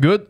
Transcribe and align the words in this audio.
Good. 0.00 0.26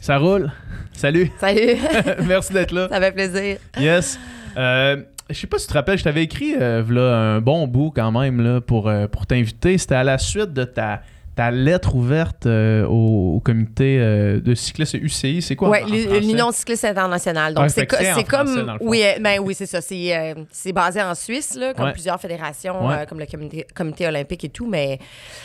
Ça 0.00 0.16
roule. 0.16 0.52
Salut. 0.92 1.30
Salut. 1.40 1.76
Merci 2.26 2.52
d'être 2.52 2.70
là. 2.70 2.88
Ça 2.88 3.00
fait 3.00 3.10
plaisir. 3.10 3.58
Yes. 3.76 4.18
Euh, 4.56 5.02
je 5.28 5.34
sais 5.34 5.48
pas 5.48 5.58
si 5.58 5.66
tu 5.66 5.72
te 5.72 5.76
rappelles, 5.76 5.98
je 5.98 6.04
t'avais 6.04 6.22
écrit 6.22 6.54
euh, 6.54 7.36
un 7.36 7.40
bon 7.40 7.66
bout 7.66 7.90
quand 7.90 8.12
même 8.12 8.40
là, 8.40 8.60
pour, 8.60 8.88
euh, 8.88 9.08
pour 9.08 9.26
t'inviter. 9.26 9.76
C'était 9.76 9.96
à 9.96 10.04
la 10.04 10.18
suite 10.18 10.52
de 10.52 10.62
ta, 10.62 11.02
ta 11.38 11.52
lettre 11.52 11.94
ouverte 11.94 12.46
euh, 12.46 12.84
au, 12.84 13.36
au 13.36 13.40
comité 13.40 13.98
euh, 14.00 14.40
de 14.40 14.56
cyclistes 14.56 14.94
UCI. 14.94 15.40
C'est 15.40 15.54
quoi? 15.54 15.68
Oui, 15.70 16.08
l'Union 16.20 16.50
cycliste 16.50 16.84
internationale. 16.84 17.54
Donc, 17.54 17.62
Ouais, 17.62 17.68
c'est 17.68 17.86
co- 17.86 17.94
français, 17.94 18.24
comme. 18.24 18.76
oui, 18.80 19.02
euh, 19.04 19.20
ben 19.20 19.38
oui, 19.38 19.54
c'est 19.54 19.66
ça. 19.66 19.80
C'est 19.80 20.16
euh, 20.16 20.34
c'est 20.50 20.72
basé 20.72 21.00
en 21.00 21.14
Suisse, 21.14 21.54
là, 21.54 21.74
comme 21.74 21.84
Ouais. 21.84 21.92
plusieurs 21.92 22.20
fédérations, 22.20 22.84
Ouais. 22.88 23.06
comme 23.08 23.20
le 23.20 23.26
comité, 23.26 23.64
comité 23.72 24.08
olympique 24.08 24.42
et 24.42 24.48
tout. 24.48 24.66
Mais, 24.66 24.98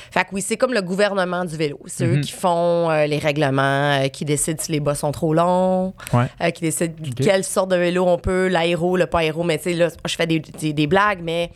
fait 0.09 0.21
que 0.23 0.29
oui, 0.31 0.41
c'est 0.41 0.57
comme 0.57 0.73
le 0.73 0.81
gouvernement 0.81 1.45
du 1.45 1.55
vélo. 1.55 1.79
C'est 1.85 2.07
Mhm. 2.07 2.17
eux 2.17 2.21
qui 2.21 2.31
font 2.31 2.89
les 3.07 3.19
règlements, 3.19 4.09
qui 4.11 4.25
décident 4.25 4.59
si 4.59 4.71
les 4.71 4.79
bas 4.79 4.95
sont 4.95 5.11
trop 5.11 5.35
longs, 5.35 5.93
qui 6.55 6.61
décident 6.61 6.95
quelle 7.15 7.43
sorte 7.43 7.69
de 7.69 7.75
vélo 7.75 8.03
on 8.07 8.17
peut, 8.17 8.47
l'aéro, 8.47 8.97
le 8.97 9.05
pas 9.05 9.19
aéro. 9.19 9.43
Mais 9.43 9.59
tu 9.59 9.65
sais, 9.65 9.73
là, 9.73 9.89
je 10.07 10.15
fais 10.15 10.25
des, 10.25 10.39
des, 10.39 10.73
des 10.73 10.87
blagues, 10.87 11.19
mais 11.21 11.51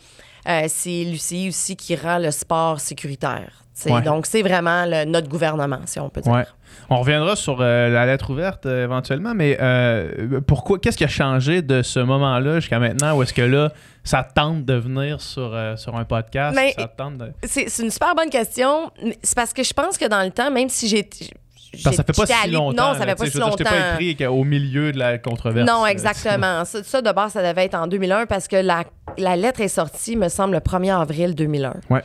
c'est 0.68 1.02
l'UCI 1.02 1.48
aussi 1.48 1.74
qui 1.74 1.96
rend 1.96 2.18
le 2.18 2.30
sport 2.30 2.78
sécuritaire. 2.78 3.64
Ouais. 3.86 4.02
Donc, 4.02 4.26
c'est 4.26 4.42
vraiment 4.42 4.84
le- 4.86 5.04
notre 5.04 5.28
gouvernement, 5.28 5.80
si 5.86 5.98
on 6.00 6.08
peut 6.10 6.20
dire. 6.20 6.32
Ouais. 6.32 6.44
On 6.90 6.96
reviendra 7.00 7.36
sur 7.36 7.58
euh, 7.60 7.88
la 7.90 8.06
lettre 8.06 8.30
ouverte 8.30 8.66
euh, 8.66 8.84
éventuellement, 8.84 9.34
mais 9.34 9.56
euh, 9.60 10.40
pourquoi 10.46 10.78
qu'est-ce 10.78 10.96
qui 10.96 11.04
a 11.04 11.08
changé 11.08 11.60
de 11.62 11.82
ce 11.82 11.98
moment-là 12.00 12.60
jusqu'à 12.60 12.78
maintenant 12.78 13.16
où 13.16 13.22
est-ce 13.22 13.34
que 13.34 13.42
là 13.42 13.72
ça 14.04 14.22
tente 14.22 14.64
de 14.64 14.74
venir 14.74 15.20
sur, 15.20 15.54
sur 15.76 15.96
un 15.96 16.04
podcast? 16.04 16.56
Mais- 16.56 16.72
ça 16.78 16.86
tente 16.88 17.18
de- 17.18 17.32
C'est 17.44 17.68
c'est 17.68 17.82
une 17.82 17.90
super 17.90 18.14
bonne 18.14 18.30
question. 18.30 18.90
C'est 19.22 19.34
parce 19.36 19.52
que 19.52 19.62
je 19.62 19.72
pense 19.74 19.98
que 19.98 20.06
dans 20.06 20.22
le 20.22 20.30
temps, 20.30 20.50
même 20.50 20.68
si 20.70 20.88
j'ai. 20.88 21.08
Parce 21.84 21.96
ça 21.96 22.02
fait 22.04 22.16
pas 22.16 22.24
si 22.24 22.50
longtemps. 22.50 22.92
Non, 22.92 22.98
ça 22.98 23.04
là, 23.04 23.12
fait 23.12 23.16
pas 23.16 23.24
si 23.26 23.32
dire, 23.32 23.40
longtemps. 23.46 23.64
Pas 23.64 24.00
écrit 24.00 24.16
qu'au 24.16 24.42
milieu 24.44 24.90
de 24.90 24.98
la 24.98 25.18
controverse. 25.18 25.68
Non, 25.70 25.84
exactement. 25.84 26.64
Ça, 26.64 26.82
ça, 26.82 27.02
de 27.02 27.12
base, 27.12 27.32
ça 27.32 27.46
devait 27.46 27.66
être 27.66 27.74
en 27.74 27.86
2001 27.86 28.24
parce 28.24 28.48
que 28.48 28.56
la, 28.56 28.84
la 29.18 29.36
lettre 29.36 29.60
est 29.60 29.68
sortie, 29.68 30.16
me 30.16 30.30
semble, 30.30 30.54
le 30.54 30.60
1er 30.60 30.98
avril 30.98 31.34
2001. 31.34 31.74
Ouais. 31.90 32.00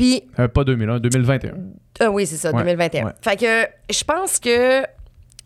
Puis, 0.00 0.22
Euh, 0.38 0.48
pas 0.48 0.64
2001, 0.64 0.98
2021. 0.98 1.52
euh, 2.00 2.06
oui, 2.08 2.26
c'est 2.26 2.36
ça, 2.36 2.52
Ouais, 2.52 2.58
2021. 2.60 3.04
ouais. 3.04 3.12
Fait 3.20 3.36
que 3.36 3.66
je 3.92 4.02
pense 4.02 4.38
que 4.38 4.82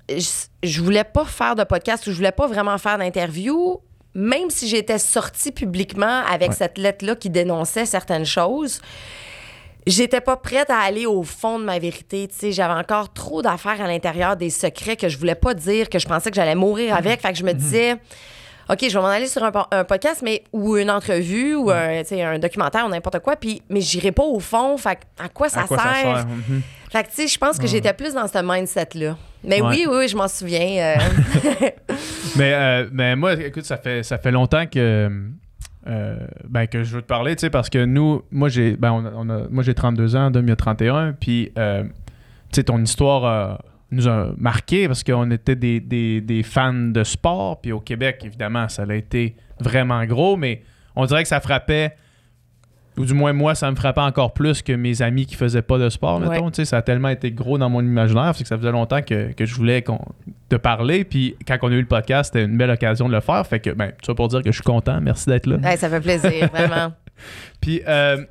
je, 0.08 0.28
je 0.62 0.80
voulais 0.80 1.02
pas 1.02 1.24
faire 1.24 1.56
de 1.56 1.64
podcast 1.64 2.06
ou 2.06 2.12
je 2.12 2.16
voulais 2.16 2.30
pas 2.30 2.46
vraiment 2.46 2.78
faire 2.78 2.96
d'interview, 2.96 3.80
même 4.14 4.50
si 4.50 4.68
j'étais 4.68 4.98
sortie 4.98 5.50
publiquement 5.50 6.22
avec 6.30 6.50
Ouais. 6.50 6.54
cette 6.54 6.78
lettre-là 6.78 7.16
qui 7.16 7.30
dénonçait 7.30 7.84
certaines 7.84 8.24
choses. 8.26 8.80
J'étais 9.88 10.20
pas 10.20 10.36
prête 10.36 10.70
à 10.70 10.78
aller 10.78 11.04
au 11.04 11.24
fond 11.24 11.58
de 11.58 11.64
ma 11.64 11.80
vérité, 11.80 12.28
tu 12.28 12.34
sais, 12.36 12.52
j'avais 12.52 12.74
encore 12.80 13.12
trop 13.12 13.42
d'affaires 13.42 13.80
à 13.80 13.88
l'intérieur, 13.88 14.36
des 14.36 14.50
secrets 14.50 14.96
que 14.96 15.08
je 15.08 15.18
voulais 15.18 15.34
pas 15.34 15.52
dire, 15.52 15.88
que 15.90 15.98
je 15.98 16.06
pensais 16.06 16.30
que 16.30 16.36
j'allais 16.36 16.54
mourir 16.54 16.94
avec, 16.94 17.20
fait 17.22 17.32
que 17.32 17.38
je 17.38 17.44
me 17.44 17.52
disais 17.52 17.96
OK, 18.70 18.78
je 18.88 18.94
vais 18.96 19.00
m'en 19.02 19.08
aller 19.08 19.26
sur 19.26 19.42
un, 19.44 19.50
po- 19.52 19.66
un 19.70 19.84
podcast 19.84 20.22
mais 20.22 20.42
ou 20.52 20.76
une 20.76 20.90
entrevue 20.90 21.54
ou 21.54 21.70
un, 21.70 22.02
un 22.10 22.38
documentaire 22.38 22.86
ou 22.86 22.88
n'importe 22.88 23.18
quoi 23.20 23.36
puis 23.36 23.60
mais 23.68 23.80
j'irai 23.80 24.10
pas 24.12 24.22
au 24.22 24.40
fond, 24.40 24.76
fait 24.78 24.98
à 25.18 25.28
quoi 25.28 25.48
ça 25.48 25.62
à 25.62 25.66
quoi 25.66 25.76
sert 25.78 25.86
ça 25.86 26.00
sert? 26.02 26.26
Mhm. 26.26 26.62
fait 26.90 27.02
que, 27.04 27.08
tu 27.08 27.14
sais, 27.16 27.28
je 27.28 27.38
pense 27.38 27.58
que 27.58 27.66
j'étais 27.66 27.92
plus 27.92 28.14
dans 28.14 28.26
ce 28.26 28.38
mindset-là. 28.42 29.16
Mais 29.42 29.60
Ouais. 29.60 29.68
oui, 29.68 29.86
oui, 29.88 29.96
oui, 29.98 30.08
je 30.08 30.16
m'en 30.16 30.28
souviens. 30.28 30.96
euh, 30.96 30.96
Mais, 32.36 32.52
euh, 32.54 32.88
mais 32.92 33.14
moi, 33.16 33.34
écoute, 33.34 33.64
ça 33.64 33.76
fait, 33.76 34.02
ça 34.02 34.16
fait 34.18 34.30
longtemps 34.30 34.66
que, 34.66 35.10
euh, 35.86 36.16
ben, 36.48 36.66
que 36.66 36.82
je 36.82 36.96
veux 36.96 37.02
te 37.02 37.06
parler, 37.06 37.36
tu 37.36 37.42
sais, 37.42 37.50
parce 37.50 37.68
que 37.68 37.84
nous, 37.84 38.22
moi, 38.30 38.48
j'ai 38.48 38.76
ben, 38.76 38.92
on 38.92 39.04
a- 39.04 39.12
on 39.14 39.28
a- 39.30 39.48
moi, 39.50 39.62
j'ai 39.62 39.74
32 39.74 40.16
ans, 40.16 40.30
Dom, 40.30 40.44
il 40.48 40.52
a 40.52 40.56
31, 40.56 41.12
puis, 41.12 41.52
euh, 41.58 41.82
tu 41.84 41.90
sais, 42.54 42.64
ton 42.64 42.80
histoire 42.82 43.60
nous 43.94 44.08
a 44.08 44.32
marqué 44.36 44.86
parce 44.86 45.02
qu'on 45.04 45.30
était 45.30 45.56
des, 45.56 45.80
des- 45.80 46.20
des 46.20 46.42
fans 46.42 46.72
de 46.72 47.04
sport, 47.04 47.60
puis 47.60 47.72
au 47.72 47.80
Québec, 47.80 48.20
évidemment, 48.24 48.68
ça 48.68 48.84
a 48.88 48.94
été 48.94 49.36
vraiment 49.60 50.04
gros, 50.04 50.36
mais 50.36 50.62
on 50.96 51.04
dirait 51.06 51.22
que 51.22 51.28
ça 51.28 51.40
frappait, 51.40 51.96
ou 52.96 53.04
du 53.04 53.12
moins 53.14 53.32
moi, 53.32 53.56
ça 53.56 53.68
me 53.70 53.76
frappait 53.76 54.00
encore 54.00 54.32
plus 54.34 54.62
que 54.62 54.72
mes 54.72 55.02
amis 55.02 55.26
qui 55.26 55.34
faisaient 55.34 55.62
pas 55.62 55.78
de 55.78 55.88
sport, 55.88 56.20
Ouais. 56.20 56.28
mettons, 56.28 56.50
tu 56.50 56.56
sais, 56.56 56.64
ça 56.64 56.76
a 56.76 56.82
tellement 56.82 57.08
été 57.08 57.32
gros 57.32 57.58
dans 57.58 57.68
mon 57.68 57.80
imaginaire, 57.80 58.32
c'est 58.36 58.44
que 58.44 58.48
ça 58.48 58.56
faisait 58.56 58.70
longtemps 58.70 59.02
que, 59.02 59.32
que 59.32 59.44
je 59.44 59.54
voulais 59.56 59.82
qu'on 59.82 60.00
te 60.48 60.54
parler. 60.56 61.02
Puis 61.04 61.34
quand 61.46 61.56
on 61.62 61.68
a 61.72 61.74
eu 61.74 61.80
le 61.80 61.86
podcast, 61.88 62.32
c'était 62.32 62.44
une 62.46 62.56
belle 62.56 62.70
occasion 62.70 63.08
de 63.08 63.14
le 63.14 63.20
faire. 63.20 63.44
Fait 63.46 63.58
que, 63.58 63.70
ben, 63.70 63.90
ça 64.06 64.14
pour 64.14 64.28
dire 64.28 64.42
que 64.42 64.50
je 64.52 64.54
suis 64.56 64.62
content. 64.62 65.00
Merci 65.00 65.28
d'être 65.28 65.46
là. 65.46 65.56
ouais, 65.56 65.76
ça 65.76 65.88
fait 65.90 66.00
plaisir, 66.00 66.48
vraiment. 66.54 66.92
Puis, 67.60 67.80
euh, 67.88 68.24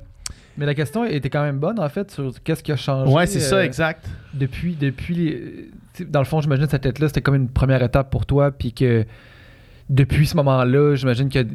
Mais 0.56 0.64
la 0.64 0.74
question 0.74 1.04
était 1.04 1.28
quand 1.28 1.42
même 1.42 1.58
bonne, 1.58 1.78
en 1.78 1.88
fait, 1.90 2.10
sur 2.10 2.32
qu'est-ce 2.42 2.62
qui 2.62 2.72
a 2.72 2.76
changé. 2.76 3.12
ouais, 3.12 3.26
c'est 3.26 3.40
ça, 3.40 3.56
euh, 3.56 3.64
exact. 3.64 4.06
Depuis, 4.34 4.74
depuis 4.74 5.70
Dans 6.08 6.18
le 6.20 6.24
fond, 6.24 6.40
j'imagine 6.40 6.64
que 6.64 6.70
cette 6.72 6.82
tête-là, 6.82 7.06
c'était 7.08 7.20
comme 7.22 7.36
une 7.36 7.48
première 7.48 7.82
étape 7.82 8.10
pour 8.10 8.26
toi, 8.26 8.50
puis 8.50 8.72
que 8.72 9.04
depuis 9.88 10.26
ce 10.26 10.34
moment-là, 10.38 10.94
j'imagine 10.96 11.28
qu'il 11.28 11.42
y 11.42 11.44
a- 11.44 11.48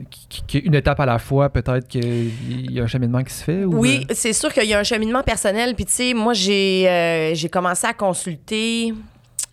qu'il 0.48 0.60
y 0.62 0.64
a 0.64 0.68
une 0.68 0.76
étape 0.76 1.00
à 1.00 1.06
la 1.06 1.20
fois, 1.20 1.50
peut-être 1.50 1.88
qu'il 1.88 2.72
y 2.72 2.80
a 2.80 2.84
un 2.84 2.88
cheminement 2.88 3.24
qui 3.24 3.34
se 3.34 3.44
fait. 3.44 3.66
Ou 3.66 3.76
Oui, 3.80 4.06
euh, 4.10 4.14
c'est 4.16 4.34
sûr 4.34 4.54
qu'il 4.54 4.66
y 4.70 4.74
a 4.74 4.80
un 4.80 4.84
cheminement 4.84 5.24
personnel. 5.24 5.76
Puis, 5.76 5.86
tu 5.86 5.92
sais, 5.92 6.14
moi, 6.14 6.34
j'ai 6.34 6.88
euh, 6.88 7.34
j'ai 7.36 7.50
commencé 7.50 7.86
à 7.88 7.94
consulter 7.94 8.94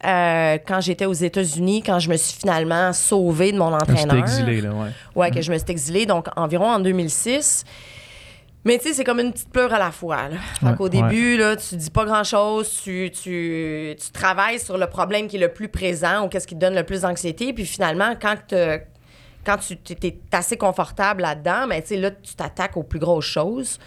euh, 0.05 0.59
quand 0.69 0.81
j'étais 0.83 1.07
aux 1.07 1.13
États-Unis, 1.15 1.83
quand 1.85 1.99
je 1.99 2.11
me 2.11 2.17
suis 2.17 2.39
finalement 2.39 2.93
sauvée 2.93 3.51
de 3.51 3.59
mon 3.59 3.77
C'était 3.81 3.93
entraîneur. 3.93 4.17
exilé, 4.19 4.61
là, 4.61 4.71
ouais. 4.75 4.91
Ouais, 5.17 5.31
que 5.31 5.41
je 5.41 5.51
me 5.51 5.57
suis 5.59 5.71
exilée, 5.71 6.05
donc 6.07 6.27
environ 6.37 6.67
en 6.67 6.79
2006. 6.79 7.65
Mais 8.67 8.79
tu 8.79 8.89
sais, 8.89 8.95
c'est 8.95 9.05
comme 9.05 9.21
une 9.21 9.33
petite 9.33 9.49
pleure 9.51 9.73
à 9.73 9.79
la 9.79 9.91
fois. 9.93 10.29
Là. 10.29 10.37
Fait 10.61 10.67
Ouais, 10.67 10.75
qu'au 10.77 10.89
début, 10.89 11.37
là, 11.39 11.57
tu 11.57 11.77
dis 11.77 11.91
pas 11.91 12.05
grand-chose, 12.05 12.69
tu, 12.83 13.11
tu, 13.13 13.95
tu 13.99 14.11
travailles 14.13 14.59
sur 14.61 14.77
le 14.77 14.87
problème 14.89 15.29
qui 15.29 15.37
est 15.37 15.41
le 15.41 15.53
plus 15.53 15.69
présent 15.69 16.25
ou 16.25 16.29
qu'est-ce 16.29 16.47
qui 16.47 16.55
te 16.57 16.61
donne 16.61 16.75
le 16.75 16.83
plus 16.85 17.03
d'anxiété. 17.03 17.53
Puis 17.53 17.65
finalement, 17.65 18.15
quand, 18.21 18.35
te- 18.49 18.79
quand 19.45 19.57
tu 19.59 19.79
es 20.07 20.17
assez 20.33 20.57
confortable 20.57 21.23
là-dedans, 21.23 21.67
mais 21.69 21.81
tu 21.81 21.89
sais, 21.89 21.97
là, 21.97 22.11
tu 22.11 22.35
t'attaques 22.35 22.77
aux 22.77 22.83
plus 22.83 22.99
grosses 22.99 23.25
choses. 23.25 23.79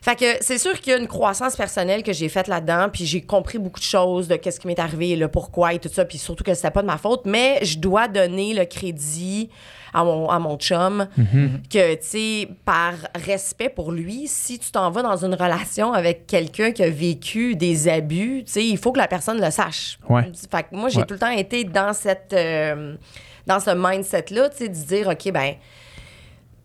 Fait 0.00 0.16
que 0.16 0.26
c'est 0.42 0.58
sûr 0.58 0.78
qu'il 0.80 0.92
y 0.92 0.94
a 0.94 0.98
une 0.98 1.08
croissance 1.08 1.56
personnelle 1.56 2.02
que 2.02 2.12
j'ai 2.12 2.28
faite 2.28 2.46
là-dedans, 2.46 2.90
puis 2.92 3.06
j'ai 3.06 3.22
compris 3.22 3.56
beaucoup 3.58 3.80
de 3.80 3.84
choses 3.84 4.28
de 4.28 4.36
qu'est-ce 4.36 4.60
qui 4.60 4.66
m'est 4.66 4.78
arrivé, 4.78 5.16
le 5.16 5.28
pourquoi 5.28 5.72
et 5.72 5.78
tout 5.78 5.88
ça, 5.90 6.04
puis 6.04 6.18
surtout 6.18 6.44
que 6.44 6.52
c'était 6.52 6.70
pas 6.70 6.82
de 6.82 6.86
ma 6.86 6.98
faute, 6.98 7.22
mais 7.24 7.58
je 7.64 7.78
dois 7.78 8.06
donner 8.06 8.52
le 8.52 8.66
crédit 8.66 9.48
à 9.94 10.04
mon, 10.04 10.28
à 10.28 10.38
mon 10.38 10.56
chum 10.58 11.06
que, 11.70 11.94
tu 11.94 12.00
sais, 12.02 12.48
par 12.64 12.92
respect 13.14 13.68
pour 13.70 13.92
lui, 13.92 14.26
si 14.28 14.58
tu 14.58 14.70
t'en 14.70 14.90
vas 14.90 15.02
dans 15.02 15.24
une 15.24 15.34
relation 15.34 15.92
avec 15.92 16.26
quelqu'un 16.26 16.72
qui 16.72 16.82
a 16.82 16.90
vécu 16.90 17.54
des 17.56 17.88
abus, 17.88 18.42
tu 18.44 18.52
sais, 18.52 18.66
il 18.66 18.76
faut 18.76 18.92
que 18.92 18.98
la 18.98 19.08
personne 19.08 19.40
le 19.40 19.50
sache. 19.50 19.98
Ouais. 20.08 20.30
Fait 20.50 20.64
que 20.64 20.74
moi, 20.76 20.88
j'ai 20.90 20.98
Ouais. 21.00 21.06
tout 21.06 21.14
le 21.14 21.20
temps 21.20 21.30
été 21.30 21.64
dans 21.64 21.92
cette... 21.94 22.32
euh, 22.32 22.96
dans 23.46 23.60
ce 23.60 23.70
mindset-là, 23.70 24.48
tu 24.50 24.56
sais, 24.56 24.68
de 24.68 24.74
dire, 24.74 25.08
OK, 25.08 25.30
ben 25.30 25.54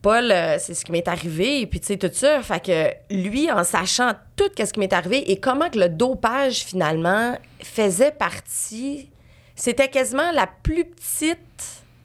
Paul, 0.02 0.32
euh, 0.32 0.56
c'est 0.60 0.74
ce 0.74 0.86
qui 0.86 0.94
m'est 0.94 1.08
arrivé, 1.10 1.60
et 1.62 1.68
puis 1.68 1.82
tu 1.82 1.88
sais, 1.88 1.98
tout 1.98 2.10
ça. 2.14 2.42
Fait 2.42 2.64
que 2.64 3.14
lui, 3.14 3.52
en 3.52 3.66
sachant 3.66 4.14
tout 4.38 4.50
ce 4.58 4.64
qui 4.72 4.80
m'est 4.80 4.94
arrivé 4.94 5.30
et 5.30 5.38
comment 5.42 5.70
que 5.70 5.78
le 5.78 5.90
dopage, 5.90 6.60
finalement, 6.64 7.38
faisait 7.62 8.12
partie, 8.12 9.10
c'était 9.56 9.90
quasiment 9.90 10.32
la 10.32 10.48
plus 10.64 10.86
petite 10.86 11.40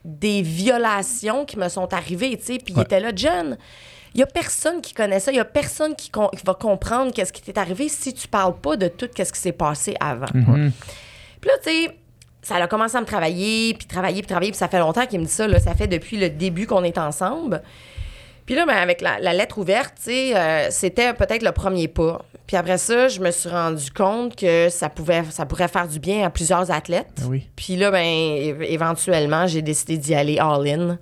des 0.05 0.43
violations 0.43 1.45
qui 1.45 1.59
me 1.59 1.69
sont 1.69 1.93
arrivées, 1.95 2.37
tu 2.39 2.45
sais. 2.45 2.59
Puis 2.59 2.75
il 2.77 2.83
était 2.83 3.01
là, 3.01 3.11
John. 3.15 3.57
Il 4.15 4.21
y 4.21 4.23
a 4.23 4.27
personne 4.27 4.81
qui 4.81 4.95
connaît 4.95 5.19
ça. 5.19 5.33
Il 5.33 5.37
y 5.37 5.41
a 5.41 5.45
personne 5.45 5.97
qui, 5.97 6.09
con- 6.11 6.29
qui 6.29 6.45
va 6.45 6.55
comprendre 6.55 7.13
qu'est-ce 7.13 7.33
qui 7.33 7.43
t'est 7.43 7.59
arrivé 7.59 7.89
si 7.89 8.13
tu 8.15 8.29
parles 8.29 8.55
pas 8.57 8.77
de 8.77 8.87
tout 8.89 9.09
ce 9.17 9.23
qui 9.33 9.41
s'est 9.41 9.53
passé 9.53 9.95
avant. 9.99 10.27
Mhm. 10.33 10.71
Puis 11.41 11.51
là, 11.51 11.57
tu 11.63 11.71
sais, 11.71 11.97
ça 12.43 12.57
a 12.57 12.67
commencé 12.69 12.97
à 12.97 13.01
me 13.01 13.07
travailler, 13.07 13.75
puis 13.75 13.87
travailler, 13.87 14.21
puis 14.21 14.29
travailler, 14.29 14.51
puis 14.53 14.59
ça 14.59 14.69
fait 14.69 14.79
longtemps 14.79 15.07
qu'il 15.07 15.19
me 15.19 15.25
dit 15.25 15.33
ça, 15.33 15.49
là, 15.49 15.59
ça 15.59 15.75
fait 15.75 15.89
depuis 15.89 16.17
le 16.17 16.29
début 16.31 16.67
qu'on 16.67 16.85
est 16.85 16.99
ensemble. 16.99 17.63
Puis 18.47 18.55
là, 18.55 18.67
ben, 18.67 18.77
avec 18.77 19.01
la, 19.01 19.19
la 19.19 19.33
lettre 19.33 19.59
ouverte, 19.59 19.95
tu 19.97 20.03
sais, 20.11 20.37
euh, 20.37 20.69
c'était 20.71 21.15
peut-être 21.15 21.43
le 21.43 21.53
premier 21.53 21.89
pas. 21.89 22.23
Puis 22.47 22.57
après 22.57 22.77
ça, 22.79 23.09
je 23.09 23.21
me 23.21 23.31
suis 23.31 23.49
rendu 23.49 23.91
compte 23.91 24.37
que 24.37 24.69
ça 24.69 24.89
pouvait, 24.91 25.25
ça 25.31 25.47
pourrait 25.47 25.69
faire 25.69 25.89
du 25.89 25.99
bien 25.99 26.27
à 26.27 26.31
plusieurs 26.31 26.71
athlètes. 26.71 27.23
Ah 27.23 27.29
oui. 27.29 27.49
Puis 27.57 27.77
là, 27.77 27.91
ben, 27.91 28.05
éventuellement, 28.69 29.47
j'ai 29.47 29.63
décidé 29.63 29.97
d'y 29.97 30.15
aller 30.15 30.39
all-in. 30.39 30.99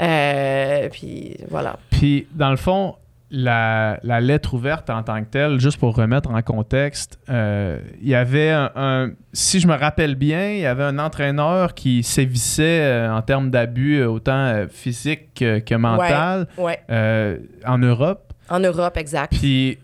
Euh, 0.00 0.88
puis 0.90 1.36
voilà. 1.48 1.76
Puis, 1.90 2.26
dans 2.34 2.50
le 2.50 2.56
fond, 2.56 2.96
la, 3.30 3.98
la 4.02 4.20
lettre 4.20 4.54
ouverte 4.54 4.90
en 4.90 5.02
tant 5.02 5.20
que 5.22 5.28
telle, 5.30 5.58
juste 5.58 5.78
pour 5.78 5.96
remettre 5.96 6.30
en 6.30 6.42
contexte, 6.42 7.18
euh, 7.30 7.78
il 8.02 8.08
y 8.08 8.14
avait 8.14 8.50
un, 8.50 8.70
un- 8.76 9.10
Si 9.32 9.60
je 9.60 9.66
me 9.66 9.74
rappelle 9.74 10.14
bien, 10.16 10.50
il 10.50 10.60
y 10.60 10.66
avait 10.66 10.84
un 10.84 10.98
entraîneur 10.98 11.74
qui 11.74 12.02
sévissait 12.02 12.80
euh, 12.82 13.12
en 13.12 13.22
termes 13.22 13.50
d'abus, 13.50 14.04
autant 14.04 14.66
physique 14.70 15.32
que, 15.34 15.60
que 15.60 15.74
mental, 15.74 16.46
Ouais, 16.58 16.80
euh, 16.90 17.38
en 17.66 17.78
Europe. 17.78 18.32
en 18.50 18.60
Europe, 18.60 18.96
exact. 18.98 19.32
Puis, 19.36 19.78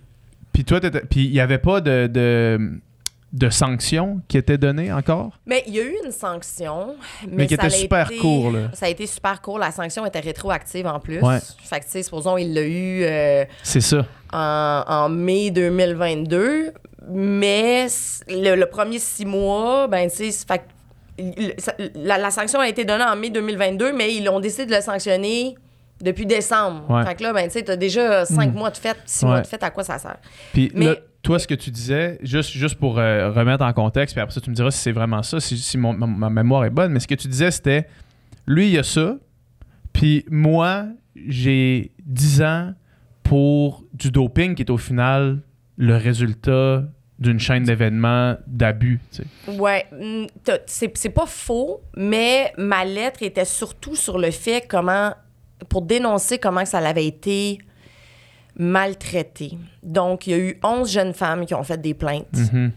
puis 0.64 0.64
toi, 0.64 0.80
puis 1.08 1.24
il 1.26 1.32
n'y 1.32 1.40
avait 1.40 1.58
pas 1.58 1.80
de, 1.80 2.06
de, 2.06 2.72
de 3.32 3.50
sanctions 3.50 4.20
qui 4.28 4.36
étaient 4.38 4.58
données 4.58 4.92
encore, 4.92 5.30
Mais 5.46 5.62
il 5.66 5.74
y 5.74 5.80
a 5.80 5.82
eu 5.84 5.94
une 6.04 6.10
sanction. 6.12 6.96
Mais, 7.22 7.28
mais, 7.36 7.46
qui 7.46 7.54
ça 7.56 7.66
était 7.66 7.76
super 7.76 8.10
été- 8.10 8.20
court. 8.20 8.50
Là. 8.50 8.70
Ça 8.74 8.86
a 8.86 8.88
été 8.88 9.06
super 9.06 9.40
court. 9.40 9.58
La 9.58 9.70
sanction 9.70 10.04
était 10.06 10.20
rétroactive 10.20 10.86
en 10.86 11.00
plus. 11.00 11.20
Ouais. 11.20 11.38
Fait 11.64 11.80
que, 11.80 11.84
tu 11.84 11.90
sais, 11.92 12.02
supposons 12.02 12.36
il 12.36 12.52
l'a 12.54 12.62
eu 12.62 13.02
euh, 13.04 13.44
C'est 13.62 13.80
ça. 13.80 14.04
en, 14.32 14.84
en 14.86 15.08
mai 15.08 15.50
2022. 15.50 16.72
mais 17.08 17.86
le, 18.28 18.54
le 18.56 18.66
premier 18.66 18.98
six 18.98 19.24
mois, 19.24 19.88
ben, 19.88 20.10
tu 20.10 20.30
sais, 20.30 20.46
fait 20.46 20.62
la, 21.94 22.16
la 22.18 22.30
sanction 22.30 22.60
a 22.60 22.68
été 22.68 22.84
donnée 22.84 23.04
en 23.04 23.16
mai 23.16 23.30
2022, 23.30 23.92
mais 23.92 24.14
ils 24.14 24.28
ont 24.28 24.40
décidé 24.40 24.66
de 24.66 24.74
le 24.74 24.80
sanctionner 24.80 25.54
depuis 26.00 26.26
décembre. 26.26 26.88
Ouais. 26.90 27.04
Fait 27.04 27.14
que 27.14 27.22
là, 27.22 27.32
ben, 27.32 27.44
tu 27.44 27.50
sais, 27.52 27.62
t'as 27.62 27.76
déjà 27.76 28.24
cinq 28.24 28.52
Mm. 28.54 28.58
mois 28.58 28.70
de 28.70 28.76
fête, 28.76 28.98
six 29.06 29.24
Ouais. 29.24 29.30
mois 29.30 29.40
de 29.40 29.46
fête, 29.46 29.62
à 29.62 29.70
quoi 29.70 29.84
ça 29.84 29.98
sert? 29.98 30.16
Puis 30.52 30.70
Mais- 30.74 30.84
là, 30.86 30.96
toi, 31.22 31.38
ce 31.38 31.46
que 31.46 31.54
tu 31.54 31.70
disais, 31.70 32.18
juste, 32.22 32.50
juste 32.50 32.76
pour 32.76 32.98
euh, 32.98 33.30
remettre 33.30 33.64
en 33.64 33.72
contexte, 33.72 34.14
puis 34.14 34.22
après 34.22 34.34
ça, 34.34 34.40
tu 34.40 34.50
me 34.50 34.54
diras 34.54 34.70
si 34.70 34.78
c'est 34.78 34.92
vraiment 34.92 35.22
ça, 35.22 35.38
si, 35.40 35.58
si 35.58 35.76
mon- 35.78 35.92
ma, 35.92 36.06
ma 36.06 36.30
mémoire 36.30 36.64
est 36.64 36.70
bonne, 36.70 36.92
mais 36.92 37.00
ce 37.00 37.06
que 37.08 37.14
tu 37.14 37.28
disais, 37.28 37.50
c'était, 37.50 37.86
lui, 38.46 38.68
il 38.68 38.72
y 38.72 38.78
a 38.78 38.82
ça, 38.82 39.16
puis 39.92 40.24
moi, 40.30 40.86
j'ai 41.14 41.92
10 42.06 42.40
ans 42.42 42.72
pour 43.22 43.84
du 43.92 44.10
doping 44.10 44.54
qui 44.54 44.62
est 44.62 44.70
au 44.70 44.78
final 44.78 45.40
le 45.76 45.96
résultat 45.96 46.84
d'une 47.18 47.38
chaîne 47.38 47.64
d'événements 47.64 48.36
d'abus. 48.46 48.98
tu 49.12 49.22
sais. 49.22 49.58
Ouais, 49.58 49.84
mm, 49.92 50.26
c'est 50.66 50.96
c'est 50.96 51.10
pas 51.10 51.26
faux, 51.26 51.82
mais 51.96 52.50
ma 52.56 52.84
lettre 52.86 53.22
était 53.22 53.44
surtout 53.44 53.94
sur 53.94 54.18
le 54.18 54.30
fait 54.30 54.64
comment, 54.66 55.12
pour 55.68 55.82
dénoncer 55.82 56.38
comment 56.38 56.64
ça 56.64 56.78
avait 56.78 57.06
été 57.06 57.58
maltraité. 58.56 59.52
Donc, 59.82 60.26
il 60.26 60.30
y 60.30 60.34
a 60.34 60.38
eu 60.38 60.58
11 60.62 60.90
jeunes 60.90 61.14
femmes 61.14 61.46
qui 61.46 61.54
ont 61.54 61.62
fait 61.62 61.80
des 61.80 61.94
plaintes. 61.94 62.26
Mhm. 62.52 62.72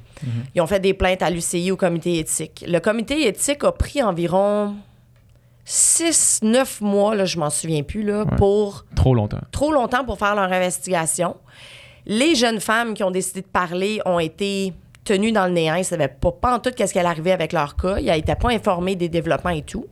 Ils 0.55 0.61
ont 0.61 0.67
fait 0.67 0.79
des 0.79 0.93
plaintes 0.93 1.21
à 1.21 1.29
l'UCI, 1.29 1.71
au 1.71 1.77
comité 1.77 2.19
éthique. 2.19 2.63
Le 2.67 2.79
comité 2.79 3.27
éthique 3.27 3.63
a 3.63 3.71
pris 3.71 4.01
environ 4.01 4.75
6-9 5.65 6.81
mois, 6.81 7.15
là, 7.15 7.25
je 7.25 7.37
m'en 7.39 7.49
souviens 7.49 7.83
plus, 7.83 8.03
là, 8.03 8.23
Ouais. 8.23 8.35
pour 8.37 8.85
Trop 8.95 9.13
longtemps. 9.15 9.39
trop 9.51 9.71
longtemps 9.71 10.03
pour 10.05 10.17
faire 10.19 10.35
leur 10.35 10.51
investigation. 10.51 11.35
Les 12.05 12.35
jeunes 12.35 12.59
femmes 12.59 12.93
qui 12.93 13.03
ont 13.03 13.11
décidé 13.11 13.41
de 13.41 13.47
parler 13.47 14.01
ont 14.05 14.19
été 14.19 14.73
tenues 15.05 15.31
dans 15.31 15.45
le 15.47 15.53
néant. 15.53 15.75
Ils 15.75 15.79
ne 15.79 15.83
savaient 15.83 16.07
pas, 16.09 16.31
pas 16.31 16.55
en 16.55 16.59
tout 16.59 16.71
qu'est-ce 16.75 16.91
qui 16.93 16.99
allait 16.99 17.09
arriver 17.09 17.31
avec 17.31 17.53
leur 17.53 17.75
cas. 17.75 17.97
Ils 17.99 18.05
n'étaient 18.11 18.35
pas 18.35 18.49
informés 18.51 18.95
des 18.95 19.09
développements 19.09 19.51
et 19.51 19.61
tout. 19.63 19.85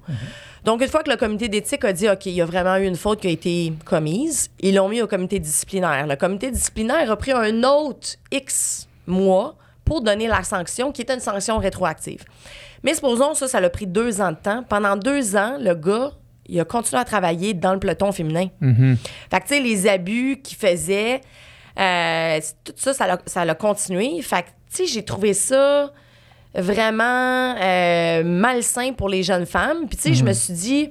Donc, 0.63 0.81
une 0.81 0.87
fois 0.87 1.01
que 1.01 1.09
le 1.09 1.17
comité 1.17 1.49
d'éthique 1.49 1.83
a 1.85 1.93
dit, 1.93 2.07
OK, 2.07 2.27
il 2.27 2.33
y 2.33 2.41
a 2.41 2.45
vraiment 2.45 2.77
eu 2.77 2.85
une 2.85 2.95
faute 2.95 3.21
qui 3.21 3.27
a 3.27 3.31
été 3.31 3.73
commise, 3.83 4.49
ils 4.59 4.75
l'ont 4.75 4.89
mis 4.89 5.01
au 5.01 5.07
comité 5.07 5.39
disciplinaire. 5.39 6.05
Le 6.05 6.15
comité 6.15 6.51
disciplinaire 6.51 7.09
a 7.09 7.15
pris 7.15 7.31
un 7.31 7.63
autre 7.63 8.09
X 8.31 8.87
mois 9.07 9.55
pour 9.83 10.01
donner 10.01 10.27
la 10.27 10.43
sanction, 10.43 10.91
qui 10.91 11.01
était 11.01 11.15
une 11.15 11.19
sanction 11.19 11.57
rétroactive. 11.57 12.23
Mais 12.83 12.93
supposons, 12.93 13.33
ça, 13.33 13.47
ça 13.47 13.59
l'a 13.59 13.69
pris 13.69 13.87
deux 13.87 14.21
ans 14.21 14.31
de 14.31 14.37
temps. 14.37 14.63
Pendant 14.67 14.95
deux 14.95 15.35
ans, 15.35 15.57
le 15.59 15.73
gars, 15.73 16.11
il 16.47 16.59
a 16.59 16.65
continué 16.65 17.01
à 17.01 17.05
travailler 17.05 17.53
dans 17.53 17.73
le 17.73 17.79
peloton 17.79 18.11
féminin. 18.11 18.47
Mhm. 18.59 18.97
Fait 19.29 19.39
que, 19.39 19.47
tu 19.47 19.55
sais, 19.55 19.59
les 19.59 19.87
abus 19.87 20.41
qu'il 20.43 20.57
faisait, 20.57 21.21
euh, 21.79 22.39
tout 22.63 22.73
ça, 22.75 22.93
ça 22.93 23.07
l'a, 23.07 23.19
ça 23.25 23.45
l'a 23.45 23.55
continué. 23.55 24.21
Fait 24.21 24.43
que, 24.43 24.47
tu 24.47 24.77
sais, 24.77 24.85
j'ai 24.85 25.03
trouvé 25.03 25.33
ça 25.33 25.91
vraiment 26.55 27.55
euh, 27.61 28.23
malsain 28.23 28.93
pour 28.93 29.09
les 29.09 29.23
jeunes 29.23 29.45
femmes. 29.45 29.87
Puis, 29.87 29.97
tu 29.97 30.03
sais, 30.03 30.13
je 30.13 30.23
me 30.23 30.33
suis 30.33 30.53
dit, 30.53 30.89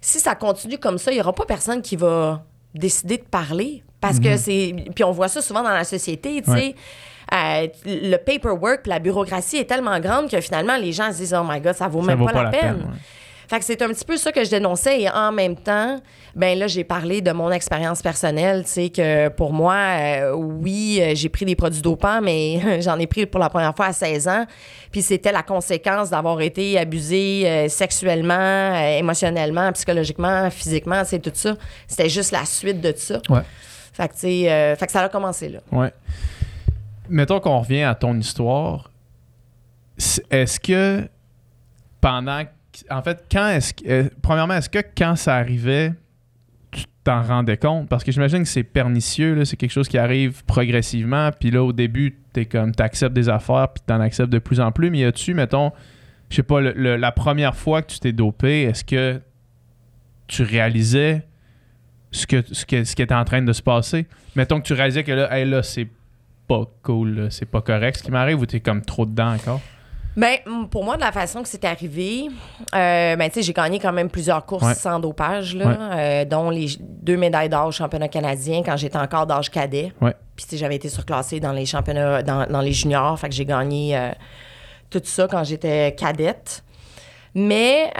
si 0.00 0.20
ça 0.20 0.34
continue 0.34 0.78
comme 0.78 0.98
ça, 0.98 1.10
il 1.10 1.14
n'y 1.16 1.20
aura 1.20 1.32
pas 1.32 1.44
personne 1.46 1.82
qui 1.82 1.96
va 1.96 2.42
décider 2.74 3.18
de 3.18 3.24
parler. 3.24 3.82
Parce 4.00 4.20
que 4.20 4.36
c'est. 4.36 4.74
Puis, 4.94 5.04
on 5.04 5.12
voit 5.12 5.28
ça 5.28 5.40
souvent 5.40 5.62
dans 5.62 5.70
la 5.70 5.84
société, 5.84 6.42
tu 6.42 6.50
sais. 6.50 6.56
Ouais. 6.56 6.74
Euh, 7.32 7.68
le 7.86 8.16
paperwork, 8.18 8.86
la 8.86 8.98
bureaucratie 8.98 9.56
est 9.56 9.64
tellement 9.64 9.98
grande 9.98 10.28
que 10.30 10.40
finalement, 10.42 10.76
les 10.76 10.92
gens 10.92 11.10
se 11.10 11.16
disent, 11.18 11.34
oh 11.34 11.44
my 11.48 11.58
God, 11.60 11.74
ça 11.74 11.88
vaut 11.88 12.02
Ça 12.02 12.08
même 12.08 12.18
vaut 12.18 12.26
pas, 12.26 12.42
la, 12.44 12.50
peine. 12.50 12.74
ouais. 12.74 12.98
Fait 13.54 13.60
que 13.60 13.66
c'est 13.66 13.82
un 13.82 13.88
petit 13.90 14.04
peu 14.04 14.16
ça 14.16 14.32
que 14.32 14.44
je 14.44 14.50
dénonçais 14.50 15.02
et 15.02 15.08
en 15.08 15.30
même 15.30 15.54
temps, 15.54 16.00
ben 16.34 16.58
là, 16.58 16.66
j'ai 16.66 16.82
parlé 16.82 17.20
de 17.20 17.30
mon 17.30 17.52
expérience 17.52 18.02
personnelle, 18.02 18.64
tu 18.64 18.70
sais, 18.70 18.88
que 18.88 19.28
pour 19.28 19.52
moi, 19.52 19.76
euh, 19.76 20.32
oui, 20.32 20.98
euh, 21.00 21.12
j'ai 21.14 21.28
pris 21.28 21.44
des 21.44 21.54
produits 21.54 21.80
dopants, 21.80 22.20
mais 22.20 22.80
j'en 22.82 22.98
ai 22.98 23.06
pris 23.06 23.26
pour 23.26 23.38
la 23.38 23.48
première 23.48 23.72
fois 23.76 23.86
à 23.86 23.92
16 23.92 24.26
ans. 24.26 24.44
Puis 24.90 25.02
c'était 25.02 25.30
la 25.30 25.44
conséquence 25.44 26.10
d'avoir 26.10 26.40
été 26.40 26.76
abusée 26.76 27.44
euh, 27.46 27.68
sexuellement, 27.68 28.34
euh, 28.34 28.98
émotionnellement, 28.98 29.70
psychologiquement, 29.70 30.50
physiquement, 30.50 31.04
c'est 31.04 31.20
tout 31.20 31.30
ça. 31.32 31.54
C'était 31.86 32.08
juste 32.08 32.32
la 32.32 32.46
suite 32.46 32.80
de 32.80 32.92
ça. 32.96 33.20
Ouais. 33.28 33.42
Fait 33.92 34.08
que, 34.08 34.48
euh, 34.48 34.74
fait 34.74 34.86
que 34.86 34.90
ça 34.90 35.02
a 35.02 35.08
commencé 35.08 35.48
là. 35.48 35.60
Ouais. 35.70 35.92
Mettons 37.08 37.38
qu'on 37.38 37.60
revient 37.60 37.84
à 37.84 37.94
ton 37.94 38.18
histoire. 38.18 38.90
Est-ce 39.96 40.58
que 40.58 41.08
pendant. 42.00 42.42
En 42.90 43.02
fait, 43.02 43.24
quand 43.30 43.48
est-ce 43.48 43.74
que. 43.74 43.88
euh, 43.88 44.08
premièrement, 44.22 44.54
est-ce 44.54 44.68
que 44.68 44.80
quand 44.96 45.16
ça 45.16 45.36
arrivait, 45.36 45.92
tu 46.70 46.84
t'en 47.04 47.22
rendais 47.22 47.56
compte? 47.56 47.88
Parce 47.88 48.04
que 48.04 48.12
j'imagine 48.12 48.42
que 48.42 48.48
c'est 48.48 48.64
pernicieux, 48.64 49.44
c'est 49.44 49.56
quelque 49.56 49.70
chose 49.70 49.88
qui 49.88 49.98
arrive 49.98 50.44
progressivement. 50.44 51.30
Puis 51.38 51.50
là, 51.50 51.62
au 51.62 51.72
début, 51.72 52.18
t'es 52.32 52.46
comme. 52.46 52.74
T'acceptes 52.74 53.14
des 53.14 53.28
affaires, 53.28 53.68
puis 53.68 53.82
t'en 53.86 54.00
acceptes 54.00 54.30
de 54.30 54.38
plus 54.38 54.60
en 54.60 54.72
plus. 54.72 54.90
Mais 54.90 54.98
y 54.98 55.04
a-tu, 55.04 55.34
mettons, 55.34 55.72
je 56.30 56.36
sais 56.36 56.42
pas, 56.42 56.60
la 56.60 57.12
première 57.12 57.54
fois 57.54 57.82
que 57.82 57.92
tu 57.92 58.00
t'es 58.00 58.12
dopé, 58.12 58.62
est-ce 58.62 58.84
que 58.84 59.20
tu 60.26 60.42
réalisais 60.42 61.26
ce 62.10 62.26
que, 62.26 62.42
ce, 62.52 62.64
qui 62.64 62.76
était 62.76 63.14
en 63.14 63.24
train 63.24 63.42
de 63.42 63.52
se 63.52 63.62
passer? 63.62 64.06
Mettons 64.36 64.60
que 64.60 64.66
tu 64.66 64.72
réalisais 64.72 65.04
que 65.04 65.12
là, 65.12 65.36
hey, 65.36 65.48
là, 65.48 65.62
c'est 65.62 65.88
pas 66.48 66.64
cool, 66.82 67.28
c'est 67.30 67.46
pas 67.46 67.62
correct 67.62 67.98
ce 67.98 68.02
qui 68.02 68.10
m'arrive 68.10 68.40
ou 68.40 68.46
t'es 68.46 68.60
comme 68.60 68.82
trop 68.82 69.06
dedans 69.06 69.34
encore? 69.34 69.60
Ben, 70.16 70.36
pour 70.70 70.84
moi, 70.84 70.94
de 70.96 71.00
la 71.00 71.10
façon 71.12 71.42
que 71.42 71.48
c'est 71.48 71.64
arrivé, 71.64 72.26
euh, 72.74 73.16
ben, 73.16 73.28
tu 73.28 73.34
sais, 73.34 73.42
j'ai 73.42 73.52
gagné 73.52 73.80
quand 73.80 73.92
même 73.92 74.08
plusieurs 74.08 74.46
courses 74.46 74.62
Ouais. 74.64 74.74
sans 74.74 75.00
dopage, 75.00 75.56
là, 75.56 75.66
Ouais. 75.66 75.76
euh, 75.80 76.24
dont 76.24 76.50
les 76.50 76.68
deux 76.80 77.16
médailles 77.16 77.48
d'or 77.48 77.66
au 77.66 77.72
championnat 77.72 78.08
canadien 78.08 78.62
quand 78.64 78.76
j'étais 78.76 78.98
encore 78.98 79.26
d'âge 79.26 79.50
cadet. 79.50 79.92
Ouais. 80.00 80.14
Puis, 80.36 80.46
tu 80.48 80.56
j'avais 80.56 80.76
été 80.76 80.88
surclassée 80.88 81.40
dans 81.40 81.52
les 81.52 81.66
championnats, 81.66 82.22
dans, 82.22 82.46
dans 82.46 82.60
les 82.60 82.72
juniors, 82.72 83.18
fait 83.18 83.28
que 83.28 83.34
j'ai 83.34 83.44
gagné 83.44 83.96
euh, 83.96 84.10
tout 84.90 85.00
ça 85.04 85.26
quand 85.28 85.42
j'étais 85.42 85.94
cadette. 85.96 86.62
Mais, 87.34 87.90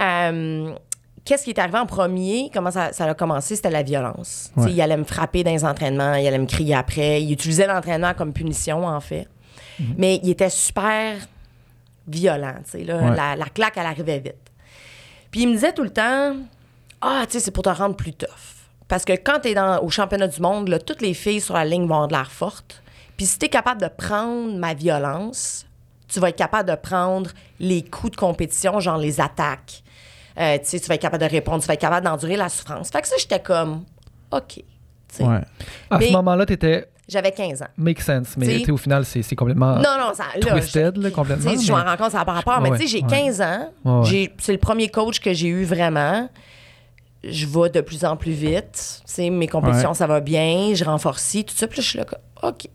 qu'est-ce 1.25 1.43
qui 1.43 1.49
est 1.49 1.59
arrivé 1.59 1.77
en 1.77 1.85
premier? 1.85 2.49
Comment 2.53 2.71
ça, 2.71 2.93
ça 2.93 3.05
a 3.05 3.13
commencé? 3.13 3.57
C'était 3.57 3.69
la 3.71 3.83
violence. 3.83 4.51
Il 4.69 4.79
allait 4.79 4.95
me 4.95 5.03
frapper 5.03 5.43
dans 5.43 5.51
les 5.51 5.65
entraînements, 5.65 6.13
il 6.15 6.25
allait 6.27 6.37
me 6.39 6.45
crier 6.45 6.75
après. 6.75 7.21
Il 7.21 7.31
utilisait 7.33 7.67
l'entraînement 7.67 8.13
comme 8.13 8.31
punition, 8.31 8.85
en 8.85 9.01
fait. 9.01 9.27
Mais 9.97 10.21
il 10.23 10.29
était 10.29 10.49
super 10.49 11.15
violent, 12.07 12.55
tu 12.69 12.83
là. 12.83 12.97
Ouais. 12.97 13.15
La, 13.15 13.35
la 13.35 13.45
claque, 13.45 13.73
elle 13.77 13.85
arrivait 13.85 14.19
vite. 14.19 14.51
Puis 15.31 15.41
il 15.43 15.47
me 15.49 15.53
disait 15.53 15.73
tout 15.73 15.83
le 15.83 15.89
temps, 15.89 16.35
ah, 17.01 17.23
tu 17.25 17.33
sais, 17.33 17.39
c'est 17.39 17.51
pour 17.51 17.63
te 17.63 17.69
rendre 17.69 17.95
plus 17.95 18.13
tough. 18.13 18.29
Parce 18.87 19.03
que 19.03 19.13
quand 19.13 19.39
tu 19.41 19.49
es 19.49 19.59
au 19.81 19.89
championnat 19.89 20.27
du 20.27 20.39
monde, 20.41 20.67
là, 20.69 20.79
toutes 20.79 21.01
les 21.01 21.13
filles 21.13 21.41
sur 21.41 21.55
la 21.55 21.65
ligne 21.65 21.87
vont 21.87 21.95
avoir 21.95 22.07
de 22.07 22.13
l'air 22.13 22.31
fortes. 22.31 22.81
Puis 23.17 23.25
si 23.25 23.39
tu 23.39 23.45
es 23.45 23.49
capable 23.49 23.81
de 23.81 23.87
prendre 23.87 24.57
ma 24.57 24.73
violence, 24.73 25.65
tu 26.07 26.19
vas 26.19 26.29
être 26.29 26.35
capable 26.37 26.69
de 26.69 26.75
prendre 26.75 27.31
les 27.59 27.83
coups 27.83 28.11
de 28.11 28.17
compétition, 28.17 28.79
genre 28.79 28.97
les 28.97 29.19
attaques. 29.19 29.81
Euh, 30.37 30.57
tu 30.59 30.65
sais, 30.65 30.79
tu 30.79 30.87
vas 30.87 30.95
être 30.95 31.01
capable 31.01 31.23
de 31.23 31.29
répondre, 31.29 31.61
tu 31.61 31.67
vas 31.67 31.73
être 31.73 31.81
capable 31.81 32.05
d'endurer 32.05 32.35
la 32.35 32.49
souffrance. 32.49 32.89
Fait 32.91 33.01
que 33.01 33.07
ça, 33.07 33.15
j'étais 33.17 33.39
comme, 33.39 33.85
OK. 34.31 34.61
Tu. 35.15 35.23
Ouais. 35.23 35.39
À 35.89 35.97
Mais- 35.97 36.07
ce 36.07 36.11
moment-là, 36.13 36.45
t'étais 36.45 36.87
J'avais 37.07 37.31
15 37.31 37.61
ans. 37.61 37.67
make 37.77 38.01
sense, 38.01 38.35
mais 38.35 38.69
au 38.71 38.77
final, 38.77 39.05
c'est 39.05 39.35
complètement 39.35 39.75
Non, 39.75 39.97
non, 39.99 40.13
ça. 40.13 40.23
Là, 40.41 40.51
twisted, 40.53 40.97
là, 40.97 41.09
Tu 41.09 41.15
complètement. 41.15 41.51
sais, 41.55 41.63
je 41.63 41.71
m'en 41.71 41.77
mais- 41.83 41.89
rends 41.91 41.97
compte, 41.97 42.11
ça 42.11 42.17
n'a 42.19 42.25
pas 42.25 42.33
rapport. 42.33 42.59
Mais 42.61 42.71
Ouais, 42.71 42.79
tu 42.79 42.87
sais, 42.87 42.97
j'ai 42.97 43.03
ouais. 43.03 43.09
15 43.09 43.41
ans. 43.41 43.69
Ouais, 43.83 44.33
C'est 44.39 44.51
le 44.53 44.57
premier 44.57 44.89
coach 44.89 45.19
que 45.19 45.31
j'ai 45.33 45.47
eu 45.47 45.65
vraiment. 45.65 46.27
Je 47.23 47.45
vais 47.45 47.69
de 47.69 47.81
plus 47.81 48.03
en 48.05 48.15
plus 48.17 48.31
vite. 48.31 49.03
Mes 49.19 49.47
compétitions, 49.47 49.93
ça 49.93 50.07
va 50.07 50.19
bien. 50.19 50.73
Je 50.73 50.83
renforce 50.83 51.31
tout 51.31 51.53
ça. 51.55 51.67
Puis 51.67 51.81
je 51.81 51.87
suis 51.87 51.97
là, 51.99 52.05
OK. 52.43 52.67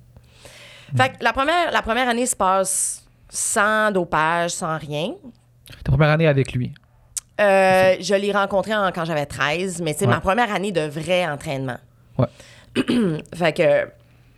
Fait 0.96 1.08
que 1.10 1.24
la 1.24 1.32
première, 1.32 1.70
la 1.72 1.82
première 1.82 2.08
année 2.08 2.26
se 2.26 2.34
passe 2.36 3.04
sans 3.28 3.92
dopage, 3.92 4.50
sans 4.50 4.76
rien. 4.78 5.12
Ta 5.84 5.92
première 5.92 6.08
année 6.10 6.26
avec 6.26 6.52
lui? 6.52 6.72
Euh, 7.40 7.94
je 8.00 8.14
l'ai 8.14 8.32
rencontré 8.32 8.74
en- 8.74 8.90
quand 8.92 9.04
j'avais 9.04 9.24
13, 9.26 9.80
mais 9.80 9.94
c'est 9.96 10.04
Ouais. 10.06 10.12
ma 10.12 10.20
première 10.20 10.52
année 10.52 10.72
de 10.72 10.80
vrai 10.82 11.26
entraînement. 11.28 11.78
Ouais. 12.18 12.26
fait 13.34 13.52
que, 13.56 13.88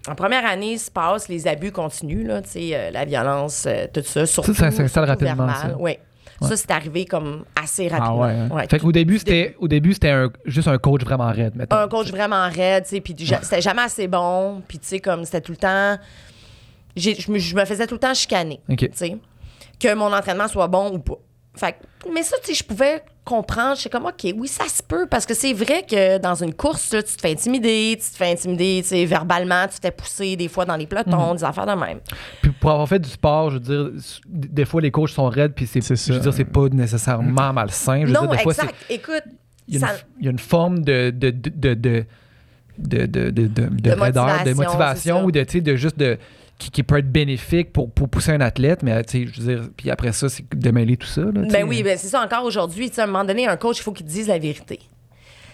en 0.09 0.14
première 0.14 0.44
année 0.47 0.78
se 0.78 0.90
passe, 0.90 1.28
les 1.28 1.47
abus 1.47 1.73
continuent, 1.73 2.26
là, 2.26 2.40
euh, 2.56 2.90
la 2.90 3.04
violence, 3.04 3.64
euh, 3.66 3.87
tout 3.92 4.02
ça. 4.04 4.26
Surtout, 4.26 4.54
ça 4.54 4.71
s'installe 4.71 5.04
rapidement, 5.04 5.49
ça. 5.54 5.76
Oui. 5.78 5.97
Ça, 6.40 6.56
c'est 6.56 6.71
arrivé 6.73 7.04
comme 7.04 7.44
assez 7.54 7.87
rapidement. 7.87 8.18
ouais, 8.23 8.30
hein? 8.32 8.49
Ouais. 8.50 8.66
Fait 8.68 8.80
qu'au 8.80 8.90
début, 8.90 9.18
c'était 9.18 9.54
au 9.61 9.68
début, 9.68 9.92
c'était 9.92 10.11
un- 10.11 10.30
juste 10.44 10.66
un 10.66 10.76
coach 10.76 11.04
vraiment 11.04 11.30
raide, 11.30 11.54
mettons. 11.54 11.76
un 11.76 11.87
coach 11.87 12.11
vraiment 12.11 12.49
raide, 12.50 12.82
tu 12.82 12.90
sais, 12.97 13.00
puis 13.00 13.14
c'était 13.42 13.61
jamais 13.61 13.82
assez 13.82 14.09
bon, 14.09 14.61
puis 14.66 14.80
tu 14.80 14.88
sais, 14.88 14.99
comme 14.99 15.25
c'était 15.25 15.40
tout 15.40 15.52
le 15.52 15.59
temps... 15.59 15.97
Je 16.97 17.30
me, 17.30 17.38
je 17.38 17.54
me 17.54 17.64
faisais 17.64 17.87
tout 17.87 17.94
le 17.94 18.00
temps 18.00 18.12
chicaner, 18.12 18.61
OK. 18.68 18.78
tu 18.78 18.88
sais, 18.92 19.16
que 19.78 19.94
mon 19.94 20.12
entraînement 20.12 20.49
soit 20.49 20.66
bon 20.66 20.90
ou 20.92 20.99
pas. 20.99 21.18
Fait 21.54 21.76
mais 22.12 22.23
ça, 22.23 22.37
tu 22.42 22.49
sais, 22.49 22.54
je 22.54 22.64
pouvais 22.64 23.02
comprendre. 23.24 23.76
Je 23.76 23.82
suis 23.82 23.90
comme, 23.90 24.06
OK, 24.06 24.34
oui, 24.36 24.48
ça 24.48 24.68
se 24.68 24.82
peut. 24.82 25.06
Parce 25.08 25.26
que 25.26 25.34
c'est 25.34 25.52
vrai 25.52 25.84
que 25.88 26.18
dans 26.18 26.34
une 26.34 26.54
course, 26.54 26.92
là, 26.92 27.02
tu 27.02 27.14
te 27.14 27.20
fais 27.20 27.32
intimider, 27.32 27.98
tu 28.00 28.10
te 28.10 28.16
fais 28.16 28.32
intimider, 28.32 28.80
tu 28.82 28.88
sais, 28.88 29.04
verbalement, 29.04 29.66
tu 29.68 29.76
te 29.76 29.86
fais 29.86 29.90
pousser 29.90 30.36
des 30.36 30.48
fois 30.48 30.64
dans 30.64 30.76
les 30.76 30.86
pelotons, 30.86 31.34
mm 31.34 31.36
des 31.36 31.44
affaires 31.44 31.66
de 31.66 31.72
même. 31.72 32.00
Puis 32.42 32.50
pour 32.52 32.70
avoir 32.70 32.88
fait 32.88 32.98
du 32.98 33.08
sport, 33.08 33.50
je 33.50 33.58
veux 33.58 33.60
dire, 33.60 33.90
des 34.28 34.64
fois, 34.64 34.80
les 34.80 34.90
coachs 34.90 35.10
sont 35.10 35.28
raides, 35.28 35.52
puis 35.54 35.66
c'est, 35.66 35.80
je 35.80 36.12
veux 36.12 36.20
dire, 36.20 36.34
c'est 36.34 36.44
pas 36.44 36.68
nécessairement 36.68 37.48
mhm. 37.48 37.54
malsain. 37.54 38.00
Je 38.02 38.06
veux 38.06 38.12
non, 38.12 38.26
dire, 38.26 38.40
exact. 38.40 38.74
Écoute, 38.90 39.24
il 39.68 39.78
y, 39.78 40.28
a 40.28 40.30
une 40.30 40.38
forme 40.38 40.80
de, 40.80 41.10
de, 41.10 41.30
de, 41.30 41.74
de 41.74 42.06
de, 42.78 43.06
de, 43.06 43.30
de, 43.30 43.90
raideur, 43.90 44.44
de 44.44 44.54
motivation 44.54 45.24
ou 45.24 45.30
de, 45.30 45.60
de 45.60 45.76
juste 45.76 45.98
de, 45.98 46.18
qui, 46.59 46.71
qui 46.71 46.82
peut 46.82 46.99
être 46.99 47.11
bénéfique 47.11 47.73
pour, 47.73 47.90
pour 47.90 48.09
pousser 48.09 48.32
un 48.32 48.40
athlète, 48.40 48.82
mais 48.82 49.02
je 49.12 49.40
veux 49.40 49.56
dire, 49.56 49.68
puis 49.76 49.90
après 49.90 50.12
ça, 50.12 50.28
c'est 50.28 50.44
de 50.54 50.71
mêler 50.71 50.97
tout 50.97 51.06
ça. 51.09 51.23
Là. 51.23 51.30
Ben 51.50 51.64
oui, 51.66 51.82
ben 51.82 51.99
c'est 51.99 52.09
ça. 52.09 52.23
Encore 52.23 52.44
aujourd'hui, 52.44 52.90
à 52.97 53.02
un 53.02 53.06
moment 53.06 53.25
donné, 53.25 53.47
un 53.49 53.56
coach, 53.56 53.78
il 53.78 53.82
faut 53.82 53.92
qu'il 53.92 54.06
te 54.06 54.11
dise 54.11 54.28
la 54.28 54.38
vérité. 54.38 54.78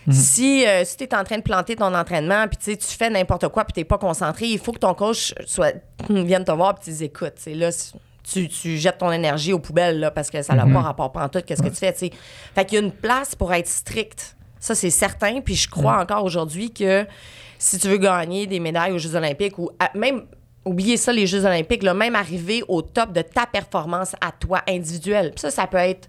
Mhm. 0.07 0.13
Si, 0.15 0.67
euh, 0.67 0.85
si 0.85 0.97
tu 0.97 1.05
es 1.05 1.15
en 1.15 1.25
train 1.25 1.37
de 1.39 1.43
planter 1.43 1.77
ton 1.77 1.95
entraînement, 1.95 2.47
puis 2.49 2.77
tu 2.77 2.97
fais 2.97 3.11
n'importe 3.11 3.49
quoi, 3.49 3.65
puis 3.65 3.73
tu 3.75 3.81
n'es 3.81 3.85
pas 3.85 3.99
concentré, 3.99 4.47
il 4.47 4.59
faut 4.59 4.73
que 4.73 4.79
ton 4.79 4.95
coach 4.95 5.35
soit, 5.47 5.75
vienne 6.11 6.45
te 6.45 6.53
voir, 6.53 6.75
puis 6.75 6.85
tu 6.91 6.97
dis 6.97 7.05
écoute, 7.05 7.35
là, 7.47 7.71
tu, 8.31 8.49
tu 8.49 8.77
jettes 8.77 8.99
ton 8.99 9.11
énergie 9.13 9.53
aux 9.55 9.59
poubelles, 9.59 10.01
là, 10.01 10.11
parce 10.11 10.31
que 10.31 10.43
ça 10.43 10.55
n'a 10.55 10.67
Mhm. 10.67 10.75
pas 10.75 10.81
rapport 10.81 11.13
pas 11.13 11.25
en 11.25 11.29
tout, 11.29 11.41
qu'est-ce 11.41 11.63
que 11.63 11.69
tu 11.69 11.75
fais, 11.77 11.93
tu 11.93 11.99
sais. 12.01 12.11
Fait 12.55 12.65
qu'il 12.67 12.79
y 12.79 12.83
a 12.83 12.85
une 12.85 12.93
place 12.93 13.35
pour 13.35 13.53
être 13.55 13.69
strict. 13.69 14.37
Ça, 14.61 14.75
c'est 14.75 14.91
certain, 14.91 15.41
puis 15.41 15.55
je 15.55 15.69
crois 15.69 16.01
encore 16.01 16.25
aujourd'hui 16.25 16.71
que 16.73 17.07
si 17.59 17.79
tu 17.79 17.89
veux 17.89 17.97
gagner 17.99 18.47
des 18.47 18.61
médailles 18.61 18.93
aux 18.93 18.99
Jeux 18.99 19.15
Olympiques 19.15 19.59
ou 19.59 19.71
à- 19.79 19.91
même. 19.97 20.23
Oubliez 20.65 20.97
ça, 20.97 21.13
les 21.13 21.27
Jeux 21.27 21.45
Olympiques, 21.45 21.83
là, 21.83 21.95
même 21.95 22.15
arriver 22.15 22.63
au 22.69 22.83
top 22.83 23.13
de 23.13 23.23
ta 23.23 23.47
performance 23.47 24.15
à 24.21 24.33
toi 24.33 24.61
individuelle. 24.69 25.31
Puis 25.31 25.41
ça, 25.41 25.51
ça 25.51 25.67
peut 25.67 25.79
être 25.79 26.09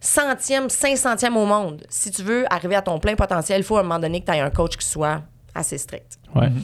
centième, 0.00 0.68
cinq 0.68 0.96
centième 0.98 1.36
au 1.36 1.46
monde. 1.46 1.82
Si 1.88 2.10
tu 2.10 2.22
veux 2.22 2.44
arriver 2.52 2.74
à 2.74 2.82
ton 2.82 2.98
plein 2.98 3.14
potentiel, 3.14 3.60
il 3.60 3.64
faut 3.64 3.76
à 3.76 3.80
un 3.80 3.84
moment 3.84 3.98
donné 3.98 4.20
que 4.20 4.26
tu 4.26 4.32
aies 4.36 4.40
un 4.40 4.50
coach 4.50 4.76
qui 4.76 4.86
soit 4.86 5.22
assez 5.54 5.78
strict. 5.78 6.18
Ouais. 6.34 6.48
Tu 6.50 6.54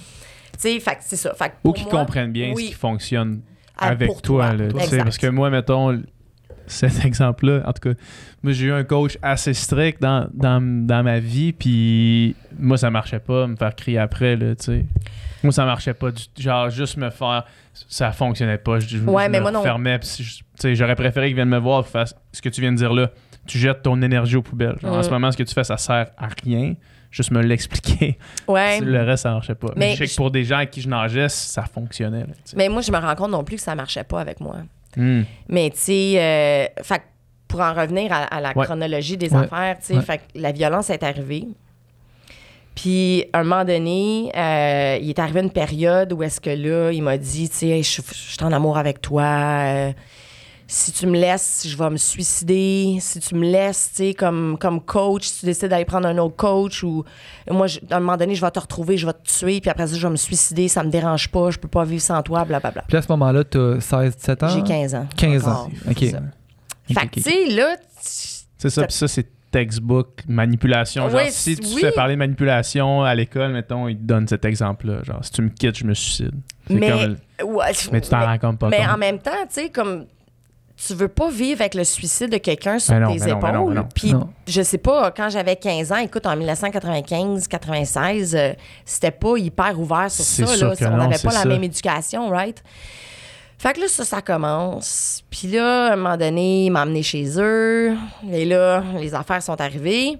sais, 0.59 0.81
fait 0.81 0.97
que 0.97 1.01
c'est 1.03 1.17
ça. 1.17 1.33
Fait 1.35 1.53
Ou 1.65 1.73
qui 1.73 1.85
moi, 1.85 1.93
comprennent 1.93 2.33
bien 2.33 2.53
oui, 2.55 2.65
ce 2.67 2.69
qui 2.71 2.75
fonctionne 2.75 3.41
Ah, 3.79 3.89
avec 3.89 4.11
toi. 4.23 4.49
toi. 4.51 4.53
là, 4.53 4.69
tu 4.69 4.77
sais, 4.79 4.85
Exact. 4.85 5.05
parce 5.05 5.17
que 5.19 5.27
moi, 5.29 5.49
mettons, 5.49 6.03
cet 6.67 7.03
exemple-là, 7.05 7.63
en 7.67 7.73
tout 7.73 7.89
cas, 7.89 7.95
moi, 8.43 8.53
j'ai 8.53 8.67
eu 8.67 8.73
un 8.73 8.85
coach 8.85 9.17
assez 9.23 9.55
strict 9.55 10.03
dans, 10.03 10.29
dans, 10.35 10.61
dans 10.87 11.03
ma 11.03 11.19
vie, 11.21 11.53
puis 11.53 12.37
moi, 12.59 12.77
ça 12.77 12.91
marchait 12.91 13.21
pas, 13.21 13.47
me 13.47 13.57
faire 13.57 13.75
crier 13.75 13.99
après, 13.99 14.37
là, 14.37 14.55
tu 14.57 14.65
sais. 14.65 14.85
Moi, 15.43 15.53
ça 15.53 15.65
marchait 15.65 15.95
pas. 15.95 16.11
Du, 16.11 16.23
genre, 16.39 16.69
juste 16.71 16.97
me 16.97 17.11
faire. 17.11 17.45
Ça 17.89 18.13
fonctionnait 18.13 18.59
pas. 18.59 18.79
Je, 18.81 18.89
je 18.89 18.99
Ouais, 19.05 19.27
me 19.29 19.33
mais 19.33 19.41
moi 19.41 19.51
non. 19.51 19.63
fermais, 19.63 19.99
je- 20.03 20.75
j'aurais 20.75 20.97
préféré 20.97 21.29
qu'il 21.29 21.37
vienne 21.37 21.49
me 21.49 21.59
voir 21.59 21.85
et 21.95 22.05
ce 22.33 22.43
que 22.43 22.49
tu 22.49 22.61
viens 22.61 22.73
de 22.73 22.77
dire 22.77 22.93
là. 22.93 23.11
Tu 23.47 23.59
jettes 23.59 23.83
ton 23.83 24.01
énergie 24.03 24.37
aux 24.37 24.43
poubelles. 24.43 24.77
Genre, 24.83 24.95
En 24.97 25.03
ce 25.03 25.09
moment, 25.11 25.33
ce 25.33 25.37
que 25.37 25.43
tu 25.43 25.55
fais, 25.55 25.65
ça 25.65 25.77
sert 25.77 26.09
à 26.19 26.29
rien. 26.45 26.75
Juste 27.11 27.31
me 27.33 27.41
l'expliquer. 27.43 28.19
Ouais. 28.47 28.81
Le 28.83 29.03
reste, 29.03 29.23
ça 29.25 29.33
marchait 29.33 29.55
pas. 29.55 29.69
Mais, 29.77 29.87
Mais 29.87 29.93
je 29.93 29.99
sais 29.99 30.05
que 30.05 30.11
je- 30.13 30.17
pour 30.17 30.31
des 30.31 30.45
gens 30.45 30.57
avec 30.59 30.71
qui 30.71 30.81
je 30.83 30.89
nageais, 30.89 31.29
ça 31.29 31.63
fonctionnait. 31.65 32.21
là. 32.21 32.27
Mais 32.55 32.69
moi, 32.69 32.83
je 32.83 32.93
me 32.93 32.99
rends 32.99 33.15
compte 33.17 33.31
non 33.33 33.43
plus 33.43 33.57
que 33.57 33.63
ça 33.63 33.75
marchait 33.75 34.05
pas 34.05 34.21
avec 34.21 34.41
moi. 34.41 34.57
Hmm. 34.97 35.23
Mais 35.49 35.71
tu 35.71 35.79
sais, 35.79 36.15
euh, 36.19 36.67
pour 37.49 37.61
en 37.61 37.73
revenir 37.75 38.13
à, 38.13 38.25
à 38.25 38.41
la 38.41 38.57
Ouais. 38.57 38.65
chronologie 38.65 39.17
des 39.17 39.31
Ouais. 39.33 39.45
affaires, 39.45 39.79
tu 39.81 39.87
sais, 39.87 39.97
Ouais. 39.97 40.03
fait 40.03 40.19
que 40.19 40.23
la 40.37 40.53
violence 40.53 40.89
est 40.91 41.03
arrivée. 41.03 41.49
Puis, 42.75 43.25
à 43.33 43.41
un 43.41 43.45
moment 43.45 43.65
donné, 43.65 44.31
euh, 44.37 44.99
il 45.03 45.09
est 45.11 45.19
arrivé 45.19 45.41
une 45.41 45.51
période 45.51 46.13
où 46.13 46.23
est-ce 46.23 46.41
que 46.41 46.51
là, 46.51 46.93
il 46.93 47.03
m'a 47.03 47.19
dit, 47.19 47.49
tu 47.51 47.57
sais, 47.57 47.83
je 47.83 48.01
je 48.01 48.15
suis 48.15 48.43
en 48.45 48.53
amour 48.53 48.79
avec 48.79 49.01
toi. 49.01 49.23
euh, 49.25 49.93
si 50.73 50.93
tu 50.93 51.09
me 51.09 51.19
laisses, 51.19 51.67
je 51.67 51.77
vais 51.77 51.91
me 51.91 51.97
suicider. 51.97 52.99
Si 53.01 53.19
tu 53.19 53.35
me 53.35 53.45
laisses, 53.45 53.91
tu 53.91 53.97
sais, 54.05 54.15
comme, 54.15 54.57
comme 54.57 54.81
coach, 54.81 55.27
si 55.27 55.41
tu 55.41 55.47
décides 55.47 55.69
d'aller 55.69 55.85
prendre 55.85 56.07
un 56.07 56.17
autre 56.19 56.37
coach 56.37 56.85
ou 56.85 57.03
moi, 57.51 57.67
je- 57.67 57.81
à 57.91 57.97
un 57.97 58.01
moment 58.01 58.17
donné, 58.17 58.37
je 58.37 58.41
vais 58.41 58.51
te 58.53 58.61
retrouver, 58.61 58.97
je 58.97 59.05
vais 59.05 59.13
te 59.13 59.27
tuer, 59.29 59.61
puis 59.61 59.69
après 59.69 59.89
ça, 59.89 59.97
je 59.97 60.01
vais 60.07 60.11
me 60.13 60.17
suicider, 60.17 60.69
ça 60.69 60.85
me 60.85 60.91
dérange 60.91 61.29
pas, 61.29 61.51
je 61.51 61.59
peux 61.59 61.67
pas 61.67 61.85
vivre 61.85 62.03
sans 62.03 62.23
toi, 62.23 62.45
blablabla. 62.45 62.85
Puis 62.87 62.97
à 62.97 63.03
ce 63.03 63.09
moment-là, 63.11 63.43
tu 63.43 63.59
as 63.59 63.81
16, 63.81 64.17
17 64.17 64.43
ans? 64.45 64.49
J'ai 64.49 64.63
15 64.63 64.95
ans. 64.95 65.07
15 65.17 65.49
ans. 65.49 65.51
encore, 65.51 65.71
OK. 65.91 65.99
Fait 65.99 66.15
que, 67.09 67.15
tu 67.15 67.23
sais, 67.23 67.47
là, 67.51 67.77
C'est 68.01 68.71
ça, 68.71 68.85
puis 68.85 68.93
ça, 68.95 69.09
c'est 69.09 69.27
textbook, 69.51 70.21
manipulation. 70.29 71.09
Genre, 71.11 71.21
si 71.31 71.57
tu 71.57 71.67
oui. 71.75 71.81
fais 71.81 71.93
parler 71.93 72.15
de 72.15 72.19
manipulation 72.19 73.03
à 73.03 73.15
l'école, 73.15 73.53
mettons, 73.53 73.89
ils 73.89 73.97
te 73.97 74.03
donnent 74.03 74.29
cet 74.29 74.45
exemple-là. 74.45 75.03
Genre, 75.03 75.19
si 75.25 75.31
tu 75.33 75.43
me 75.43 75.49
quittes, 75.49 75.77
je 75.79 75.85
me 75.85 75.95
suicide. 75.95 76.33
Mais, 76.69 76.91
comme- 76.91 77.17
ouais, 77.57 77.73
mais 77.93 78.01
tu 78.01 78.09
t'en 78.09 78.19
mais- 78.21 78.25
rends 78.27 78.39
compte 78.39 78.59
pas. 78.59 78.69
mais 78.69 78.79
compte. 78.79 78.89
en 78.95 78.99
même 78.99 79.19
temps, 79.19 79.31
tu 79.49 79.55
sais, 79.63 79.71
comme 79.71 80.07
tu 80.77 80.95
veux 80.95 81.09
pas 81.09 81.29
vivre 81.31 81.61
avec 81.61 81.75
le 81.75 81.85
suicide 81.85 82.31
de 82.31 82.39
quelqu'un 82.39 82.79
sur 82.79 82.95
non, 82.95 83.13
tes 83.13 83.19
non, 83.19 83.27
non, 83.27 83.49
épaules. 83.51 83.75
non. 83.75 83.89
Puis, 83.95 84.13
Non. 84.15 84.31
je 84.49 84.63
sais 84.63 84.79
pas, 84.79 85.11
quand 85.11 85.29
j'avais 85.29 85.57
15 85.57 85.93
ans, 85.93 85.99
écoute, 85.99 86.25
en 86.25 86.35
1995-96, 86.37 88.35
euh, 88.35 88.53
c'était 88.85 89.11
pas 89.11 89.37
hyper 89.37 89.79
ouvert 89.79 90.11
sur 90.11 90.25
ça. 90.25 90.47
sûr 90.47 90.69
Là. 90.69 90.77
que 90.77 90.85
On 90.87 90.91
non, 90.91 90.97
n'avait 91.09 91.19
pas 91.23 91.33
la 91.33 91.43
ça. 91.43 91.49
même 91.49 91.63
éducation, 91.65 92.29
right? 92.31 92.63
Fait 93.63 93.75
que 93.75 93.81
là, 93.81 93.89
ça, 93.89 94.07
ça 94.07 94.23
commence. 94.23 95.23
Puis 95.29 95.49
là, 95.49 95.89
à 95.89 95.93
un 95.93 95.97
moment 95.97 96.17
donné, 96.17 96.65
il 96.65 96.71
m'a 96.71 96.81
amené 96.81 97.03
chez 97.03 97.27
eux. 97.39 97.95
Et 98.33 98.47
là, 98.47 98.83
les 98.99 99.15
affaires 99.15 99.43
sont 99.43 99.61
arrivées. 99.61 100.17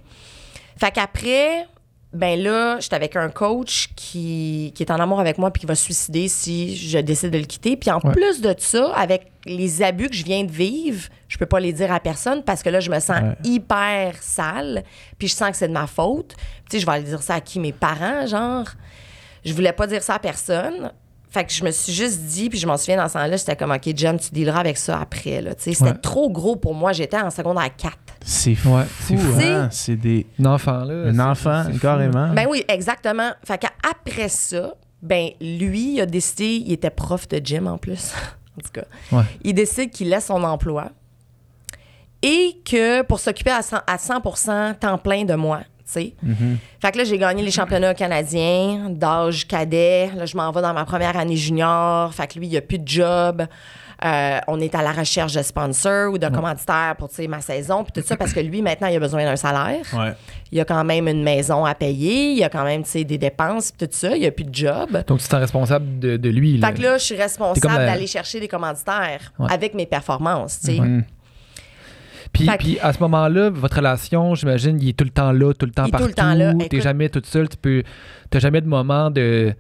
Fait 0.79 0.91
qu'après, 0.91 1.67
ben 2.13 2.39
là, 2.39 2.79
j'étais 2.81 2.97
avec 2.97 3.17
un 3.17 3.31
coach 3.31 3.89
qui, 3.97 4.73
qui 4.75 4.83
est 4.83 4.91
en 4.91 5.01
amour 5.01 5.21
avec 5.21 5.39
moi 5.39 5.51
puis 5.51 5.61
qui 5.61 5.67
va 5.67 5.75
se 5.75 5.85
suicider 5.85 6.29
si 6.29 6.77
je 6.77 6.99
décide 6.99 7.31
de 7.31 7.39
le 7.39 7.45
quitter. 7.47 7.79
Puis 7.79 7.91
en 7.91 8.01
Ouais. 8.05 8.13
plus 8.13 8.43
de 8.43 8.55
ça, 8.59 8.93
avec 8.95 9.33
les 9.47 9.81
abus 9.83 10.11
que 10.11 10.17
je 10.17 10.25
viens 10.25 10.45
de 10.45 10.51
vivre, 10.53 11.09
je 11.27 11.39
peux 11.39 11.47
pas 11.47 11.61
les 11.61 11.73
dire 11.73 11.91
à 11.95 11.99
personne 12.01 12.43
parce 12.43 12.63
que 12.63 12.69
là, 12.69 12.81
je 12.81 12.91
me 12.91 13.01
sens 13.01 13.23
Ouais. 13.23 13.37
hyper 13.45 14.17
sale. 14.21 14.85
Puis 15.19 15.29
je 15.29 15.35
sens 15.35 15.51
que 15.53 15.57
c'est 15.57 15.69
de 15.69 15.73
ma 15.73 15.87
faute. 15.87 16.35
Puis 16.37 16.65
tu 16.69 16.77
sais, 16.77 16.81
je 16.81 16.85
vais 16.87 16.93
aller 16.93 17.05
dire 17.05 17.23
ça 17.23 17.37
à 17.37 17.41
qui? 17.41 17.59
Mes 17.59 17.73
parents, 17.73 18.27
genre. 18.27 18.67
Je 19.47 19.55
voulais 19.55 19.73
pas 19.73 19.87
dire 19.87 20.03
ça 20.03 20.17
à 20.17 20.19
personne. 20.19 20.93
Fait 21.33 21.45
que 21.45 21.53
je 21.53 21.63
me 21.65 21.71
suis 21.71 21.93
juste 21.93 22.23
dit, 22.23 22.49
puis 22.51 22.59
je 22.59 22.67
m'en 22.67 22.77
souviens 22.77 22.97
dans 22.97 23.07
ce 23.07 23.13
temps-là, 23.15 23.37
j'étais 23.37 23.55
comme, 23.55 23.71
OK, 23.71 23.89
Jen, 23.97 24.19
tu 24.19 24.31
dealeras 24.33 24.59
avec 24.61 24.77
ça 24.77 25.01
après. 25.01 25.41
Là. 25.41 25.53
C'était 25.57 25.81
Ouais. 25.85 25.95
trop 25.95 26.29
gros 26.29 26.57
pour 26.57 26.75
moi. 26.75 26.93
J'étais 26.93 27.19
en 27.21 27.31
secondaire 27.31 27.71
4. 27.77 27.97
C'est 28.25 28.55
fou, 28.57 28.71
Ouais, 28.75 28.83
c'est 29.01 29.17
fou. 29.17 29.41
hein? 29.41 29.69
C'est 29.71 29.95
des... 29.97 30.27
Un 30.41 30.47
enfant, 30.47 30.85
là. 30.85 31.09
Un 31.09 31.19
enfant, 31.21 31.65
carrément. 31.81 32.29
Ben 32.35 32.47
oui, 32.51 32.65
exactement. 32.69 33.31
Fait 33.45 33.59
qu'après 33.59 34.29
ça, 34.29 34.75
ben 35.03 35.31
lui, 35.41 35.95
il 35.95 36.01
a 36.01 36.07
décidé, 36.07 36.63
il 36.67 36.73
était 36.73 36.91
prof 36.91 37.29
de 37.29 37.41
gym 37.43 37.69
en 37.69 37.79
plus, 37.79 38.13
en 38.59 38.63
tout 38.63 38.71
cas. 38.73 38.85
Ouais. 39.13 39.23
Il 39.45 39.55
décide 39.55 39.91
qu'il 39.91 40.09
laisse 40.09 40.27
son 40.27 40.43
emploi 40.43 40.91
et 42.23 42.61
que 42.65 43.03
pour 43.03 43.19
s'occuper 43.21 43.51
à 43.51 43.63
100, 43.63 43.79
à 43.87 43.97
100% 43.97 44.75
temps 44.79 44.99
plein 44.99 45.25
de 45.25 45.35
moi, 45.35 45.61
Mhm. 46.23 46.59
Fait 46.81 46.93
que 46.93 46.99
là, 46.99 47.05
j'ai 47.05 47.19
gagné 47.19 47.43
les 47.43 47.51
championnats 47.51 47.95
canadiens 47.95 48.89
d'âge 48.91 49.47
cadet. 49.47 50.11
Là, 50.17 50.27
je 50.27 50.37
m'en 50.37 50.51
vais 50.53 50.63
dans 50.63 50.75
ma 50.75 50.85
première 50.85 51.17
année 51.17 51.37
junior. 51.37 52.13
Fait 52.15 52.27
que 52.27 52.39
lui, 52.39 52.47
il 52.47 52.57
a 52.57 52.61
plus 52.61 52.79
de 52.79 52.87
job. 52.89 53.47
Euh, 54.03 54.39
on 54.49 54.59
est 54.61 54.75
à 54.75 54.81
la 54.83 54.93
recherche 54.93 55.35
de 55.35 55.43
sponsors 55.43 56.11
ou 56.15 56.17
de 56.17 56.27
commanditaires 56.29 56.95
pour 56.99 57.11
ma 57.29 57.43
saison, 57.43 57.85
puis 57.85 57.93
tout 58.01 58.07
ça, 58.09 58.17
parce 58.17 58.33
que 58.33 58.41
lui, 58.41 58.63
maintenant, 58.63 58.89
il 58.89 58.97
a 58.97 58.99
besoin 58.99 59.25
d'un 59.25 59.37
salaire. 59.37 59.85
Ouais. 59.93 60.15
Il 60.51 60.59
a 60.59 60.65
quand 60.65 60.85
même 60.85 61.07
une 61.07 61.23
maison 61.23 61.67
à 61.67 61.75
payer, 61.75 62.33
il 62.33 62.43
a 62.43 62.49
quand 62.49 62.65
même 62.65 62.83
des 62.95 63.19
dépenses, 63.19 63.73
puis 63.73 63.87
tout 63.87 63.93
ça. 63.95 64.17
Il 64.17 64.21
n'y 64.21 64.27
a 64.27 64.31
plus 64.31 64.45
de 64.45 64.55
job. 64.55 65.05
Donc, 65.07 65.19
tu 65.21 65.35
es 65.35 65.39
responsable 65.39 65.99
de, 65.99 66.17
de 66.17 66.29
lui. 66.31 66.57
Là. 66.57 66.69
Fait 66.69 66.75
que 66.77 66.83
là, 66.83 66.97
je 66.97 67.05
suis 67.05 67.15
responsable 67.17 67.75
la- 67.75 67.87
d'aller 67.87 68.07
chercher 68.07 68.41
des 68.41 68.49
commanditaires 68.49 69.35
Ouais. 69.39 69.53
avec 69.53 69.75
mes 69.75 69.85
performances. 69.85 70.61
tu 70.61 70.77
sais. 70.77 70.81
Puis, 72.33 72.47
que- 72.47 72.57
puis 72.59 72.79
à 72.81 72.93
ce 72.93 73.01
moment-là, 73.01 73.51
votre 73.51 73.77
relation, 73.77 74.35
j'imagine, 74.35 74.79
il 74.81 74.91
est 74.91 74.93
tout 74.93 75.05
le 75.05 75.11
temps 75.11 75.33
là, 75.33 75.53
tout 75.53 75.67
le 75.67 75.73
temps 75.73 75.85
Il 75.85 75.89
est 75.89 75.91
tout 75.91 75.99
partout. 75.99 76.07
le 76.09 76.15
temps 76.15 76.35
là. 76.35 76.53
T'es 76.69 76.81
jamais 76.81 77.09
toute 77.09 77.27
seule. 77.27 77.49
Tu 77.49 77.57
peux. 77.57 77.83
T'as 78.31 78.39
jamais 78.39 78.61
de 78.61 78.67
moment 78.69 79.11
de 79.11 79.55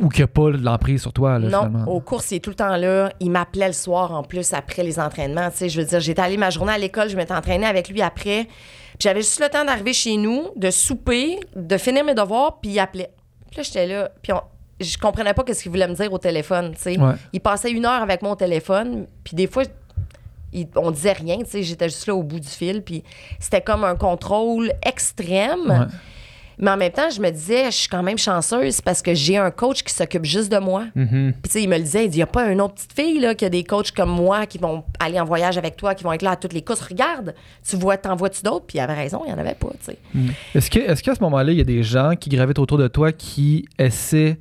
où 0.00 0.08
il 0.12 0.16
n'y 0.18 0.22
a 0.22 0.26
pas 0.28 0.50
l'emprise 0.50 1.00
sur 1.02 1.12
toi, 1.12 1.38
là, 1.40 1.48
Non, 1.48 1.66
finalement. 1.66 1.84
aux 1.92 2.00
courses, 2.00 2.30
il 2.30 2.36
est 2.36 2.40
tout 2.40 2.50
le 2.50 2.56
temps 2.56 2.76
là. 2.76 3.10
Il 3.18 3.30
m'appelait 3.32 3.66
le 3.66 3.72
soir 3.72 4.12
en 4.12 4.22
plus 4.22 4.52
après 4.52 4.84
les 4.84 5.00
entraînements. 5.00 5.50
Tu 5.50 5.56
sais, 5.56 5.68
je 5.68 5.80
veux 5.80 5.86
dire, 5.86 5.98
j'étais 6.00 6.22
allée 6.22 6.36
ma 6.36 6.50
journée 6.50 6.72
à 6.72 6.78
l'école, 6.78 7.08
je 7.08 7.16
m'étais 7.16 7.34
entraînée 7.34 7.66
avec 7.66 7.88
lui 7.88 8.00
après. 8.00 8.44
Puis 8.44 9.00
j'avais 9.00 9.20
juste 9.22 9.40
le 9.40 9.48
temps 9.48 9.64
d'arriver 9.64 9.92
chez 9.92 10.16
nous, 10.16 10.48
de 10.56 10.70
souper, 10.70 11.38
de 11.56 11.76
finir 11.78 12.04
mes 12.04 12.14
devoirs, 12.14 12.58
puis 12.60 12.70
il 12.72 12.78
appelait. 12.78 13.10
Puis 13.50 13.56
là, 13.58 13.62
j'étais 13.64 13.86
là, 13.86 14.10
puis 14.22 14.32
on- 14.32 14.40
je 14.80 14.96
comprenais 14.98 15.34
pas 15.34 15.42
ce 15.52 15.60
qu'il 15.62 15.70
voulait 15.72 15.88
me 15.88 15.94
dire 15.94 16.12
au 16.12 16.18
téléphone. 16.18 16.72
Tu 16.76 16.80
sais. 16.94 16.98
Ouais. 17.00 17.14
Il 17.32 17.40
passait 17.40 17.70
une 17.72 17.84
heure 17.84 18.00
avec 18.02 18.22
moi 18.22 18.32
au 18.32 18.36
téléphone, 18.36 19.06
puis 19.24 19.34
des 19.34 19.48
fois, 19.48 19.64
il- 20.52 20.68
on 20.76 20.90
disait 20.90 21.12
rien. 21.12 21.38
Tu 21.38 21.46
sais, 21.50 21.62
j'étais 21.62 21.88
juste 21.88 22.06
là 22.06 22.14
au 22.14 22.22
bout 22.22 22.40
du 22.40 22.48
fil, 22.48 22.82
puis 22.82 23.02
c'était 23.38 23.60
comme 23.60 23.84
un 23.84 23.96
contrôle 23.96 24.72
extrême. 24.84 25.68
Ouais. 25.68 25.86
Mais 26.60 26.72
en 26.72 26.76
même 26.76 26.90
temps, 26.90 27.08
je 27.08 27.20
me 27.20 27.30
disais, 27.30 27.66
je 27.66 27.76
suis 27.76 27.88
quand 27.88 28.02
même 28.02 28.18
chanceuse 28.18 28.80
parce 28.80 29.00
que 29.00 29.14
j'ai 29.14 29.36
un 29.36 29.52
coach 29.52 29.84
qui 29.84 29.94
s'occupe 29.94 30.24
juste 30.24 30.50
de 30.50 30.58
moi. 30.58 30.86
Mhm. 30.96 31.34
Puis, 31.34 31.42
tu 31.44 31.50
sais, 31.50 31.62
il 31.62 31.68
me 31.68 31.76
le 31.76 31.84
disait, 31.84 32.06
il 32.06 32.10
dit, 32.10 32.16
il 32.16 32.18
n'y 32.18 32.22
a 32.24 32.26
pas 32.26 32.50
une 32.50 32.60
autre 32.60 32.74
petite 32.74 32.92
fille, 32.94 33.20
là, 33.20 33.36
qui 33.36 33.44
a 33.44 33.48
des 33.48 33.62
coachs 33.62 33.92
comme 33.92 34.10
moi 34.10 34.44
qui 34.44 34.58
vont 34.58 34.82
aller 34.98 35.20
en 35.20 35.24
voyage 35.24 35.56
avec 35.56 35.76
toi, 35.76 35.94
qui 35.94 36.02
vont 36.02 36.12
être 36.12 36.22
là 36.22 36.32
à 36.32 36.36
toutes 36.36 36.52
les 36.54 36.62
courses. 36.62 36.80
Regarde, 36.80 37.32
tu 37.64 37.76
vois, 37.76 37.96
t'en 37.96 38.16
vois-tu 38.16 38.42
d'autres? 38.42 38.66
Puis, 38.66 38.78
il 38.78 38.80
avait 38.80 38.94
raison, 38.94 39.22
il 39.24 39.28
n'y 39.28 39.34
en 39.34 39.38
avait 39.38 39.54
pas, 39.54 39.68
tu 39.78 39.92
sais. 39.92 39.98
Est-ce 40.52 40.68
que, 40.68 40.80
est-ce 40.80 41.00
qu'à 41.04 41.14
ce 41.14 41.20
moment-là, 41.22 41.52
il 41.52 41.58
y 41.58 41.60
a 41.60 41.64
des 41.64 41.84
gens 41.84 42.14
qui 42.18 42.28
gravitent 42.28 42.58
autour 42.58 42.78
de 42.78 42.88
toi 42.88 43.12
qui 43.12 43.68
essaient? 43.78 44.36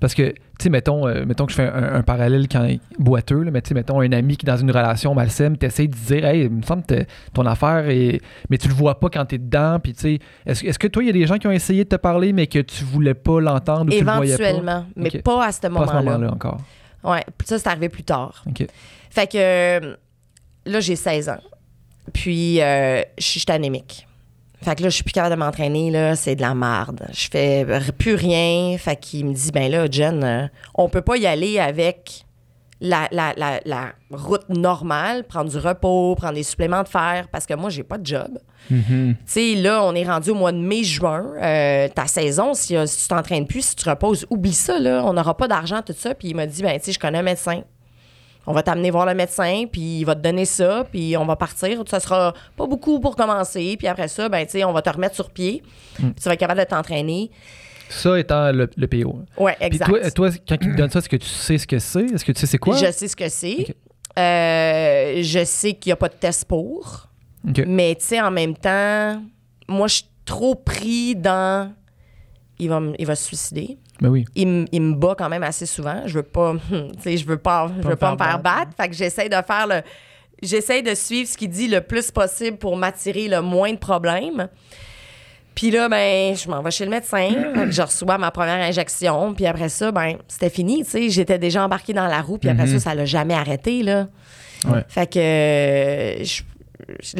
Parce 0.00 0.14
que, 0.14 0.34
sais, 0.64 0.70
mettons, 0.70 1.06
euh, 1.06 1.24
mettons 1.26 1.46
que 1.46 1.52
je 1.52 1.56
fais 1.56 1.68
un, 1.68 1.94
un 1.94 2.02
parallèle 2.02 2.48
quand, 2.48 2.68
boiteux, 2.98 3.42
là, 3.42 3.50
mais 3.50 3.62
tu 3.62 3.68
sais, 3.68 3.74
mettons 3.74 4.00
un 4.00 4.10
ami 4.12 4.36
qui 4.36 4.44
est 4.46 4.50
dans 4.50 4.56
une 4.56 4.70
relation 4.70 5.14
malsaine, 5.14 5.56
t'essayes 5.56 5.88
de 5.88 5.94
dire, 5.94 6.24
hey, 6.24 6.44
il 6.44 6.50
me 6.50 6.62
semble 6.62 6.84
que 6.84 7.04
ton 7.32 7.46
affaire 7.46 7.88
est. 7.88 8.20
Mais 8.50 8.58
tu 8.58 8.68
le 8.68 8.74
vois 8.74 8.98
pas 8.98 9.08
quand 9.08 9.24
t'es 9.26 9.38
dedans, 9.38 9.78
puis 9.82 9.92
tu 9.94 10.00
sais. 10.00 10.18
Est-ce, 10.46 10.64
est-ce 10.66 10.78
que 10.78 10.88
toi, 10.88 11.02
il 11.02 11.06
y 11.06 11.10
a 11.10 11.12
des 11.12 11.26
gens 11.26 11.38
qui 11.38 11.46
ont 11.46 11.52
essayé 11.52 11.84
de 11.84 11.88
te 11.88 11.96
parler, 11.96 12.32
mais 12.32 12.46
que 12.46 12.58
tu 12.58 12.84
voulais 12.84 13.14
pas 13.14 13.40
l'entendre 13.40 13.86
ou 13.92 13.96
tu 13.96 14.04
le 14.04 14.10
voyais 14.10 14.36
pas? 14.36 14.44
Éventuellement, 14.50 14.86
mais 14.96 15.10
pas 15.22 15.44
à 15.46 15.52
ce 15.52 15.60
Pas 15.60 15.68
à 15.68 15.70
ce 15.70 15.72
moment-là. 15.72 16.02
moment-là 16.02 16.32
encore. 16.32 16.58
ouais, 17.04 17.24
ça, 17.44 17.58
c'est 17.58 17.68
arrivé 17.68 17.88
plus 17.88 18.04
tard. 18.04 18.42
OK. 18.48 18.66
Fait 19.10 19.30
que 19.30 19.38
euh, 19.38 19.94
là, 20.66 20.80
j'ai 20.80 20.96
16 20.96 21.28
ans. 21.28 21.38
Puis, 22.12 22.60
euh, 22.62 23.02
je 23.18 23.24
suis 23.24 23.44
anémique. 23.48 24.07
Fait 24.62 24.74
que 24.74 24.82
là, 24.82 24.88
je 24.88 24.94
suis 24.96 25.04
plus 25.04 25.12
capable 25.12 25.34
de 25.34 25.40
m'entraîner, 25.40 25.90
là, 25.90 26.16
c'est 26.16 26.34
de 26.34 26.40
la 26.40 26.54
merde. 26.54 27.06
Je 27.12 27.28
fais 27.30 27.66
plus 27.96 28.14
rien. 28.14 28.76
Fait 28.78 28.96
qu'il 28.96 29.26
me 29.26 29.32
dit, 29.32 29.52
ben 29.52 29.70
là, 29.70 29.86
Jen, 29.90 30.24
euh, 30.24 30.48
on 30.74 30.88
peut 30.88 31.00
pas 31.00 31.16
y 31.16 31.26
aller 31.26 31.58
avec 31.60 32.24
la, 32.80 33.08
la, 33.10 33.34
la, 33.36 33.60
la 33.64 33.92
route 34.10 34.48
normale, 34.48 35.24
prendre 35.24 35.50
du 35.50 35.58
repos, 35.58 36.14
prendre 36.16 36.34
des 36.34 36.42
suppléments 36.42 36.82
de 36.82 36.88
fer, 36.88 37.26
parce 37.30 37.46
que 37.46 37.54
moi, 37.54 37.70
j'ai 37.70 37.82
pas 37.82 37.98
de 37.98 38.06
job. 38.06 38.38
Mhm. 38.70 39.14
Tu 39.14 39.16
sais, 39.26 39.54
là, 39.54 39.82
on 39.84 39.94
est 39.94 40.04
rendu 40.04 40.30
au 40.30 40.34
mois 40.34 40.52
de 40.52 40.58
mai-juin. 40.58 41.26
Euh, 41.40 41.88
ta 41.88 42.06
saison, 42.06 42.54
si, 42.54 42.76
euh, 42.76 42.86
si 42.86 43.02
tu 43.02 43.08
t'entraînes 43.08 43.46
plus, 43.46 43.62
si 43.64 43.76
tu 43.76 43.88
reposes, 43.88 44.26
oublie 44.30 44.52
ça, 44.52 44.78
là. 44.78 45.02
On 45.04 45.12
n'aura 45.12 45.36
pas 45.36 45.48
d'argent, 45.48 45.82
tout 45.82 45.94
ça. 45.96 46.14
Puis 46.14 46.28
il 46.28 46.36
m'a 46.36 46.46
dit, 46.46 46.62
ben, 46.62 46.78
tu 46.78 46.86
sais, 46.86 46.92
je 46.92 46.98
connais 46.98 47.18
un 47.18 47.22
médecin. 47.22 47.62
On 48.50 48.54
va 48.54 48.62
t'amener 48.62 48.90
voir 48.90 49.04
le 49.04 49.12
médecin, 49.12 49.64
puis 49.70 49.98
il 50.00 50.04
va 50.04 50.14
te 50.14 50.22
donner 50.22 50.46
ça, 50.46 50.86
puis 50.90 51.18
on 51.18 51.26
va 51.26 51.36
partir. 51.36 51.82
Ça 51.86 52.00
sera 52.00 52.32
pas 52.56 52.66
beaucoup 52.66 52.98
pour 52.98 53.14
commencer. 53.14 53.76
Puis 53.78 53.86
après 53.86 54.08
ça, 54.08 54.30
ben, 54.30 54.46
on 54.64 54.72
va 54.72 54.80
te 54.80 54.88
remettre 54.88 55.14
sur 55.14 55.28
pied. 55.30 55.62
Puis 55.96 56.14
tu 56.14 56.22
vas 56.22 56.32
être 56.32 56.40
capable 56.40 56.60
de 56.60 56.64
t'entraîner. 56.64 57.30
Ça 57.90 58.18
étant 58.18 58.50
le, 58.50 58.70
le 58.74 58.86
PO. 58.86 59.20
Ouais, 59.36 59.54
Puis 59.58 59.66
exact. 59.66 59.86
toi, 59.86 60.10
toi, 60.10 60.30
quand 60.48 60.56
il 60.62 60.72
te 60.72 60.76
donne 60.78 60.88
ça, 60.88 61.00
est-ce 61.00 61.10
que 61.10 61.16
tu 61.16 61.28
sais 61.28 61.58
ce 61.58 61.66
que 61.66 61.78
c'est? 61.78 62.06
Est-ce 62.06 62.24
que 62.24 62.32
tu 62.32 62.40
sais 62.40 62.46
c'est 62.46 62.56
quoi? 62.56 62.74
Je 62.74 62.90
sais 62.90 63.08
ce 63.08 63.16
que 63.16 63.28
c'est. 63.28 63.76
Euh, 64.18 65.22
je 65.22 65.44
sais 65.44 65.74
qu'il 65.74 65.90
n'y 65.90 65.92
a 65.92 65.96
pas 65.96 66.08
de 66.08 66.14
test 66.14 66.46
pour. 66.46 67.06
Mais 67.66 67.96
tu 67.96 68.04
sais, 68.06 68.20
en 68.20 68.30
même 68.30 68.56
temps, 68.56 69.22
moi, 69.68 69.88
je 69.88 69.96
suis 69.96 70.10
trop 70.24 70.54
pris 70.54 71.14
dans. 71.16 71.70
Il 72.58 72.70
va, 72.70 72.80
il 72.98 73.06
va 73.06 73.14
se 73.14 73.24
suicider. 73.24 73.76
Ben 74.00 74.08
oui. 74.10 74.24
Il, 74.34 74.46
me- 74.46 74.66
il 74.72 74.80
me 74.82 74.94
bat 74.94 75.14
quand 75.18 75.28
même 75.28 75.42
assez 75.42 75.66
souvent. 75.66 76.02
Je 76.06 76.14
veux 76.14 76.22
pas. 76.22 76.54
tu 76.70 76.76
sais, 77.02 77.16
je 77.16 77.26
veux 77.26 77.36
pas, 77.38 77.70
je 77.82 77.88
veux 77.88 77.96
pas 77.96 78.12
me 78.12 78.16
faire 78.18 78.38
battre. 78.42 78.70
Fait 78.76 78.88
que 78.88 78.94
j'essaie 78.94 79.28
de 79.28 79.36
faire 79.46 79.66
le. 79.68 79.82
J'essaie 80.40 80.82
de 80.82 80.94
suivre 80.94 81.28
ce 81.28 81.36
qu'il 81.36 81.50
dit 81.50 81.66
le 81.66 81.80
plus 81.80 82.10
possible 82.12 82.58
pour 82.58 82.76
m'attirer 82.76 83.26
le 83.26 83.40
moins 83.42 83.72
de 83.72 83.78
problèmes. 83.78 84.48
Puis 85.56 85.72
là, 85.72 85.88
ben, 85.88 86.36
je 86.36 86.48
m'en 86.48 86.62
vais 86.62 86.70
chez 86.70 86.84
le 86.84 86.90
médecin. 86.92 87.30
Je 87.70 87.82
reçois 87.82 88.16
ma 88.18 88.30
première 88.30 88.64
injection. 88.64 89.34
Puis 89.34 89.46
après 89.46 89.68
ça, 89.68 89.90
ben, 89.90 90.16
c'était 90.28 90.50
fini. 90.50 90.84
Tu 90.84 90.90
sais, 90.90 91.10
j'étais 91.10 91.38
déjà 91.40 91.64
embarquée 91.64 91.92
dans 91.92 92.06
la 92.06 92.20
roue. 92.22 92.38
Puis 92.38 92.48
après 92.48 92.66
ça, 92.68 92.78
ça 92.78 92.94
l'a 92.94 93.04
jamais 93.04 93.34
arrêté, 93.34 93.82
là. 93.82 94.06
Ouais. 94.68 94.84
Fait 94.88 95.12
que 95.12 95.18
euh, 95.18 96.22
je- 96.24 96.42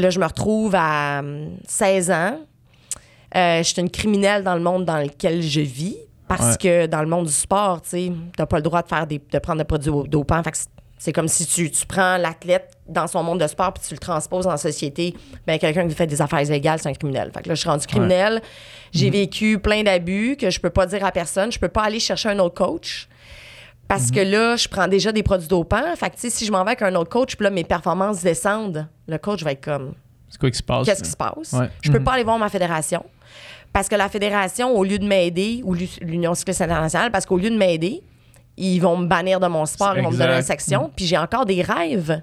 là, 0.01 0.11
je 0.11 0.21
me 0.21 0.25
retrouve 0.25 0.77
à 0.77 1.19
hum, 1.19 1.57
16 1.67 2.11
ans. 2.13 2.39
Euh, 3.37 3.59
je 3.59 3.63
suis 3.65 3.81
une 3.83 3.91
criminelle 3.91 4.45
dans 4.45 4.55
le 4.55 4.63
monde 4.63 4.85
dans 4.85 4.99
lequel 4.99 5.43
je 5.43 5.61
vis. 5.61 5.97
Parce 6.29 6.57
que 6.57 6.87
dans 6.87 7.01
le 7.03 7.09
monde 7.09 7.27
du 7.27 7.33
sport, 7.33 7.81
tu 7.83 8.11
t'as 8.37 8.47
pas 8.47 8.57
le 8.57 8.63
droit 8.63 8.83
de 8.83 8.89
faire 8.89 9.07
des, 9.07 9.19
de 9.19 9.39
prendre 9.39 9.59
des 9.59 9.65
produits 9.65 10.09
dopants. 10.09 10.43
C'est- 10.99 11.13
comme 11.13 11.29
si 11.29 11.47
tu, 11.47 11.71
tu 11.71 11.87
prends 11.87 12.17
l'athlète 12.17 12.73
dans 12.89 13.07
son 13.07 13.23
monde 13.23 13.41
de 13.41 13.47
sport 13.47 13.73
puis 13.73 13.85
tu 13.87 13.95
le 13.95 13.99
transposes 14.01 14.47
la 14.49 14.57
société. 14.57 15.15
Ben, 15.47 15.57
quelqu'un 15.59 15.87
qui 15.87 15.95
fait 15.95 16.09
des 16.09 16.21
affaires 16.21 16.41
illégales, 16.43 16.81
c'est 16.81 16.89
un 16.89 16.93
criminel. 16.93 17.31
Fait 17.33 17.43
que 17.43 17.49
là, 17.49 17.55
je 17.55 17.61
suis 17.61 17.69
rendue 17.69 17.87
criminelle. 17.87 18.43
J'ai 18.93 19.09
vécu 19.11 19.61
plein 19.61 19.85
d'abus 19.85 20.37
que 20.37 20.51
je 20.51 20.59
peux 20.61 20.71
pas 20.71 20.87
dire 20.87 21.05
à 21.05 21.13
personne. 21.13 21.53
Je 21.53 21.59
peux 21.61 21.69
pas 21.69 21.85
aller 21.85 22.01
chercher 22.01 22.31
un 22.31 22.39
autre 22.41 22.57
coach. 22.57 23.09
Parce 23.87 24.11
que 24.11 24.21
là, 24.21 24.57
je 24.57 24.69
prends 24.69 24.89
déjà 24.89 25.13
des 25.13 25.23
produits 25.23 25.49
dopants. 25.49 25.95
Fait 25.97 26.11
que, 26.11 26.17
si 26.19 26.45
je 26.45 26.51
m'en 26.53 26.63
vais 26.65 26.71
avec 26.73 26.83
un 26.83 26.95
autre 26.97 27.11
coach, 27.11 27.37
puis 27.37 27.45
là, 27.45 27.51
mes 27.51 27.65
performances 27.65 28.21
descendent, 28.23 28.87
le 29.07 29.17
coach 29.19 29.43
va 29.45 29.53
être 29.53 29.65
comme, 29.65 29.95
C'est 30.29 30.39
quoi 30.39 30.51
qui 30.51 30.59
se 30.59 30.63
passe? 30.63 30.85
qu'est-ce 30.85 31.03
qui 31.05 31.11
se 31.11 31.17
passe? 31.17 31.53
Ouais. 31.55 31.71
Je 31.81 31.91
peux 31.91 32.03
pas 32.03 32.13
aller 32.15 32.25
voir 32.25 32.39
ma 32.39 32.49
fédération. 32.51 33.05
Parce 33.73 33.89
que 33.89 33.95
la 33.95 34.09
fédération, 34.09 34.77
au 34.77 34.85
lieu 34.85 34.99
de 34.99 35.07
m'aider, 35.07 35.61
ou 35.65 35.75
l'U- 35.75 35.89
l'Union 36.01 36.35
cycliste 36.35 36.63
internationale, 36.63 37.11
parce 37.13 37.27
qu'au 37.27 37.37
lieu 37.39 37.51
de 37.51 37.57
m'aider, 37.57 38.03
ils 38.57 38.81
vont 38.81 38.97
me 38.97 39.07
bannir 39.07 39.39
de 39.41 39.47
mon 39.47 39.67
sport, 39.67 39.97
ils 39.97 40.03
vont 40.03 40.11
me 40.11 40.17
donner 40.19 40.33
une 40.39 40.43
section, 40.43 40.91
puis 40.97 41.05
j'ai 41.07 41.19
encore 41.19 41.47
des 41.47 41.63
rêves. 41.63 42.23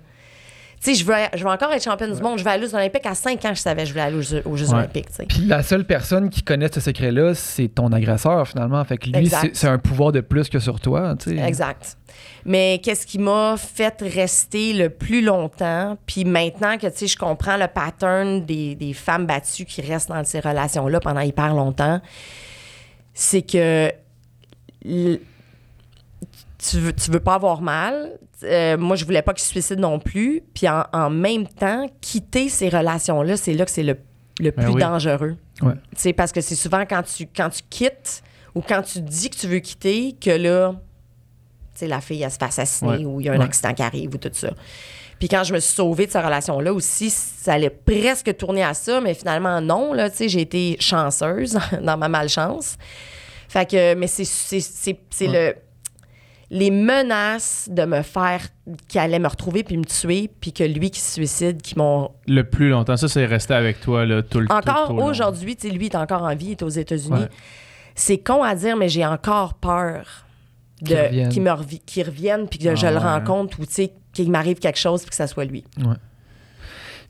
Tu 0.85 0.93
sais, 0.93 1.01
je 1.01 1.05
veux, 1.05 1.15
je 1.33 1.43
veux 1.43 1.49
encore 1.49 1.71
être 1.73 1.83
championne 1.83 2.13
du 2.13 2.21
monde. 2.21 2.37
Je 2.37 2.43
vais 2.43 2.51
aller 2.51 2.67
aux 2.67 2.75
Olympiques. 2.75 3.07
À 3.07 3.15
5 3.15 3.43
ans, 3.45 3.55
je 3.55 3.59
savais 3.59 3.81
que 3.81 3.87
je 3.87 3.93
voulais 3.93 4.05
aller 4.05 4.17
aux 4.17 4.21
Jeux, 4.21 4.43
aux 4.45 4.55
Jeux 4.55 4.67
Ouais. 4.67 4.75
Olympiques. 4.75 5.07
Puis 5.27 5.45
la 5.47 5.63
seule 5.63 5.83
personne 5.83 6.29
qui 6.29 6.43
connaît 6.43 6.71
ce 6.71 6.79
secret-là, 6.79 7.33
c'est 7.33 7.69
ton 7.69 7.91
agresseur, 7.91 8.47
finalement. 8.47 8.83
Fait 8.85 8.99
que 8.99 9.09
lui, 9.09 9.31
c'est 9.53 9.67
un 9.67 9.79
pouvoir 9.79 10.11
de 10.11 10.21
plus 10.21 10.47
que 10.47 10.59
sur 10.59 10.79
toi, 10.79 11.15
tu 11.17 11.31
sais. 11.31 11.37
Exact. 11.37 11.97
Mais 12.45 12.79
qu'est-ce 12.83 13.07
qui 13.07 13.17
m'a 13.17 13.55
fait 13.57 13.99
rester 14.01 14.73
le 14.73 14.91
plus 14.91 15.23
longtemps, 15.23 15.97
puis 16.05 16.23
maintenant 16.23 16.77
que, 16.77 16.87
je 16.87 17.17
comprends 17.17 17.57
le 17.57 17.67
pattern 17.67 18.45
des, 18.45 18.75
des 18.75 18.93
femmes 18.93 19.25
battues 19.25 19.65
qui 19.65 19.81
restent 19.81 20.09
dans 20.09 20.23
ces 20.23 20.39
relations-là 20.39 20.99
pendant 20.99 21.21
hyper 21.21 21.55
longtemps, 21.55 21.99
c'est 23.15 23.41
que 23.41 23.91
tu 24.83 26.79
veux, 26.79 26.93
tu 26.93 27.11
veux 27.11 27.19
pas 27.19 27.35
avoir 27.35 27.61
mal. 27.61 28.11
Euh, 28.43 28.77
moi, 28.77 28.95
je 28.95 29.05
voulais 29.05 29.21
pas 29.21 29.33
qu'il 29.33 29.43
se 29.43 29.49
suicide 29.49 29.79
non 29.79 29.99
plus. 29.99 30.41
Puis 30.53 30.67
en, 30.67 30.83
en 30.93 31.09
même 31.09 31.47
temps, 31.47 31.87
quitter 32.01 32.49
ces 32.49 32.69
relations-là, 32.69 33.37
c'est 33.37 33.53
là 33.53 33.65
que 33.65 33.71
c'est 33.71 33.83
le, 33.83 33.97
le 34.39 34.51
Ben 34.51 34.63
plus 34.65 34.73
oui. 34.73 34.81
dangereux. 34.81 35.37
Ouais. 35.61 36.13
Parce 36.13 36.31
que 36.31 36.41
c'est 36.41 36.55
souvent 36.55 36.85
quand 36.85 37.03
tu, 37.03 37.27
quand 37.33 37.49
tu 37.49 37.61
quittes 37.69 38.21
ou 38.53 38.61
quand 38.61 38.81
tu 38.81 38.99
dis 39.01 39.29
que 39.29 39.37
tu 39.37 39.47
veux 39.47 39.59
quitter 39.59 40.15
que 40.19 40.31
là, 40.31 40.73
la 41.81 42.01
fille, 42.01 42.21
elle 42.23 42.31
se 42.31 42.37
fait 42.37 42.45
assassiner 42.45 42.97
Ouais. 42.97 43.05
ou 43.05 43.19
il 43.21 43.25
y 43.25 43.29
a 43.29 43.33
un 43.33 43.39
Ouais. 43.39 43.45
accident 43.45 43.73
qui 43.73 43.81
arrive 43.83 44.13
ou 44.15 44.17
tout 44.17 44.29
ça. 44.33 44.49
Puis 45.19 45.29
quand 45.29 45.43
je 45.45 45.53
me 45.53 45.59
suis 45.59 45.73
sauvée 45.73 46.05
de 46.07 46.11
cette 46.11 46.23
relation-là 46.25 46.73
aussi, 46.73 47.09
ça 47.09 47.53
allait 47.53 47.69
presque 47.69 48.35
tourner 48.35 48.63
à 48.63 48.73
ça, 48.73 48.99
mais 48.99 49.13
finalement, 49.13 49.61
non. 49.61 49.93
Là, 49.93 50.09
j'ai 50.19 50.41
été 50.41 50.75
chanceuse 50.81 51.57
dans 51.81 51.95
ma 51.97 52.09
malchance. 52.09 52.75
Fait 53.47 53.69
que, 53.69 53.93
mais 53.95 54.07
c'est, 54.07 54.25
c'est, 54.25 54.59
c'est, 54.59 54.99
c'est 55.09 55.27
le 55.27 55.55
les 56.51 56.69
menaces 56.71 57.67
de 57.71 57.85
me 57.85 58.01
faire 58.01 58.41
qu'il 58.87 58.99
allait 59.01 59.19
me 59.19 59.27
retrouver 59.27 59.63
puis 59.63 59.77
me 59.77 59.83
tuer 59.85 60.29
puis 60.39 60.53
que 60.53 60.63
lui 60.63 60.91
qui 60.91 60.99
se 60.99 61.13
suicide 61.13 61.61
qui 61.61 61.77
m'ont 61.77 62.11
Le 62.27 62.43
plus 62.43 62.69
longtemps. 62.69 62.97
Ça, 62.97 63.07
c'est 63.07 63.25
resté 63.25 63.53
avec 63.53 63.81
toi 63.81 64.05
là, 64.05 64.21
tout 64.21 64.39
le 64.39 64.47
temps. 64.47 64.57
encore 64.57 64.95
aujourd'hui, 65.03 65.55
tu 65.55 65.67
sais, 65.69 65.73
lui 65.73 65.85
est 65.87 65.95
encore 65.95 66.21
en 66.23 66.35
vie, 66.35 66.47
il 66.47 66.51
est 66.51 66.63
aux 66.63 66.69
États-Unis. 66.69 67.21
Ouais. 67.21 67.29
C'est 67.95 68.17
con 68.19 68.43
à 68.43 68.53
dire, 68.55 68.75
mais 68.77 68.89
j'ai 68.89 69.05
encore 69.05 69.55
peur 69.55 70.25
de 70.81 70.87
Qu'il 70.87 70.97
revienne. 70.99 71.43
me 71.43 71.49
revi- 71.51 71.81
qu'il 71.85 72.05
revienne 72.05 72.47
puis 72.47 72.59
que 72.59 72.69
Ah 72.69 72.75
je 72.75 72.85
le 72.87 72.93
ouais. 72.93 72.99
rencontre 72.99 73.59
ou 73.59 73.65
tu 73.65 73.73
sais 73.73 73.93
qu'il 74.13 74.29
m'arrive 74.29 74.59
quelque 74.59 74.77
chose 74.79 75.01
puis 75.01 75.09
que 75.11 75.15
ça 75.15 75.27
soit 75.27 75.45
lui. 75.45 75.63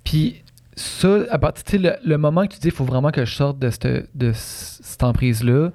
Puis 0.04 0.44
ça, 0.76 1.20
à 1.30 1.40
partir, 1.40 1.64
tu 1.64 1.72
sais, 1.72 1.78
le, 1.78 1.96
le 2.04 2.18
moment 2.18 2.46
que 2.48 2.54
tu 2.54 2.60
dis, 2.60 2.68
il 2.68 2.74
faut 2.74 2.84
vraiment 2.86 3.12
que 3.12 3.26
je 3.26 3.34
sorte 3.36 3.60
de 3.60 3.70
cette, 3.70 4.10
de 4.16 4.32
cette 4.34 5.04
emprise-là, 5.04 5.72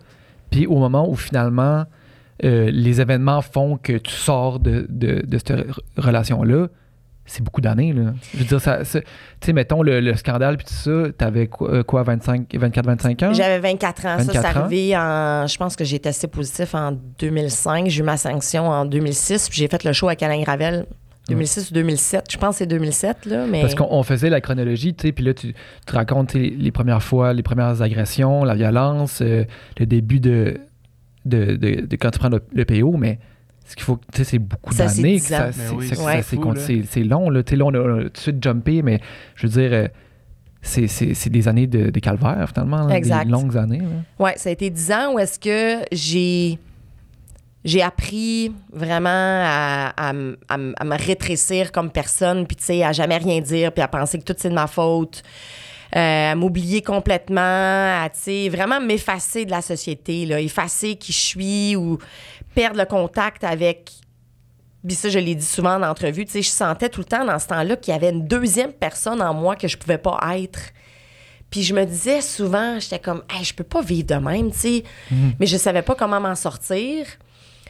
puis 0.51 0.67
au 0.67 0.77
moment 0.79 1.09
où 1.09 1.17
finalement 1.17 1.85
euh, 2.45 2.71
les 2.73 3.01
événements 3.01 3.43
font 3.43 3.77
que 3.77 3.95
tu 3.95 4.13
sors 4.13 4.61
de, 4.61 4.87
de, 4.89 5.23
de 5.27 5.39
cette 5.39 5.51
re- 5.51 5.79
relation-là, 5.97 6.69
c'est 7.27 7.45
beaucoup 7.45 7.61
d'années. 7.61 7.93
Là. 7.93 8.13
Je 8.35 8.39
veux 8.39 8.45
dire, 8.45 8.61
ça, 8.61 8.79
tu 8.85 9.03
sais, 9.41 9.53
mettons 9.53 9.83
le, 9.83 10.01
le 10.01 10.17
scandale, 10.17 10.57
puis 10.57 10.67
tout 10.67 10.75
ça, 10.75 11.13
t'avais 11.17 11.47
quoi, 11.47 11.71
euh, 11.71 11.83
quoi 11.85 12.03
25, 12.03 12.49
24-25 12.53 13.25
ans? 13.25 13.33
J'avais 13.33 13.61
24 13.61 13.99
ans, 14.07 14.19
ça 14.19 14.25
24 14.25 14.33
c'est 14.33 14.59
arrivé 14.59 14.97
en 14.97 15.47
je 15.47 15.57
pense 15.57 15.77
que 15.77 15.85
j'ai 15.85 16.01
testé 16.01 16.27
positif 16.27 16.75
en 16.75 16.93
2005, 17.21 17.89
j'ai 17.89 18.01
eu 18.01 18.03
ma 18.03 18.17
sanction 18.17 18.69
en 18.69 18.85
2006 18.85 19.49
puis 19.49 19.59
j'ai 19.59 19.69
fait 19.69 19.85
le 19.85 19.93
show 19.93 20.09
avec 20.09 20.23
Alain 20.23 20.43
Gravel 20.43 20.87
2006 21.29 21.71
ou 21.71 21.75
2007, 21.75 22.25
je 22.33 22.37
pense 22.39 22.55
que 22.57 22.59
c'est 22.59 22.67
2007 22.67 23.27
là, 23.27 23.47
mais 23.49 23.61
Parce 23.61 23.77
qu'on 23.77 23.87
on 23.89 24.03
faisait 24.03 24.31
la 24.31 24.41
chronologie, 24.41 24.95
tu 24.95 25.07
sais, 25.07 25.13
puis 25.13 25.25
là, 25.25 25.33
tu, 25.33 25.55
tu 25.87 25.95
racontes 25.95 26.35
les 26.35 26.73
premières 26.73 27.03
fois, 27.05 27.33
les 27.33 27.45
premières 27.45 27.81
agressions, 27.83 28.43
la 28.43 28.57
violence, 28.57 29.21
euh, 29.23 29.45
le 29.79 29.87
début 29.87 30.19
de, 30.19 30.59
de, 31.25 31.57
de- 31.57 31.87
de 31.87 31.97
quand 31.97 32.11
tu 32.11 32.19
prends 32.19 32.29
le, 32.29 32.41
le 32.53 32.65
PO, 32.65 32.97
mais 32.97 33.19
ce 33.67 33.77
qu'il 33.77 33.85
faut, 33.85 33.99
tu 34.13 34.19
sais, 34.19 34.25
c'est 34.25 34.39
beaucoup 34.39 34.75
d'années. 34.89 35.15
10 35.17 35.23
que 35.23 35.29
ça- 35.29 35.53
c'est- 35.53 35.71
oui, 35.73 35.87
long, 37.05 37.31
là. 37.31 37.43
Tu 37.43 37.51
sais, 37.51 37.57
là, 37.57 37.65
on 37.67 37.75
a, 37.75 37.79
on 37.79 37.99
a 37.99 38.03
tout 38.05 38.09
de 38.11 38.17
suite 38.19 38.43
jumpé, 38.43 38.83
mais 38.83 39.01
je 39.37 39.47
veux 39.47 39.53
dire, 39.53 39.71
euh, 39.73 39.89
c'est- 40.63 40.89
c'est 40.89 41.15
c'est 41.15 41.31
des 41.31 41.47
années 41.49 41.67
de, 41.67 41.91
de 41.91 42.01
calvaire, 42.01 42.49
finalement. 42.53 42.87
là, 42.87 42.97
Exact. 42.97 43.25
Des 43.27 43.31
longues 43.31 43.57
années. 43.57 43.79
là. 43.79 43.87
Ouais, 44.25 44.35
ça 44.37 44.49
a 44.49 44.53
été 44.53 44.71
10 44.71 44.91
ans 44.93 45.15
où 45.15 45.19
est-ce 45.19 45.39
que 45.39 45.85
j'ai 45.93 46.59
j'ai 47.63 47.83
appris 47.83 48.53
vraiment 48.73 49.09
à, 49.11 49.93
à 49.97 50.11
à 50.11 50.55
à 50.55 50.85
me 50.85 50.97
rétrécir 51.07 51.73
comme 51.73 51.91
personne, 51.91 52.47
puis 52.47 52.57
tu 52.57 52.65
sais, 52.65 52.83
à 52.83 52.93
jamais 52.93 53.19
rien 53.19 53.41
dire, 53.43 53.71
puis 53.73 53.83
à 53.83 53.89
penser 53.89 54.19
que 54.19 54.25
tout 54.25 54.35
c'est 54.39 54.49
de 54.49 54.55
ma 54.55 54.67
faute, 54.67 55.23
euh, 55.97 56.33
à 56.33 56.35
m'oublier 56.37 56.83
complètement, 56.83 57.41
à 57.41 58.09
vraiment 58.49 58.81
m'effacer 58.81 59.45
de 59.45 59.51
la 59.51 59.63
société, 59.63 60.25
là, 60.25 60.41
effacer 60.41 60.97
qui 60.97 61.13
je 61.13 61.19
suis 61.19 61.77
ou 61.77 61.99
perdre 62.55 62.79
le 62.79 62.85
contact 62.85 63.43
avec. 63.43 63.91
Puis 64.87 64.95
ça, 64.95 65.09
je 65.09 65.19
l'ai 65.19 65.35
dit 65.35 65.45
souvent 65.45 65.75
en 65.75 65.83
entrevue, 65.83 66.25
tu 66.25 66.33
sais, 66.33 66.43
je 66.43 66.49
sentais 66.49 66.89
tout 66.89 67.01
le 67.01 67.07
temps 67.07 67.25
dans 67.25 67.39
ce 67.39 67.49
temps-là 67.49 67.77
qu'il 67.77 67.93
y 67.93 67.97
avait 67.97 68.11
une 68.11 68.27
deuxième 68.27 68.73
personne 68.73 69.21
en 69.21 69.35
moi 69.35 69.57
que 69.57 69.69
je 69.69 69.77
pouvais 69.77 69.99
pas 69.99 70.19
être. 70.37 70.61
Puis 71.51 71.65
je 71.65 71.75
me 71.75 71.85
disais 71.85 72.21
souvent, 72.21 72.79
j'étais 72.79 73.01
comme, 73.01 73.25
hey, 73.29 73.45
je 73.45 73.53
peux 73.53 73.65
pas 73.65 73.83
vivre 73.83 74.07
de 74.07 74.15
même, 74.15 74.53
tu 74.53 74.59
sais. 74.59 74.85
Mais 75.41 75.47
je 75.47 75.57
savais 75.57 75.83
pas 75.83 75.97
comment 75.97 76.21
m'en 76.21 76.37
sortir. 76.37 77.07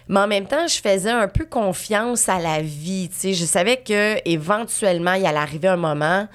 Mais 0.08 0.20
en 0.20 0.26
même 0.26 0.46
temps, 0.46 0.66
je 0.66 0.80
faisais 0.80 1.10
un 1.10 1.28
peu 1.28 1.46
confiance 1.46 2.28
à 2.28 2.38
la 2.38 2.60
vie, 2.60 3.08
tu 3.08 3.16
sais. 3.16 3.32
Je 3.32 3.44
savais 3.46 3.78
que 3.78 4.16
éventuellement, 4.26 5.14
il 5.14 5.24
allait 5.24 5.38
arriver 5.38 5.68
un 5.68 5.76
moment 5.76 6.28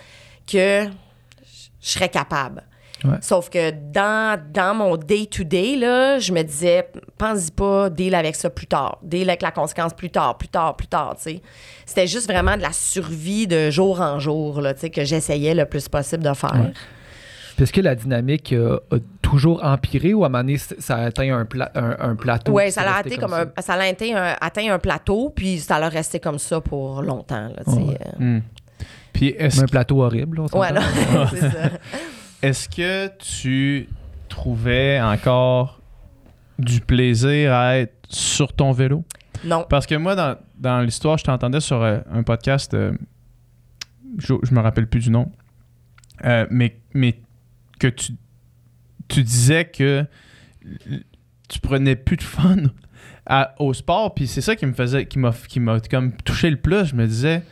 que 0.52 0.90
je 1.86 1.92
serais 1.92 2.10
capable. 2.10 2.64
Ouais. 3.04 3.18
Sauf 3.22 3.50
que 3.50 3.72
dans, 3.72 4.40
dans 4.52 4.74
mon 4.74 4.98
day-to-day, 4.98 5.76
je 6.20 6.32
me 6.34 6.42
disais, 6.42 6.90
pense-y 7.18 7.52
pas, 7.52 7.90
deal 7.90 8.16
avec 8.16 8.36
ça 8.36 8.50
plus 8.50 8.66
tard. 8.66 8.98
Deal 9.04 9.30
avec 9.30 9.44
la 9.44 9.52
conséquence 9.52 9.94
plus 9.94 10.10
tard, 10.10 10.38
plus 10.38 10.48
tard, 10.48 10.76
plus 10.76 10.88
tard. 10.88 11.16
C'était 11.86 12.08
juste 12.08 12.28
vraiment 12.32 12.58
de 12.58 12.62
la 12.64 12.72
survie 12.72 13.46
de 13.46 13.70
jour 13.70 14.02
en 14.02 14.18
jour, 14.20 14.60
là, 14.62 14.74
que 14.74 15.04
j'essayais 15.04 15.54
le 15.54 15.66
plus 15.66 15.88
possible 15.88 16.24
de 16.24 16.34
faire. 16.34 16.56
Ouais. 16.56 16.74
Est-ce 17.62 17.72
que 17.72 17.82
la 17.82 17.96
dynamique 17.96 18.52
euh, 18.54 18.80
a 18.92 18.98
toujours 19.22 19.64
empiré 19.64 20.14
ou 20.14 20.24
à 20.24 20.28
un 20.28 20.30
moment 20.30 20.44
donné, 20.44 20.58
ça 20.58 20.96
a 20.96 21.06
atteint 21.06 21.38
un, 21.38 21.46
pla- 21.46 21.72
un, 21.76 21.96
un 22.00 22.16
plateau? 22.16 22.52
Oui, 22.54 22.70
ça 22.72 22.82
resté 22.82 23.14
atteint 23.14 23.22
comme 23.22 23.32
ça? 23.32 23.46
un, 23.56 23.62
ça 23.62 23.78
l'a 23.78 23.84
atteint 23.86 24.16
un, 24.16 24.36
atteint 24.42 24.74
un 24.74 24.80
plateau, 24.80 25.32
puis 25.34 25.60
ça 25.60 25.80
l'a 25.80 25.88
resté 25.88 26.20
comme 26.20 26.40
ça 26.40 26.60
pour 26.60 27.02
longtemps. 27.02 27.50
Là. 27.50 27.62
Ouais. 27.68 27.98
Hmm. 28.20 28.40
Puis 29.16 29.28
est-ce 29.30 29.62
un 29.64 29.66
plateau 29.66 30.04
horrible, 30.04 30.42
c'est 31.30 31.40
ça. 31.52 31.70
Est-ce 32.42 32.68
que 32.70 33.08
tu 33.18 33.88
trouvais 34.28 35.00
encore 35.02 35.82
du 36.60 36.82
plaisir 36.82 37.54
à 37.54 37.78
être 37.78 37.96
sur 38.10 38.52
ton 38.54 38.72
vélo? 38.74 39.06
Non. 39.46 39.66
Parce 39.70 39.86
que 39.86 39.96
moi, 39.96 40.16
dans, 40.16 40.36
dans 40.58 40.82
l'histoire, 40.82 41.18
je 41.18 41.24
t'entendais 41.24 41.62
sur 41.62 41.82
euh, 41.82 42.00
un 42.12 42.24
podcast, 42.24 42.74
euh, 42.74 42.92
je, 44.18 44.34
je 44.44 44.54
me 44.54 44.60
rappelle 44.60 44.88
plus 44.88 45.00
du 45.00 45.12
nom, 45.12 45.32
euh, 46.26 46.46
mais, 46.50 46.78
mais 46.94 47.20
que 47.80 47.88
tu, 47.88 48.14
tu 49.08 49.24
disais 49.24 49.66
que 49.66 50.06
tu 51.48 51.60
prenais 51.62 51.96
plus 51.96 52.18
de 52.18 52.24
fun 52.24 52.58
à- 53.26 53.56
au 53.60 53.74
sport, 53.74 54.14
puis 54.14 54.28
c'est 54.28 54.42
ça 54.42 54.56
qui 54.56 54.66
me 54.66 54.74
faisait, 54.74 55.06
qui 55.06 55.20
m'a, 55.20 55.32
qui 55.32 55.60
m'a 55.60 55.80
comme 55.80 56.12
touché 56.18 56.50
le 56.50 56.58
plus. 56.58 56.86
Je 56.86 56.96
me 56.96 57.08
disais, 57.08 57.44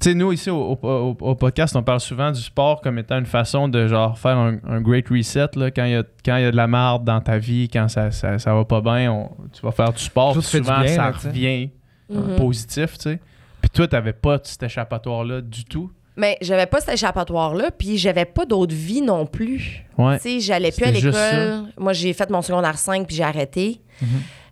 tu 0.00 0.10
sais, 0.10 0.14
nous 0.14 0.32
ici 0.32 0.50
au, 0.50 0.78
au- 0.82 0.86
au- 0.86 1.16
au 1.20 1.34
podcast, 1.34 1.74
on 1.76 1.82
parle 1.82 2.00
souvent 2.00 2.30
du 2.30 2.40
sport 2.40 2.80
comme 2.80 2.98
étant 2.98 3.18
une 3.18 3.26
façon 3.26 3.68
de 3.68 3.86
genre 3.88 4.18
faire 4.18 4.36
un, 4.36 4.58
un 4.68 4.80
great 4.80 5.08
reset 5.08 5.48
là, 5.56 5.70
quand 5.70 5.84
il 5.84 5.92
y 5.92 5.96
a 5.96 6.04
quand 6.24 6.36
il 6.36 6.42
y 6.42 6.46
a 6.46 6.50
de 6.50 6.56
la 6.56 6.66
merde 6.66 7.04
dans 7.04 7.20
ta 7.20 7.38
vie, 7.38 7.68
quand 7.68 7.88
ça, 7.88 8.10
ça, 8.10 8.38
ça 8.38 8.54
va 8.54 8.64
pas 8.64 8.80
bien, 8.80 9.10
on- 9.12 9.30
tu 9.52 9.60
vas 9.62 9.72
faire 9.72 9.92
du 9.92 10.02
sport, 10.02 10.34
du 10.34 10.42
souvent 10.42 10.80
bien, 10.80 10.88
ça 10.94 11.02
là, 11.04 11.10
revient 11.12 11.70
Mhm. 12.10 12.36
positif, 12.36 12.96
tu 12.98 13.02
sais. 13.10 13.20
Puis 13.60 13.70
toi, 13.70 13.86
t'avais 13.88 14.12
pas 14.12 14.38
cet 14.42 14.62
échappatoire-là 14.62 15.40
du 15.42 15.64
tout? 15.64 15.90
Mais 16.16 16.36
j'avais 16.40 16.66
pas 16.66 16.80
cet 16.80 16.94
échappatoire-là, 16.94 17.70
puis 17.70 17.96
j'avais 17.98 18.24
pas 18.24 18.44
d'autre 18.46 18.74
vie 18.74 19.02
non 19.02 19.26
plus. 19.26 19.84
Ouais. 19.98 20.16
Tu 20.18 20.22
sais, 20.22 20.40
j'allais 20.40 20.72
plus 20.72 20.84
à 20.84 20.90
l'école. 20.90 21.64
Moi, 21.76 21.92
j'ai 21.92 22.12
fait 22.12 22.28
mon 22.30 22.42
secondaire 22.42 22.76
5, 22.78 23.06
puis 23.06 23.14
j'ai 23.16 23.22
arrêté. 23.24 23.80
Mhm. 24.02 24.08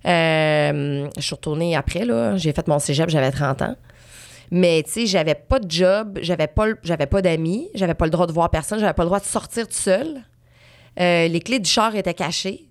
Euh, 0.06 1.08
je 1.16 1.20
suis 1.22 1.34
retournée 1.34 1.74
après, 1.76 2.04
là. 2.04 2.36
J'ai 2.36 2.52
fait 2.52 2.66
mon 2.68 2.78
cégep, 2.78 3.08
j'avais 3.10 3.30
30 3.32 3.62
ans. 3.62 3.76
Mais, 4.50 4.82
tu 4.84 4.92
sais, 4.92 5.06
j'avais 5.06 5.34
pas 5.34 5.58
de 5.58 5.70
job, 5.70 6.18
j'avais 6.22 6.46
pas, 6.46 6.66
j'avais 6.82 7.06
pas 7.06 7.20
d'amis, 7.22 7.68
j'avais 7.74 7.94
pas 7.94 8.04
le 8.04 8.10
droit 8.10 8.26
de 8.26 8.32
voir 8.32 8.48
personne, 8.50 8.78
j'avais 8.78 8.92
pas 8.94 9.02
le 9.02 9.08
droit 9.08 9.20
de 9.20 9.24
sortir 9.24 9.66
tout 9.66 9.74
seul. 9.74 10.22
Euh, 11.00 11.28
les 11.28 11.40
clés 11.40 11.58
du 11.58 11.68
char 11.68 11.94
étaient 11.96 12.14
cachées. 12.14 12.64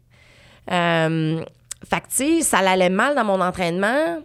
Euh, 0.71 1.41
fait 1.87 2.01
que, 2.01 2.07
tu 2.07 2.15
sais, 2.15 2.41
ça 2.41 2.57
allait 2.59 2.89
mal 2.89 3.15
dans 3.15 3.23
mon 3.25 3.39
entraînement. 3.41 4.19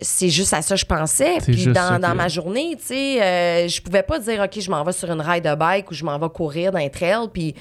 C'est 0.00 0.28
juste 0.30 0.52
à 0.54 0.62
ça 0.62 0.74
que 0.74 0.80
je 0.80 0.86
pensais. 0.86 1.38
Puis 1.52 1.64
que- 1.66 1.98
dans 2.00 2.14
ma 2.14 2.28
journée, 2.28 2.76
tu 2.78 2.86
sais, 2.86 3.22
euh, 3.22 3.68
je 3.68 3.80
pouvais 3.80 4.02
pas 4.02 4.18
dire, 4.18 4.42
OK, 4.42 4.58
je 4.60 4.70
m'en 4.70 4.82
vais 4.82 4.92
sur 4.92 5.10
une 5.10 5.20
ride 5.20 5.44
de 5.44 5.54
bike 5.54 5.90
ou 5.90 5.94
je 5.94 6.04
m'en 6.04 6.18
vais 6.18 6.28
courir 6.30 6.72
dans 6.72 6.78
un 6.78 6.88
trail. 6.88 7.28
Puis, 7.32 7.54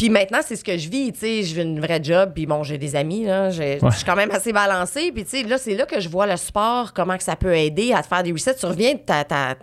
puis 0.00 0.08
maintenant, 0.10 0.38
c'est 0.42 0.56
ce 0.56 0.64
que 0.64 0.78
je 0.78 0.88
vis, 0.88 1.12
tu 1.12 1.18
sais. 1.20 1.42
Je 1.42 1.54
vis 1.54 1.62
une 1.62 1.78
vraie 1.80 2.02
job, 2.02 2.32
puis 2.34 2.46
bon, 2.46 2.62
j'ai 2.62 2.78
des 2.78 2.96
amis, 2.96 3.24
là. 3.26 3.50
J'ai- 3.50 3.78
Ouais. 3.82 3.90
Je 3.90 3.96
suis 3.96 4.04
quand 4.06 4.16
même 4.16 4.30
assez 4.30 4.52
balancée. 4.52 5.12
Puis, 5.12 5.24
tu 5.24 5.30
sais, 5.30 5.42
là, 5.42 5.58
c'est 5.58 5.74
là 5.74 5.84
que 5.84 6.00
je 6.00 6.08
vois 6.08 6.26
le 6.26 6.36
sport, 6.38 6.92
comment 6.94 7.16
que 7.18 7.22
ça 7.22 7.36
peut 7.36 7.54
aider 7.54 7.92
à 7.92 8.02
te 8.02 8.08
faire 8.08 8.22
des 8.22 8.32
resets. 8.32 8.54
Tu 8.54 8.64
reviens 8.66 8.94
de, 8.94 8.98
ta, 9.00 9.24
ta- 9.24 9.56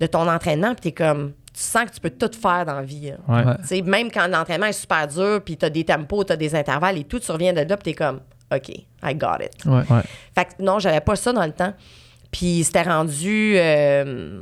de 0.00 0.06
ton 0.06 0.26
entraînement, 0.28 0.74
puis 0.74 0.90
t'es 0.90 0.92
comme... 0.92 1.32
Tu 1.52 1.60
sens 1.60 1.84
que 1.84 1.94
tu 1.94 2.00
peux 2.00 2.08
tout 2.08 2.30
faire 2.40 2.64
dans 2.64 2.76
la 2.76 2.82
vie. 2.82 3.12
Ouais. 3.28 3.42
Tu 3.68 3.82
même 3.82 4.10
quand 4.10 4.26
l'entraînement 4.26 4.66
est 4.68 4.72
super 4.72 5.06
dur, 5.06 5.42
puis 5.44 5.58
t'as 5.58 5.68
des 5.68 5.84
tempos, 5.84 6.24
t'as 6.24 6.36
des 6.36 6.54
intervalles 6.54 6.96
et 6.96 7.04
tout, 7.04 7.20
tu 7.20 7.30
reviens 7.30 7.52
de 7.52 7.60
là, 7.60 7.76
puis 7.76 7.92
t'es 7.92 7.94
comme, 7.94 8.20
OK, 8.50 8.68
I 8.70 9.14
got 9.14 9.36
it. 9.44 9.64
Ouais. 9.66 9.82
Ouais. 9.90 10.00
Fait 10.34 10.46
que 10.46 10.62
non, 10.62 10.78
j'avais 10.78 11.02
pas 11.02 11.14
ça 11.16 11.30
dans 11.34 11.44
le 11.44 11.52
temps. 11.52 11.74
Puis 12.30 12.64
c'était 12.64 12.80
rendu. 12.82 13.54
euh, 13.58 14.40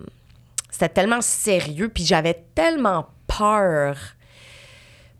c'était 0.71 0.89
tellement 0.89 1.21
sérieux, 1.21 1.89
puis 1.89 2.05
j'avais 2.05 2.45
tellement 2.55 3.07
peur. 3.27 3.97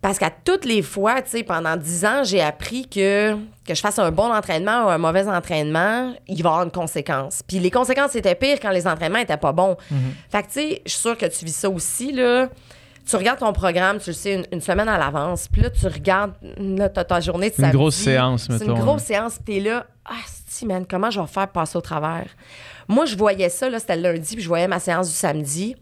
Parce 0.01 0.17
qu'à 0.17 0.31
toutes 0.31 0.65
les 0.65 0.81
fois, 0.81 1.21
tu 1.21 1.29
sais, 1.29 1.43
pendant 1.43 1.77
dix 1.77 2.05
ans, 2.05 2.23
j'ai 2.23 2.41
appris 2.41 2.87
que 2.87 3.35
que 3.67 3.75
je 3.75 3.79
fasse 3.81 3.99
un 3.99 4.11
bon 4.11 4.33
entraînement 4.33 4.85
ou 4.85 4.89
un 4.89 4.97
mauvais 4.97 5.27
entraînement, 5.27 6.13
il 6.27 6.41
va 6.41 6.49
y 6.49 6.51
avoir 6.51 6.63
une 6.63 6.71
conséquence. 6.71 7.41
Puis 7.47 7.59
les 7.59 7.69
conséquences 7.69 8.15
étaient 8.15 8.33
pires 8.35 8.59
quand 8.59 8.71
les 8.71 8.87
entraînements 8.87 9.19
étaient 9.19 9.37
pas 9.37 9.51
bons. 9.51 9.77
Fait 10.31 10.41
que, 10.41 10.47
tu 10.47 10.53
sais, 10.53 10.81
je 10.85 10.91
suis 10.91 10.99
sûre 11.01 11.17
que 11.17 11.27
tu 11.27 11.45
vis 11.45 11.55
ça 11.55 11.69
aussi, 11.69 12.11
là. 12.11 12.49
Tu 13.07 13.15
regardes 13.15 13.39
ton 13.39 13.51
programme, 13.53 13.99
tu 13.99 14.09
le 14.11 14.13
sais, 14.15 14.33
une, 14.35 14.45
une 14.51 14.61
semaine 14.61 14.87
à 14.89 14.97
l'avance. 14.97 15.47
Puis 15.47 15.61
là, 15.61 15.69
tu 15.69 15.85
regardes, 15.87 16.33
là, 16.57 16.87
ta 16.89 17.19
journée 17.19 17.49
de 17.49 17.55
Une 17.55 17.61
samedi. 17.61 17.77
grosse 17.77 17.95
séance, 17.95 18.43
C'est 18.47 18.53
mettons. 18.59 18.75
une 18.75 18.81
grosse 18.81 19.03
séance, 19.03 19.39
puis 19.43 19.55
t'es 19.55 19.69
là, 19.69 19.85
ah, 20.05 20.13
si, 20.47 20.65
man, 20.65 20.85
comment 20.89 21.09
je 21.11 21.19
vais 21.19 21.27
faire 21.27 21.47
passer 21.47 21.77
au 21.77 21.81
travers? 21.81 22.25
Moi, 22.87 23.05
je 23.05 23.15
voyais 23.15 23.49
ça, 23.49 23.69
là, 23.69 23.79
c'était 23.79 23.95
le 23.95 24.03
lundi, 24.03 24.35
puis 24.35 24.43
je 24.43 24.47
voyais 24.47 24.67
ma 24.67 24.79
séance 24.79 25.07
du 25.09 25.15
samedi. 25.15 25.75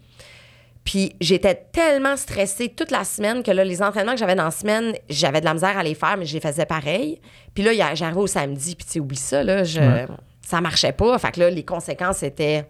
Puis 0.90 1.16
j'étais 1.22 1.54
tellement 1.72 2.18
stressée 2.18 2.70
toute 2.70 2.90
la 2.90 3.04
semaine 3.04 3.44
que 3.44 3.52
là, 3.52 3.64
les 3.64 3.84
entraînements 3.84 4.14
que 4.14 4.18
j'avais 4.18 4.34
dans 4.34 4.46
la 4.46 4.50
semaine, 4.50 4.96
j'avais 5.08 5.40
de 5.40 5.46
la 5.46 5.54
misère 5.54 5.78
à 5.78 5.84
les 5.84 5.94
faire, 5.94 6.18
mais 6.18 6.26
je 6.26 6.34
les 6.34 6.40
faisais 6.40 6.66
pareil. 6.66 7.22
Puis 7.54 7.64
là, 7.64 7.94
j'arrivais 7.94 8.20
au 8.20 8.26
samedi, 8.26 8.76
puis 8.76 8.88
tu 8.88 8.94
sais, 8.94 9.00
oublie 9.00 9.16
ça, 9.16 9.44
là, 9.44 9.64
je, 9.64 9.80
Ouais. 9.80 10.08
ça 10.42 10.62
marchait 10.62 10.92
pas. 10.92 11.16
Fait 11.20 11.32
que 11.32 11.42
là, 11.42 11.52
les 11.52 11.64
conséquences 11.64 12.24
étaient... 12.24 12.66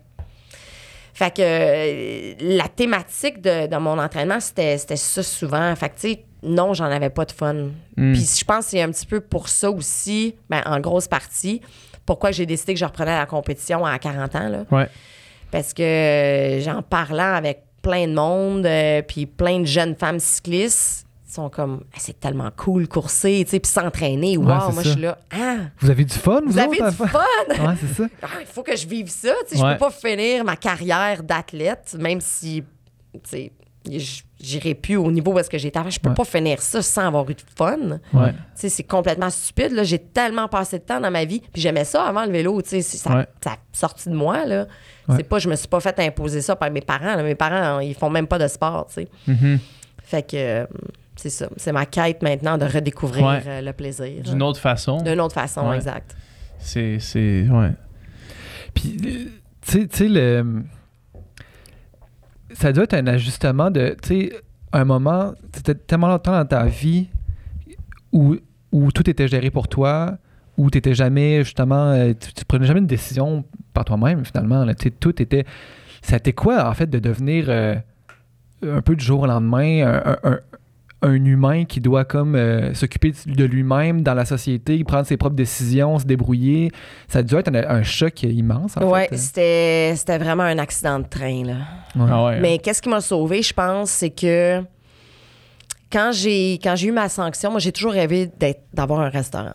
Fait 1.14 1.34
que 1.34 1.42
euh, 1.42 2.34
la 2.42 2.68
thématique 2.68 3.42
de, 3.42 3.68
de 3.68 3.78
mon 3.78 3.98
entraînement, 3.98 4.42
c'était 4.42 4.76
ça 4.78 5.24
souvent. 5.24 5.74
Fait 5.78 5.88
que, 5.88 5.96
tu 5.96 6.10
sais, 6.10 6.26
non, 6.44 6.74
j'en 6.74 6.92
avais 6.92 7.10
pas 7.10 7.24
de 7.24 7.32
fun. 7.32 7.70
Hmm. 7.96 8.12
Puis 8.12 8.30
je 8.38 8.44
pense 8.44 8.66
que 8.66 8.72
c'est 8.72 8.82
un 8.82 8.92
petit 8.92 9.06
peu 9.06 9.22
pour 9.22 9.48
ça 9.48 9.72
aussi, 9.72 10.36
ben, 10.50 10.62
en 10.66 10.82
grosse 10.82 11.08
partie, 11.08 11.62
pourquoi 12.06 12.32
j'ai 12.32 12.46
décidé 12.46 12.74
que 12.74 12.80
je 12.82 12.86
reprenais 12.86 13.18
la 13.18 13.26
compétition 13.26 13.86
à 13.86 13.98
40 13.98 14.36
ans. 14.36 14.50
Là. 14.50 14.66
Ouais. 14.72 14.90
Parce 15.52 15.74
que 15.74 15.82
euh, 15.82 16.60
j'en 16.60 16.82
parlant 16.82 17.34
avec 17.34 17.64
plein 17.82 18.08
de 18.08 18.14
monde, 18.14 18.66
euh, 18.66 19.02
puis 19.02 19.26
plein 19.26 19.60
de 19.60 19.66
jeunes 19.66 19.96
femmes 19.96 20.20
cyclistes, 20.20 21.06
sont 21.28 21.50
comme, 21.50 21.84
Ah, 21.94 21.98
c'est 22.00 22.20
tellement 22.20 22.50
cool 22.58 22.88
courser, 22.88 23.44
tu 23.46 23.52
sais, 23.52 23.60
puis 23.60 23.72
s'entraîner. 23.72 24.36
Wow, 24.38 24.46
Ouais, 24.48 24.74
moi, 24.74 24.84
je 24.84 24.90
suis 24.90 25.02
là, 25.02 25.18
ah, 25.32 25.58
Vous 25.80 25.90
avez 25.90 26.04
du 26.04 26.14
fun, 26.16 26.42
vous, 26.46 26.52
vous 26.54 26.58
avez 26.58 26.82
autres, 26.82 26.90
du 26.90 26.96
fun! 26.96 27.20
Ouais, 27.50 27.76
c'est 27.80 28.02
ça. 28.02 28.10
Ah, 28.24 28.28
il 28.42 28.48
faut 28.48 28.64
que 28.64 28.76
je 28.76 28.88
vive 28.88 29.10
ça. 29.10 29.34
Tu 29.48 29.56
sais, 29.56 29.64
Ouais. 29.64 29.70
Je 29.70 29.74
peux 29.74 29.80
pas 29.80 29.92
finir 29.92 30.44
ma 30.44 30.56
carrière 30.56 31.22
d'athlète, 31.22 31.96
même 32.00 32.20
si 32.22 32.64
tu 33.14 33.20
sais, 33.24 33.52
j'irai 34.40 34.76
plus 34.76 34.96
au 34.98 35.12
niveau 35.12 35.34
où 35.34 35.40
est-ce 35.40 35.50
que 35.50 35.58
j'étais 35.58 35.80
avant. 35.80 35.90
Je 35.90 36.00
peux 36.00 36.10
Ouais. 36.10 36.16
pas 36.16 36.26
finir 36.26 36.62
ça 36.62 36.82
sans 36.82 37.08
avoir 37.08 37.30
eu 37.30 37.34
de 37.34 37.42
fun. 37.56 38.00
Ouais. 38.14 38.34
C'est 38.56 38.84
complètement 38.84 39.30
stupide. 39.30 39.72
Là. 39.72 39.84
J'ai 39.84 40.00
tellement 40.00 40.48
passé 40.48 40.80
de 40.80 40.84
temps 40.84 41.00
dans 41.00 41.12
ma 41.12 41.26
vie. 41.26 41.42
Puis 41.54 41.62
j'aimais 41.62 41.86
ça 41.86 42.04
avant 42.04 42.26
le 42.26 42.32
vélo. 42.32 42.62
Ça, 42.66 42.78
Ouais. 42.78 43.26
ça 43.44 43.52
a 43.52 43.58
sorti 43.74 44.10
de 44.10 44.16
moi. 44.16 44.46
Là. 44.46 44.68
C'est 45.16 45.24
pas, 45.24 45.40
je 45.40 45.50
me 45.50 45.56
suis 45.56 45.68
pas 45.68 45.80
fait 45.80 45.98
imposer 46.00 46.42
ça 46.42 46.56
par 46.56 46.70
mes 46.72 46.82
parents. 46.82 47.16
là. 47.16 47.24
Mes 47.24 47.36
parents, 47.36 47.80
ils 47.80 47.96
font 47.96 48.10
même 48.10 48.28
pas 48.28 48.38
de 48.38 48.48
sport. 48.48 48.88
Mhm. 49.28 49.60
Fait 50.04 50.24
que 50.24 50.36
euh, 50.38 50.66
c'est 51.16 51.30
ça. 51.30 51.48
C'est 51.58 51.72
ma 51.72 51.86
quête 51.86 52.22
maintenant 52.22 52.58
de 52.58 52.66
redécouvrir 52.66 53.44
euh, 53.46 53.62
le 53.62 53.74
plaisir. 53.74 54.24
D'une 54.24 54.42
autre 54.44 54.60
façon. 54.60 54.98
D'une 55.02 55.20
autre 55.22 55.34
façon, 55.36 55.72
exact. 55.74 56.16
C'est. 56.60 57.00
c'est 57.00 57.46
ouais. 57.50 57.72
Puis, 58.74 58.98
tu 59.62 59.88
sais, 59.92 60.08
le. 60.08 60.64
Ça 62.60 62.74
doit 62.74 62.84
être 62.84 62.94
un 62.94 63.08
ajustement 63.08 63.72
de. 63.72 63.96
Tu 64.02 64.08
sais, 64.08 64.32
un 64.74 64.86
moment, 64.86 65.34
c'était 65.54 65.76
tellement 65.76 66.08
longtemps 66.10 66.34
dans 66.34 66.46
ta 66.46 66.66
vie 66.66 67.08
où, 68.12 68.36
où 68.72 68.92
tout 68.92 69.10
était 69.10 69.28
géré 69.28 69.50
pour 69.50 69.68
toi, 69.68 70.18
où 70.58 70.70
tu 70.70 70.78
n'étais 70.78 70.94
jamais, 70.94 71.44
justement. 71.44 71.92
euh, 71.92 72.14
Tu, 72.36 72.44
prenais 72.46 72.66
jamais 72.66 72.82
une 72.82 72.88
décision 72.88 73.46
par 73.74 73.86
toi-même, 73.86 74.26
finalement. 74.26 74.66
Là. 74.66 74.74
Tout 74.76 75.22
était. 75.22 75.46
C'était 76.02 76.34
quoi, 76.34 76.70
en 76.70 76.74
fait, 76.74 76.88
de 76.90 77.00
devenir 77.00 77.46
euh, 77.50 77.76
un 78.66 78.82
peu 78.82 78.96
du 78.96 79.04
jour 79.06 79.22
au 79.22 79.26
lendemain 79.28 80.02
un- 80.24 80.40
un- 81.02 81.14
humain 81.26 81.66
qui 81.66 81.80
doit 81.80 82.06
comme 82.06 82.36
euh, 82.36 82.74
s'occuper 82.74 83.14
de 83.26 83.46
lui-même 83.46 84.02
dans 84.02 84.14
la 84.14 84.26
société, 84.26 84.84
prendre 84.84 85.06
ses 85.06 85.18
propres 85.18 85.36
décisions, 85.36 85.98
se 86.00 86.06
débrouiller. 86.06 86.72
Ça 87.08 87.20
a 87.20 87.24
dû 87.24 87.36
être 87.36 87.50
un, 87.54 87.56
un 87.78 87.84
choc 87.84 88.24
immense, 88.24 88.76
en 88.78 88.84
Ouais, 88.90 89.08
fait. 89.10 89.18
c'était 89.18 89.94
c'était 89.96 90.18
vraiment 90.18 90.44
un 90.44 90.58
accident 90.58 91.00
de 91.00 91.08
train. 91.08 91.44
Là. 91.46 91.54
Ouais. 91.96 92.10
Ah 92.12 92.26
ouais. 92.26 92.40
Mais 92.42 92.58
qu'est-ce 92.60 92.82
qui 92.82 92.90
m'a 92.90 93.02
sauvé, 93.02 93.42
je 93.42 93.54
pense, 93.54 93.90
c'est 93.92 94.10
que 94.10 94.62
quand 95.92 96.12
j'ai 96.14 96.54
quand 96.62 96.76
j'ai 96.76 96.88
eu 96.88 96.92
ma 96.92 97.10
sanction, 97.10 97.50
moi 97.52 97.60
j'ai 97.60 97.72
toujours 97.72 97.94
rêvé 97.94 98.30
d'être- 98.40 98.64
d'avoir 98.74 99.00
un 99.02 99.10
restaurant. 99.10 99.54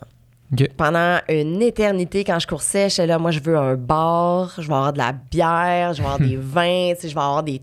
Pendant 0.77 1.17
une 1.27 1.61
éternité, 1.61 2.23
quand 2.23 2.39
je 2.39 2.47
coursais, 2.47 2.89
j'étais 2.89 3.07
là, 3.07 3.17
moi 3.17 3.31
je 3.31 3.39
veux 3.39 3.57
un 3.57 3.75
bar, 3.75 4.53
je 4.57 4.67
vais 4.67 4.73
avoir 4.73 4.93
de 4.93 4.99
la 4.99 5.11
bière, 5.11 5.93
je 5.93 6.01
vais 6.01 6.07
avoir 6.07 6.19
des 6.19 6.35
vins, 6.41 6.93
je 7.01 7.07
vais 7.07 7.09
avoir 7.09 7.43
des. 7.43 7.61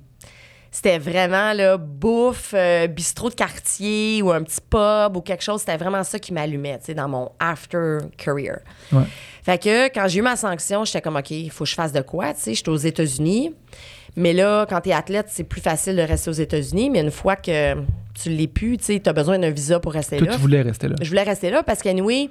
C'était 0.74 0.98
vraiment 0.98 1.52
là, 1.52 1.76
bouffe, 1.76 2.54
euh, 2.54 2.86
bistrot 2.86 3.28
de 3.28 3.34
quartier 3.34 4.22
ou 4.22 4.32
un 4.32 4.42
petit 4.42 4.60
pub 4.68 5.16
ou 5.16 5.20
quelque 5.20 5.42
chose. 5.42 5.60
C'était 5.60 5.76
vraiment 5.76 6.02
ça 6.02 6.18
qui 6.18 6.32
m'allumait, 6.32 6.78
tu 6.78 6.86
sais, 6.86 6.94
dans 6.94 7.08
mon 7.08 7.30
after 7.38 7.98
career. 8.16 8.60
Ouais. 8.90 9.02
Fait 9.42 9.62
que 9.62 9.88
quand 9.88 10.08
j'ai 10.08 10.20
eu 10.20 10.22
ma 10.22 10.34
sanction, 10.34 10.84
j'étais 10.86 11.02
comme, 11.02 11.16
OK, 11.16 11.30
il 11.30 11.50
faut 11.50 11.64
que 11.64 11.70
je 11.70 11.74
fasse 11.74 11.92
de 11.92 12.00
quoi, 12.00 12.32
tu 12.32 12.40
sais? 12.40 12.54
J'étais 12.54 12.70
aux 12.70 12.76
États-Unis. 12.76 13.54
Mais 14.16 14.32
là, 14.32 14.64
quand 14.66 14.80
t'es 14.80 14.92
athlète, 14.92 15.26
c'est 15.28 15.44
plus 15.44 15.60
facile 15.60 15.94
de 15.96 16.02
rester 16.02 16.30
aux 16.30 16.34
États-Unis. 16.34 16.88
Mais 16.88 17.00
une 17.00 17.10
fois 17.10 17.36
que 17.36 17.74
tu 18.14 18.30
l'es 18.30 18.46
plus, 18.46 18.78
tu 18.78 18.84
sais, 18.84 19.00
t'as 19.00 19.12
besoin 19.12 19.38
d'un 19.38 19.50
visa 19.50 19.78
pour 19.78 19.92
rester 19.92 20.16
Toi, 20.16 20.28
là. 20.28 20.34
tu 20.34 20.40
voulais 20.40 20.62
rester 20.62 20.88
là. 20.88 20.96
Je 21.02 21.08
voulais 21.08 21.22
rester 21.22 21.50
là 21.50 21.62
parce 21.62 21.82
qu'anyway, 21.82 22.30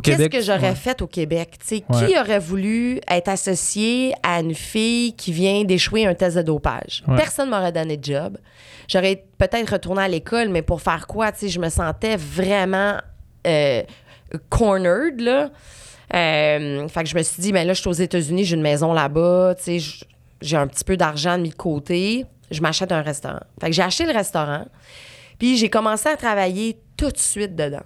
Qu'est-ce 0.00 0.28
que 0.28 0.40
j'aurais 0.40 0.70
ouais. 0.70 0.74
fait 0.74 1.02
au 1.02 1.06
Québec? 1.06 1.58
Ouais. 1.70 1.80
Qui 1.80 2.18
aurait 2.18 2.38
voulu 2.38 3.00
être 3.08 3.28
associé 3.28 4.14
à 4.22 4.40
une 4.40 4.54
fille 4.54 5.14
qui 5.14 5.32
vient 5.32 5.64
d'échouer 5.64 6.06
un 6.06 6.14
test 6.14 6.36
de 6.36 6.42
dopage? 6.42 7.02
Ouais. 7.06 7.16
Personne 7.16 7.50
m'aurait 7.50 7.72
donné 7.72 7.96
de 7.96 8.04
job. 8.04 8.38
J'aurais 8.88 9.24
peut-être 9.38 9.72
retourné 9.72 10.02
à 10.02 10.08
l'école, 10.08 10.48
mais 10.48 10.62
pour 10.62 10.80
faire 10.80 11.06
quoi? 11.06 11.30
Je 11.40 11.58
me 11.58 11.68
sentais 11.68 12.16
vraiment 12.16 12.96
euh, 13.46 13.82
cornered, 14.48 15.20
là. 15.20 15.50
Euh, 16.14 16.88
fait 16.88 17.02
que 17.02 17.08
je 17.08 17.16
me 17.16 17.22
suis 17.22 17.42
dit, 17.42 17.52
ben 17.52 17.66
là, 17.66 17.74
je 17.74 17.80
suis 17.80 17.90
aux 17.90 17.92
États-Unis, 17.92 18.44
j'ai 18.44 18.56
une 18.56 18.62
maison 18.62 18.92
là-bas, 18.92 19.54
j'ai 20.40 20.56
un 20.56 20.66
petit 20.66 20.84
peu 20.84 20.96
d'argent 20.96 21.36
de 21.36 21.42
mis 21.42 21.50
de 21.50 21.54
côté, 21.54 22.24
je 22.50 22.62
m'achète 22.62 22.92
un 22.92 23.02
restaurant. 23.02 23.40
Fait 23.60 23.66
que 23.66 23.72
j'ai 23.72 23.82
acheté 23.82 24.06
le 24.06 24.12
restaurant, 24.12 24.64
puis 25.38 25.58
j'ai 25.58 25.68
commencé 25.68 26.08
à 26.08 26.16
travailler 26.16 26.78
tout 26.96 27.10
de 27.10 27.18
suite 27.18 27.54
dedans. 27.54 27.84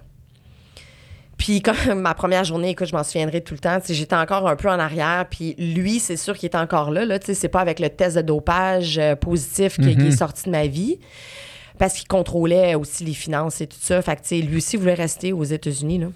Puis 1.37 1.61
comme 1.61 1.93
ma 1.95 2.13
première 2.13 2.43
journée, 2.43 2.69
écoute, 2.69 2.87
je 2.87 2.95
m'en 2.95 3.03
souviendrai 3.03 3.41
tout 3.41 3.53
le 3.53 3.59
temps, 3.59 3.79
j'étais 3.87 4.15
encore 4.15 4.47
un 4.47 4.55
peu 4.55 4.69
en 4.69 4.79
arrière, 4.79 5.25
puis 5.29 5.55
lui, 5.57 5.99
c'est 5.99 6.17
sûr 6.17 6.37
qu'il 6.37 6.49
est 6.49 6.55
encore 6.55 6.91
là, 6.91 7.05
là, 7.05 7.19
c'est 7.21 7.49
pas 7.49 7.61
avec 7.61 7.79
le 7.79 7.89
test 7.89 8.17
de 8.17 8.21
dopage 8.21 8.97
euh, 8.97 9.15
positif 9.15 9.77
qui, 9.77 9.95
qui 9.95 10.07
est 10.07 10.17
sorti 10.17 10.45
de 10.45 10.51
ma 10.51 10.67
vie, 10.67 10.99
parce 11.79 11.95
qu'il 11.95 12.07
contrôlait 12.07 12.75
aussi 12.75 13.03
les 13.03 13.13
finances 13.13 13.61
et 13.61 13.67
tout 13.67 13.77
ça, 13.79 14.01
fait 14.01 14.21
que, 14.21 14.35
lui 14.35 14.57
aussi 14.57 14.77
voulait 14.77 14.93
rester 14.93 15.33
aux 15.33 15.43
États-Unis, 15.43 15.99
là. 15.99 16.07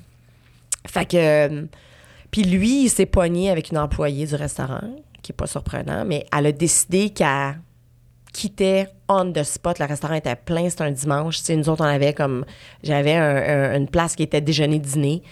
Fait 0.86 1.06
que... 1.06 1.17
euh, 1.17 1.65
puis 2.32 2.43
lui, 2.43 2.84
il 2.84 2.89
s'est 2.89 3.06
pogné 3.06 3.49
avec 3.49 3.71
une 3.71 3.77
employée 3.77 4.25
du 4.25 4.36
restaurant, 4.36 4.82
qui 5.21 5.32
est 5.32 5.36
pas 5.36 5.47
surprenant, 5.47 6.06
mais 6.06 6.25
elle 6.36 6.47
a 6.47 6.51
décidé 6.51 7.10
qu'elle 7.10 7.58
quittait 8.38 8.88
on 9.10 9.32
the 9.32 9.43
spot. 9.43 9.80
Le 9.80 9.86
restaurant 9.86 10.13
était 10.15 10.36
plein, 10.36 10.69
c'était 10.69 10.84
un 10.84 10.91
dimanche. 10.91 11.38
Tu 11.39 11.43
sais, 11.45 11.56
nous 11.56 11.67
autres, 11.69 11.84
on 11.84 11.88
avait 11.88 12.13
comme. 12.13 12.45
J'avais 12.84 13.15
un- 13.15 13.71
un- 13.71 13.76
une 13.78 13.88
place 13.88 14.15
qui 14.15 14.23
était 14.23 14.41
déjeuner-dîner. 14.41 15.23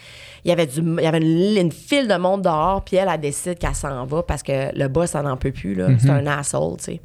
Il 0.43 0.49
y 0.49 0.51
avait, 0.51 0.65
du, 0.67 0.79
il 0.79 1.03
y 1.03 1.07
avait 1.07 1.17
une, 1.19 1.57
une 1.57 1.71
file 1.71 2.07
de 2.07 2.15
monde 2.15 2.43
dehors, 2.43 2.83
puis 2.83 2.97
elle, 2.97 3.09
elle 3.11 3.19
décide 3.19 3.57
qu'elle 3.57 3.73
s'en 3.75 4.05
va 4.05 4.21
parce 4.23 4.43
que 4.43 4.75
le 4.77 4.87
boss, 4.87 5.11
ça 5.11 5.21
n'en 5.23 5.37
peut 5.37 5.51
plus. 5.51 5.73
là. 5.75 5.87
C'est 5.99 6.09
un 6.09 6.25
asshole, 6.27 6.77
tu 6.77 6.83
sais. 6.85 7.01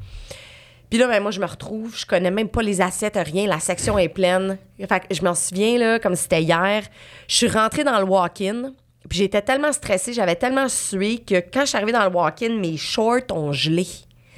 Puis 0.90 0.98
là, 0.98 1.06
ben, 1.06 1.22
moi, 1.22 1.30
je 1.30 1.40
me 1.40 1.46
retrouve, 1.46 1.96
je 1.96 2.04
connais 2.04 2.30
même 2.32 2.48
pas 2.48 2.62
les 2.62 2.80
assiettes, 2.80 3.16
rien. 3.16 3.46
La 3.46 3.60
section 3.60 3.96
est 3.98 4.08
pleine. 4.08 4.58
Fait 4.78 5.00
que 5.00 5.14
je 5.14 5.22
m'en 5.22 5.34
souviens, 5.34 5.78
là, 5.78 5.98
comme 6.00 6.16
c'était 6.16 6.42
hier. 6.42 6.82
Je 7.28 7.34
suis 7.36 7.48
rentrée 7.48 7.84
dans 7.84 7.98
le 7.98 8.04
walk-in, 8.04 8.72
puis 9.08 9.18
j'étais 9.20 9.40
tellement 9.40 9.72
stressée, 9.72 10.12
j'avais 10.12 10.34
tellement 10.34 10.68
sué 10.68 11.18
que 11.18 11.36
quand 11.52 11.60
je 11.62 11.66
suis 11.66 11.76
arrivée 11.76 11.92
dans 11.92 12.04
le 12.04 12.10
walk-in, 12.14 12.56
mes 12.58 12.76
shorts 12.76 13.20
ont 13.32 13.52
gelé. 13.52 13.86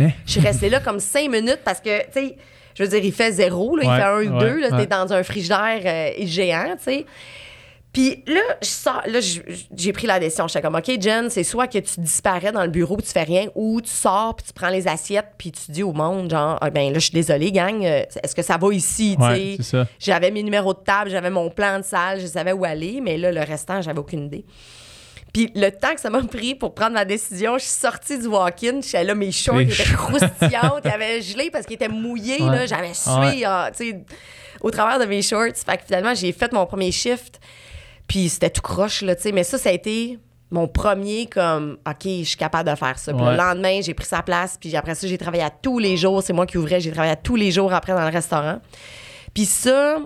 Hein? 0.06 0.10
Je 0.26 0.32
suis 0.32 0.40
restée 0.40 0.68
là 0.68 0.80
comme 0.80 1.00
cinq 1.00 1.30
minutes 1.30 1.60
parce 1.64 1.80
que, 1.80 2.04
tu 2.06 2.12
sais, 2.12 2.36
je 2.74 2.82
veux 2.82 2.88
dire, 2.88 3.04
il 3.04 3.12
fait 3.12 3.32
zéro, 3.32 3.76
là, 3.76 3.82
il 3.84 3.90
fait 3.90 4.02
un 4.02 4.32
ou 4.32 4.38
ouais, 4.38 4.44
deux, 4.48 4.60
là, 4.60 4.70
ouais. 4.70 4.78
t'es 4.78 4.86
dans 4.86 5.12
un 5.12 5.22
frigidaire 5.22 5.80
euh, 5.84 6.10
géant, 6.26 6.74
tu 6.78 6.84
sais. 6.84 7.06
Puis 7.92 8.24
là, 8.26 8.40
je 8.62 8.68
sors, 8.68 9.02
là, 9.06 9.18
j'ai 9.76 9.92
pris 9.92 10.06
la 10.06 10.18
décision. 10.18 10.48
J'étais 10.48 10.62
comme, 10.62 10.76
OK, 10.76 10.90
Jen, 10.98 11.28
c'est 11.28 11.44
soit 11.44 11.66
que 11.66 11.76
tu 11.76 12.00
disparais 12.00 12.50
dans 12.50 12.62
le 12.62 12.70
bureau 12.70 12.96
puis 12.96 13.04
tu 13.04 13.12
fais 13.12 13.22
rien, 13.24 13.48
ou 13.54 13.82
tu 13.82 13.90
sors 13.90 14.34
puis 14.34 14.46
tu 14.46 14.52
prends 14.54 14.70
les 14.70 14.88
assiettes 14.88 15.32
puis 15.36 15.52
tu 15.52 15.70
dis 15.70 15.82
au 15.82 15.92
monde, 15.92 16.30
genre, 16.30 16.56
ah, 16.62 16.70
ben 16.70 16.90
là, 16.90 16.94
je 16.98 17.04
suis 17.04 17.12
désolée, 17.12 17.52
gang, 17.52 17.84
euh, 17.84 18.02
est-ce 18.22 18.34
que 18.34 18.40
ça 18.40 18.56
va 18.56 18.72
ici, 18.72 19.14
tu 19.18 19.22
Ouais, 19.22 19.36
sais? 19.36 19.54
c'est 19.58 19.62
ça. 19.76 19.86
J'avais 19.98 20.30
mes 20.30 20.42
numéros 20.42 20.72
de 20.72 20.78
table, 20.78 21.10
j'avais 21.10 21.28
mon 21.28 21.50
plan 21.50 21.78
de 21.80 21.84
salle, 21.84 22.18
je 22.18 22.26
savais 22.26 22.52
où 22.52 22.64
aller, 22.64 23.02
mais 23.02 23.18
là, 23.18 23.30
le 23.30 23.40
restant, 23.42 23.82
j'avais 23.82 23.98
aucune 23.98 24.24
idée. 24.24 24.46
Puis 25.32 25.50
le 25.54 25.70
temps 25.70 25.94
que 25.94 26.00
ça 26.00 26.10
m'a 26.10 26.22
pris 26.22 26.54
pour 26.54 26.74
prendre 26.74 26.92
ma 26.92 27.04
décision, 27.06 27.56
je 27.56 27.62
suis 27.64 27.70
sortie 27.72 28.18
du 28.18 28.26
walk-in, 28.26 28.80
j'étais 28.82 29.02
là, 29.04 29.14
mes 29.14 29.32
shorts 29.32 29.56
Les 29.58 29.72
étaient 29.72 29.94
croustillantes, 29.94 30.82
ils 30.84 30.90
avaient 30.90 31.22
gelé 31.22 31.50
parce 31.50 31.64
qu'ils 31.64 31.76
étaient 31.76 31.88
mouillés, 31.88 32.42
Ouais. 32.42 32.50
là, 32.56 32.66
j'avais 32.66 32.92
sué, 32.94 33.12
Ouais. 33.12 33.44
ah, 33.46 33.70
tu 33.74 33.90
sais, 33.90 34.04
au 34.60 34.70
travers 34.70 34.98
de 34.98 35.06
mes 35.06 35.22
shorts. 35.22 35.54
Fait 35.64 35.78
que 35.78 35.84
finalement, 35.86 36.14
j'ai 36.14 36.32
fait 36.32 36.52
mon 36.52 36.66
premier 36.66 36.92
shift, 36.92 37.40
puis 38.06 38.28
c'était 38.28 38.50
tout 38.50 38.60
croche, 38.60 39.00
là, 39.02 39.16
tu 39.16 39.22
sais, 39.22 39.32
mais 39.32 39.42
ça, 39.44 39.56
ça 39.56 39.70
a 39.70 39.72
été 39.72 40.18
mon 40.50 40.68
premier 40.68 41.24
comme, 41.26 41.78
OK, 41.88 42.04
je 42.04 42.24
suis 42.24 42.36
capable 42.36 42.68
de 42.70 42.76
faire 42.76 42.98
ça. 42.98 43.14
Puis 43.14 43.22
Ouais. 43.22 43.30
le 43.30 43.36
lendemain, 43.38 43.80
j'ai 43.80 43.94
pris 43.94 44.04
sa 44.04 44.20
place, 44.22 44.58
puis 44.60 44.76
après 44.76 44.94
ça, 44.94 45.06
j'ai 45.06 45.16
travaillé 45.16 45.42
à 45.44 45.48
tous 45.50 45.78
les 45.78 45.96
jours, 45.96 46.22
c'est 46.22 46.34
moi 46.34 46.44
qui 46.44 46.58
ouvrais, 46.58 46.78
j'ai 46.78 46.90
travaillé 46.90 47.12
à 47.14 47.16
tous 47.16 47.36
les 47.36 47.50
jours 47.50 47.72
après 47.72 47.94
dans 47.94 48.04
le 48.06 48.12
restaurant. 48.12 48.60
Puis 49.32 49.46
ça, 49.46 49.96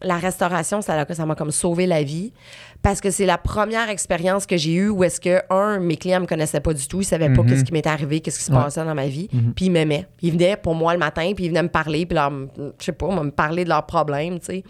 la 0.00 0.16
restauration, 0.18 0.80
ça 0.80 1.04
m'a 1.26 1.34
comme 1.34 1.50
sauvé 1.50 1.86
la 1.86 2.04
vie 2.04 2.32
parce 2.80 3.00
que 3.00 3.10
c'est 3.10 3.26
la 3.26 3.38
première 3.38 3.90
expérience 3.90 4.46
que 4.46 4.56
j'ai 4.56 4.72
eue 4.74 4.88
où 4.88 5.02
est-ce 5.04 5.20
que, 5.20 5.40
un, 5.50 5.78
mes 5.80 5.96
clients 5.96 6.20
me 6.20 6.26
connaissaient 6.26 6.60
pas 6.60 6.72
du 6.72 6.86
tout, 6.86 7.00
ils 7.00 7.04
savaient 7.04 7.28
pas 7.32 7.42
Mhm. 7.42 7.48
qu'est-ce 7.50 7.64
qui 7.64 7.72
m'était 7.72 7.88
arrivé, 7.90 8.20
qu'est-ce 8.20 8.38
qui 8.38 8.44
se 8.44 8.52
Ouais. 8.52 8.58
passait 8.62 8.84
dans 8.84 8.94
ma 8.94 9.06
vie, 9.08 9.28
puis 9.56 9.66
ils 9.66 9.70
m'aimaient. 9.70 10.06
Ils 10.22 10.32
venaient 10.32 10.56
pour 10.56 10.74
moi 10.74 10.92
le 10.92 10.98
matin, 10.98 11.32
puis 11.34 11.46
ils 11.46 11.48
venaient 11.48 11.64
me 11.64 11.68
parler, 11.68 12.06
puis 12.06 12.14
leur, 12.14 12.30
je 12.78 12.84
sais 12.84 12.92
pas, 12.92 13.08
me 13.22 13.30
parler 13.30 13.64
de 13.64 13.68
leurs 13.68 13.84
problèmes, 13.84 14.38
tu 14.38 14.46
sais. 14.46 14.64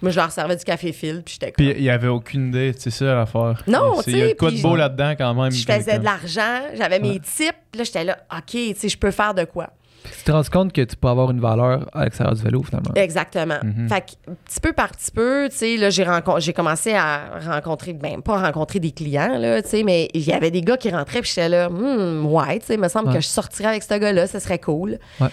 Moi, 0.00 0.12
je 0.12 0.16
leur 0.16 0.30
servais 0.30 0.56
du 0.56 0.64
café 0.64 0.92
fil, 0.92 1.22
puis 1.24 1.34
j'étais. 1.40 1.52
Puis 1.52 1.70
il 1.76 1.82
y 1.82 1.90
avait 1.90 2.08
aucune 2.08 2.48
idée, 2.48 2.72
c'est 2.78 2.90
ça 2.90 3.06
l'affaire. 3.14 3.62
Non, 3.66 4.00
tu 4.04 4.10
Il 4.10 4.18
y 4.18 4.22
a 4.22 4.28
sais, 4.28 4.36
quoi 4.36 4.50
de 4.52 4.62
beau 4.62 4.76
là-dedans 4.76 5.14
quand 5.18 5.34
même. 5.34 5.50
je 5.50 5.64
faisais 5.64 5.98
de 5.98 6.04
l'argent, 6.04 6.62
j'avais 6.74 7.00
mes 7.00 7.18
tips, 7.18 7.52
puis 7.72 7.78
là, 7.78 7.84
j'étais 7.84 8.04
là, 8.04 8.18
OK, 8.32 8.44
tu 8.52 8.74
sais, 8.76 8.88
je 8.88 8.96
peux 8.98 9.10
faire 9.10 9.34
de 9.34 9.44
quoi? 9.44 9.70
Tu 10.04 10.24
te 10.24 10.30
rends 10.32 10.42
compte 10.44 10.72
que 10.72 10.82
tu 10.82 10.96
peux 10.96 11.08
avoir 11.08 11.30
une 11.30 11.40
valeur 11.40 11.86
à 11.92 12.04
l'extérieur 12.04 12.34
du 12.34 12.42
vélo, 12.42 12.62
finalement? 12.62 12.92
Exactement. 12.94 13.58
Mhm. 13.62 13.88
Fait 13.88 14.00
que 14.00 14.30
petit 14.44 14.60
peu 14.60 14.72
par 14.72 14.90
petit 14.90 15.10
peu, 15.10 15.48
tu 15.50 15.56
sais, 15.56 15.76
là, 15.76 15.90
j'ai 15.90 16.06
j'ai 16.38 16.52
commencé 16.52 16.94
à 16.94 17.38
rencontrer, 17.46 17.92
ben, 17.92 18.22
pas 18.22 18.40
rencontrer 18.40 18.78
des 18.80 18.92
clients, 18.92 19.36
là, 19.38 19.60
tu 19.62 19.68
sais, 19.68 19.82
mais 19.82 20.08
il 20.14 20.22
y 20.22 20.32
avait 20.32 20.50
des 20.50 20.62
gars 20.62 20.76
qui 20.76 20.90
rentraient, 20.90 21.20
puis 21.20 21.28
j'étais 21.34 21.48
là, 21.48 21.68
Hmm, 21.68 22.24
ouais, 22.26 22.58
tu 22.60 22.66
sais, 22.66 22.74
il 22.74 22.80
me 22.80 22.88
semble 22.88 23.08
Ouais. 23.08 23.14
que 23.14 23.20
je 23.20 23.26
sortirais 23.28 23.68
avec 23.70 23.82
ce 23.82 23.94
gars-là, 23.98 24.26
ce 24.26 24.38
serait 24.38 24.58
cool. 24.58 24.98
Ouais. 25.20 25.28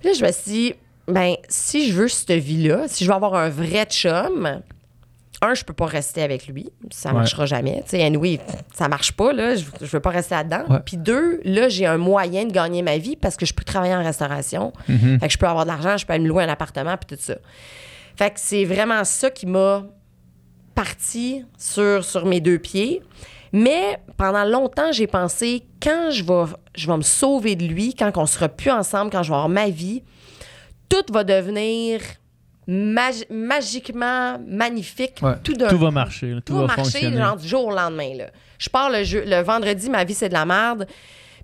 Puis 0.00 0.08
là, 0.08 0.12
je 0.18 0.24
me 0.24 0.32
suis 0.32 0.50
dit, 0.52 0.74
ben, 1.06 1.34
si 1.48 1.88
je 1.90 1.94
veux 1.94 2.08
cette 2.08 2.30
vie-là, 2.32 2.82
si 2.86 3.04
je 3.04 3.08
veux 3.10 3.14
avoir 3.16 3.34
un 3.34 3.48
vrai 3.48 3.84
chum, 3.86 4.60
un, 5.40 5.54
je 5.54 5.64
peux 5.64 5.72
pas 5.72 5.86
rester 5.86 6.22
avec 6.22 6.46
lui. 6.48 6.70
Ça 6.90 7.10
Ouais. 7.10 7.16
marchera 7.16 7.46
jamais. 7.46 7.82
Tu 7.84 7.90
sais, 7.90 8.02
anyway, 8.04 8.40
ça 8.74 8.88
marche 8.88 9.12
pas, 9.12 9.32
là. 9.32 9.54
Je, 9.54 9.64
je 9.80 9.86
veux 9.86 10.00
pas 10.00 10.10
rester 10.10 10.34
là-dedans. 10.34 10.64
Ouais. 10.68 10.80
Puis 10.84 10.96
deux, 10.96 11.40
là, 11.44 11.68
j'ai 11.68 11.86
un 11.86 11.96
moyen 11.98 12.44
de 12.44 12.52
gagner 12.52 12.82
ma 12.82 12.98
vie 12.98 13.14
parce 13.16 13.36
que 13.36 13.46
je 13.46 13.54
peux 13.54 13.64
travailler 13.64 13.94
en 13.94 14.02
restauration. 14.02 14.72
Mhm. 14.88 15.20
Fait 15.20 15.26
que 15.28 15.32
je 15.32 15.38
peux 15.38 15.46
avoir 15.46 15.64
de 15.64 15.70
l'argent, 15.70 15.96
je 15.96 16.06
peux 16.06 16.12
aller 16.12 16.24
me 16.24 16.28
louer 16.28 16.44
un 16.44 16.48
appartement, 16.48 16.96
puis 16.96 17.16
tout 17.16 17.22
ça. 17.22 17.36
Fait 18.16 18.30
que 18.30 18.40
c'est 18.40 18.64
vraiment 18.64 19.04
ça 19.04 19.30
qui 19.30 19.46
m'a 19.46 19.84
parti 20.74 21.44
sur, 21.56 22.04
sur 22.04 22.26
mes 22.26 22.40
deux 22.40 22.58
pieds. 22.58 23.02
Mais 23.52 23.98
pendant 24.16 24.44
longtemps, 24.44 24.92
j'ai 24.92 25.06
pensé, 25.06 25.64
quand 25.82 26.10
je 26.10 26.22
vais, 26.22 26.52
je 26.74 26.86
vais 26.86 26.96
me 26.96 27.02
sauver 27.02 27.56
de 27.56 27.64
lui, 27.64 27.94
quand 27.94 28.10
on 28.16 28.26
sera 28.26 28.48
plus 28.48 28.70
ensemble, 28.70 29.10
quand 29.10 29.22
je 29.22 29.28
vais 29.30 29.34
avoir 29.36 29.48
ma 29.48 29.70
vie, 29.70 30.02
tout 30.88 31.12
va 31.12 31.24
devenir 31.24 32.00
mag- 32.68 33.26
magiquement 33.30 34.38
magnifique. 34.46 35.16
Ouais. 35.22 35.34
Tout 35.42 35.54
d'un 35.54 35.68
Tout 35.68 35.78
va 35.78 35.90
marcher, 35.90 36.32
tout, 36.34 36.40
tout 36.40 36.54
va 36.54 36.60
va 36.60 36.66
marcher 36.68 36.82
fonctionner. 36.82 37.16
genre 37.16 37.36
du 37.36 37.48
jour 37.48 37.66
au 37.66 37.70
lendemain. 37.74 38.14
Là. 38.16 38.26
Je 38.58 38.68
pars 38.68 38.90
le, 38.90 39.02
jeu- 39.04 39.24
le 39.26 39.40
vendredi, 39.42 39.90
ma 39.90 40.04
vie, 40.04 40.14
c'est 40.14 40.28
de 40.28 40.34
la 40.34 40.44
merde. 40.44 40.86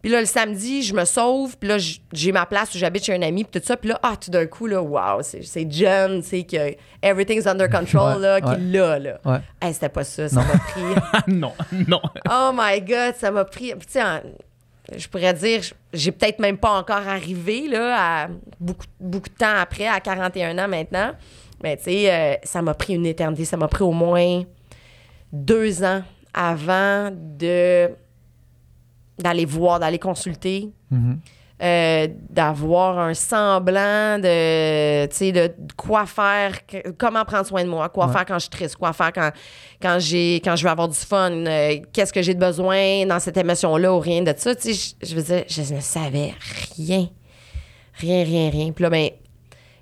Puis 0.02 0.12
là, 0.12 0.20
le 0.20 0.26
samedi, 0.26 0.82
je 0.82 0.94
me 0.94 1.06
sauve. 1.06 1.56
Puis 1.56 1.66
là, 1.66 1.78
j'ai 2.12 2.30
ma 2.30 2.44
place 2.44 2.74
où 2.74 2.78
j'habite 2.78 3.06
chez 3.06 3.14
un 3.14 3.22
ami. 3.22 3.44
Puis 3.44 3.58
tout 3.58 3.66
ça. 3.66 3.74
Puis 3.78 3.88
là, 3.88 3.98
ah, 4.02 4.14
tout 4.22 4.30
d'un 4.30 4.44
coup, 4.44 4.66
là, 4.66 4.82
wow, 4.82 5.22
c'est 5.22 5.42
c'est 5.42 5.66
John, 5.70 6.20
tu 6.22 6.28
sais, 6.28 6.42
que 6.42 6.76
everything's 7.02 7.46
under 7.46 7.70
control, 7.70 8.16
Ouais, 8.16 8.20
là, 8.20 8.40
qui 8.42 8.48
ouais. 8.50 8.58
là, 8.58 8.98
là. 8.98 9.18
Ouais. 9.24 9.38
Hey, 9.62 9.72
c'était 9.72 9.88
pas 9.88 10.04
ça. 10.04 10.28
Ça 10.28 10.42
m'a 10.42 10.58
pris... 10.58 10.82
Non, 11.34 11.52
non. 11.88 12.02
Oh 12.30 12.50
my 12.54 12.82
God, 12.82 13.14
ça 13.18 13.30
m'a 13.30 13.46
pris. 13.46 13.70
Tu 13.70 13.76
sais, 13.88 14.00
je 14.96 15.08
pourrais 15.08 15.32
dire, 15.34 15.62
j'ai 15.92 16.12
peut-être 16.12 16.38
même 16.40 16.58
pas 16.58 16.78
encore 16.78 17.06
arrivé, 17.08 17.68
là, 17.68 18.24
à 18.24 18.28
beaucoup, 18.60 18.86
beaucoup 19.00 19.28
de 19.28 19.34
temps 19.34 19.56
après, 19.56 19.86
à 19.86 20.00
41 20.00 20.58
ans 20.58 20.68
maintenant. 20.68 21.12
Mais, 21.62 21.76
tu 21.76 21.84
sais, 21.84 22.12
euh, 22.12 22.34
ça 22.42 22.60
m'a 22.62 22.74
pris 22.74 22.94
une 22.94 23.06
éternité. 23.06 23.44
Ça 23.44 23.56
m'a 23.56 23.68
pris 23.68 23.82
au 23.84 23.92
moins 23.92 24.42
deux 25.32 25.82
ans 25.82 26.02
avant 26.34 27.10
de 27.12 27.90
d'aller 29.18 29.44
voir, 29.44 29.78
d'aller 29.78 29.98
consulter, 30.00 30.70
Mhm. 30.90 31.20
Euh, 31.64 32.09
d'avoir 32.29 32.98
un 32.98 33.14
semblant 33.14 34.18
de, 34.18 35.07
tu 35.07 35.16
sais, 35.16 35.33
de, 35.33 35.46
de 35.46 35.72
quoi 35.77 36.05
faire, 36.05 36.66
que- 36.66 36.90
comment 36.98 37.24
prendre 37.24 37.46
soin 37.46 37.64
de 37.64 37.68
moi, 37.70 37.88
quoi 37.88 38.07
Ouais. 38.07 38.12
faire 38.12 38.27
quand 38.27 38.35
je 38.35 38.40
suis 38.40 38.50
triste, 38.50 38.77
quoi 38.77 38.92
faire 38.92 39.12
quand, 39.14 39.31
quand, 39.81 39.96
j'ai, 39.98 40.42
quand 40.44 40.57
je 40.57 40.64
veux 40.64 40.70
avoir 40.70 40.88
du 40.88 40.94
fun, 40.98 41.31
euh, 41.31 41.77
qu'est-ce 41.92 42.12
que 42.12 42.20
j'ai 42.20 42.35
de 42.35 42.40
besoin 42.40 43.07
dans 43.07 43.18
cette 43.18 43.37
émotion-là 43.38 43.94
ou 43.94 43.98
rien 43.98 44.20
de 44.22 44.35
ça. 44.37 44.55
Tu 44.55 44.74
sais, 44.74 44.94
je, 45.03 45.09
je 45.09 45.14
veux 45.16 45.22
dire, 45.22 45.44
je 45.48 45.74
ne 45.74 45.81
savais 45.81 46.35
rien. 46.77 47.09
Rien, 47.94 48.24
rien, 48.24 48.50
rien. 48.50 48.72
Puis 48.72 48.83
là, 48.83 48.90
ben, 48.90 49.09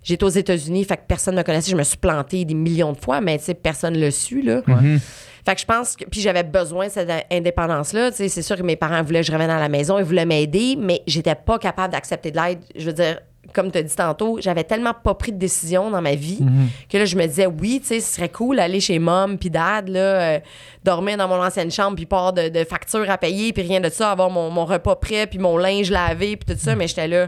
j'étais 0.05 0.25
aux 0.25 0.29
États-Unis, 0.29 0.85
fait 0.85 0.99
que 0.99 1.03
personne 1.09 1.35
ne 1.35 1.41
me 1.41 1.45
connaissait. 1.45 1.71
Je 1.71 1.77
me 1.77 1.83
suis 1.83 1.97
plantée 1.97 2.45
des 2.45 2.55
millions 2.55 2.93
de 2.93 2.99
fois, 2.99 3.21
mais 3.21 3.39
tu 3.39 3.45
sais, 3.47 3.55
personne 3.55 3.95
ne 3.95 4.01
l'a 4.01 4.11
su, 4.11 4.43
là. 4.43 4.63
Mhm. 4.67 5.01
Fait 5.45 5.55
que 5.55 5.61
je 5.61 5.67
pense 5.67 5.97
que. 5.97 6.05
Puis 6.05 6.21
j'avais 6.21 6.43
besoin 6.45 6.87
de 6.87 6.93
cette 6.93 7.11
indépendance-là. 7.31 8.11
Tu 8.11 8.19
sais, 8.19 8.29
c'est 8.29 8.43
sûr 8.43 8.57
que 8.57 8.63
mes 8.63 8.77
parents 8.77 9.03
voulaient 9.03 9.21
que 9.21 9.27
je 9.27 9.33
revienne 9.33 9.51
à 9.51 9.59
la 9.61 9.69
maison, 9.69 9.99
ils 9.99 10.05
voulaient 10.05 10.25
m'aider, 10.27 10.77
mais 10.79 11.03
j'étais 11.07 11.35
pas 11.35 11.59
capable 11.59 11.93
d'accepter 11.93 12.31
de 12.31 12.37
l'aide. 12.37 12.61
Je 12.77 12.85
veux 12.87 12.93
dire, 12.93 13.19
comme 13.53 13.73
tu 13.73 13.79
as 13.79 13.83
dit 13.83 13.95
tantôt, 13.95 14.39
j'avais 14.41 14.63
tellement 14.63 14.95
pas 14.95 15.15
pris 15.15 15.33
de 15.33 15.37
décision 15.39 15.91
dans 15.91 16.01
ma 16.01 16.15
vie 16.15 16.39
Mhm. 16.41 16.69
que 16.89 16.97
là, 16.97 17.05
je 17.05 17.17
me 17.17 17.27
disais, 17.27 17.47
oui, 17.47 17.81
tu 17.81 17.89
sais, 17.89 18.01
ce 18.01 18.15
serait 18.15 18.29
cool 18.29 18.57
d'aller 18.57 18.79
chez 18.81 19.01
mom 19.01 19.37
puis 19.37 19.51
dad, 19.51 19.89
là, 19.89 20.01
euh, 20.37 20.41
dormir 20.85 21.17
dans 21.17 21.27
mon 21.27 21.43
ancienne 21.43 21.71
chambre, 21.73 21.97
puis 21.97 22.07
pas 22.07 22.31
de, 22.31 22.49
de 22.49 22.63
factures 22.65 23.11
à 23.11 23.19
payer, 23.19 23.53
puis 23.53 23.65
rien 23.65 23.81
de 23.81 23.89
ça, 23.91 24.13
avoir 24.13 24.31
mon, 24.31 24.49
mon 24.49 24.65
repas 24.65 24.95
prêt, 24.95 25.27
puis 25.27 25.41
mon 25.41 25.59
linge 25.59 25.91
lavé, 25.91 26.37
puis 26.37 26.55
tout 26.55 26.61
ça. 26.61 26.77
Mais 26.77 26.87
j'étais 26.87 27.09
là, 27.09 27.27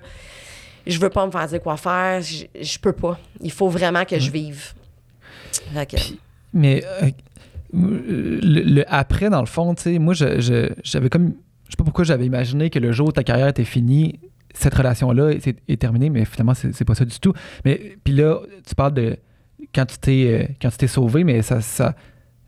je 0.86 0.98
veux 1.00 1.10
pas 1.10 1.26
me 1.26 1.32
faire 1.32 1.48
dire 1.48 1.60
quoi 1.60 1.76
faire, 1.76 2.22
je, 2.22 2.44
je 2.62 2.78
peux 2.78 2.92
pas. 2.92 3.18
Il 3.40 3.50
faut 3.52 3.68
vraiment 3.68 4.04
que 4.04 4.18
je 4.18 4.30
vive. 4.30 4.72
Fait 5.74 5.86
que- 5.86 5.96
Mais 6.52 6.84
euh, 7.02 7.10
le, 7.74 8.84
après, 8.88 9.30
dans 9.30 9.40
le 9.40 9.46
fond, 9.46 9.74
tu 9.74 9.82
sais, 9.82 9.98
moi, 9.98 10.14
j'avais 10.14 11.08
comme. 11.10 11.34
Je 11.66 11.70
sais 11.70 11.76
pas 11.78 11.84
pourquoi 11.84 12.04
j'avais 12.04 12.26
imaginé 12.26 12.70
que 12.70 12.78
le 12.78 12.92
jour 12.92 13.08
où 13.08 13.12
ta 13.12 13.24
carrière 13.24 13.48
était 13.48 13.64
finie, 13.64 14.20
cette 14.54 14.74
relation-là 14.74 15.32
est, 15.32 15.80
terminée, 15.80 16.10
mais 16.10 16.24
finalement, 16.24 16.54
c'est 16.54 16.84
pas 16.84 16.94
ça 16.94 17.04
du 17.04 17.18
tout. 17.18 17.32
Mais 17.64 17.96
puis 18.04 18.14
là, 18.14 18.38
tu 18.66 18.74
parles 18.74 18.94
de 18.94 19.16
quand 19.74 19.86
tu 19.86 19.98
t'es 19.98 20.26
euh, 20.26 20.54
quand 20.60 20.70
tu 20.70 20.76
t'es 20.76 20.86
sauvé, 20.86 21.24
mais 21.24 21.42
ça, 21.42 21.60
ça, 21.60 21.94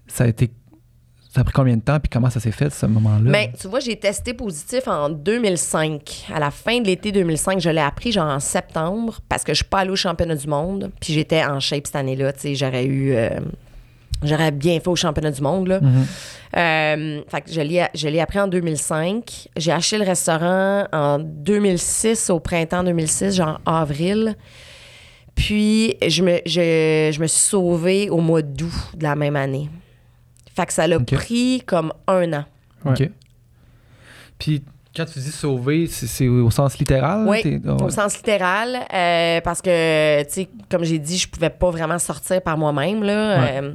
ça 0.07 0.25
a 0.25 0.27
été. 0.29 0.51
Ça 1.33 1.43
a 1.43 1.45
pris 1.45 1.53
combien 1.53 1.77
de 1.77 1.83
temps, 1.83 2.01
puis 2.01 2.09
comment 2.11 2.31
ça 2.31 2.41
s'est 2.41 2.51
fait, 2.51 2.71
ce 2.71 2.87
moment-là? 2.87 3.31
Mais 3.31 3.53
tu 3.61 3.69
vois, 3.69 3.81
j'ai 3.81 3.97
testé 3.97 4.33
positif 4.33 4.89
en 4.89 5.11
2005. 5.11 6.29
À 6.33 6.41
la 6.41 6.51
fin 6.51 6.81
de 6.81 6.87
l'été 6.87 7.13
2005, 7.13 7.61
je 7.61 7.69
l'ai 7.69 7.81
appris 7.81 8.11
genre 8.11 8.31
en 8.31 8.41
septembre 8.41 9.21
parce 9.29 9.45
que 9.45 9.53
je 9.53 9.57
suis 9.57 9.65
pas 9.67 9.81
allée 9.81 9.91
au 9.91 9.97
championnat 9.97 10.35
du 10.35 10.47
monde. 10.47 10.91
Puis 10.99 11.13
j'étais 11.13 11.45
en 11.45 11.61
shape 11.61 11.87
cette 11.87 11.97
année-là. 11.97 12.33
Tu 12.33 12.41
sais, 12.41 12.55
j'aurais 12.55 12.87
eu. 12.87 13.13
euh, 13.13 13.39
j'aurais 14.23 14.51
bien 14.51 14.81
fait 14.81 14.89
au 14.89 14.97
championnat 14.97 15.31
du 15.31 15.43
monde. 15.43 15.69
Là. 15.69 15.81
Mhm. 15.81 16.07
Euh, 16.57 17.23
fait 17.29 17.41
que 17.43 17.53
je 17.53 17.61
l'ai, 17.61 17.87
je 17.95 18.09
l'ai 18.09 18.21
appris 18.21 18.41
en 18.41 18.49
2005. 18.49 19.49
J'ai 19.57 19.73
acheté 19.73 19.99
le 19.99 20.05
restaurant 20.05 20.87
en 20.93 21.19
2006, 21.19 22.31
au 22.31 22.41
printemps 22.41 22.85
2006, 22.85 23.37
genre 23.37 23.61
avril. 23.67 24.37
Puis, 25.35 25.97
je 26.07 26.23
me, 26.23 26.41
je, 26.47 27.11
je 27.13 27.21
me 27.21 27.27
suis 27.27 27.41
sauvée 27.41 28.09
au 28.09 28.19
mois 28.19 28.43
d'août 28.43 28.73
de 28.97 29.03
la 29.03 29.15
même 29.15 29.37
année. 29.37 29.69
Fait 30.55 30.65
que 30.65 30.73
ça 30.73 30.87
l'a 30.87 30.99
pris 30.99 31.63
comme 31.67 31.93
un 32.07 32.33
an. 32.33 32.45
OK. 32.87 33.11
Puis 34.39 34.63
quand 34.97 35.05
tu 35.05 35.19
dis 35.19 35.31
sauver, 35.33 35.87
c'est 35.87 36.27
au 36.29 36.51
sens 36.51 36.79
littéral? 36.79 37.27
Oui, 37.29 37.61
ah 37.67 37.75
ouais. 37.75 37.83
Au 37.83 37.91
sens 37.91 38.17
littéral, 38.17 38.77
euh, 38.93 39.41
parce 39.43 39.61
que, 39.61 40.23
tu 40.25 40.31
sais, 40.33 40.49
comme 40.71 40.85
j'ai 40.85 40.99
dit, 40.99 41.19
je 41.19 41.29
pouvais 41.29 41.51
pas 41.51 41.71
vraiment 41.71 41.99
sortir 41.99 42.41
par 42.43 42.57
moi-même, 42.57 43.03
là. 43.03 43.41
Ouais. 43.41 43.61
Euh, 43.63 43.73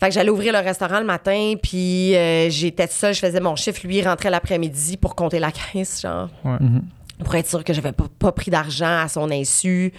fait 0.00 0.08
que 0.08 0.14
j'allais 0.14 0.30
ouvrir 0.30 0.52
le 0.52 0.60
restaurant 0.60 1.00
le 1.00 1.04
matin, 1.06 1.54
puis 1.62 2.14
euh, 2.14 2.48
j'étais 2.50 2.86
seule, 2.86 3.14
je 3.14 3.18
faisais 3.20 3.40
mon 3.40 3.56
chiffre. 3.56 3.80
Lui, 3.84 3.98
il 3.98 4.06
rentrait 4.08 4.30
l'après-midi 4.30 4.96
pour 4.96 5.14
compter 5.16 5.38
la 5.40 5.50
caisse, 5.72 6.00
genre, 6.02 6.28
Mhm. 6.44 6.82
pour 7.24 7.34
être 7.34 7.48
sûr 7.48 7.64
que 7.64 7.72
j'avais 7.72 7.92
pas, 7.92 8.04
pas 8.18 8.30
pris 8.32 8.50
d'argent 8.50 9.00
à 9.02 9.08
son 9.08 9.28
insu, 9.30 9.92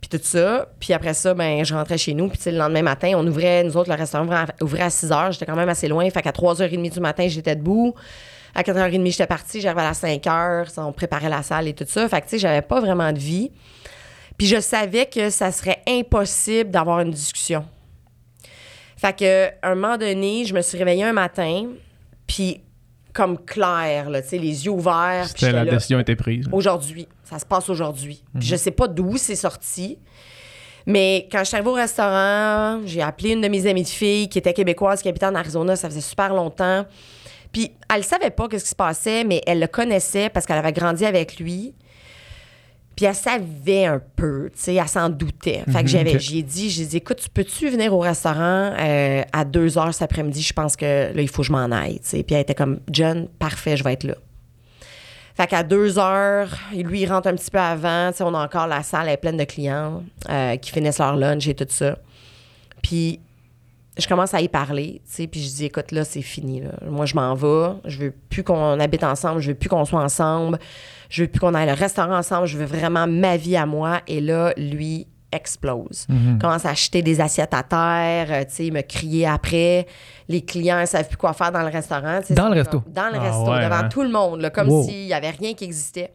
puis 0.00 0.08
tout 0.10 0.18
ça. 0.24 0.66
Puis 0.80 0.92
après 0.92 1.14
ça, 1.14 1.34
ben, 1.34 1.64
je 1.64 1.72
rentrais 1.72 1.98
chez 1.98 2.14
nous, 2.14 2.28
puis 2.28 2.36
tu 2.36 2.44
sais, 2.44 2.50
le 2.52 2.58
lendemain 2.58 2.82
matin, 2.82 3.12
on 3.16 3.26
ouvrait, 3.26 3.62
nous 3.62 3.76
autres, 3.76 3.88
le 3.90 3.96
restaurant 3.96 4.24
ouvrait 4.24 4.36
à, 4.38 4.46
ouvrait 4.64 4.82
à 4.82 4.90
6 4.90 5.12
heures. 5.12 5.30
J'étais 5.32 5.46
quand 5.46 5.56
même 5.56 5.68
assez 5.68 5.86
loin, 5.88 6.08
fait 6.10 6.20
qu'à 6.22 6.32
3h30 6.32 6.90
du 6.92 7.00
matin, 7.00 7.26
j'étais 7.28 7.54
debout. 7.54 7.94
À 8.54 8.62
4h30, 8.62 9.10
j'étais 9.10 9.26
partie, 9.26 9.60
j'arrivais 9.60 9.86
à 9.86 9.94
5 9.94 10.22
h, 10.22 10.80
on 10.80 10.92
préparait 10.92 11.28
la 11.28 11.42
salle 11.42 11.68
et 11.68 11.74
tout 11.74 11.84
ça. 11.88 12.08
Fait 12.08 12.20
que, 12.20 12.26
tu 12.26 12.30
sais, 12.30 12.38
j'avais 12.38 12.62
pas 12.62 12.80
vraiment 12.80 13.12
de 13.12 13.18
vie. 13.18 13.50
Puis 14.36 14.46
je 14.46 14.60
savais 14.60 15.06
que 15.06 15.30
ça 15.30 15.52
serait 15.52 15.82
impossible 15.88 16.70
d'avoir 16.70 17.00
une 17.00 17.10
discussion. 17.10 17.64
Fait 18.96 19.16
que, 19.16 19.48
un 19.62 19.74
moment 19.74 19.96
donné, 19.96 20.44
je 20.44 20.54
me 20.54 20.62
suis 20.62 20.78
réveillée 20.78 21.04
un 21.04 21.12
matin, 21.12 21.66
puis 22.26 22.60
comme 23.12 23.38
clair, 23.44 24.10
là, 24.10 24.22
tu 24.22 24.28
sais, 24.28 24.38
les 24.38 24.66
yeux 24.66 24.72
ouverts. 24.72 25.26
C'était 25.28 25.52
la 25.52 25.64
là, 25.64 25.70
décision 25.72 26.00
était 26.00 26.16
prise. 26.16 26.46
Aujourd'hui. 26.50 27.06
Ça 27.22 27.38
se 27.38 27.46
passe 27.46 27.70
aujourd'hui. 27.70 28.22
Puis 28.38 28.46
Je 28.46 28.56
sais 28.56 28.72
pas 28.72 28.88
d'où 28.88 29.16
c'est 29.16 29.36
sorti. 29.36 29.98
Mais 30.86 31.28
quand 31.32 31.38
je 31.38 31.44
suis 31.44 31.54
arrivée 31.54 31.70
au 31.70 31.74
restaurant, 31.74 32.80
j'ai 32.84 33.00
appelé 33.00 33.30
une 33.30 33.40
de 33.40 33.48
mes 33.48 33.66
amies 33.66 33.84
de 33.84 33.88
filles 33.88 34.28
qui 34.28 34.38
était 34.38 34.52
québécoise, 34.52 35.00
qui 35.00 35.08
habitait 35.08 35.26
en 35.26 35.34
Arizona, 35.34 35.76
ça 35.76 35.88
faisait 35.88 36.02
super 36.02 36.34
longtemps. 36.34 36.84
Puis 37.54 37.70
elle 37.94 38.02
savait 38.02 38.30
pas 38.30 38.48
ce 38.50 38.56
qui 38.56 38.68
se 38.68 38.74
passait, 38.74 39.22
mais 39.22 39.40
elle 39.46 39.60
le 39.60 39.68
connaissait 39.68 40.28
parce 40.28 40.44
qu'elle 40.44 40.58
avait 40.58 40.72
grandi 40.72 41.06
avec 41.06 41.38
lui. 41.38 41.72
Puis 42.96 43.06
elle 43.06 43.14
savait 43.14 43.86
un 43.86 44.00
peu, 44.16 44.50
tu 44.52 44.60
sais, 44.60 44.74
elle 44.74 44.88
s'en 44.88 45.08
doutait. 45.08 45.62
Fait 45.70 45.82
que 45.82 45.88
j'avais, 45.88 46.14
ok. 46.14 46.20
j'ai 46.20 46.42
dit, 46.42 46.68
j'ai 46.68 46.84
dit, 46.84 46.96
écoute, 46.98 47.18
tu 47.22 47.30
peux-tu 47.30 47.68
venir 47.68 47.94
au 47.94 48.00
restaurant 48.00 48.72
euh, 48.78 49.22
à 49.32 49.44
2 49.44 49.78
heures 49.78 49.94
cet 49.94 50.02
après-midi? 50.02 50.42
Je 50.42 50.52
pense 50.52 50.76
que 50.76 51.12
là, 51.14 51.22
il 51.22 51.28
faut 51.28 51.42
que 51.42 51.48
je 51.48 51.52
m'en 51.52 51.70
aille, 51.70 52.00
tu 52.00 52.08
sais. 52.08 52.22
Puis 52.22 52.34
elle 52.34 52.42
était 52.42 52.54
comme, 52.54 52.80
John, 52.90 53.28
parfait, 53.38 53.76
je 53.76 53.84
vais 53.84 53.92
être 53.92 54.04
là. 54.04 54.14
Fait 55.36 55.48
qu'à 55.48 55.64
deux 55.64 55.98
heures, 55.98 56.56
lui, 56.72 57.02
il 57.02 57.06
rentre 57.06 57.28
un 57.28 57.34
petit 57.34 57.50
peu 57.50 57.58
avant. 57.58 58.10
Tu 58.10 58.18
sais, 58.18 58.24
on 58.24 58.34
a 58.34 58.44
encore 58.44 58.68
la 58.68 58.84
salle, 58.84 59.08
elle 59.08 59.14
est 59.14 59.16
pleine 59.16 59.36
de 59.36 59.44
clients 59.44 60.02
euh, 60.28 60.56
qui 60.56 60.70
finissent 60.70 60.98
leur 60.98 61.16
lunch 61.16 61.48
et 61.48 61.54
tout 61.54 61.66
ça. 61.68 61.98
Puis 62.82 63.20
je 63.98 64.08
commence 64.08 64.34
à 64.34 64.40
y 64.40 64.48
parler, 64.48 65.00
tu 65.06 65.12
sais, 65.14 65.26
puis 65.28 65.40
je 65.42 65.48
dis, 65.54 65.64
écoute, 65.66 65.92
là, 65.92 66.04
c'est 66.04 66.22
fini. 66.22 66.60
Là. 66.60 66.70
Moi, 66.88 67.06
je 67.06 67.14
m'en 67.14 67.34
vais. 67.34 67.74
Je 67.84 67.98
veux 67.98 68.10
plus 68.30 68.42
qu'on 68.42 68.80
habite 68.80 69.04
ensemble. 69.04 69.40
Je 69.40 69.48
veux 69.52 69.54
plus 69.56 69.68
qu'on 69.68 69.84
soit 69.84 70.02
ensemble. 70.02 70.58
Je 71.10 71.22
veux 71.22 71.28
plus 71.28 71.38
qu'on 71.40 71.54
aille 71.54 71.70
au 71.70 71.74
restaurant 71.76 72.16
ensemble. 72.18 72.46
Je 72.48 72.58
veux 72.58 72.64
vraiment 72.64 73.06
ma 73.06 73.36
vie 73.36 73.56
à 73.56 73.66
moi. 73.66 74.00
Et 74.08 74.20
là, 74.20 74.52
lui 74.56 75.06
explose. 75.30 76.06
Mhm. 76.08 76.38
Commence 76.40 76.64
à 76.64 76.70
acheter 76.70 77.02
des 77.02 77.20
assiettes 77.20 77.54
à 77.54 77.62
terre, 77.64 78.26
euh, 78.30 78.44
tu 78.44 78.54
sais, 78.66 78.70
me 78.70 78.82
crier 78.82 79.26
après. 79.26 79.86
Les 80.28 80.42
clients 80.44 80.80
ne 80.80 80.86
savent 80.86 81.08
plus 81.08 81.16
quoi 81.16 81.32
faire 81.32 81.50
dans 81.52 81.62
le 81.62 81.68
restaurant. 81.70 82.20
tu 82.20 82.28
sais, 82.28 82.34
Dans 82.34 82.48
le 82.48 82.62
comme- 82.64 82.80
resto? 82.80 82.82
Dans 82.92 83.08
le 83.10 83.16
Ah 83.18 83.20
resto, 83.20 83.50
ouais, 83.52 83.64
devant 83.64 83.74
hein? 83.76 83.88
tout 83.88 84.02
le 84.02 84.10
monde, 84.10 84.40
là, 84.40 84.50
comme 84.50 84.68
Wow. 84.68 84.84
s'il 84.84 85.06
n'y 85.06 85.12
avait 85.12 85.30
rien 85.30 85.54
qui 85.54 85.64
existait. 85.64 86.12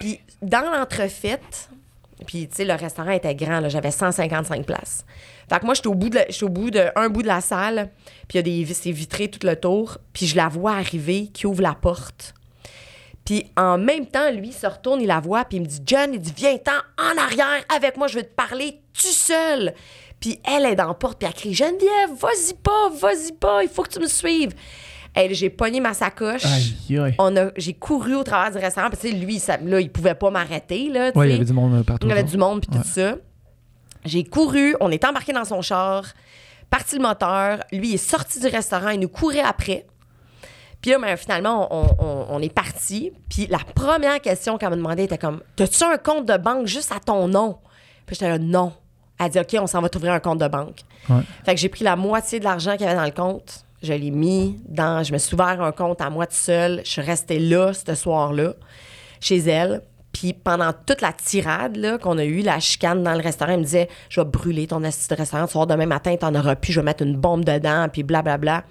Puis 0.00 0.20
dans 0.42 0.70
l'entrefaite, 0.70 1.70
puis 2.26 2.48
tu 2.48 2.56
sais, 2.56 2.64
le 2.64 2.74
restaurant 2.74 3.10
était 3.10 3.34
grand, 3.34 3.60
là, 3.60 3.68
j'avais 3.68 3.90
155 3.90 4.64
places. 4.66 5.04
Fait 5.48 5.60
que 5.60 5.64
moi, 5.64 5.74
j'étais 5.74 5.86
au 5.88 5.94
bout 5.94 6.08
de, 6.08 6.16
la- 6.16 6.26
au 6.42 6.48
bout 6.48 6.70
de 6.70 6.86
un 6.96 7.08
bout 7.08 7.22
de 7.22 7.26
la 7.28 7.40
salle, 7.40 7.90
puis 8.28 8.34
il 8.34 8.36
y 8.36 8.38
a 8.38 8.64
des 8.64 8.74
c'est 8.74 8.90
vitré 8.90 9.28
tout 9.28 9.46
le 9.46 9.54
tour, 9.56 9.98
puis 10.12 10.26
je 10.26 10.36
la 10.36 10.48
vois 10.48 10.72
arriver, 10.72 11.28
qui 11.32 11.46
ouvre 11.46 11.62
la 11.62 11.74
porte. 11.74 12.34
Puis 13.24 13.46
en 13.56 13.76
même 13.78 14.06
temps, 14.06 14.30
lui, 14.32 14.48
il 14.48 14.52
se 14.54 14.66
retourne, 14.66 15.00
il 15.00 15.06
la 15.08 15.20
voit, 15.20 15.44
puis 15.44 15.56
il 15.58 15.62
me 15.62 15.66
dit 15.66 15.80
John, 15.84 16.10
il 16.12 16.20
dit 16.20 16.32
Viens-t'en 16.36 16.72
en 16.98 17.18
arrière 17.20 17.64
avec 17.74 17.96
moi, 17.96 18.06
je 18.08 18.16
veux 18.16 18.22
te 18.22 18.34
parler 18.34 18.80
tout 18.92 19.02
seul. 19.08 19.74
Puis 20.20 20.38
elle 20.44 20.64
est 20.64 20.76
dans 20.76 20.88
la 20.88 20.94
porte, 20.94 21.18
puis 21.18 21.28
elle 21.28 21.34
crie 21.34 21.52
Geneviève, 21.54 22.10
vas-y 22.18 22.54
pas, 22.54 22.88
vas-y 23.00 23.32
pas, 23.32 23.62
il 23.62 23.68
faut 23.68 23.82
que 23.82 23.90
tu 23.90 24.00
me 24.00 24.06
suives. 24.08 24.52
Elle, 25.14 25.34
j'ai 25.34 25.48
pogné 25.50 25.80
ma 25.80 25.94
sacoche. 25.94 26.44
Aïe, 26.44 26.98
aïe. 26.98 27.14
On 27.18 27.34
a, 27.36 27.46
j'ai 27.56 27.72
couru 27.72 28.14
au 28.16 28.22
travers 28.22 28.50
du 28.52 28.58
restaurant. 28.58 28.90
Puis, 28.90 28.98
tu 28.98 29.08
sais, 29.10 29.14
lui, 29.14 29.38
ça, 29.38 29.56
là, 29.56 29.80
il 29.80 29.90
pouvait 29.90 30.14
pas 30.14 30.30
m'arrêter. 30.30 30.90
Là, 30.90 31.10
Ouais, 31.14 31.28
il 31.28 31.32
y 31.32 31.34
avait 31.36 31.44
du 31.46 31.54
monde 31.54 31.74
euh, 31.74 31.82
partout. 31.82 32.06
Il 32.06 32.10
y 32.10 32.12
avait 32.12 32.22
du 32.22 32.36
monde, 32.36 32.60
puis 32.60 32.76
Ouais. 32.76 32.82
tout 32.84 32.88
ça. 32.88 33.16
J'ai 34.06 34.24
couru, 34.24 34.74
on 34.80 34.90
est 34.90 35.04
embarqué 35.04 35.32
dans 35.32 35.44
son 35.44 35.60
char, 35.62 36.04
parti 36.70 36.96
le 36.96 37.02
moteur. 37.02 37.58
Lui, 37.72 37.94
est 37.94 37.96
sorti 37.98 38.40
du 38.40 38.46
restaurant, 38.46 38.90
il 38.90 39.00
nous 39.00 39.08
courait 39.08 39.40
après. 39.40 39.86
Puis 40.80 40.90
là, 40.90 40.98
ben, 40.98 41.16
finalement, 41.16 41.68
on, 41.70 41.86
on- 42.04 42.26
on 42.30 42.42
est 42.42 42.52
parti. 42.52 43.12
Puis 43.28 43.46
la 43.48 43.58
première 43.58 44.20
question 44.20 44.58
qu'elle 44.58 44.70
m'a 44.70 44.76
demandé 44.76 45.04
était 45.04 45.18
comme 45.18 45.40
T'as-tu 45.56 45.82
un 45.84 45.96
compte 45.98 46.26
de 46.26 46.36
banque 46.36 46.66
juste 46.66 46.92
à 46.92 47.00
ton 47.00 47.28
nom? 47.28 47.58
Puis 48.06 48.14
j'étais 48.16 48.28
là, 48.28 48.38
non. 48.38 48.72
Elle 49.18 49.30
dit 49.30 49.40
OK, 49.40 49.56
on 49.60 49.66
s'en 49.66 49.80
va 49.80 49.88
t'ouvrir 49.88 50.12
un 50.12 50.20
compte 50.20 50.38
de 50.40 50.48
banque. 50.48 50.80
Ouais. 51.08 51.22
Fait 51.44 51.54
que 51.54 51.60
j'ai 51.60 51.68
pris 51.70 51.82
la 51.84 51.96
moitié 51.96 52.38
de 52.38 52.44
l'argent 52.44 52.72
qu'il 52.72 52.82
y 52.82 52.84
avait 52.88 52.96
dans 52.98 53.04
le 53.04 53.10
compte. 53.10 53.64
Je 53.82 53.92
l'ai 53.94 54.10
mis 54.10 54.60
dans. 54.68 55.02
Je 55.02 55.12
me 55.12 55.18
suis 55.18 55.34
ouvert 55.34 55.60
un 55.62 55.72
compte 55.72 56.00
à 56.00 56.10
moi 56.10 56.26
toute 56.26 56.36
seule. 56.36 56.82
Je 56.84 56.90
suis 56.90 57.00
restée 57.02 57.38
là 57.38 57.72
ce 57.72 57.94
soir-là, 57.94 58.52
chez 59.20 59.38
elle. 59.38 59.82
Puis 60.18 60.32
pendant 60.32 60.72
toute 60.72 61.02
la 61.02 61.12
tirade 61.12 61.98
qu'on 62.00 62.16
a 62.16 62.24
eue, 62.24 62.40
la 62.40 62.58
chicane 62.58 63.02
dans 63.02 63.12
le 63.12 63.20
restaurant, 63.20 63.52
elle 63.52 63.58
me 63.58 63.64
disait 63.64 63.88
Je 64.08 64.18
vais 64.18 64.24
brûler 64.24 64.66
ton 64.66 64.82
astuce 64.82 65.08
de 65.08 65.14
restaurant. 65.14 65.46
Tu 65.46 65.58
vas 65.58 65.66
demain 65.66 65.84
matin, 65.84 66.16
t'en 66.16 66.34
auras 66.34 66.56
plus. 66.56 66.72
Je 66.72 66.80
vais 66.80 66.84
mettre 66.86 67.02
une 67.02 67.16
bombe 67.16 67.44
dedans. 67.44 67.86
Puis 67.92 68.02
blablabla. 68.02 68.64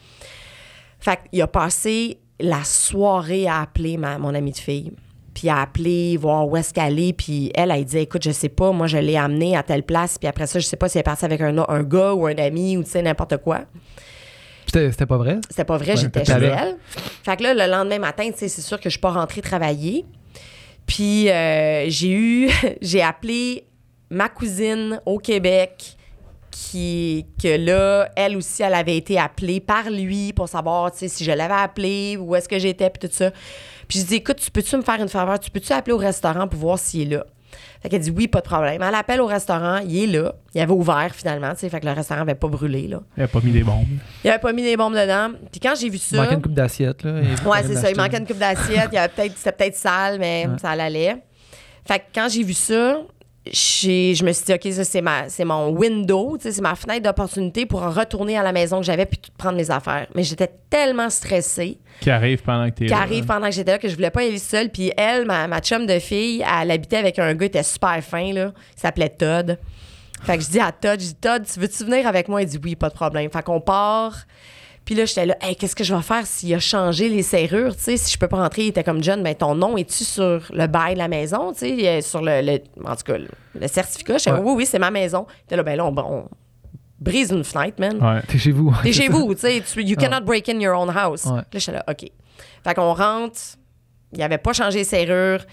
Fait 0.99 1.19
qu'il 1.29 1.39
a 1.43 1.47
passé 1.47 2.17
la 2.39 2.63
soirée 2.63 3.47
à 3.47 3.61
appeler 3.61 3.97
ma, 3.97 4.17
mon 4.17 4.33
amie 4.33 4.53
de 4.53 4.57
fille. 4.57 4.91
Puis 5.35 5.49
à 5.49 5.61
appeler, 5.61 6.17
voir 6.17 6.47
où 6.47 6.57
est-ce 6.57 6.73
qu'elle 6.73 6.97
est. 6.99 7.13
Puis 7.13 7.51
elle, 7.53 7.69
elle 7.69 7.85
dit 7.85 7.99
Écoute, 7.99 8.23
je 8.23 8.31
sais 8.31 8.49
pas, 8.49 8.71
moi, 8.71 8.87
je 8.87 8.97
l'ai 8.97 9.15
amenée 9.15 9.55
à 9.55 9.61
telle 9.61 9.83
place. 9.83 10.17
Puis 10.17 10.27
après 10.27 10.47
ça, 10.47 10.57
je 10.57 10.65
sais 10.65 10.77
pas 10.77 10.89
si 10.89 10.97
elle 10.97 11.01
est 11.01 11.03
partie 11.03 11.25
avec 11.25 11.41
un, 11.41 11.55
un 11.59 11.83
gars 11.83 12.13
ou 12.15 12.25
un 12.25 12.37
ami 12.37 12.75
ou 12.75 12.83
tu 12.83 12.89
sais, 12.89 13.03
n'importe 13.03 13.37
quoi. 13.37 13.65
C'était 14.65 15.05
pas 15.05 15.17
vrai? 15.17 15.37
C'était 15.47 15.63
pas 15.63 15.77
vrai, 15.77 15.91
Ouais, 15.91 15.97
j'étais 15.97 16.25
chez 16.25 16.31
elle. 16.31 16.75
Fait 17.23 17.37
que 17.37 17.43
là, 17.43 17.53
le 17.53 17.71
lendemain 17.71 17.99
matin, 17.99 18.31
tu 18.31 18.39
sais, 18.39 18.47
c'est 18.47 18.61
sûr 18.61 18.77
que 18.77 18.85
je 18.85 18.93
suis 18.93 18.99
pas 18.99 19.11
rentrée 19.11 19.41
travailler. 19.41 20.05
Puis 20.85 21.29
euh, 21.29 21.85
j'ai 21.89 22.11
eu, 22.11 22.49
j'ai 22.81 23.01
appelé 23.01 23.65
ma 24.09 24.29
cousine 24.29 24.99
au 25.05 25.17
Québec, 25.17 25.97
qui, 26.55 27.25
que 27.41 27.57
là, 27.57 28.09
elle 28.15 28.37
aussi, 28.37 28.63
elle 28.63 28.75
avait 28.75 28.95
été 28.95 29.19
appelée 29.19 29.59
par 29.59 29.89
lui 29.89 30.31
pour 30.31 30.47
savoir, 30.47 30.91
si 30.93 31.09
je 31.23 31.31
l'avais 31.31 31.53
appelé, 31.53 32.17
où 32.17 32.33
est-ce 32.33 32.47
que 32.47 32.57
j'étais, 32.57 32.89
puis 32.89 33.07
tout 33.09 33.13
ça. 33.13 33.31
Puis 33.87 33.99
je 33.99 34.05
dis, 34.05 34.15
écoute, 34.15 34.37
tu 34.37 34.49
peux-tu 34.51 34.77
me 34.77 34.81
faire 34.81 35.01
une 35.01 35.09
faveur? 35.09 35.37
Tu 35.39 35.51
peux-tu 35.51 35.73
appeler 35.73 35.93
au 35.93 35.97
restaurant 35.97 36.47
pour 36.47 36.59
voir 36.59 36.79
s'il 36.79 37.01
est 37.01 37.17
là? 37.17 37.25
Fait 37.85 37.89
qu'elle 37.89 38.01
dit, 38.01 38.09
oui, 38.09 38.27
pas 38.27 38.39
de 38.41 38.45
problème. 38.47 38.81
Elle 38.81 38.95
appelle 38.95 39.21
au 39.21 39.27
restaurant, 39.27 39.77
il 39.87 39.95
est 39.95 40.07
là. 40.19 40.33
Il 40.55 40.59
avait 40.61 40.71
ouvert 40.71 41.11
finalement, 41.13 41.51
tu 41.51 41.59
sais, 41.59 41.69
fait 41.69 41.79
que 41.79 41.85
le 41.85 41.91
restaurant 41.91 42.21
avait 42.21 42.33
pas 42.33 42.47
brûlé, 42.47 42.87
là. 42.87 42.99
Il 43.15 43.21
a 43.21 43.27
pas 43.27 43.39
mis 43.43 43.51
des 43.51 43.61
bombes. 43.61 43.85
Il 44.23 44.29
avait 44.31 44.39
pas 44.39 44.53
mis 44.53 44.63
des 44.63 44.75
bombes 44.75 44.95
dedans. 44.95 45.29
Puis 45.51 45.59
quand 45.59 45.75
j'ai 45.79 45.89
vu 45.89 45.97
Il 45.97 45.99
ça. 45.99 46.17
manquait 46.17 46.33
une 46.33 46.41
coupe 46.41 46.55
d'assiette. 46.55 47.03
là. 47.03 47.11
Ouais, 47.45 47.59
c'est 47.63 47.75
ça. 47.75 47.91
Il 47.91 47.95
manquait 47.95 48.17
une 48.17 48.25
coupe 48.25 48.39
d'assiette. 48.39 48.89
Il 48.91 48.95
y 48.95 48.97
avait 48.97 49.13
peut-être, 49.13 49.37
c'était 49.37 49.51
peut-être 49.51 49.75
sale, 49.75 50.17
mais 50.17 50.47
Ouais. 50.49 50.57
ça 50.59 50.71
allait. 50.71 51.17
Fait 51.87 51.99
que 51.99 52.03
quand 52.15 52.27
j'ai 52.27 52.41
vu 52.41 52.53
ça, 52.55 53.01
je 53.51 54.23
me 54.23 54.31
suis 54.31 54.45
dit, 54.45 54.53
OK, 54.53 54.73
ça, 54.73 54.83
c'est, 54.83 55.01
ma, 55.01 55.29
c'est 55.29 55.45
mon 55.45 55.69
window, 55.69 56.37
tu 56.41 56.51
c'est 56.51 56.61
ma 56.61 56.75
fenêtre 56.75 57.03
d'opportunité 57.03 57.65
pour 57.65 57.81
retourner 57.81 58.37
à 58.37 58.43
la 58.43 58.51
maison 58.51 58.79
que 58.79 58.85
j'avais 58.85 59.05
puis 59.05 59.19
tout 59.19 59.31
prendre 59.37 59.57
mes 59.57 59.69
affaires. 59.69 60.07
Mais 60.15 60.23
j'étais 60.23 60.49
tellement 60.69 61.09
stressée 61.09 61.79
Qui 62.01 62.09
arrive 62.09 62.41
pendant 62.41 62.65
que 62.69 62.75
t'es 62.75 62.85
qui 62.85 62.91
là. 62.91 62.99
arrive 63.01 63.25
pendant 63.25 63.47
que 63.47 63.53
j'étais 63.53 63.73
là 63.73 63.77
que 63.77 63.87
je 63.87 63.95
voulais 63.95 64.09
pas 64.09 64.23
y 64.23 64.27
aller 64.29 64.39
seule. 64.39 64.69
Puis 64.69 64.91
elle, 64.97 65.25
ma, 65.25 65.47
ma 65.47 65.59
chum 65.61 65.85
de 65.85 65.99
fille, 65.99 66.43
elle 66.59 66.71
habitait 66.71 66.97
avec 66.97 67.19
un 67.19 67.33
gars 67.33 67.39
qui 67.39 67.45
était 67.45 67.63
super 67.63 68.03
fin, 68.03 68.33
là. 68.33 68.51
Il 68.75 68.79
s'appelait 68.81 69.09
Todd. 69.09 69.59
Fait 70.23 70.37
que 70.37 70.43
je 70.43 70.49
dis 70.49 70.59
à 70.59 70.71
Todd, 70.71 70.99
je 70.99 71.05
dis 71.07 71.15
Todd, 71.15 71.43
tu 71.45 71.59
veux-tu 71.59 71.83
venir 71.85 72.07
avec 72.07 72.27
moi? 72.27 72.41
Il 72.41 72.47
dit 72.47 72.59
oui, 72.63 72.75
pas 72.75 72.89
de 72.89 72.95
problème. 72.95 73.29
Fait 73.31 73.43
qu'on 73.43 73.61
part. 73.61 74.15
Puis 74.85 74.93
là, 74.95 75.05
j'étais 75.05 75.25
là, 75.25 75.35
hey, 75.41 75.55
qu'est-ce 75.55 75.75
que 75.75 75.83
je 75.83 75.95
vais 75.95 76.01
faire 76.03 76.27
s'il 76.27 76.53
a 76.53 76.59
changé 76.59 77.09
les 77.09 77.23
serrures? 77.23 77.75
Tu 77.75 77.81
sais, 77.83 77.97
si 77.97 78.13
je 78.13 78.17
peux 78.19 78.27
pas 78.27 78.37
rentrer, 78.37 78.63
il 78.65 78.67
était 78.67 78.83
comme 78.83 79.01
John, 79.03 79.23
ben 79.23 79.33
ton 79.33 79.55
nom 79.55 79.77
est-tu 79.77 80.03
sur 80.03 80.43
le 80.51 80.67
bail 80.67 80.93
de 80.93 80.99
la 80.99 81.07
maison? 81.07 81.53
Tu 81.53 81.59
sais, 81.59 81.87
euh, 81.87 82.01
sur 82.01 82.21
le, 82.21 82.41
le- 82.41 82.59
en 82.87 82.95
tout 82.95 83.03
cas, 83.03 83.17
le, 83.17 83.27
le 83.59 83.67
certificat. 83.67 84.19
J'étais 84.19 84.31
Ouais. 84.31 84.41
oui, 84.43 84.53
oui, 84.57 84.65
c'est 84.67 84.77
ma 84.79 84.91
maison. 84.91 85.25
Il 85.29 85.43
était 85.45 85.55
là, 85.55 85.63
ben 85.63 85.75
là, 85.75 85.85
on, 85.85 85.95
on 85.97 86.29
brise 86.99 87.31
une 87.31 87.43
fenêtre, 87.43 87.77
man. 87.79 87.97
Ouais. 88.01 88.21
T'es 88.27 88.37
chez 88.37 88.51
vous. 88.51 88.73
T'es 88.83 88.93
chez 88.93 89.07
vous, 89.09 89.33
tu 89.33 89.41
sais, 89.41 89.63
you 89.77 89.95
cannot 89.95 90.23
break 90.23 90.47
in 90.49 90.59
your 90.59 90.79
own 90.79 90.89
house. 90.95 91.25
Ouais. 91.25 91.37
Là, 91.37 91.43
j'étais 91.53 91.71
là, 91.71 91.83
OK. 91.89 92.05
Fait 92.63 92.73
qu'on 92.75 92.93
rentre, 92.93 93.39
il 94.13 94.21
avait 94.21 94.37
pas 94.37 94.53
changé 94.53 94.79
les 94.79 94.83
serrures. 94.83 95.43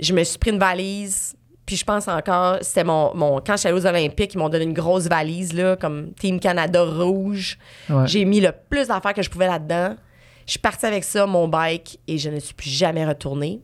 Je 0.00 0.12
me 0.12 0.22
suis 0.22 0.38
pris 0.38 0.50
une 0.50 0.58
valise. 0.58 1.34
Puis 1.64 1.76
je 1.76 1.84
pense 1.84 2.08
encore, 2.08 2.58
c'était 2.60 2.84
mon, 2.84 3.14
mon. 3.14 3.40
Quand 3.40 3.56
j'étais 3.56 3.72
aux 3.72 3.86
Olympiques, 3.86 4.34
ils 4.34 4.38
m'ont 4.38 4.48
donné 4.48 4.64
une 4.64 4.72
grosse 4.72 5.06
valise, 5.06 5.52
là, 5.52 5.76
comme 5.76 6.12
Team 6.14 6.40
Canada 6.40 6.82
rouge. 6.84 7.56
Ouais. 7.88 8.06
J'ai 8.06 8.24
mis 8.24 8.40
le 8.40 8.50
plus 8.68 8.88
d'affaires 8.88 9.14
que 9.14 9.22
je 9.22 9.30
pouvais 9.30 9.46
là-dedans. 9.46 9.94
Je 10.46 10.50
suis 10.52 10.58
partie 10.58 10.86
avec 10.86 11.04
ça, 11.04 11.24
mon 11.26 11.46
bike, 11.46 12.00
et 12.08 12.18
je 12.18 12.30
ne 12.30 12.40
suis 12.40 12.52
plus 12.54 12.68
jamais 12.68 13.06
retournée. 13.06 13.60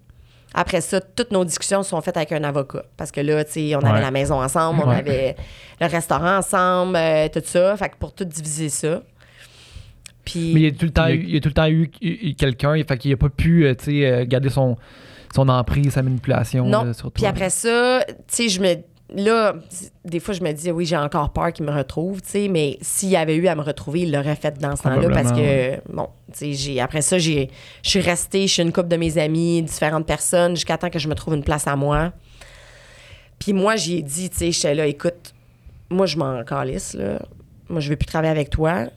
Après 0.54 0.80
ça, 0.80 1.00
toutes 1.00 1.32
nos 1.32 1.44
discussions 1.44 1.82
sont 1.82 2.00
faites 2.00 2.16
avec 2.16 2.30
un 2.32 2.44
avocat. 2.44 2.84
Parce 2.96 3.10
que 3.10 3.20
là, 3.20 3.44
tu 3.44 3.52
sais, 3.52 3.74
on 3.74 3.80
avait 3.80 3.94
Ouais. 3.94 4.00
la 4.00 4.10
maison 4.12 4.40
ensemble, 4.40 4.80
on 4.84 4.88
Ouais. 4.88 4.96
avait 4.96 5.36
le 5.80 5.86
restaurant 5.86 6.38
ensemble, 6.38 6.94
euh, 6.96 7.28
tout 7.28 7.42
ça. 7.44 7.76
Fait 7.76 7.88
que 7.90 7.96
pour 7.98 8.14
tout 8.14 8.24
diviser 8.24 8.68
ça. 8.68 9.02
Puis. 10.24 10.52
Mais 10.54 10.60
il 10.60 10.64
y 10.64 10.66
a 10.68 10.70
tout 10.72 10.84
le 10.86 10.90
temps, 10.92 11.06
Il 11.06 11.10
y 11.16 11.18
a- 11.18 11.20
eu, 11.20 11.24
il 11.24 11.34
y 11.34 11.36
a 11.36 11.40
tout 11.40 11.48
le 11.48 11.54
temps 11.54 11.66
eu, 11.66 11.90
eu- 12.00 12.28
eu 12.30 12.34
quelqu'un, 12.34 12.74
fait 12.86 12.96
qu'il 12.98 13.12
a 13.12 13.16
pas 13.16 13.28
pu, 13.28 13.66
euh, 13.66 13.74
tu 13.74 13.84
sais, 13.86 14.06
euh, 14.06 14.24
garder 14.26 14.50
son, 14.50 14.76
son 15.34 15.48
emprise, 15.48 15.92
sa 15.92 16.02
manipulation 16.02 16.64
Non. 16.66 16.92
sur 16.92 17.02
toi. 17.04 17.12
Puis 17.14 17.26
après 17.26 17.50
ça, 17.50 18.04
tu 18.06 18.14
sais, 18.28 18.48
je 18.48 18.60
me. 18.60 18.76
Là, 19.14 19.54
des 20.04 20.20
fois, 20.20 20.34
je 20.34 20.42
me 20.42 20.52
dis, 20.52 20.70
oui, 20.70 20.84
j'ai 20.84 20.96
encore 20.98 21.30
peur 21.30 21.50
qu'il 21.54 21.64
me 21.64 21.72
retrouve, 21.72 22.20
tu 22.20 22.28
sais, 22.28 22.48
mais 22.48 22.76
s'il 22.82 23.08
y 23.08 23.16
avait 23.16 23.36
eu 23.36 23.48
à 23.48 23.54
me 23.54 23.62
retrouver, 23.62 24.00
il 24.02 24.12
l'aurait 24.12 24.36
fait 24.36 24.58
dans 24.58 24.76
ce 24.76 24.82
temps-là 24.82 25.08
parce 25.08 25.32
que, 25.32 25.80
bon, 25.90 26.08
tu 26.30 26.38
sais, 26.38 26.52
j'ai- 26.52 26.78
après 26.80 27.00
ça, 27.00 27.16
j'ai- 27.16 27.48
je 27.82 27.88
suis 27.88 28.00
restée 28.00 28.46
chez 28.46 28.62
une 28.62 28.70
couple 28.70 28.88
de 28.88 28.96
mes 28.98 29.16
amis, 29.16 29.62
différentes 29.62 30.04
personnes, 30.04 30.56
jusqu'à 30.56 30.76
temps 30.76 30.90
que 30.90 30.98
je 30.98 31.08
me 31.08 31.14
trouve 31.14 31.32
une 31.36 31.42
place 31.42 31.66
à 31.66 31.74
moi. 31.74 32.12
Puis 33.38 33.54
moi, 33.54 33.76
j'ai 33.76 34.02
dit, 34.02 34.28
tu 34.28 34.36
sais, 34.36 34.52
j'étais 34.52 34.74
là, 34.74 34.86
écoute, 34.86 35.32
moi, 35.88 36.04
je 36.04 36.18
m'en 36.18 36.44
calisse, 36.44 36.92
là. 36.92 37.18
Moi, 37.70 37.80
je 37.80 37.88
veux 37.88 37.96
plus 37.96 38.06
travailler 38.06 38.30
avec 38.30 38.50
toi. 38.50 38.88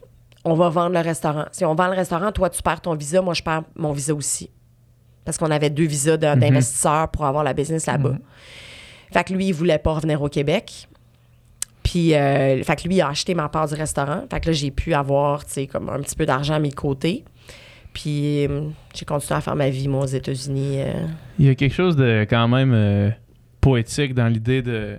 On 0.44 0.56
va 0.56 0.68
vendre 0.70 0.94
le 0.94 1.00
restaurant. 1.02 1.46
Si 1.54 1.64
on 1.64 1.74
vend 1.76 1.88
le 1.88 1.96
restaurant, 1.96 2.32
toi, 2.34 2.50
tu 2.50 2.62
perds 2.62 2.82
ton 2.82 2.96
visa, 2.96 3.22
moi, 3.22 3.34
je 3.34 3.44
perds 3.44 3.64
mon 3.76 3.94
visa 3.94 4.14
aussi. 4.14 4.50
Parce 5.26 5.38
qu'on 5.38 5.52
avait 5.52 5.70
deux 5.70 5.86
visas 5.86 6.18
de- 6.18 6.40
d'investisseurs 6.40 7.10
pour 7.10 7.26
avoir 7.26 7.44
la 7.44 7.54
business 7.54 7.86
là-bas. 7.86 8.18
Fait 9.14 9.24
que 9.24 9.34
lui, 9.34 9.48
il 9.48 9.54
voulait 9.54 9.78
pas 9.78 9.94
revenir 9.94 10.22
au 10.22 10.30
Québec. 10.30 10.88
Puis, 11.84 12.14
euh, 12.16 12.64
fait 12.64 12.76
que 12.76 12.88
lui, 12.88 12.96
il 12.96 13.02
a 13.02 13.10
acheté 13.10 13.34
ma 13.36 13.50
part 13.50 13.68
du 13.68 13.74
restaurant. 13.76 14.24
Fait 14.32 14.40
que 14.40 14.48
là, 14.48 14.52
j'ai 14.54 14.72
pu 14.72 14.94
avoir, 14.94 15.46
tu 15.46 15.52
sais, 15.54 15.68
comme 15.68 15.90
un 15.90 16.00
petit 16.00 16.16
peu 16.16 16.26
d'argent 16.26 16.54
à 16.56 16.60
mes 16.60 16.72
côtés. 16.72 17.26
Puis, 17.94 18.46
euh, 18.48 18.62
j'ai 18.96 19.04
continué 19.06 19.38
à 19.38 19.42
faire 19.42 19.56
ma 19.56 19.70
vie, 19.70 19.88
moi, 19.88 20.04
aux 20.04 20.08
États-Unis. 20.08 20.76
euh. 20.82 20.94
Il 21.40 21.46
y 21.46 21.50
a 21.50 21.56
quelque 21.56 21.74
chose 21.74 21.96
de 21.98 22.26
quand 22.30 22.48
même 22.48 22.72
euh, 22.74 23.10
poétique 23.60 24.14
dans 24.14 24.28
l'idée 24.28 24.62
de 24.62 24.98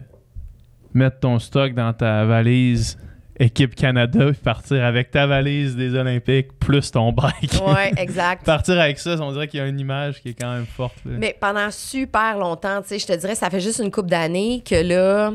mettre 0.93 1.21
ton 1.21 1.39
stock 1.39 1.73
dans 1.73 1.93
ta 1.95 2.25
valise 2.27 2.99
équipe 3.39 3.75
Canada 3.75 4.27
puis 4.27 4.41
partir 4.43 4.85
avec 4.85 5.11
ta 5.11 5.27
valise 5.27 5.77
des 5.77 5.95
Olympiques 5.95 6.59
plus 6.59 6.91
ton 6.91 7.13
bike. 7.13 7.55
Ouais, 7.67 7.93
exact. 7.97 8.45
partir 8.45 8.79
avec 8.79 8.99
ça, 8.99 9.17
on 9.21 9.33
dirait 9.33 9.49
qu'il 9.49 9.61
y 9.61 9.63
a 9.63 9.67
une 9.67 9.81
image 9.81 10.21
qui 10.21 10.31
est 10.31 10.35
quand 10.35 10.53
même 10.53 10.67
forte. 10.67 10.97
là. 11.05 11.13
Mais 11.19 11.37
pendant 11.39 11.71
super 11.71 12.39
longtemps, 12.39 12.83
tu 12.83 12.89
sais, 12.89 12.99
je 12.99 13.07
te 13.07 13.13
dirais, 13.15 13.35
ça 13.35 13.51
fait 13.51 13.61
juste 13.61 13.81
une 13.81 13.91
couple 13.91 14.11
d'années 14.11 14.63
que 14.65 14.75
là, 14.75 15.33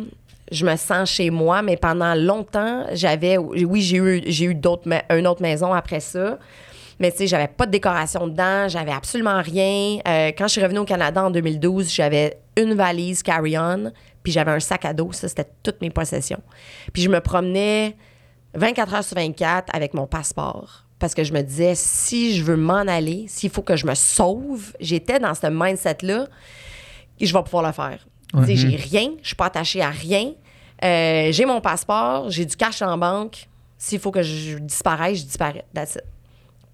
je 0.51 0.65
me 0.65 0.75
sens 0.75 1.09
chez 1.09 1.29
moi, 1.29 1.61
mais 1.61 1.77
pendant 1.77 2.15
longtemps, 2.15 2.85
j'avais, 2.93 3.37
oui, 3.37 3.81
j'ai 3.81 3.97
eu, 3.97 4.21
j'ai 4.27 4.45
eu 4.45 4.55
d'autres, 4.55 4.87
une 5.09 5.27
autre 5.27 5.41
maison 5.41 5.73
après 5.73 5.99
ça. 5.99 6.37
Mais 6.99 7.11
tu 7.11 7.17
sais, 7.17 7.27
j'avais 7.27 7.47
pas 7.47 7.65
de 7.67 7.71
décoration 7.71 8.27
dedans, 8.27 8.67
j'avais 8.67 8.91
absolument 8.91 9.41
rien. 9.41 9.99
Euh, 10.07 10.31
quand 10.35 10.47
je 10.47 10.53
suis 10.53 10.63
revenue 10.63 10.79
au 10.79 10.85
Canada 10.85 11.25
en 11.25 11.29
2012, 11.29 11.93
j'avais 11.93 12.39
une 12.55 12.73
valise 12.73 13.21
carry-on, 13.21 13.91
puis 14.27 14.33
j'avais 14.33 14.51
un 14.51 14.59
sac 14.59 14.83
à 14.83 14.91
dos. 14.91 15.13
Ça, 15.13 15.29
c'était 15.29 15.47
toutes 15.63 15.79
mes 15.79 15.89
possessions. 15.89 16.41
Puis 16.91 17.01
je 17.01 17.07
me 17.07 17.21
promenais 17.21 17.95
24 18.55 18.93
heures 18.95 19.03
sur 19.05 19.15
24 19.15 19.73
avec 19.73 19.93
mon 19.93 20.05
passeport. 20.05 20.83
Parce 20.99 21.13
que 21.15 21.23
je 21.23 21.31
me 21.31 21.41
disais, 21.41 21.75
si 21.75 22.35
je 22.35 22.43
veux 22.43 22.57
m'en 22.57 22.79
aller, 22.89 23.23
s'il 23.29 23.49
faut 23.49 23.61
que 23.61 23.77
je 23.77 23.85
me 23.87 23.95
sauve, 23.95 24.73
j'étais 24.81 25.17
dans 25.17 25.33
ce 25.33 25.47
mindset-là, 25.47 26.27
et 27.21 27.25
je 27.25 27.33
vais 27.33 27.41
pouvoir 27.41 27.63
le 27.65 27.71
faire. 27.71 28.05
Tu 28.37 28.45
sais, 28.47 28.55
J'ai 28.57 28.75
rien, 28.75 29.11
je 29.21 29.27
suis 29.27 29.35
pas 29.37 29.45
attachée 29.45 29.81
à 29.81 29.91
rien. 29.91 30.33
Euh, 30.83 31.31
j'ai 31.31 31.45
mon 31.45 31.61
passeport, 31.61 32.29
j'ai 32.29 32.43
du 32.43 32.57
cash 32.57 32.81
en 32.81 32.97
banque. 32.97 33.47
S'il 33.77 33.99
faut 33.99 34.11
que 34.11 34.23
je 34.23 34.57
disparaisse, 34.57 35.19
je 35.19 35.23
disparais. 35.23 35.63
That's 35.73 35.95
it. 35.95 36.03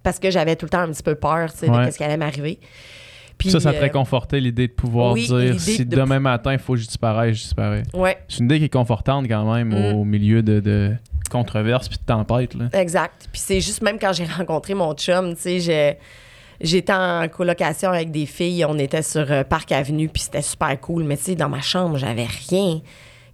Parce 0.01 0.17
que 0.17 0.31
j'avais 0.31 0.55
tout 0.55 0.65
le 0.65 0.71
temps 0.71 0.79
un 0.79 0.91
petit 0.91 1.03
peu 1.03 1.13
peur 1.13 1.49
Ouais. 1.61 1.85
de 1.85 1.91
ce 1.91 1.97
qui 1.97 2.03
allait 2.03 2.17
m'arriver. 2.17 2.59
Puis, 3.43 3.51
ça, 3.51 3.59
ça 3.59 3.71
te 3.71 3.77
euh, 3.77 3.81
réconfortait 3.81 4.39
l'idée 4.39 4.67
de 4.67 4.73
pouvoir 4.73 5.13
oui, 5.13 5.27
dire 5.27 5.59
si 5.59 5.85
de- 5.85 5.95
demain 5.95 6.19
matin 6.19 6.53
il 6.53 6.59
faut 6.59 6.73
que 6.73 6.79
je 6.79 6.87
disparais, 6.87 7.33
je 7.33 7.41
disparais. 7.43 7.83
Ouais, 7.93 8.17
C'est 8.27 8.39
une 8.39 8.45
idée 8.45 8.59
qui 8.59 8.65
est 8.65 8.69
confortante 8.73 9.27
quand 9.27 9.53
même 9.53 9.69
Mm. 9.69 9.95
au 9.95 10.03
milieu 10.03 10.41
de, 10.43 10.59
de 10.59 10.93
controverses 11.29 11.87
puis 11.89 11.97
de 11.97 12.03
tempêtes. 12.05 12.53
Là. 12.55 12.65
Exact. 12.73 13.27
Puis 13.31 13.41
c'est 13.43 13.61
juste 13.61 13.81
même 13.81 13.97
quand 13.99 14.13
j'ai 14.13 14.25
rencontré 14.37 14.73
mon 14.73 14.93
chum, 14.93 15.35
tu 15.35 15.41
sais, 15.41 15.59
j'ai- 15.59 15.97
j'étais 16.61 16.93
en 16.93 17.27
colocation 17.29 17.89
avec 17.91 18.11
des 18.11 18.25
filles, 18.25 18.65
on 18.65 18.77
était 18.77 19.01
sur 19.01 19.29
euh, 19.31 19.43
Parc 19.43 19.71
Avenue, 19.71 20.09
puis 20.09 20.21
c'était 20.23 20.41
super 20.41 20.79
cool. 20.79 21.03
Mais 21.03 21.17
tu 21.17 21.23
sais, 21.23 21.35
dans 21.35 21.49
ma 21.49 21.61
chambre, 21.61 21.97
j'avais 21.97 22.27
rien. 22.49 22.81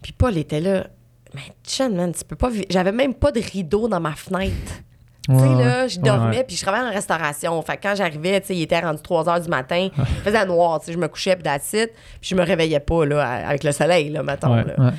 Puis 0.02 0.14
Paul 0.14 0.38
était 0.38 0.62
là. 0.62 0.88
Mais 1.36 1.42
John, 1.68 1.96
man, 1.96 2.12
tu 2.12 2.24
peux 2.26 2.36
pas. 2.36 2.50
J'avais 2.72 2.92
même 2.92 3.14
pas 3.14 3.32
de 3.32 3.40
rideau 3.40 3.88
dans 3.88 4.00
ma 4.00 4.14
fenêtre. 4.14 4.82
Tu 5.28 5.38
sais, 5.38 5.46
là, 5.46 5.88
je 5.88 6.00
dormais, 6.00 6.44
puis 6.44 6.56
je 6.56 6.62
travaillais 6.64 6.88
en 6.88 6.94
restauration. 6.94 7.62
Fait 7.62 7.78
que 7.78 7.84
quand 7.84 7.96
j'arrivais, 7.96 8.42
tu 8.42 8.48
sais, 8.48 8.56
il 8.56 8.62
était 8.64 8.80
rendu 8.80 9.02
3 9.02 9.26
h 9.26 9.44
du 9.44 9.50
matin. 9.50 9.90
Il 9.98 10.06
faisait 10.24 10.46
noir, 10.46 10.80
tu 10.80 10.88
sais, 10.88 10.94
je 10.94 10.98
me 10.98 11.08
couchais, 11.08 11.36
puis 11.36 11.52
it. 11.54 11.92
Puis 12.20 12.30
je 12.30 12.36
me 12.36 12.44
réveillais 12.44 12.80
pas, 12.80 13.06
là, 13.06 13.24
avec 13.48 13.64
le 13.64 13.72
soleil, 13.72 14.10
là, 14.10 14.24
mettons, 14.24 14.56
Ouais. 14.56 14.64
là. 14.64 14.74
Ouais. 14.78 14.92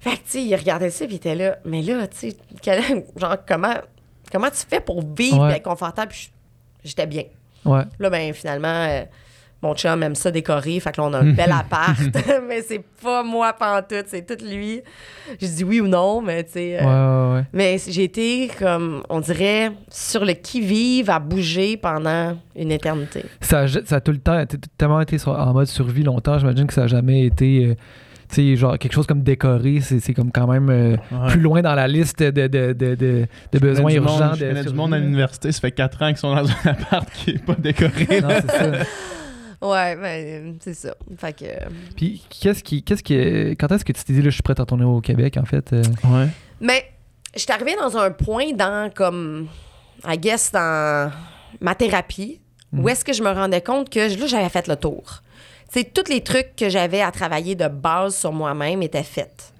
Fait 0.00 0.10
que, 0.10 0.16
tu 0.16 0.22
sais, 0.26 0.42
il 0.42 0.54
regardait 0.54 0.90
ça, 0.90 1.06
puis 1.06 1.14
il 1.14 1.16
était 1.16 1.34
là. 1.34 1.58
Mais 1.64 1.82
là, 1.82 2.06
tu 2.06 2.30
sais, 2.30 2.36
genre, 3.16 3.36
comment, 3.46 3.74
comment 4.30 4.50
tu 4.50 4.64
fais 4.68 4.80
pour 4.80 5.02
vivre 5.16 5.48
être 5.50 5.62
confortable? 5.64 6.10
Puis 6.12 6.30
j'étais 6.84 7.06
bien. 7.06 7.24
Là, 7.64 8.10
ben, 8.10 8.32
finalement, 8.34 8.68
euh, 8.68 9.02
mon 9.62 9.74
chum 9.74 10.02
aime 10.02 10.14
ça 10.14 10.30
décorer. 10.30 10.78
Fait 10.80 10.92
que 10.92 11.00
là, 11.00 11.06
on 11.08 11.12
a 11.12 11.18
un 11.18 11.32
bel 11.32 11.50
appart. 11.58 11.98
mais 12.48 12.62
c'est 12.62 12.82
pas 13.02 13.22
moi 13.22 13.52
pantoute, 13.52 14.06
c'est 14.06 14.24
tout 14.26 14.44
lui. 14.44 14.80
J'ai 15.40 15.48
dit 15.48 15.64
oui 15.64 15.80
ou 15.80 15.88
non, 15.88 16.20
mais 16.20 16.44
tu 16.44 16.52
sais. 16.52 16.78
euh, 16.80 16.84
Ouais, 16.84 17.32
ouais, 17.32 17.38
ouais. 17.40 17.44
Mais 17.52 17.76
j'ai 17.88 18.04
été, 18.04 18.50
comme, 18.58 19.02
on 19.08 19.20
dirait, 19.20 19.72
sur 19.90 20.24
le 20.24 20.32
qui-vive 20.34 21.10
à 21.10 21.18
bouger 21.18 21.76
pendant 21.76 22.36
une 22.56 22.70
éternité. 22.72 23.24
Ça, 23.40 23.60
a- 23.60 23.68
ça 23.84 23.96
a 23.96 24.00
tout 24.00 24.12
le 24.12 24.18
temps 24.18 24.42
tellement 24.76 25.00
été 25.00 25.18
sur- 25.18 25.32
en 25.38 25.52
mode 25.52 25.66
survie 25.66 26.02
longtemps. 26.02 26.38
J'imagine 26.38 26.66
que 26.66 26.74
ça 26.74 26.82
n'a 26.82 26.86
jamais 26.86 27.24
été. 27.26 27.66
euh, 27.66 27.74
tu 28.30 28.34
sais, 28.34 28.56
genre 28.56 28.78
quelque 28.78 28.92
chose 28.92 29.06
comme 29.06 29.22
décorer, 29.22 29.80
c'est 29.80 30.00
c'est 30.00 30.12
comme 30.12 30.30
quand 30.30 30.46
même 30.46 30.68
euh, 30.68 30.96
Ouais. 31.10 31.28
plus 31.30 31.40
loin 31.40 31.62
dans 31.62 31.74
la 31.74 31.88
liste 31.88 32.22
de, 32.22 32.30
de, 32.46 32.74
de, 32.74 32.94
de, 32.94 33.26
Je 33.54 33.58
besoins 33.58 33.90
urgents. 33.90 34.34
Je 34.34 34.44
de 34.44 34.48
connais 34.50 34.64
du 34.64 34.74
monde 34.74 34.92
à 34.92 34.98
l'université, 34.98 35.50
ça 35.50 35.60
fait 35.60 35.72
4 35.72 36.02
ans 36.02 36.08
qu'ils 36.08 36.18
sont 36.18 36.34
dans 36.34 36.46
un 36.46 36.52
appart 36.70 37.08
qui 37.10 37.30
est 37.30 37.42
pas 37.42 37.54
décoré. 37.54 38.20
Non, 38.20 38.28
c'est 38.28 38.50
ça. 38.50 38.70
Ouais, 39.60 39.96
ben, 39.96 40.56
c'est 40.60 40.74
ça. 40.74 40.94
Fait 41.16 41.32
que. 41.32 41.44
euh, 41.44 41.68
Puis 41.96 42.24
qu'est-ce 42.30 42.62
qui, 42.62 42.82
qu'est-ce 42.82 43.02
qui, 43.02 43.14
quand 43.56 43.70
est-ce 43.72 43.84
que 43.84 43.92
tu 43.92 44.04
t'es 44.04 44.12
dit 44.12 44.22
là, 44.22 44.30
je 44.30 44.34
suis 44.34 44.42
prête 44.42 44.58
à 44.60 44.62
retourner 44.62 44.84
au 44.84 45.00
Québec 45.00 45.36
en 45.36 45.44
fait 45.44 45.72
euh? 45.72 45.82
Ouais. 46.04 46.28
Mais 46.60 46.84
je 47.34 47.40
suis 47.40 47.50
arrivée 47.52 47.74
dans 47.76 47.96
un 47.96 48.10
point 48.10 48.52
dans, 48.52 48.90
comme, 48.94 49.48
I 50.06 50.16
guess, 50.16 50.52
dans 50.52 51.10
ma 51.60 51.74
thérapie, 51.74 52.40
où 52.72 52.88
est-ce 52.88 53.04
que 53.04 53.12
je 53.12 53.22
me 53.22 53.30
rendais 53.30 53.62
compte 53.62 53.90
que 53.90 53.98
là, 53.98 54.26
j'avais 54.26 54.48
fait 54.48 54.68
le 54.68 54.76
tour. 54.76 55.22
Tu 55.72 55.80
sais, 55.80 55.84
tous 55.84 56.08
les 56.10 56.22
trucs 56.22 56.54
que 56.56 56.68
j'avais 56.68 57.00
à 57.00 57.10
travailler 57.10 57.54
de 57.54 57.66
base 57.68 58.16
sur 58.16 58.32
moi-même 58.32 58.82
étaient 58.82 59.02
faits. 59.02 59.52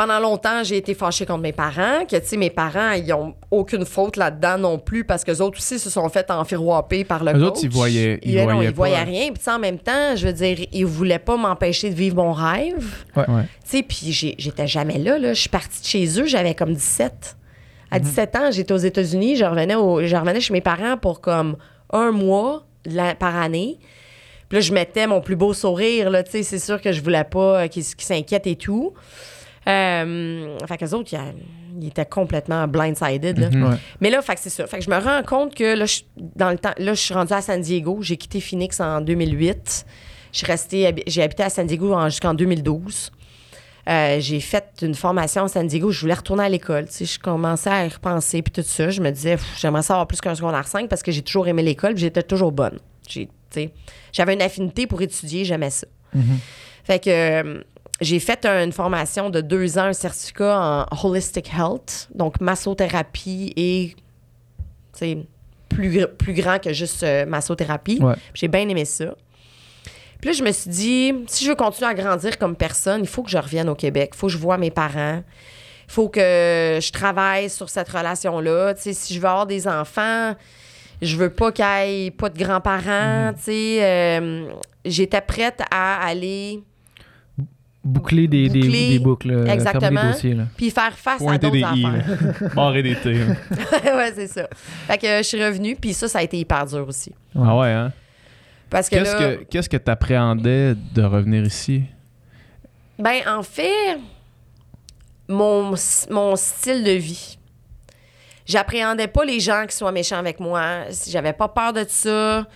Pendant 0.00 0.20
longtemps, 0.20 0.62
j'ai 0.62 0.76
été 0.76 0.94
fâchée 0.94 1.26
contre 1.26 1.40
mes 1.42 1.52
parents, 1.52 2.04
que, 2.08 2.14
tu 2.14 2.24
sais, 2.24 2.36
mes 2.36 2.50
parents, 2.50 2.92
ils 2.92 3.12
ont 3.12 3.34
aucune 3.50 3.84
faute 3.84 4.16
là-dedans 4.16 4.56
non 4.56 4.78
plus, 4.78 5.02
parce 5.02 5.24
qu'eux 5.24 5.40
autres 5.40 5.58
aussi 5.58 5.76
se 5.80 5.90
sont 5.90 6.08
fait 6.08 6.30
enfiroiper 6.30 7.02
par 7.02 7.24
le 7.24 7.32
Eux 7.32 7.38
coach. 7.40 7.48
autres, 7.48 7.60
ils 7.64 7.68
voyaient- 7.70 8.20
ils 8.22 8.36
non, 8.36 8.44
voyaient 8.44 8.68
ils 8.70 8.74
voyaient 8.74 8.94
pas. 8.96 9.02
rien. 9.02 9.32
Puis, 9.32 9.42
en 9.52 9.58
même 9.58 9.78
temps, 9.78 10.14
je 10.14 10.26
veux 10.28 10.32
dire, 10.32 10.58
ils 10.72 10.86
voulaient 10.86 11.18
pas 11.18 11.36
m'empêcher 11.36 11.90
de 11.90 11.96
vivre 11.96 12.14
mon 12.14 12.32
rêve. 12.32 12.86
Ouais. 13.16 13.24
Tu 13.26 13.78
sais, 13.78 13.82
puis 13.82 14.12
j'ai- 14.12 14.36
j'étais 14.38 14.68
jamais 14.68 14.98
là, 14.98 15.18
là. 15.18 15.32
Je 15.32 15.40
suis 15.40 15.48
partie 15.48 15.80
de 15.82 15.86
chez 15.86 16.20
eux, 16.20 16.26
j'avais 16.26 16.54
comme 16.54 16.74
17. 16.74 17.36
À 17.90 17.98
17 17.98 18.36
ans, 18.36 18.50
j'étais 18.52 18.72
aux 18.74 18.76
États-Unis, 18.76 19.34
je 19.34 19.44
revenais, 19.46 19.74
au- 19.74 20.06
je 20.06 20.14
revenais 20.14 20.40
chez 20.40 20.52
mes 20.52 20.60
parents 20.60 20.96
pour 20.96 21.20
comme 21.20 21.56
un 21.92 22.12
mois 22.12 22.62
la- 22.86 23.16
par 23.16 23.34
année. 23.34 23.78
Puis 24.48 24.58
là, 24.58 24.60
je 24.60 24.72
mettais 24.72 25.08
mon 25.08 25.20
plus 25.20 25.34
beau 25.36 25.52
sourire, 25.54 26.08
là, 26.08 26.22
tu 26.22 26.30
sais, 26.30 26.42
c'est 26.44 26.58
sûr 26.60 26.80
que 26.80 26.92
je 26.92 27.02
voulais 27.02 27.24
pas 27.24 27.64
euh, 27.64 27.66
qu'ils 27.66 27.82
qu'ils 27.84 28.06
s'inquiètent 28.06 28.46
et 28.46 28.54
tout. 28.56 28.94
Euh, 29.68 30.56
fait 30.66 30.78
qu'eux 30.78 30.92
autres, 30.94 31.10
ils, 31.80 31.86
étaient 31.86 32.06
complètement 32.06 32.66
blindsided, 32.66 33.38
là. 33.38 33.48
Ouais. 33.48 33.76
Mais 34.00 34.10
là, 34.10 34.22
fait 34.22 34.34
que 34.34 34.40
c'est 34.40 34.50
ça. 34.50 34.66
Fait 34.66 34.78
que 34.78 34.84
je 34.84 34.90
me 34.90 34.96
rends 34.98 35.22
compte 35.22 35.54
que 35.54 35.76
là, 35.76 35.84
je, 35.86 36.00
dans 36.16 36.50
le 36.50 36.58
temps, 36.58 36.72
là, 36.78 36.94
je 36.94 37.00
suis 37.00 37.14
rendue 37.14 37.32
à 37.34 37.42
San 37.42 37.60
Diego. 37.60 37.98
J'ai 38.00 38.16
quitté 38.16 38.40
Phoenix 38.40 38.80
en 38.80 39.00
2008. 39.00 39.84
Je 40.32 40.38
suis 40.38 40.46
restée, 40.46 40.84
habi- 40.90 41.02
j'ai 41.06 41.22
habité 41.22 41.42
à 41.42 41.50
San 41.50 41.66
Diego 41.66 41.92
en- 41.92 42.08
jusqu'en 42.08 42.34
2012. 42.34 43.10
Euh, 43.88 44.20
j'ai 44.20 44.40
fait 44.40 44.66
une 44.82 44.94
formation 44.94 45.44
à 45.44 45.48
San 45.48 45.66
Diego. 45.66 45.90
Je 45.90 46.00
voulais 46.00 46.14
retourner 46.14 46.44
à 46.44 46.48
l'école. 46.48 46.86
Je 46.90 47.18
commençais 47.18 47.70
à 47.70 47.86
y 47.86 47.88
repenser 47.88 48.42
puis 48.42 48.52
tout 48.52 48.62
ça. 48.62 48.90
Je 48.90 49.00
me 49.00 49.10
disais, 49.10 49.36
j'aimerais 49.58 49.82
savoir 49.82 50.06
plus 50.06 50.20
qu'un 50.20 50.34
secondaire 50.34 50.66
5 50.66 50.88
parce 50.88 51.02
que 51.02 51.10
j'ai 51.12 51.22
toujours 51.22 51.48
aimé 51.48 51.62
l'école 51.62 51.94
puis 51.94 52.02
j'étais 52.02 52.22
toujours 52.22 52.52
bonne. 52.52 52.78
J'avais 54.12 54.34
une 54.34 54.42
affinité 54.42 54.86
pour 54.86 55.00
étudier, 55.00 55.44
j'aimais 55.46 55.70
ça. 55.70 55.86
Fait 56.84 57.02
que 57.02 57.08
euh, 57.10 57.62
j'ai 58.00 58.20
fait 58.20 58.46
une 58.46 58.72
formation 58.72 59.30
de 59.30 59.40
deux 59.40 59.78
ans, 59.78 59.86
un 59.86 59.92
certificat 59.92 60.86
en 60.90 61.08
Holistic 61.08 61.50
Health, 61.52 62.08
donc 62.14 62.40
massothérapie 62.40 63.52
et 63.56 63.96
plus, 65.68 66.06
plus 66.06 66.32
grand 66.32 66.58
que 66.58 66.72
juste 66.72 67.02
euh, 67.02 67.26
massothérapie. 67.26 67.98
Ouais. 68.00 68.14
J'ai 68.34 68.48
bien 68.48 68.68
aimé 68.68 68.84
ça. 68.84 69.14
Puis 70.20 70.30
là, 70.30 70.32
je 70.32 70.42
me 70.42 70.50
suis 70.50 70.70
dit, 70.70 71.14
si 71.28 71.44
je 71.44 71.50
veux 71.50 71.56
continuer 71.56 71.90
à 71.90 71.94
grandir 71.94 72.38
comme 72.38 72.56
personne, 72.56 73.02
il 73.02 73.06
faut 73.06 73.22
que 73.22 73.30
je 73.30 73.38
revienne 73.38 73.68
au 73.68 73.76
Québec. 73.76 74.10
Il 74.14 74.16
faut 74.16 74.26
que 74.26 74.32
je 74.32 74.38
voie 74.38 74.58
mes 74.58 74.70
parents. 74.70 75.22
Il 75.88 75.92
faut 75.92 76.08
que 76.08 76.20
je 76.20 76.92
travaille 76.92 77.48
sur 77.48 77.68
cette 77.68 77.88
relation-là. 77.88 78.74
Tu 78.74 78.82
sais, 78.82 78.92
si 78.92 79.14
je 79.14 79.20
veux 79.20 79.28
avoir 79.28 79.46
des 79.46 79.68
enfants, 79.68 80.34
je 81.00 81.16
veux 81.16 81.30
pas 81.30 81.52
qu'il 81.52 81.64
y 81.64 82.06
ait 82.06 82.10
pas 82.10 82.28
de 82.30 82.38
grands-parents. 82.38 83.32
Tu 83.36 83.44
sais, 83.44 83.78
euh, 83.80 84.50
j'étais 84.84 85.20
prête 85.20 85.62
à 85.70 86.04
aller 86.04 86.62
Boucler 87.88 88.28
des, 88.28 88.48
des- 88.48 88.60
Boucler, 88.60 88.88
des 88.90 88.98
boucles, 88.98 89.30
euh, 89.30 89.44
fermer 89.46 89.52
exactement. 89.54 90.02
des 90.02 90.08
dossiers. 90.12 90.34
Là. 90.34 90.44
puis 90.56 90.70
faire 90.70 90.92
face 90.92 91.20
à 91.20 91.24
Pointer 91.24 91.50
d'autres 91.50 91.72
des 91.74 91.80
i, 91.80 91.86
affaires. 91.86 92.54
barrer 92.54 92.82
des 92.82 92.94
t. 92.96 93.10
ouais, 93.84 94.12
c'est 94.14 94.26
ça. 94.28 94.48
Fait 94.86 94.98
que 94.98 95.06
euh, 95.06 95.18
je 95.18 95.22
suis 95.22 95.44
revenue, 95.44 95.76
puis 95.76 95.92
ça, 95.94 96.06
ça 96.08 96.18
a 96.18 96.22
été 96.22 96.38
hyper 96.38 96.66
dur 96.66 96.86
aussi. 96.88 97.12
Ah 97.34 97.56
ouais, 97.56 97.70
hein? 97.72 97.92
Parce 98.70 98.88
que 98.88 98.96
Qu'est-ce 98.96 99.12
là, 99.16 99.36
que 99.36 99.44
qu'est-ce 99.44 99.68
que 99.68 99.76
t'appréhendais 99.78 100.74
de 100.94 101.02
revenir 101.02 101.42
ici? 101.44 101.82
ben 102.98 103.20
en 103.26 103.42
fait, 103.42 103.98
mon, 105.28 105.74
mon 106.10 106.36
style 106.36 106.84
de 106.84 106.90
vie. 106.92 107.38
J'appréhendais 108.46 109.08
pas 109.08 109.24
les 109.24 109.40
gens 109.40 109.64
qui 109.68 109.76
soient 109.76 109.92
méchants 109.92 110.16
avec 110.18 110.40
moi. 110.40 110.84
J'avais 111.08 111.32
pas 111.34 111.48
peur 111.48 111.72
de 111.72 111.84
ça. 111.86 112.46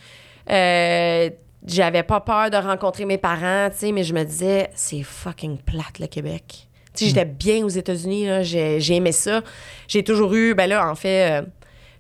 Euh, 0.51 1.31
j'avais 1.67 2.03
pas 2.03 2.21
peur 2.21 2.51
de 2.51 2.57
rencontrer 2.57 3.05
mes 3.05 3.19
parents, 3.19 3.69
tu 3.71 3.79
sais, 3.79 3.93
mais 3.93 4.05
je 4.05 4.15
me 4.15 4.25
disais, 4.25 4.71
c'est 4.75 5.03
fucking 5.03 5.59
plate, 5.59 5.99
le 6.01 6.07
Québec. 6.07 6.69
Tu 6.95 7.05
sais, 7.05 7.11
j'étais 7.11 7.25
bien 7.25 7.65
aux 7.65 7.69
États-Unis, 7.69 8.27
là. 8.27 8.43
J'ai, 8.43 8.95
aimé 8.95 9.13
ça. 9.13 9.41
J'ai 9.89 10.03
toujours 10.05 10.35
eu, 10.35 10.55
ben 10.55 10.67
là, 10.69 10.91
en 10.91 10.95
fait, 10.95 11.41
euh, 11.41 11.43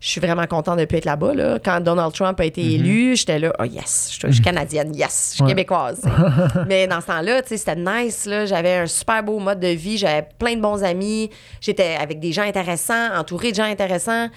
je 0.00 0.08
suis 0.08 0.20
vraiment 0.20 0.46
contente 0.46 0.76
de 0.76 0.80
ne 0.80 0.84
plus 0.86 0.98
être 0.98 1.04
là-bas, 1.06 1.32
là. 1.32 1.58
Quand 1.64 1.80
Donald 1.80 2.12
Trump 2.12 2.38
a 2.40 2.44
été 2.44 2.60
élu, 2.60 3.16
j'étais 3.16 3.38
là, 3.38 3.52
oh 3.58 3.64
yes, 3.64 4.08
je 4.10 4.14
suis- 4.18 4.28
je 4.28 4.32
suis 4.32 4.42
canadienne, 4.42 4.94
yes, 4.94 5.28
je 5.30 5.34
suis 5.36 5.42
Ouais. 5.44 5.48
québécoise. 5.50 6.02
mais 6.68 6.86
dans 6.88 7.00
ce 7.00 7.06
temps-là, 7.06 7.40
tu 7.42 7.48
sais, 7.48 7.56
c'était 7.56 7.76
nice, 7.76 8.26
là. 8.26 8.44
J'avais 8.44 8.74
un 8.78 8.86
super 8.86 9.22
beau 9.22 9.38
mode 9.38 9.60
de 9.60 9.68
vie, 9.68 9.96
j'avais 9.96 10.26
plein 10.38 10.56
de 10.56 10.60
bons 10.60 10.82
amis, 10.84 11.30
j'étais 11.60 11.94
avec 11.98 12.18
des 12.20 12.32
gens 12.32 12.42
intéressants, 12.42 13.16
entourée 13.16 13.52
de 13.52 13.56
gens 13.56 13.64
intéressants. 13.64 14.28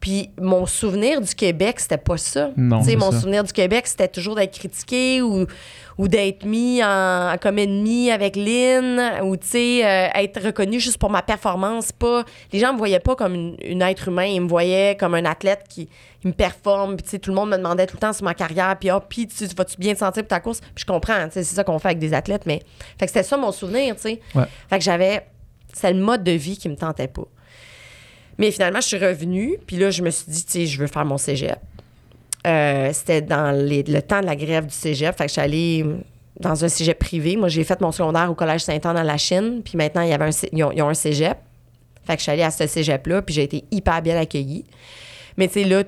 Puis 0.00 0.30
mon 0.40 0.66
souvenir 0.66 1.20
du 1.20 1.34
Québec, 1.34 1.80
c'était 1.80 1.96
pas 1.96 2.18
ça. 2.18 2.50
Non, 2.56 2.82
mon 2.98 3.10
ça. 3.10 3.20
souvenir 3.20 3.42
du 3.42 3.52
Québec, 3.52 3.86
c'était 3.86 4.08
toujours 4.08 4.34
d'être 4.34 4.52
critiqué 4.52 5.22
ou, 5.22 5.46
ou 5.96 6.08
d'être 6.08 6.44
mis 6.44 6.84
en, 6.84 7.36
comme 7.40 7.58
ennemi 7.58 8.10
avec 8.10 8.36
Lynn 8.36 9.00
ou, 9.22 9.34
euh, 9.34 10.08
être 10.14 10.44
reconnu 10.44 10.78
juste 10.78 10.98
pour 10.98 11.10
ma 11.10 11.22
performance. 11.22 11.90
Pas, 11.92 12.24
les 12.52 12.58
gens 12.58 12.74
me 12.74 12.78
voyaient 12.78 13.00
pas 13.00 13.16
comme 13.16 13.34
une, 13.34 13.56
une 13.62 13.82
être 13.82 14.08
humain, 14.08 14.24
ils 14.24 14.42
me 14.42 14.48
voyaient 14.48 14.96
comme 14.96 15.14
un 15.14 15.24
athlète 15.24 15.64
qui 15.68 15.88
me 16.24 16.32
performe. 16.32 16.96
Puis, 16.96 17.18
tout 17.18 17.30
le 17.30 17.36
monde 17.36 17.50
me 17.50 17.56
demandait 17.56 17.86
tout 17.86 17.96
le 17.96 18.00
temps 18.00 18.12
sur 18.12 18.24
ma 18.24 18.34
carrière. 18.34 18.76
Puis, 18.78 18.90
ah, 18.90 19.00
puis, 19.00 19.26
tu 19.26 19.46
vas-tu 19.56 19.76
bien 19.78 19.94
te 19.94 19.98
sentir 19.98 20.22
pour 20.22 20.28
ta 20.28 20.40
course? 20.40 20.60
Puis, 20.60 20.82
je 20.82 20.86
comprends, 20.86 21.28
c'est 21.30 21.44
ça 21.44 21.64
qu'on 21.64 21.78
fait 21.78 21.88
avec 21.88 21.98
des 21.98 22.14
athlètes. 22.14 22.46
Mais, 22.46 22.60
fait 22.98 23.06
que 23.06 23.12
c'était 23.12 23.22
ça 23.22 23.36
mon 23.36 23.52
souvenir, 23.52 23.94
tu 23.96 24.02
sais. 24.02 24.20
Ouais. 24.34 24.44
Fait 24.68 24.78
que 24.78 24.84
j'avais, 24.84 25.26
c'est 25.72 25.92
le 25.92 26.00
mode 26.00 26.24
de 26.24 26.32
vie 26.32 26.56
qui 26.56 26.68
me 26.68 26.76
tentait 26.76 27.08
pas. 27.08 27.24
Mais 28.38 28.50
finalement, 28.50 28.80
je 28.80 28.88
suis 28.88 28.98
revenue, 28.98 29.58
puis 29.66 29.76
là, 29.76 29.90
je 29.90 30.02
me 30.02 30.10
suis 30.10 30.30
dit, 30.30 30.44
tu 30.44 30.50
sais, 30.52 30.66
je 30.66 30.78
veux 30.80 30.86
faire 30.86 31.04
mon 31.04 31.18
cégep. 31.18 31.58
Euh, 32.46 32.90
C'était 32.92 33.22
dans 33.22 33.50
les- 33.56 33.82
le 33.84 34.02
temps 34.02 34.20
de 34.20 34.26
la 34.26 34.36
grève 34.36 34.66
du 34.66 34.74
cégep, 34.74 35.16
fait 35.16 35.24
que 35.24 35.28
je 35.28 35.32
suis 35.32 35.40
allée 35.40 35.84
dans 36.40 36.64
un 36.64 36.68
cégep 36.68 36.98
privé. 36.98 37.36
Moi, 37.36 37.48
j'ai 37.48 37.64
fait 37.64 37.80
mon 37.80 37.92
secondaire 37.92 38.30
au 38.30 38.34
Collège 38.34 38.62
Saint-Anne 38.62 38.96
à 38.96 39.04
la 39.04 39.16
Chine, 39.16 39.62
puis 39.64 39.76
maintenant, 39.78 40.02
il 40.02 40.10
y 40.10 40.12
avait 40.12 40.24
un, 40.26 40.30
ils, 40.52 40.64
ont, 40.64 40.72
ils 40.72 40.82
ont 40.82 40.88
un 40.88 40.94
cégep. 40.94 41.38
Fait 42.06 42.14
que 42.14 42.18
je 42.18 42.22
suis 42.24 42.32
allée 42.32 42.42
à 42.42 42.50
ce 42.50 42.66
cégep-là, 42.66 43.22
puis 43.22 43.34
j'ai 43.34 43.44
été 43.44 43.64
hyper 43.70 44.02
bien 44.02 44.18
accueillie. 44.18 44.64
Mais 45.38 45.48
tu 45.48 45.62
sais, 45.62 45.64
là, 45.64 45.84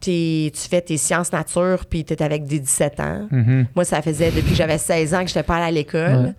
tu 0.00 0.50
fais 0.54 0.82
tes 0.82 0.98
sciences 0.98 1.32
nature, 1.32 1.84
puis 1.88 2.04
tu 2.04 2.12
es 2.12 2.22
avec 2.22 2.44
des 2.44 2.60
17 2.60 3.00
ans. 3.00 3.26
Mhm. 3.30 3.66
Moi, 3.74 3.84
ça 3.84 4.02
faisait 4.02 4.30
depuis 4.30 4.50
que 4.50 4.54
j'avais 4.56 4.78
16 4.78 5.14
ans 5.14 5.22
que 5.24 5.30
je 5.30 5.34
n'étais 5.34 5.42
pas 5.42 5.56
allée 5.56 5.64
à 5.66 5.70
l'école. 5.72 6.34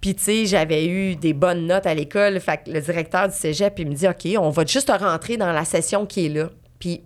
Puis, 0.00 0.14
tu 0.14 0.22
sais, 0.22 0.46
j'avais 0.46 0.86
eu 0.86 1.16
des 1.16 1.32
bonnes 1.32 1.66
notes 1.66 1.86
à 1.86 1.94
l'école. 1.94 2.38
Fait 2.40 2.58
que 2.64 2.70
le 2.70 2.80
directeur 2.80 3.28
du 3.28 3.34
cégep, 3.34 3.78
il 3.78 3.88
me 3.88 3.94
dit 3.94 4.06
OK, 4.06 4.28
on 4.40 4.50
va 4.50 4.64
juste 4.64 4.86
te 4.88 4.92
rentrer 5.04 5.36
dans 5.36 5.50
la 5.52 5.64
session 5.64 6.06
qui 6.06 6.26
est 6.26 6.28
là. 6.28 6.50
Puis, 6.78 7.02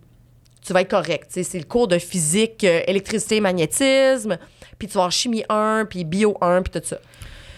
tu 0.64 0.72
vas 0.72 0.82
être 0.82 0.90
correct. 0.90 1.24
Tu 1.28 1.34
sais, 1.34 1.42
c'est 1.42 1.58
le 1.58 1.64
cours 1.64 1.88
de 1.88 1.98
physique, 1.98 2.64
euh, 2.64 2.80
électricité, 2.86 3.40
magnétisme. 3.40 4.36
Puis, 4.78 4.88
tu 4.88 4.94
vas 4.94 5.00
avoir 5.02 5.12
chimie 5.12 5.42
1, 5.48 5.86
puis 5.88 6.04
bio 6.04 6.36
1, 6.40 6.62
puis 6.62 6.80
tout 6.80 6.86
ça. 6.86 6.98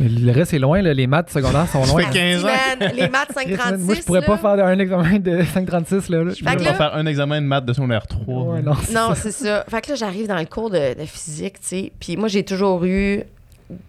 Mais 0.01 0.09
Le 0.09 0.33
reste, 0.33 0.53
c'est 0.53 0.59
loin. 0.59 0.83
là. 0.83 0.93
Les 0.95 1.07
maths 1.07 1.31
secondaires 1.31 1.69
sont 1.69 1.85
loin. 1.85 2.03
fait 2.05 2.13
15 2.19 2.45
ans. 2.45 2.49
Man, 2.81 2.93
les 2.97 3.09
maths 3.09 3.33
536. 3.33 3.79
Moi, 3.85 3.95
je 3.95 4.03
pourrais 4.03 4.21
là. 4.21 4.27
pas 4.27 4.39
faire 4.39 4.67
un 4.67 4.79
examen 4.79 5.19
de 5.19 5.43
536. 5.43 6.09
Là, 6.11 6.25
là. 6.25 6.31
Je 6.33 6.41
que 6.41 6.45
pas 6.45 6.55
là- 6.57 6.75
faire 6.75 6.95
un 6.95 7.07
examen 7.07 7.41
de 7.43 7.47
maths 7.47 7.65
de 7.65 7.73
secondaire 7.73 8.07
3. 8.07 8.43
Ouais, 8.45 8.63
non, 8.63 8.75
c'est 8.85 8.93
Non, 8.93 9.09
ça. 9.11 9.15
c'est 9.17 9.31
ça. 9.33 9.65
Fait 9.69 9.81
que 9.83 9.91
là, 9.91 9.95
j'arrive 9.97 10.27
dans 10.27 10.39
le 10.39 10.47
cours 10.47 10.71
de, 10.71 10.95
de 10.99 11.05
physique, 11.07 11.61
tu 11.61 11.67
sais. 11.69 11.93
Puis 12.01 12.17
moi, 12.17 12.27
j'ai 12.29 12.45
toujours 12.45 12.85
eu 12.85 13.23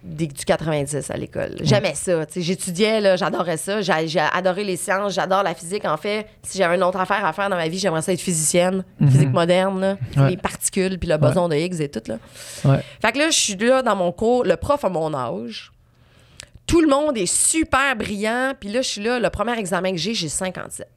des, 0.02 0.26
du 0.26 0.44
90 0.44 1.10
à 1.10 1.16
l'école. 1.16 1.56
J'aimais 1.62 1.94
ça. 1.94 2.24
J'étudiais, 2.34 3.00
là, 3.00 3.16
j'adorais 3.16 3.56
ça. 3.56 3.82
J'ai, 3.82 4.08
j'ai 4.08 4.20
adoré 4.20 4.64
les 4.64 4.76
sciences, 4.76 5.14
j'adore 5.14 5.42
la 5.42 5.54
physique. 5.54 5.84
En 5.84 5.96
fait, 5.96 6.26
si 6.42 6.58
j'avais 6.58 6.76
une 6.76 6.82
autre 6.82 6.98
affaire 6.98 7.24
à 7.24 7.32
faire 7.32 7.50
dans 7.50 7.56
ma 7.56 7.68
vie, 7.68 7.78
j'aimerais 7.78 8.02
ça 8.02 8.12
être 8.12 8.20
physicienne, 8.20 8.84
physique 9.00 9.32
moderne, 9.32 9.80
là. 9.80 9.96
Ouais. 10.16 10.30
les 10.30 10.36
particules, 10.36 10.98
puis 10.98 11.08
le 11.08 11.18
boson 11.18 11.48
de 11.48 11.56
Higgs 11.56 11.80
et 11.80 11.88
tout, 11.88 12.02
là. 12.06 12.18
Fait 13.02 13.12
que 13.12 13.18
là, 13.18 13.30
je 13.30 13.38
suis 13.38 13.56
là 13.56 13.82
dans 13.82 13.96
mon 13.96 14.12
cours, 14.12 14.44
le 14.44 14.56
prof 14.56 14.84
a 14.84 14.88
mon 14.88 15.12
âge. 15.14 15.72
Tout 16.66 16.80
le 16.80 16.88
monde 16.88 17.16
est 17.16 17.32
super 17.32 17.94
brillant. 17.96 18.52
Puis 18.58 18.70
là, 18.70 18.82
je 18.82 18.88
suis 18.88 19.02
là, 19.02 19.20
le 19.20 19.30
premier 19.30 19.56
examen 19.58 19.92
que 19.92 19.98
j'ai, 19.98 20.14
j'ai 20.14 20.28
57. 20.28 20.88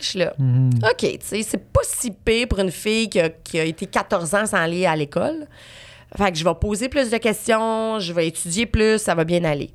Je 0.00 0.06
suis 0.06 0.18
là. 0.18 0.34
Mhm. 0.38 0.80
OK, 0.82 0.98
tu 0.98 1.18
sais, 1.20 1.42
c'est 1.42 1.72
pas 1.72 1.82
si 1.84 2.10
pire 2.10 2.48
pour 2.48 2.58
une 2.58 2.72
fille 2.72 3.08
qui 3.08 3.20
a, 3.20 3.28
qui 3.28 3.60
a 3.60 3.64
été 3.64 3.86
14 3.86 4.34
ans 4.34 4.46
sans 4.46 4.56
aller 4.56 4.84
à 4.84 4.96
l'école. 4.96 5.46
Fait 6.16 6.30
que 6.32 6.38
je 6.38 6.44
vais 6.44 6.54
poser 6.54 6.88
plus 6.88 7.10
de 7.10 7.16
questions, 7.16 7.98
je 7.98 8.12
vais 8.12 8.28
étudier 8.28 8.66
plus, 8.66 8.98
ça 8.98 9.14
va 9.14 9.24
bien 9.24 9.42
aller. 9.44 9.70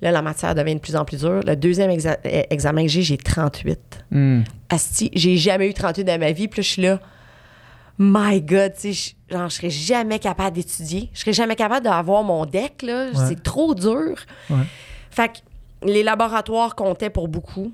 Là, 0.00 0.10
la 0.12 0.22
matière 0.22 0.54
devient 0.54 0.74
de 0.76 0.80
plus 0.80 0.94
en 0.96 1.04
plus 1.04 1.18
dure. 1.20 1.40
Le 1.44 1.56
deuxième 1.56 1.90
exa- 1.90 2.18
euh, 2.24 2.42
examen 2.50 2.82
que 2.82 2.88
j'ai, 2.88 3.02
j'ai 3.02 3.16
38. 3.18 3.78
Hmm. 4.10 4.42
Asti, 4.68 5.10
j'ai 5.14 5.36
jamais 5.36 5.68
eu 5.68 5.74
38 5.74 6.04
dans 6.04 6.18
ma 6.20 6.30
vie. 6.32 6.46
Puis 6.48 6.60
là, 6.60 6.62
je 6.62 6.68
suis 6.68 6.82
là, 6.82 7.00
my 7.98 8.40
God, 8.40 8.74
tu 8.74 8.92
sais, 8.94 9.14
je- 9.28 9.34
genre, 9.36 9.48
je 9.48 9.54
serais 9.56 9.70
jamais 9.70 10.18
capable 10.20 10.54
d'étudier. 10.56 11.10
Je 11.14 11.20
serais 11.20 11.32
jamais 11.32 11.56
capable 11.56 11.84
d'avoir 11.84 12.22
mon 12.22 12.44
deck, 12.46 12.82
là. 12.82 13.06
Ouais. 13.06 13.24
C'est 13.28 13.42
trop 13.42 13.74
dur. 13.74 14.14
Ouais. 14.50 14.56
Fait 15.10 15.28
que 15.28 15.38
les 15.88 16.02
laboratoires 16.04 16.74
comptaient 16.76 17.10
pour 17.10 17.26
beaucoup. 17.28 17.72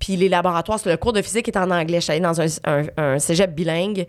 Puis 0.00 0.16
les 0.16 0.28
laboratoires, 0.28 0.80
le 0.86 0.96
cours 0.96 1.12
de 1.12 1.22
physique 1.22 1.46
est 1.46 1.56
en 1.56 1.70
anglais. 1.70 1.98
Je 1.98 2.04
suis 2.04 2.12
allée 2.12 2.20
dans 2.20 2.40
un, 2.40 2.46
un, 2.64 2.82
un 2.96 3.18
cégep 3.20 3.54
bilingue. 3.54 4.06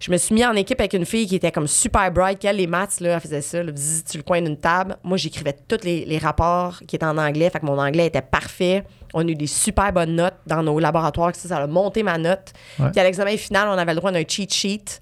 Je 0.00 0.10
me 0.10 0.16
suis 0.16 0.34
mis 0.34 0.44
en 0.44 0.54
équipe 0.54 0.80
avec 0.80 0.94
une 0.94 1.04
fille 1.04 1.26
qui 1.26 1.36
était 1.36 1.52
comme 1.52 1.66
super 1.68 2.10
bright, 2.10 2.38
qu'elle, 2.38 2.56
les 2.56 2.66
maths, 2.66 2.98
là, 3.00 3.14
elle 3.14 3.20
faisait 3.20 3.40
ça, 3.40 3.62
là, 3.62 3.72
sur 3.76 4.18
le 4.18 4.22
coin 4.22 4.40
d'une 4.40 4.56
table. 4.56 4.96
Moi, 5.04 5.16
j'écrivais 5.16 5.54
tous 5.68 5.84
les, 5.84 6.04
les 6.04 6.18
rapports 6.18 6.80
qui 6.88 6.96
étaient 6.96 7.06
en 7.06 7.18
anglais. 7.18 7.50
Fait 7.50 7.60
que 7.60 7.66
mon 7.66 7.78
anglais 7.78 8.06
était 8.06 8.22
parfait. 8.22 8.84
On 9.14 9.20
a 9.20 9.30
eu 9.30 9.34
des 9.34 9.46
super 9.46 9.92
bonnes 9.92 10.16
notes 10.16 10.34
dans 10.46 10.62
nos 10.62 10.78
laboratoires. 10.78 11.34
Ça, 11.34 11.48
ça 11.48 11.56
a 11.58 11.66
monté 11.66 12.02
ma 12.02 12.18
note. 12.18 12.52
Ouais. 12.78 12.90
Puis 12.90 13.00
à 13.00 13.04
l'examen 13.04 13.36
final, 13.36 13.68
on 13.68 13.78
avait 13.78 13.92
le 13.92 13.98
droit 13.98 14.10
d'un 14.10 14.24
cheat 14.26 14.52
sheet 14.52 15.00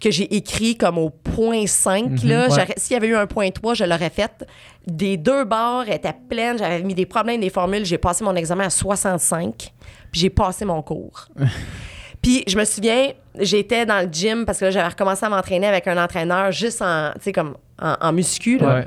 que 0.00 0.10
j'ai 0.10 0.34
écrit 0.34 0.76
comme 0.78 0.96
au 0.98 1.10
point 1.10 1.66
5. 1.66 2.22
là. 2.24 2.44
ouais. 2.44 2.46
J'aurais- 2.48 2.74
S'il 2.76 2.94
y 2.94 2.96
avait 2.96 3.08
eu 3.08 3.16
un 3.16 3.26
point 3.26 3.50
3, 3.50 3.74
je 3.74 3.84
l'aurais 3.84 4.08
fait. 4.10 4.46
Des 4.86 5.16
deux 5.18 5.44
barres 5.44 5.88
étaient 5.90 6.14
pleines. 6.28 6.58
J'avais 6.58 6.82
mis 6.82 6.94
des 6.94 7.04
problèmes 7.06 7.40
des 7.40 7.50
formules. 7.50 7.84
J'ai 7.84 7.98
passé 7.98 8.24
mon 8.24 8.34
examen 8.34 8.64
à 8.64 8.70
65. 8.70 9.72
Puis 10.10 10.20
j'ai 10.22 10.30
passé 10.30 10.64
mon 10.64 10.80
cours. 10.82 11.28
Puis 12.22 12.44
je 12.46 12.56
me 12.58 12.64
souviens, 12.64 13.12
j'étais 13.38 13.86
dans 13.86 14.04
le 14.06 14.12
gym 14.12 14.44
parce 14.44 14.58
que 14.58 14.66
là, 14.66 14.70
j'avais 14.70 14.88
recommencé 14.88 15.24
à 15.24 15.28
m'entraîner 15.28 15.66
avec 15.66 15.86
un 15.86 16.02
entraîneur 16.02 16.52
juste 16.52 16.82
en, 16.82 17.12
comme 17.34 17.56
en, 17.80 17.94
en 18.00 18.12
muscu, 18.12 18.58
là, 18.58 18.74
Ouais. 18.74 18.86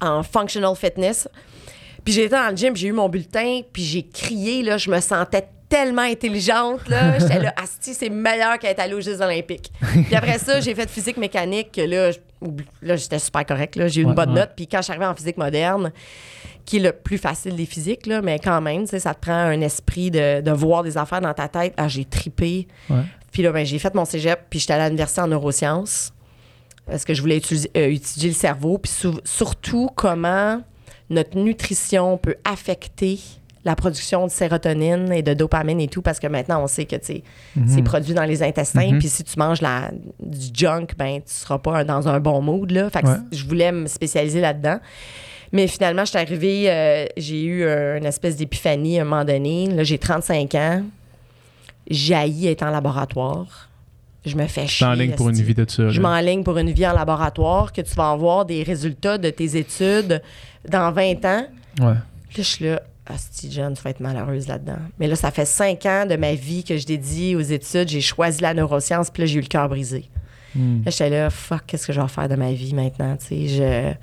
en 0.00 0.22
functional 0.22 0.74
fitness. 0.74 1.28
Puis 2.04 2.14
j'étais 2.14 2.36
dans 2.36 2.50
le 2.50 2.56
gym, 2.56 2.74
j'ai 2.76 2.88
eu 2.88 2.92
mon 2.92 3.08
bulletin, 3.08 3.60
puis 3.72 3.82
j'ai 3.82 4.02
crié, 4.06 4.62
là, 4.62 4.78
je 4.78 4.90
me 4.90 5.00
sentais 5.00 5.48
tellement 5.68 6.02
intelligente, 6.02 6.88
là. 6.88 7.18
J'étais 7.18 7.40
là, 7.40 7.52
Asti, 7.56 7.94
c'est 7.94 8.08
meilleur 8.10 8.58
qu'être 8.58 8.80
allée 8.80 8.94
aux 8.94 9.00
Jeux 9.00 9.20
olympiques. 9.20 9.72
Puis 10.06 10.14
après 10.14 10.38
ça, 10.38 10.60
j'ai 10.60 10.74
fait 10.74 10.88
physique 10.88 11.16
mécanique, 11.16 11.72
que 11.72 11.80
là, 11.82 12.10
là 12.82 12.96
j'étais 12.96 13.18
super 13.18 13.44
correct, 13.46 13.76
là. 13.76 13.88
J'ai 13.88 14.00
eu 14.00 14.04
une 14.04 14.10
Ouais, 14.10 14.14
bonne 14.16 14.30
ouais. 14.30 14.40
note. 14.40 14.50
Puis 14.56 14.66
quand 14.66 14.78
je 14.78 14.82
suis 14.84 14.92
arrivée 14.92 15.06
en 15.06 15.14
physique 15.14 15.36
moderne, 15.38 15.92
qui 16.64 16.76
est 16.78 16.80
le 16.80 16.92
plus 16.92 17.18
facile 17.18 17.54
des 17.56 17.66
physiques, 17.66 18.06
là, 18.06 18.22
mais 18.22 18.38
quand 18.38 18.60
même, 18.60 18.82
tu 18.84 18.88
sais, 18.90 18.98
ça 19.00 19.14
te 19.14 19.20
prend 19.20 19.32
un 19.34 19.60
esprit 19.60 20.10
de, 20.10 20.40
de 20.40 20.50
voir 20.50 20.82
des 20.82 20.98
affaires 20.98 21.20
dans 21.20 21.34
ta 21.34 21.48
tête. 21.48 21.74
Ah, 21.76 21.86
j'ai 21.88 22.04
tripé. 22.04 22.66
Ouais. 22.90 22.96
Puis 23.32 23.42
là, 23.42 23.52
ben, 23.52 23.64
j'ai 23.64 23.78
fait 23.78 23.94
mon 23.94 24.04
cégep, 24.04 24.40
puis 24.50 24.58
j'étais 24.60 24.72
allée 24.72 24.82
à 24.84 24.88
l'université 24.88 25.20
en 25.20 25.26
neurosciences 25.28 26.12
parce 26.86 27.04
que 27.04 27.14
je 27.14 27.20
voulais 27.20 27.36
étudier, 27.38 27.70
euh, 27.76 27.90
étudier 27.90 28.28
le 28.30 28.34
cerveau, 28.34 28.78
puis 28.78 28.90
sou- 28.92 29.20
surtout 29.24 29.90
comment 29.96 30.62
notre 31.10 31.36
nutrition 31.36 32.16
peut 32.16 32.36
affecter 32.44 33.18
la 33.66 33.74
production 33.74 34.26
de 34.26 34.30
sérotonine 34.30 35.12
et 35.12 35.22
de 35.22 35.34
dopamine 35.34 35.80
et 35.80 35.88
tout, 35.88 36.00
parce 36.00 36.20
que 36.20 36.28
maintenant, 36.28 36.62
on 36.62 36.68
sait 36.68 36.84
que, 36.84 36.94
c'est 37.02 37.82
produit 37.82 38.14
dans 38.14 38.24
les 38.24 38.40
intestins. 38.44 38.92
Mhm. 38.92 38.98
Puis 39.00 39.08
si 39.08 39.24
tu 39.24 39.36
manges 39.38 39.60
la, 39.60 39.90
du 40.20 40.46
junk, 40.54 40.86
ben, 40.96 41.16
tu 41.16 41.34
seras 41.34 41.58
pas 41.58 41.82
dans 41.82 42.06
un 42.06 42.20
bon 42.20 42.40
mood, 42.40 42.70
là. 42.70 42.88
Fait 42.90 43.02
que 43.02 43.08
Ouais. 43.08 43.16
je 43.32 43.44
voulais 43.44 43.72
me 43.72 43.88
spécialiser 43.88 44.40
là-dedans. 44.40 44.78
Mais 45.50 45.66
finalement, 45.66 46.04
je 46.04 46.10
suis 46.10 46.18
arrivée, 46.18 46.70
euh, 46.70 47.06
j'ai 47.16 47.42
eu 47.42 47.64
une 47.64 48.06
espèce 48.06 48.36
d'épiphanie 48.36 49.00
à 49.00 49.02
un 49.02 49.04
moment 49.04 49.24
donné. 49.24 49.66
Là, 49.66 49.82
j'ai 49.82 49.98
35 49.98 50.54
ans. 50.54 50.82
J'ai 51.90 52.48
être 52.48 52.62
en 52.62 52.70
laboratoire. 52.70 53.68
Je 54.24 54.36
me 54.36 54.46
fais 54.46 54.66
chier. 54.68 54.86
ligne 54.94 55.12
pour 55.14 55.28
une 55.28 55.36
vie 55.40 55.54
de 55.54 55.68
ça. 55.68 55.88
Je 55.88 56.00
m'enligne 56.00 56.44
pour 56.44 56.56
une 56.58 56.70
vie 56.70 56.86
en 56.86 56.92
laboratoire, 56.92 57.72
que 57.72 57.80
tu 57.80 57.94
vas 57.94 58.10
avoir 58.10 58.44
des 58.44 58.62
résultats 58.62 59.18
de 59.18 59.30
tes 59.30 59.56
études 59.56 60.22
dans 60.68 60.92
20 60.92 61.24
ans. 61.24 61.46
Ouais. 61.80 61.94
Là, 61.94 61.96
je 62.36 62.42
suis 62.42 62.64
là, 62.64 62.80
Asti, 63.06 63.50
John, 63.50 63.74
tu 63.74 63.82
vas 63.82 63.90
être 63.90 64.00
malheureuse 64.00 64.48
là-dedans. 64.48 64.78
Mais 64.98 65.06
là, 65.06 65.16
ça 65.16 65.30
fait 65.30 65.44
cinq 65.44 65.86
ans 65.86 66.06
de 66.06 66.16
ma 66.16 66.34
vie 66.34 66.64
que 66.64 66.76
je 66.76 66.86
dédie 66.86 67.36
aux 67.36 67.40
études. 67.40 67.88
J'ai 67.88 68.00
choisi 68.00 68.40
la 68.42 68.54
neuroscience, 68.54 69.10
puis 69.10 69.22
là, 69.22 69.26
j'ai 69.26 69.38
eu 69.38 69.42
le 69.42 69.46
cœur 69.46 69.68
brisé. 69.68 70.08
Hmm. 70.54 70.82
Là, 70.84 70.90
j'étais 70.90 71.10
là, 71.10 71.30
fuck, 71.30 71.62
qu'est-ce 71.66 71.86
que 71.86 71.92
je 71.92 72.00
vais 72.00 72.08
faire 72.08 72.28
de 72.28 72.36
ma 72.36 72.52
vie 72.52 72.74
maintenant? 72.74 73.16
Tu 73.16 73.26
sais, 73.26 73.46
je. 73.46 73.94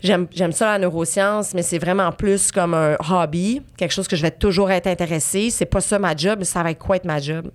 J'aime, 0.00 0.28
j'aime 0.32 0.52
ça 0.52 0.66
la 0.66 0.78
neuroscience, 0.78 1.54
mais 1.54 1.62
c'est 1.62 1.78
vraiment 1.78 2.12
plus 2.12 2.52
comme 2.52 2.72
un 2.72 2.96
hobby, 3.10 3.62
quelque 3.76 3.90
chose 3.90 4.06
que 4.06 4.14
je 4.14 4.22
vais 4.22 4.30
toujours 4.30 4.70
être 4.70 4.86
intéressée. 4.86 5.50
C'est 5.50 5.66
pas 5.66 5.80
ça 5.80 5.98
ma 5.98 6.14
job, 6.16 6.38
mais 6.38 6.44
ça 6.44 6.62
va 6.62 6.70
être 6.70 6.78
quoi 6.78 6.96
être 6.96 7.04
ma 7.04 7.20
job? 7.20 7.50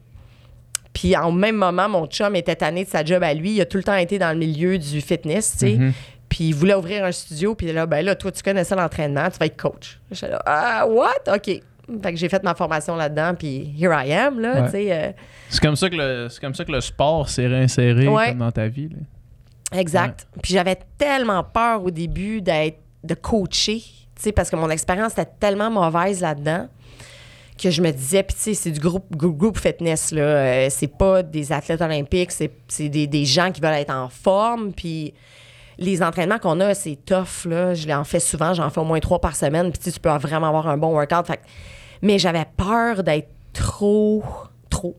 Puis 0.93 1.15
en 1.15 1.31
même 1.31 1.55
moment, 1.55 1.87
mon 1.87 2.05
chum 2.05 2.35
était 2.35 2.55
tanné 2.55 2.83
de 2.83 2.89
sa 2.89 3.03
job 3.03 3.23
à 3.23 3.33
lui. 3.33 3.53
Il 3.53 3.61
a 3.61 3.65
tout 3.65 3.77
le 3.77 3.83
temps 3.83 3.95
été 3.95 4.19
dans 4.19 4.31
le 4.31 4.37
milieu 4.37 4.77
du 4.77 5.01
fitness, 5.01 5.53
tu 5.53 5.57
sais. 5.57 5.75
Mhm. 5.75 5.93
Puis 6.33 6.45
il 6.45 6.55
voulait 6.55 6.73
ouvrir 6.73 7.05
un 7.05 7.11
studio. 7.11 7.53
Puis 7.53 7.71
là, 7.71 7.85
ben 7.85 8.03
là, 8.03 8.15
toi, 8.15 8.31
tu 8.31 8.41
connais 8.41 8.63
ça 8.63 8.75
l'entraînement, 8.75 9.29
tu 9.29 9.37
vas 9.37 9.45
être 9.45 9.55
coach. 9.61 9.99
J'étais 10.09 10.29
là, 10.31 10.41
ah, 10.47 10.83
what? 10.87 11.13
OK. 11.31 11.45
Fait 11.45 11.61
que 12.11 12.15
j'ai 12.15 12.27
fait 12.27 12.41
ma 12.43 12.55
formation 12.55 12.95
là-dedans, 12.95 13.35
puis 13.35 13.71
here 13.79 13.93
I 13.93 14.11
am, 14.13 14.39
là, 14.39 14.53
Ouais. 14.61 14.65
tu 14.65 14.71
sais. 14.71 14.87
euh, 14.91 15.11
C'est 15.49 15.61
comme 15.61 15.75
ça 15.75 15.91
que 15.91 15.95
le, 15.95 16.29
c'est 16.29 16.39
comme 16.41 16.55
ça 16.55 16.65
que 16.65 16.71
le 16.71 16.81
sport 16.81 17.29
s'est 17.29 17.45
réinséré 17.45 18.07
Ouais. 18.07 18.29
comme 18.29 18.39
dans 18.39 18.51
ta 18.51 18.67
vie. 18.67 18.89
là. 18.89 19.79
Exact. 19.79 20.25
Puis 20.41 20.53
j'avais 20.53 20.79
tellement 20.97 21.43
peur 21.43 21.83
au 21.83 21.91
début 21.91 22.41
d'être 22.41 22.79
de 23.03 23.13
coacher, 23.13 23.79
tu 24.15 24.21
sais, 24.23 24.31
parce 24.31 24.49
que 24.49 24.55
mon 24.55 24.71
expérience 24.71 25.11
était 25.13 25.29
tellement 25.39 25.69
mauvaise 25.69 26.19
là-dedans 26.21 26.67
que 27.61 27.69
je 27.69 27.81
me 27.83 27.91
disais, 27.91 28.23
puis 28.23 28.33
tu 28.35 28.41
sais, 28.41 28.53
c'est 28.55 28.71
du 28.71 28.79
groupe, 28.79 29.05
grou- 29.15 29.33
groupe 29.33 29.59
fitness, 29.59 30.11
là. 30.11 30.21
Euh, 30.23 30.67
c'est 30.71 30.87
pas 30.97 31.21
des 31.21 31.51
athlètes 31.51 31.81
olympiques, 31.81 32.31
c'est, 32.31 32.49
c'est 32.67 32.89
des, 32.89 33.05
des 33.05 33.25
gens 33.25 33.51
qui 33.51 33.61
veulent 33.61 33.73
être 33.75 33.93
en 33.93 34.09
forme, 34.09 34.71
puis 34.73 35.13
les 35.77 36.03
entraînements 36.03 36.39
qu'on 36.39 36.59
a, 36.59 36.73
c'est 36.73 36.97
tough, 37.05 37.45
là. 37.45 37.73
Je 37.73 37.87
l'en 37.87 38.03
fais 38.03 38.19
souvent, 38.19 38.53
j'en 38.53 38.69
fais 38.69 38.79
au 38.81 38.83
moins 38.85 38.99
trois 38.99 39.19
par 39.19 39.35
semaine, 39.35 39.71
puis 39.71 39.91
tu 39.91 39.99
peux 39.99 40.09
vraiment 40.09 40.47
avoir 40.47 40.67
un 40.67 40.77
bon 40.77 40.93
workout. 40.93 41.25
Fait 41.27 41.39
mais 42.01 42.19
j'avais 42.19 42.45
peur 42.57 43.03
d'être 43.03 43.29
trop, 43.53 44.23
trop. 44.69 44.97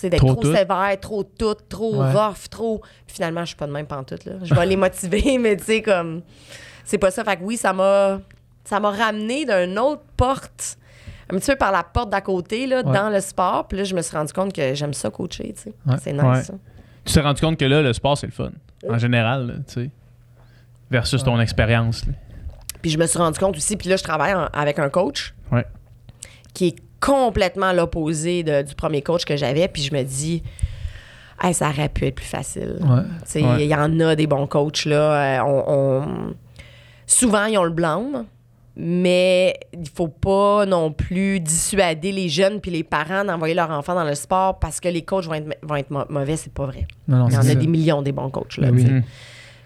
D'être 0.00 0.16
Trop 0.24 0.40
sévère, 0.44 0.96
trop 1.00 1.24
tout, 1.24 1.54
trop 1.68 1.96
Ouais. 2.00 2.12
rough, 2.12 2.48
trop. 2.50 2.78
Puis 3.06 3.16
finalement, 3.16 3.40
je 3.40 3.46
suis 3.48 3.56
pas 3.56 3.66
de 3.66 3.72
même 3.72 3.86
pantoute, 3.86 4.24
là. 4.26 4.34
Je 4.42 4.54
vais 4.54 4.64
les 4.66 4.76
motiver, 4.76 5.38
mais 5.40 5.56
tu 5.56 5.64
sais, 5.64 5.82
comme. 5.82 6.22
C'est 6.84 6.98
pas 6.98 7.10
ça. 7.10 7.24
Fait 7.24 7.36
que 7.36 7.42
oui, 7.42 7.56
ça 7.56 7.72
m'a. 7.72 8.20
Ça 8.64 8.78
m'a 8.80 8.90
ramené 8.90 9.44
d'une 9.44 9.78
autre 9.78 10.02
porte, 10.16 10.78
un 11.32 11.36
petit 11.38 11.50
peu 11.50 11.56
par 11.56 11.72
la 11.72 11.82
porte 11.82 12.10
d'à 12.10 12.20
côté, 12.20 12.66
là, 12.66 12.76
Ouais. 12.84 12.92
dans 12.92 13.08
le 13.10 13.20
sport. 13.20 13.66
Puis 13.66 13.78
là, 13.78 13.84
je 13.84 13.94
me 13.94 14.02
suis 14.02 14.16
rendu 14.16 14.32
compte 14.32 14.52
que 14.52 14.72
j'aime 14.74 14.92
ça 14.94 15.10
coacher, 15.10 15.52
tu 15.54 15.62
sais. 15.62 15.74
Ouais. 15.86 15.96
C'est 16.02 16.12
nice, 16.12 16.46
ça. 16.46 16.54
Tu 17.04 17.12
t'es 17.14 17.20
rendu 17.20 17.40
compte 17.40 17.58
que 17.58 17.64
là, 17.64 17.82
le 17.82 17.92
sport, 17.92 18.16
c'est 18.16 18.26
le 18.26 18.32
fun? 18.32 18.50
En 18.88 18.98
général, 18.98 19.46
là, 19.46 19.54
tu 19.66 19.74
sais. 19.84 19.90
Versus 20.90 21.22
ton 21.22 21.40
expérience. 21.40 22.06
là. 22.06 22.12
Puis 22.82 22.90
je 22.90 22.98
me 22.98 23.06
suis 23.06 23.18
rendu 23.18 23.38
compte 23.38 23.56
aussi, 23.56 23.76
puis 23.76 23.88
là, 23.88 23.96
je 23.96 24.02
travaille 24.04 24.34
en- 24.34 24.46
avec 24.52 24.78
un 24.78 24.88
coach 24.88 25.34
Ouais. 25.50 25.64
qui 26.54 26.68
est 26.68 26.76
complètement 27.00 27.72
l'opposé 27.72 28.42
de- 28.42 28.62
du 28.62 28.74
premier 28.74 29.02
coach 29.02 29.24
que 29.24 29.36
j'avais. 29.36 29.68
Puis 29.68 29.82
je 29.82 29.94
me 29.94 30.02
dis, 30.02 30.42
Hey, 31.40 31.54
ça 31.54 31.68
aurait 31.68 31.88
pu 31.88 32.04
être 32.06 32.16
plus 32.16 32.26
facile. 32.26 32.78
Ouais. 32.80 33.02
Tu 33.22 33.26
sais, 33.26 33.40
Il 33.40 33.46
Ouais. 33.46 33.66
y 33.68 33.74
en 33.74 34.00
a 34.00 34.16
des 34.16 34.26
bons 34.26 34.48
coachs, 34.48 34.84
là. 34.86 35.40
Euh, 35.40 35.44
on- 35.44 35.64
on- 35.68 36.34
Souvent, 37.06 37.44
ils 37.44 37.56
ont 37.56 37.62
le 37.64 37.70
blâme, 37.70 38.24
mais 38.80 39.58
il 39.72 39.88
faut 39.88 40.06
pas 40.08 40.64
non 40.64 40.92
plus 40.92 41.40
dissuader 41.40 42.12
les 42.12 42.28
jeunes 42.28 42.60
puis 42.60 42.70
les 42.70 42.84
parents 42.84 43.24
d'envoyer 43.24 43.54
leur 43.54 43.70
enfant 43.70 43.94
dans 43.94 44.04
le 44.04 44.14
sport 44.14 44.60
parce 44.60 44.78
que 44.78 44.88
les 44.88 45.02
coachs 45.02 45.24
vont 45.24 45.34
être, 45.34 45.48
vont 45.62 45.74
être 45.76 45.90
mauvais. 46.08 46.36
C'est 46.36 46.52
pas 46.52 46.66
vrai. 46.66 46.86
Non, 47.08 47.18
non, 47.18 47.28
Il 47.28 47.34
y 47.34 47.36
en 47.36 47.40
a 47.48 47.54
des 47.56 47.66
millions 47.66 48.02
des 48.02 48.12
bons 48.12 48.30
coachs, 48.30 48.56
là. 48.58 48.70
Ben 48.70 48.76
oui. 48.76 48.84
Mhm. 48.84 49.02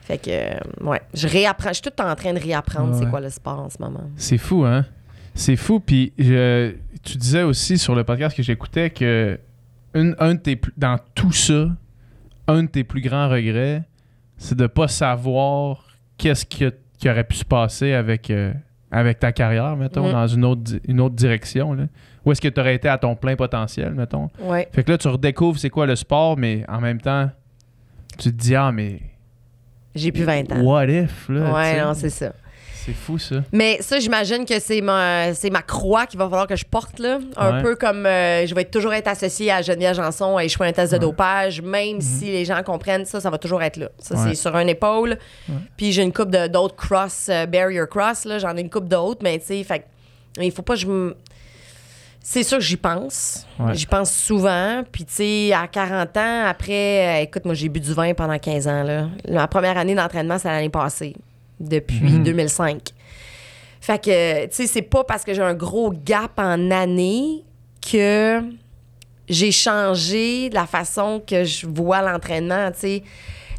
Fait 0.00 0.18
que, 0.18 0.30
euh, 0.30 0.88
ouais. 0.90 1.00
Je 1.14 1.28
réapprends. 1.28 1.68
Je 1.68 1.74
suis 1.74 1.82
tout 1.82 2.02
en 2.02 2.14
train 2.16 2.32
de 2.32 2.40
réapprendre 2.40 2.96
c'est 2.98 3.06
quoi 3.08 3.20
le 3.20 3.28
sport 3.30 3.60
en 3.60 3.68
ce 3.70 3.76
moment. 3.80 4.00
C'est 4.16 4.38
fou, 4.38 4.64
hein? 4.64 4.86
C'est 5.34 5.56
fou. 5.56 5.78
Puis 5.78 6.12
je- 6.18 6.72
tu 7.02 7.18
disais 7.18 7.42
aussi 7.42 7.76
sur 7.78 7.94
le 7.94 8.04
podcast 8.04 8.34
que 8.36 8.42
j'écoutais 8.42 8.90
que 8.90 9.38
une- 9.94 10.16
un 10.18 10.34
de 10.34 10.40
tes 10.40 10.58
dans 10.78 10.98
tout 11.14 11.32
ça, 11.32 11.68
un 12.48 12.62
de 12.62 12.68
tes 12.68 12.82
plus 12.82 13.02
grands 13.02 13.28
regrets, 13.28 13.82
c'est 14.38 14.56
de 14.56 14.66
pas 14.66 14.88
savoir 14.88 15.84
qu'est-ce 16.16 16.46
qui, 16.46 16.64
qui 16.98 17.10
aurait 17.10 17.24
pu 17.24 17.36
se 17.36 17.44
passer 17.44 17.92
avec, 17.92 18.30
euh, 18.30 18.52
avec 18.92 19.18
ta 19.18 19.32
carrière, 19.32 19.74
mettons, 19.76 20.06
Mhm. 20.06 20.12
dans 20.12 20.26
une 20.26 20.44
autre, 20.44 20.72
une 20.86 21.00
autre 21.00 21.14
direction. 21.16 21.72
Là. 21.72 21.84
Où 22.24 22.30
est-ce 22.30 22.40
que 22.40 22.48
tu 22.48 22.60
aurais 22.60 22.74
été 22.76 22.88
à 22.88 22.98
ton 22.98 23.16
plein 23.16 23.34
potentiel, 23.34 23.94
mettons? 23.94 24.28
Ouais. 24.38 24.68
Fait 24.70 24.84
que 24.84 24.92
là, 24.92 24.98
tu 24.98 25.08
redécouvres 25.08 25.58
c'est 25.58 25.70
quoi 25.70 25.86
le 25.86 25.96
sport, 25.96 26.36
mais 26.36 26.64
en 26.68 26.80
même 26.80 27.00
temps, 27.00 27.30
tu 28.18 28.30
te 28.30 28.36
dis, 28.36 28.54
ah, 28.54 28.70
mais 28.70 29.00
J'ai 29.94 30.12
plus 30.12 30.24
20 30.24 30.52
ans. 30.52 30.60
what 30.62 30.86
if? 30.86 31.28
Là, 31.30 31.52
ouais, 31.54 31.80
non, 31.82 31.94
c'est 31.94 32.10
ça. 32.10 32.32
C'est 32.84 32.92
fou, 32.92 33.18
ça. 33.18 33.36
Mais 33.52 33.78
ça, 33.80 33.98
j'imagine 33.98 34.44
que 34.44 34.58
c'est 34.58 34.80
ma, 34.80 35.34
c'est 35.34 35.50
ma 35.50 35.62
croix 35.62 36.06
qu'il 36.06 36.18
va 36.18 36.24
falloir 36.28 36.46
que 36.46 36.56
je 36.56 36.64
porte, 36.64 36.98
là. 36.98 37.18
Un 37.36 37.56
Ouais. 37.56 37.62
peu 37.62 37.76
comme 37.76 38.06
euh, 38.06 38.46
je 38.46 38.54
vais 38.54 38.64
toujours 38.64 38.92
être 38.94 39.08
associée 39.08 39.50
à 39.50 39.62
Geneviève 39.62 39.94
Janson 39.94 40.36
à 40.36 40.44
échouer 40.44 40.68
un 40.68 40.72
test 40.72 40.92
de 40.92 40.98
dopage, 40.98 41.60
même 41.62 42.00
si 42.00 42.26
les 42.26 42.44
gens 42.44 42.62
comprennent 42.62 43.04
ça, 43.06 43.20
ça 43.20 43.30
va 43.30 43.38
toujours 43.38 43.62
être 43.62 43.76
là. 43.76 43.88
Ça, 43.98 44.14
Mhm. 44.16 44.22
Ouais. 44.22 44.28
c'est 44.30 44.34
sur 44.42 44.54
un 44.56 44.66
épaule. 44.66 45.18
Puis 45.76 45.92
j'ai 45.92 46.02
une 46.02 46.12
coupe 46.12 46.30
d'autres 46.30 46.76
cross, 46.76 47.28
euh, 47.28 47.46
barrier 47.46 47.82
cross, 47.90 48.24
là. 48.24 48.38
J'en 48.38 48.56
ai 48.56 48.60
une 48.60 48.70
coupe 48.70 48.88
d'autres, 48.88 49.20
mais 49.22 49.38
tu 49.38 49.46
sais, 49.46 49.64
fait 49.64 49.86
il 50.40 50.50
faut 50.50 50.62
pas 50.62 50.74
que 50.74 50.80
je 50.80 50.86
me. 50.86 51.14
C'est 52.24 52.44
sûr 52.44 52.58
que 52.58 52.64
j'y 52.64 52.76
pense. 52.76 53.46
Ouais. 53.58 53.74
J'y 53.74 53.86
pense 53.86 54.12
souvent. 54.12 54.84
Puis, 54.92 55.04
tu 55.04 55.12
sais, 55.14 55.52
à 55.52 55.66
40 55.66 56.16
ans, 56.16 56.44
après, 56.46 57.18
euh, 57.18 57.22
écoute, 57.22 57.44
moi, 57.44 57.52
j'ai 57.54 57.68
bu 57.68 57.80
du 57.80 57.92
vin 57.92 58.14
pendant 58.14 58.38
15 58.38 58.68
ans. 58.68 58.84
Là. 58.84 59.08
Ma 59.28 59.48
première 59.48 59.76
année 59.76 59.96
d'entraînement, 59.96 60.38
c'est 60.38 60.46
l'année 60.48 60.68
passée, 60.68 61.16
depuis 61.60 62.00
Mhm. 62.00 62.24
2005. 62.24 62.80
Fait 63.80 63.98
que, 64.02 64.44
tu 64.46 64.50
sais, 64.52 64.66
c'est 64.66 64.82
pas 64.82 65.02
parce 65.04 65.24
que 65.24 65.34
j'ai 65.34 65.42
un 65.42 65.54
gros 65.54 65.90
gap 65.92 66.32
en 66.38 66.70
année 66.70 67.42
que 67.90 68.40
j'ai 69.28 69.50
changé 69.50 70.50
la 70.50 70.66
façon 70.66 71.20
que 71.26 71.44
je 71.44 71.66
vois 71.66 72.02
l'entraînement, 72.02 72.70
tu 72.72 72.78
sais. 72.80 73.02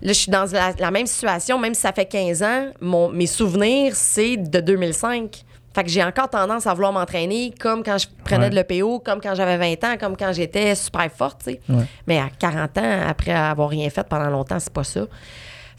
Là, 0.01 0.11
je 0.11 0.17
suis 0.19 0.31
dans 0.31 0.45
la, 0.51 0.73
la 0.77 0.91
même 0.91 1.07
situation, 1.07 1.57
même 1.57 1.73
si 1.73 1.81
ça 1.81 1.93
fait 1.93 2.05
15 2.05 2.43
ans, 2.43 2.67
mon, 2.81 3.09
mes 3.09 3.25
souvenirs, 3.27 3.95
c'est 3.95 4.35
de 4.37 4.59
2005. 4.59 5.43
Fait 5.73 5.83
que 5.83 5.89
j'ai 5.89 6.03
encore 6.03 6.29
tendance 6.29 6.67
à 6.67 6.73
vouloir 6.73 6.91
m'entraîner 6.93 7.51
comme 7.59 7.83
quand 7.83 7.97
je 7.97 8.07
prenais 8.23 8.43
Ouais. 8.45 8.49
de 8.49 8.55
l'EPO, 8.55 8.99
comme 8.99 9.19
quand 9.21 9.33
j'avais 9.33 9.57
20 9.57 9.83
ans, 9.85 9.95
comme 9.99 10.15
quand 10.15 10.31
j'étais 10.31 10.75
super 10.75 11.09
forte, 11.11 11.39
tu 11.45 11.51
sais. 11.53 11.61
Ouais. 11.69 11.85
Mais 12.05 12.19
à 12.19 12.29
40 12.37 12.77
ans, 12.77 12.99
après 13.07 13.31
avoir 13.31 13.69
rien 13.69 13.89
fait 13.89 14.07
pendant 14.07 14.29
longtemps, 14.29 14.59
c'est 14.59 14.71
pas 14.73 14.83
ça. 14.83 15.05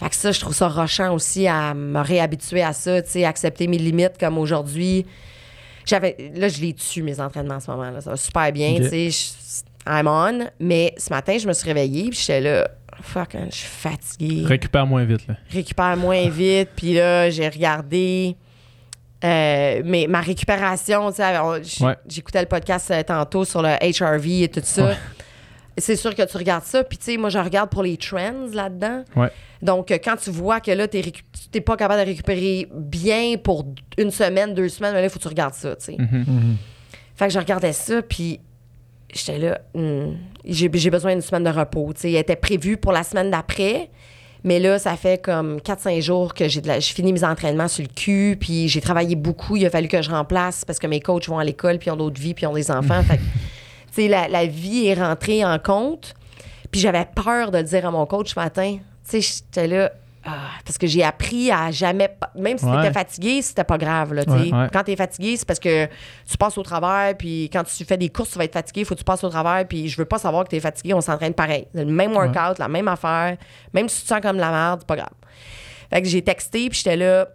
Fait 0.04 0.10
que 0.10 0.16
ça, 0.16 0.32
je 0.32 0.40
trouve 0.40 0.54
ça 0.54 0.68
rochant 0.68 1.14
aussi 1.14 1.46
à 1.48 1.72
me 1.72 1.98
réhabituer 2.00 2.62
à 2.62 2.74
ça, 2.74 3.00
tu 3.00 3.10
sais, 3.10 3.24
accepter 3.24 3.66
mes 3.66 3.78
limites 3.78 4.18
comme 4.20 4.36
aujourd'hui. 4.36 5.06
J'avais, 5.86 6.30
là, 6.34 6.48
je 6.48 6.60
les 6.60 6.74
tue, 6.74 7.02
mes 7.02 7.20
entraînements 7.20 7.54
en 7.54 7.60
ce 7.60 7.70
moment. 7.70 7.90
Là. 7.90 8.02
Ça 8.02 8.10
va 8.10 8.16
super 8.16 8.52
bien, 8.52 8.74
tu 8.76 9.10
sais. 9.10 9.34
I'm 9.86 10.06
on. 10.06 10.46
Mais 10.60 10.94
ce 10.98 11.08
matin, 11.08 11.38
je 11.38 11.48
me 11.48 11.54
suis 11.54 11.66
réveillée, 11.66 12.10
puis 12.10 12.18
j'étais 12.18 12.42
là, 12.42 12.68
fuck, 13.00 13.34
hein, 13.34 13.46
je 13.50 13.56
suis 13.56 13.66
fatiguée 13.66 14.44
Récupère 14.44 14.86
moins 14.86 15.04
vite, 15.04 15.26
là. 15.26 15.36
récupère 15.50 15.96
moins 15.96 16.28
vite. 16.28 16.68
Puis 16.76 16.92
là, 16.92 17.30
j'ai 17.30 17.48
regardé 17.48 18.36
euh, 19.24 19.80
mais 19.86 20.06
ma 20.06 20.20
récupération. 20.20 21.10
tu 21.10 21.16
sais, 21.16 21.82
Ouais. 21.82 21.96
J'écoutais 22.06 22.42
le 22.42 22.46
podcast 22.46 22.90
euh, 22.90 23.02
tantôt 23.02 23.46
sur 23.46 23.62
le 23.62 23.70
HRV 23.80 24.42
et 24.42 24.48
tout 24.48 24.60
ça. 24.62 24.96
C'est 25.76 25.96
sûr 25.96 26.14
que 26.14 26.22
tu 26.22 26.36
regardes 26.36 26.64
ça. 26.64 26.84
Puis, 26.84 26.98
tu 26.98 27.04
sais, 27.04 27.16
moi, 27.16 27.30
je 27.30 27.38
regarde 27.38 27.68
pour 27.70 27.82
les 27.82 27.96
trends 27.96 28.46
là-dedans. 28.52 29.04
Ouais. 29.16 29.28
Donc, 29.60 29.90
euh, 29.90 29.98
quand 30.02 30.16
tu 30.16 30.30
vois 30.30 30.60
que 30.60 30.70
là, 30.70 30.86
tu 30.86 30.98
n'es 31.54 31.60
pas 31.60 31.76
capable 31.76 32.00
de 32.00 32.06
récupérer 32.06 32.68
bien 32.72 33.36
pour 33.42 33.64
une 33.98 34.10
semaine, 34.10 34.54
deux 34.54 34.68
semaines, 34.68 34.92
mais 34.94 35.00
là, 35.00 35.06
il 35.06 35.10
faut 35.10 35.18
que 35.18 35.22
tu 35.24 35.28
regardes 35.28 35.54
ça, 35.54 35.74
tu 35.76 35.84
sais. 35.86 35.96
Mhm. 35.98 36.24
Mhm. 36.26 36.56
Fait 37.16 37.26
que 37.26 37.32
je 37.32 37.38
regardais 37.38 37.72
ça, 37.72 38.02
puis 38.02 38.40
j'étais 39.12 39.38
là, 39.38 39.60
hmm, 39.74 40.12
j'ai 40.44 40.70
j'ai 40.72 40.90
besoin 40.90 41.12
d'une 41.12 41.22
semaine 41.22 41.44
de 41.44 41.50
repos. 41.50 41.92
Tu 41.94 42.00
sais, 42.02 42.10
elle 42.12 42.16
était 42.20 42.36
prévue 42.36 42.76
pour 42.76 42.92
la 42.92 43.02
semaine 43.04 43.30
d'après, 43.30 43.88
mais 44.42 44.58
là, 44.60 44.78
ça 44.78 44.96
fait 44.96 45.22
comme 45.22 45.60
4-5 45.60 46.00
jours 46.02 46.34
que 46.34 46.48
j'ai 46.48 46.60
de 46.60 46.66
la- 46.68 46.80
j'ai 46.80 46.92
fini 46.94 47.12
mes 47.12 47.24
entraînements 47.24 47.68
sur 47.68 47.82
le 47.84 47.88
cul, 47.94 48.36
puis 48.38 48.68
j'ai 48.68 48.80
travaillé 48.80 49.14
beaucoup. 49.16 49.56
Il 49.56 49.64
a 49.66 49.70
fallu 49.70 49.88
que 49.88 50.02
je 50.02 50.10
remplace 50.10 50.64
parce 50.64 50.78
que 50.78 50.86
mes 50.86 51.00
coachs 51.00 51.28
vont 51.28 51.38
à 51.38 51.44
l'école, 51.44 51.78
puis 51.78 51.88
ils 51.88 51.92
ont 51.92 51.96
d'autres 51.96 52.20
vies, 52.20 52.34
puis 52.34 52.44
ils 52.44 52.48
ont 52.48 52.54
des 52.54 52.70
enfants. 52.70 53.02
fait 53.08 53.16
que, 53.18 53.22
sais, 53.94 54.08
la, 54.08 54.28
la 54.28 54.46
vie 54.46 54.86
est 54.86 54.94
rentrée 54.94 55.44
en 55.44 55.58
compte. 55.58 56.14
Puis 56.70 56.80
j'avais 56.80 57.04
peur 57.14 57.50
de 57.50 57.58
le 57.58 57.64
dire 57.64 57.86
à 57.86 57.90
mon 57.90 58.04
coach 58.06 58.34
ce 58.34 58.38
matin. 58.40 58.78
Tu 59.08 59.20
sais, 59.20 59.20
j'étais 59.20 59.66
là, 59.68 59.92
ah, 60.24 60.48
parce 60.64 60.78
que 60.78 60.86
j'ai 60.86 61.04
appris 61.04 61.50
à 61.52 61.70
jamais. 61.70 62.16
Même 62.34 62.56
si 62.58 62.64
Ouais. 62.64 62.76
t'étais 62.80 62.92
fatigué, 62.94 63.42
c'était 63.42 63.62
pas 63.64 63.76
grave. 63.78 64.14
Là. 64.14 64.22
Ouais, 64.26 64.52
ouais. 64.52 64.68
Quand 64.72 64.82
t'es 64.82 64.96
fatigué, 64.96 65.36
c'est 65.36 65.44
parce 65.46 65.60
que 65.60 65.86
tu 65.86 66.36
passes 66.38 66.56
au 66.58 66.62
travers, 66.62 67.14
puis 67.16 67.50
quand 67.52 67.62
tu 67.64 67.84
fais 67.84 67.96
des 67.98 68.08
courses, 68.08 68.30
tu 68.32 68.38
vas 68.38 68.44
être 68.44 68.54
fatigué, 68.54 68.80
il 68.80 68.84
faut 68.86 68.94
que 68.94 69.00
tu 69.00 69.04
passes 69.04 69.22
au 69.22 69.28
travers, 69.28 69.66
puis 69.68 69.88
je 69.88 69.96
veux 69.98 70.06
pas 70.06 70.18
savoir 70.18 70.44
que 70.44 70.48
t'es 70.48 70.60
fatigué, 70.60 70.94
on 70.94 71.00
s'entraîne 71.02 71.34
pareil. 71.34 71.66
Le 71.74 71.84
même 71.84 72.12
workout, 72.14 72.58
la 72.58 72.68
même 72.68 72.88
affaire, 72.88 73.36
même 73.74 73.88
si 73.88 73.98
tu 73.98 74.02
te 74.04 74.08
sens 74.08 74.20
comme 74.20 74.36
de 74.36 74.40
la 74.40 74.50
merde, 74.50 74.80
c'est 74.80 74.86
pas 74.88 74.96
grave. 74.96 75.10
Fait 75.90 76.00
que 76.02 76.08
j'ai 76.08 76.22
texté, 76.22 76.68
puis 76.70 76.78
j'étais 76.78 76.96
là. 76.96 77.28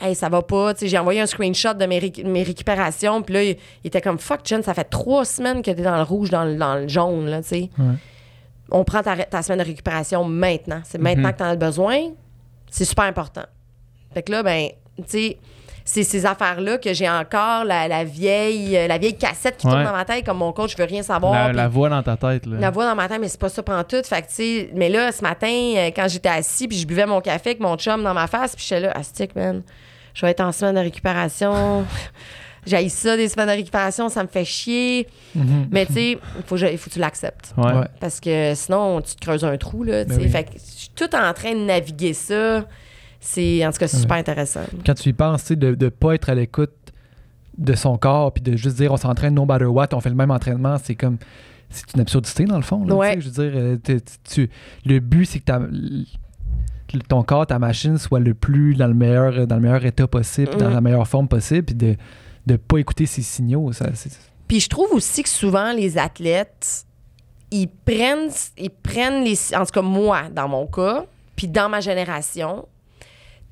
Hey, 0.00 0.14
ça 0.14 0.28
va 0.28 0.42
pas. 0.42 0.72
J'ai 0.80 0.98
envoyé 0.98 1.20
un 1.20 1.26
screenshot 1.26 1.74
de 1.74 1.86
mes, 1.86 2.12
mes 2.24 2.42
récupérations. 2.42 3.22
Puis 3.22 3.34
là, 3.34 3.42
il, 3.42 3.56
il 3.84 3.88
était 3.88 4.00
comme 4.00 4.18
Fuck, 4.18 4.40
Jen, 4.44 4.62
ça 4.62 4.74
fait 4.74 4.84
trois 4.84 5.24
semaines 5.24 5.62
que 5.62 5.70
t'es 5.70 5.82
dans 5.82 5.96
le 5.96 6.02
rouge, 6.02 6.30
dans 6.30 6.44
le, 6.44 6.56
dans 6.56 6.74
le 6.74 6.88
jaune. 6.88 7.26
Là. 7.26 7.40
Ouais. 7.50 7.68
On 8.70 8.84
prend 8.84 9.02
ta, 9.02 9.16
ta 9.16 9.42
semaine 9.42 9.60
de 9.60 9.64
récupération 9.64 10.24
maintenant. 10.24 10.80
C'est 10.84 10.98
maintenant 10.98 11.32
que 11.32 11.38
t'en 11.38 11.44
as 11.46 11.56
besoin. 11.56 11.98
C'est 12.70 12.84
super 12.84 13.04
important. 13.04 13.44
Fait 14.12 14.22
que 14.22 14.32
là, 14.32 14.42
ben, 14.42 14.68
tu 14.98 15.04
sais, 15.06 15.38
c'est 15.84 16.02
ces 16.02 16.26
affaires-là 16.26 16.78
que 16.78 16.92
j'ai 16.92 17.08
encore 17.08 17.64
la, 17.64 17.86
la 17.86 18.02
vieille, 18.02 18.76
euh, 18.76 18.88
la 18.88 18.98
vieille 18.98 19.16
cassette 19.16 19.56
qui 19.56 19.66
Ouais. 19.68 19.72
tourne 19.72 19.84
dans 19.84 19.92
ma 19.92 20.04
tête, 20.04 20.26
comme 20.26 20.38
mon 20.38 20.52
coach, 20.52 20.72
je 20.72 20.76
veux 20.76 20.88
rien 20.88 21.04
savoir. 21.04 21.52
La, 21.52 21.68
voix 21.68 21.88
dans 21.88 22.02
ta 22.02 22.16
tête, 22.16 22.44
là. 22.44 22.56
la 22.58 22.70
voix 22.72 22.84
dans 22.86 22.96
ma 22.96 23.06
tête, 23.08 23.20
mais 23.20 23.28
c'est 23.28 23.38
pas 23.40 23.48
ça 23.48 23.62
tout. 23.62 24.02
Fait 24.02 24.22
que, 24.22 24.26
tu 24.26 24.34
sais, 24.34 24.70
mais 24.74 24.88
là, 24.88 25.12
ce 25.12 25.22
matin, 25.22 25.46
euh, 25.46 25.90
quand 25.94 26.08
j'étais 26.08 26.28
assis, 26.28 26.66
puis 26.66 26.76
je 26.76 26.86
buvais 26.88 27.06
mon 27.06 27.20
café 27.20 27.50
avec 27.50 27.60
mon 27.60 27.76
chum 27.76 28.02
dans 28.02 28.14
ma 28.14 28.26
face, 28.26 28.56
puis 28.56 28.64
j'étais 28.68 28.80
là, 28.80 28.92
astic, 28.96 29.36
man, 29.36 29.62
je 30.16 30.22
vais 30.24 30.30
être 30.32 30.40
en 30.40 30.50
semaine 30.50 30.74
de 30.76 30.80
récupération. 30.80 31.84
J'ai 32.66 32.88
ça, 32.88 33.16
des 33.16 33.28
semaines 33.28 33.46
de 33.46 33.52
récupération, 33.52 34.08
ça 34.08 34.22
me 34.24 34.28
fait 34.28 34.44
chier. 34.44 35.06
Mhm. 35.36 35.68
Mais, 35.70 35.86
tu 35.86 35.92
sais, 35.92 36.10
il 36.12 36.42
faut, 36.46 36.56
que 36.56 36.76
faut 36.76 36.90
tu 36.90 36.98
l'acceptes. 36.98 37.54
Ouais. 37.56 37.72
Ouais. 37.72 37.86
Parce 38.00 38.18
que 38.18 38.54
sinon, 38.56 39.00
tu 39.02 39.14
te 39.14 39.20
creuses 39.20 39.44
un 39.44 39.56
trou, 39.56 39.84
là, 39.84 40.04
tu 40.04 40.08
Ben 40.10 40.16
sais. 40.18 40.22
oui. 40.24 40.28
Fait 40.30 40.44
que 40.44 40.50
je 40.54 40.58
suis 40.80 40.88
tout 40.96 41.14
en 41.14 41.32
train 41.32 41.52
de 41.54 41.60
naviguer 41.64 42.12
ça. 42.12 42.64
C'est, 43.20 43.64
en 43.64 43.70
tout 43.70 43.78
cas, 43.78 43.86
c'est 43.86 43.96
Ouais. 43.98 44.02
super 44.02 44.16
intéressant. 44.16 44.62
Quand 44.84 44.94
tu 44.94 45.10
y 45.10 45.12
penses, 45.12 45.42
tu 45.42 45.48
sais, 45.48 45.56
de 45.56 45.76
ne 45.84 45.88
pas 45.90 46.14
être 46.16 46.28
à 46.30 46.34
l'écoute 46.34 46.72
de 47.58 47.74
son 47.74 47.96
corps, 47.98 48.32
puis 48.32 48.42
de 48.42 48.56
juste 48.56 48.76
dire 48.78 48.92
on 48.92 48.96
s'entraîne 48.96 49.34
no 49.34 49.44
matter 49.44 49.64
what, 49.66 49.88
on 49.92 50.00
fait 50.00 50.10
le 50.10 50.14
même 50.16 50.30
entraînement, 50.32 50.76
c'est 50.82 50.94
comme. 50.96 51.18
C'est 51.70 51.94
une 51.94 52.00
absurdité 52.00 52.44
dans 52.44 52.56
le 52.56 52.62
fond. 52.62 52.84
là, 52.84 52.94
Ouais. 52.94 53.16
tu 53.16 53.22
sais, 53.22 53.28
Je 53.28 53.40
veux 53.42 53.50
dire, 53.50 53.60
euh, 53.94 53.98
tu- 54.28 54.50
le 54.84 54.98
but, 55.00 55.24
c'est 55.26 55.40
que 55.40 55.52
l- 56.94 57.02
ton 57.02 57.22
corps, 57.22 57.46
ta 57.46 57.58
machine 57.58 57.98
soit 57.98 58.20
le 58.20 58.34
plus 58.34 58.74
dans 58.74 58.86
le 58.86 58.94
meilleur, 58.94 59.46
dans 59.46 59.56
le 59.56 59.62
meilleur 59.62 59.84
état 59.84 60.06
possible, 60.06 60.52
dans 60.58 60.70
la 60.70 60.80
meilleure 60.80 61.06
forme 61.08 61.28
possible, 61.28 61.62
puis 61.64 61.74
de 61.74 61.96
ne 62.46 62.56
pas 62.56 62.78
écouter 62.78 63.06
ses 63.06 63.22
signaux. 63.22 63.72
Ça, 63.72 63.86
c'est- 63.94 64.18
Puis 64.48 64.60
je 64.60 64.68
trouve 64.68 64.92
aussi 64.92 65.22
que 65.22 65.28
souvent, 65.28 65.72
les 65.72 65.98
athlètes, 65.98 66.84
ils 67.50 67.68
prennent, 67.68 68.30
ils 68.58 68.70
prennent 68.70 69.24
les. 69.24 69.36
En 69.54 69.64
tout 69.64 69.72
cas, 69.72 69.82
moi, 69.82 70.22
dans 70.34 70.48
mon 70.48 70.66
cas, 70.66 71.04
puis 71.34 71.48
dans 71.48 71.68
ma 71.68 71.80
génération, 71.80 72.66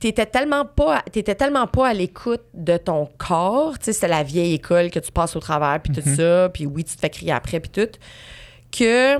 t'étais 0.00 0.26
tellement 0.26 0.64
pas, 0.64 1.02
t'étais 1.10 1.34
tellement 1.34 1.66
pas 1.66 1.88
à 1.88 1.94
l'écoute 1.94 2.42
de 2.54 2.76
ton 2.76 3.08
corps. 3.18 3.78
Tu 3.78 3.86
sais, 3.86 3.92
c'était 3.92 4.08
la 4.08 4.22
vieille 4.22 4.54
école 4.54 4.90
que 4.90 4.98
tu 4.98 5.10
passes 5.10 5.34
au 5.36 5.40
travers, 5.40 5.80
puis 5.80 5.92
tout 5.92 6.02
ça, 6.16 6.48
puis 6.52 6.66
oui, 6.66 6.84
tu 6.84 6.94
te 6.94 7.00
fais 7.00 7.10
crier 7.10 7.32
après, 7.32 7.58
puis 7.60 7.70
tout, 7.70 7.90
que 8.76 9.16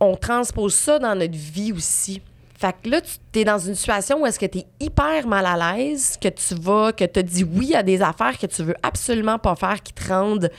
on 0.00 0.16
transpose 0.16 0.74
ça 0.74 0.98
dans 0.98 1.14
notre 1.14 1.36
vie 1.36 1.72
aussi. 1.72 2.20
Fait 2.56 2.74
que 2.82 2.88
là, 2.88 3.00
tu 3.00 3.40
es 3.40 3.44
dans 3.44 3.58
une 3.58 3.74
situation 3.74 4.22
où 4.22 4.26
est-ce 4.26 4.38
que 4.38 4.46
tu 4.46 4.58
es 4.58 4.66
hyper 4.80 5.26
mal 5.26 5.44
à 5.44 5.76
l'aise, 5.76 6.16
que 6.20 6.28
tu 6.28 6.54
vas, 6.54 6.92
que 6.92 7.04
tu 7.04 7.22
dis 7.22 7.44
oui 7.44 7.74
à 7.74 7.82
des 7.82 8.00
affaires 8.00 8.38
que 8.38 8.46
tu 8.46 8.62
veux 8.62 8.76
absolument 8.82 9.38
pas 9.38 9.56
faire, 9.56 9.82
qui 9.82 9.92
te 9.92 10.08
rendent 10.08 10.50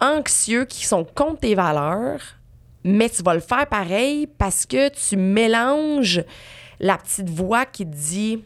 anxieux, 0.00 0.64
qui 0.64 0.84
sont 0.86 1.04
contre 1.04 1.40
tes 1.40 1.54
valeurs, 1.54 2.20
mais 2.84 3.10
tu 3.10 3.22
vas 3.22 3.34
le 3.34 3.40
faire 3.40 3.66
pareil 3.66 4.28
parce 4.38 4.66
que 4.66 4.88
tu 4.88 5.16
mélanges 5.16 6.22
la 6.78 6.96
petite 6.96 7.28
voix 7.28 7.66
qui 7.66 7.84
te 7.84 7.94
dit 7.94 8.42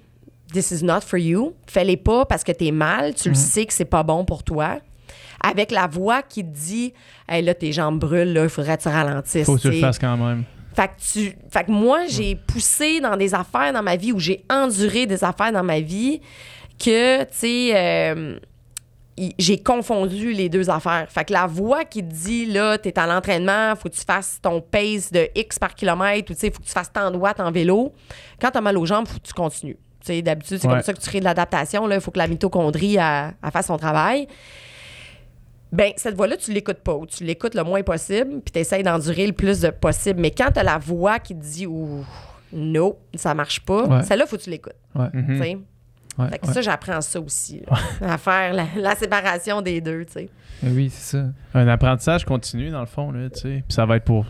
This 0.53 0.73
is 0.73 0.85
not 0.85 1.03
for 1.03 1.19
you, 1.19 1.55
fais-les 1.67 1.97
pas 1.97 2.25
parce 2.25 2.43
que 2.43 2.51
t'es 2.51 2.73
mal, 2.73 3.15
tu 3.15 3.29
le 3.29 3.35
sais 3.37 3.67
que 3.67 3.73
c'est 3.73 3.85
pas 3.85 4.03
bon 4.03 4.25
pour 4.25 4.43
toi. 4.43 4.79
Avec 5.43 5.71
la 5.71 5.87
voix 5.87 6.23
qui 6.23 6.43
te 6.45 6.51
dit 6.51 6.93
Hey, 7.29 7.43
là, 7.43 7.55
tes 7.55 7.73
jambes 7.73 8.01
brûlent, 8.01 8.33
là, 8.33 8.45
il 8.45 8.49
faudrait 8.49 8.77
que 8.77 8.83
tu 8.83 8.89
ralentisses. 8.89 9.47
Faut 9.47 9.57
que 9.57 9.61
tu 9.61 9.71
le 9.71 9.81
fasses 9.81 9.99
quand 9.99 10.17
même. 10.17 10.45
Fait 10.81 10.89
que, 10.89 10.93
tu, 11.13 11.37
fait 11.51 11.65
que 11.65 11.71
moi, 11.71 12.07
j'ai 12.09 12.37
poussé 12.37 13.01
dans 13.01 13.15
des 13.17 13.35
affaires 13.35 13.71
dans 13.73 13.83
ma 13.83 13.97
vie 13.97 14.13
ou 14.13 14.19
j'ai 14.19 14.45
enduré 14.49 15.05
des 15.05 15.23
affaires 15.25 15.53
dans 15.53 15.63
ma 15.63 15.81
vie 15.81 16.23
que, 16.83 17.23
tu 17.25 17.29
sais, 17.33 17.71
euh, 17.75 18.39
j'ai 19.39 19.59
confondu 19.63 20.33
les 20.33 20.49
deux 20.49 20.71
affaires. 20.71 21.07
Fait 21.11 21.27
que 21.27 21.35
la 21.35 21.47
voix 21.47 21.85
qui 21.85 22.03
te 22.03 22.11
dit, 22.11 22.47
là, 22.47 22.79
t'es 22.79 22.99
à 22.99 23.07
l'entraînement, 23.07 23.75
faut 23.77 23.91
que 23.91 23.95
tu 23.95 24.01
fasses 24.07 24.39
ton 24.41 24.63
pace 24.63 25.13
de 25.13 25.29
X 25.35 25.59
par 25.59 25.75
kilomètre 25.75 26.31
ou, 26.31 26.35
tu 26.35 26.41
sais, 26.41 26.51
faut 26.51 26.61
que 26.61 26.67
tu 26.67 26.73
fasses 26.73 26.91
tant 26.91 27.11
de 27.11 27.19
watts 27.19 27.41
en 27.41 27.51
vélo. 27.53 27.93
Quand 28.41 28.51
t'as 28.51 28.63
mal 28.63 28.79
aux 28.79 28.87
jambes, 28.87 29.07
faut 29.07 29.19
que 29.19 29.27
tu 29.27 29.35
continues. 29.35 29.77
Tu 30.01 30.07
sais, 30.07 30.23
d'habitude, 30.23 30.57
c'est 30.63 30.67
Ouais. 30.67 30.73
comme 30.77 30.83
ça 30.83 30.95
que 30.95 31.01
tu 31.01 31.07
crées 31.11 31.21
de 31.21 31.25
l'adaptation. 31.27 31.87
Là, 31.87 31.97
il 31.97 32.01
faut 32.01 32.11
que 32.11 32.17
la 32.19 32.27
mitochondrie 32.27 32.97
elle, 32.97 33.35
elle 33.45 33.51
fasse 33.51 33.67
son 33.67 33.77
travail. 33.77 34.27
Ben, 35.73 35.93
cette 35.97 36.17
voix-là, 36.17 36.37
tu 36.37 36.53
l'écoutes 36.53 36.81
pas 36.81 36.95
ou 36.95 37.07
tu 37.07 37.23
l'écoutes 37.25 37.55
le 37.55 37.63
moins 37.63 37.83
possible, 37.83 38.41
puis 38.41 38.53
tu 38.53 38.59
essaies 38.59 38.83
d'endurer 38.83 39.27
le 39.27 39.33
plus 39.33 39.61
de 39.61 39.71
possible. 39.71 40.21
Mais 40.21 40.31
quand 40.33 40.51
tu 40.53 40.59
as 40.59 40.65
la 40.65 40.79
voix 40.79 41.19
qui 41.21 41.35
te 41.37 41.43
dit 41.43 41.67
Ouh, 41.67 42.05
non, 42.53 42.97
ça 43.15 43.35
marche 43.35 43.61
pas, 43.61 43.85
Ouais. 43.87 44.03
celle-là, 44.03 44.27
faut 44.27 44.37
que 44.37 44.43
tu 44.43 44.51
l'écoutes. 44.51 44.75
Ouais. 44.95 45.07
Tu 45.13 45.39
sais? 45.39 45.59
Ouais, 46.19 46.29
Fait 46.29 46.39
que 46.41 46.47
ouais. 46.49 46.53
ça, 46.53 46.61
j'apprends 46.61 47.01
ça 47.01 47.21
aussi, 47.21 47.63
là, 47.71 47.77
à 48.15 48.19
faire 48.19 48.53
la, 48.53 48.67
la 48.77 48.97
séparation 48.97 49.63
des 49.63 49.81
deux, 49.81 50.05
tu 50.07 50.13
sais. 50.15 50.29
Mais 50.63 50.71
Oui, 50.73 50.91
c'est 50.93 51.17
ça. 51.19 51.25
Un 51.55 51.69
apprentissage 51.69 52.25
continu, 52.25 52.71
dans 52.71 52.81
le 52.81 52.87
fond, 52.87 53.13
là, 53.13 53.31
tu 53.31 53.39
sais. 53.41 53.49
Puis 53.67 53.75
ça 53.75 53.87
va 53.87 53.97
être 53.97 54.05
pour 54.05 54.27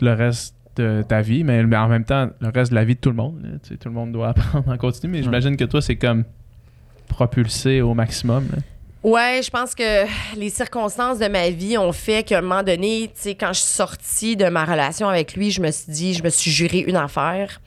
le 0.00 0.12
reste 0.12 0.56
de 0.74 1.04
ta 1.06 1.20
vie, 1.22 1.44
mais 1.44 1.62
en 1.76 1.88
même 1.88 2.04
temps, 2.04 2.30
le 2.40 2.48
reste 2.48 2.72
de 2.72 2.74
la 2.74 2.84
vie 2.84 2.96
de 2.96 3.00
tout 3.00 3.10
le 3.10 3.16
monde. 3.16 3.40
là, 3.44 3.50
tu 3.62 3.68
sais. 3.68 3.76
tout 3.76 3.88
le 3.88 3.94
monde 3.94 4.10
doit 4.10 4.28
apprendre 4.30 4.68
en 4.68 4.76
continu, 4.76 5.12
mais 5.12 5.22
j'imagine 5.22 5.56
que 5.56 5.64
toi, 5.64 5.80
c'est 5.80 5.94
comme 5.96 6.24
propulsé 7.06 7.80
au 7.80 7.94
maximum. 7.94 8.48
là. 8.50 8.58
Ouais, 9.04 9.42
je 9.44 9.50
pense 9.50 9.74
que 9.74 10.06
les 10.34 10.48
circonstances 10.48 11.18
de 11.18 11.28
ma 11.28 11.50
vie 11.50 11.76
ont 11.76 11.92
fait 11.92 12.22
qu'à 12.22 12.38
un 12.38 12.40
moment 12.40 12.62
donné, 12.62 13.10
tu 13.14 13.20
sais, 13.20 13.34
quand 13.34 13.52
je 13.52 13.60
suis 13.60 13.74
sortie 13.74 14.34
de 14.34 14.46
ma 14.46 14.64
relation 14.64 15.06
avec 15.06 15.36
lui, 15.36 15.50
je 15.50 15.60
me 15.60 15.70
suis 15.70 15.92
dit, 15.92 16.14
je 16.14 16.24
me 16.24 16.30
suis 16.30 16.50
juré 16.50 16.78
une 16.78 16.96
affaire, 16.96 17.60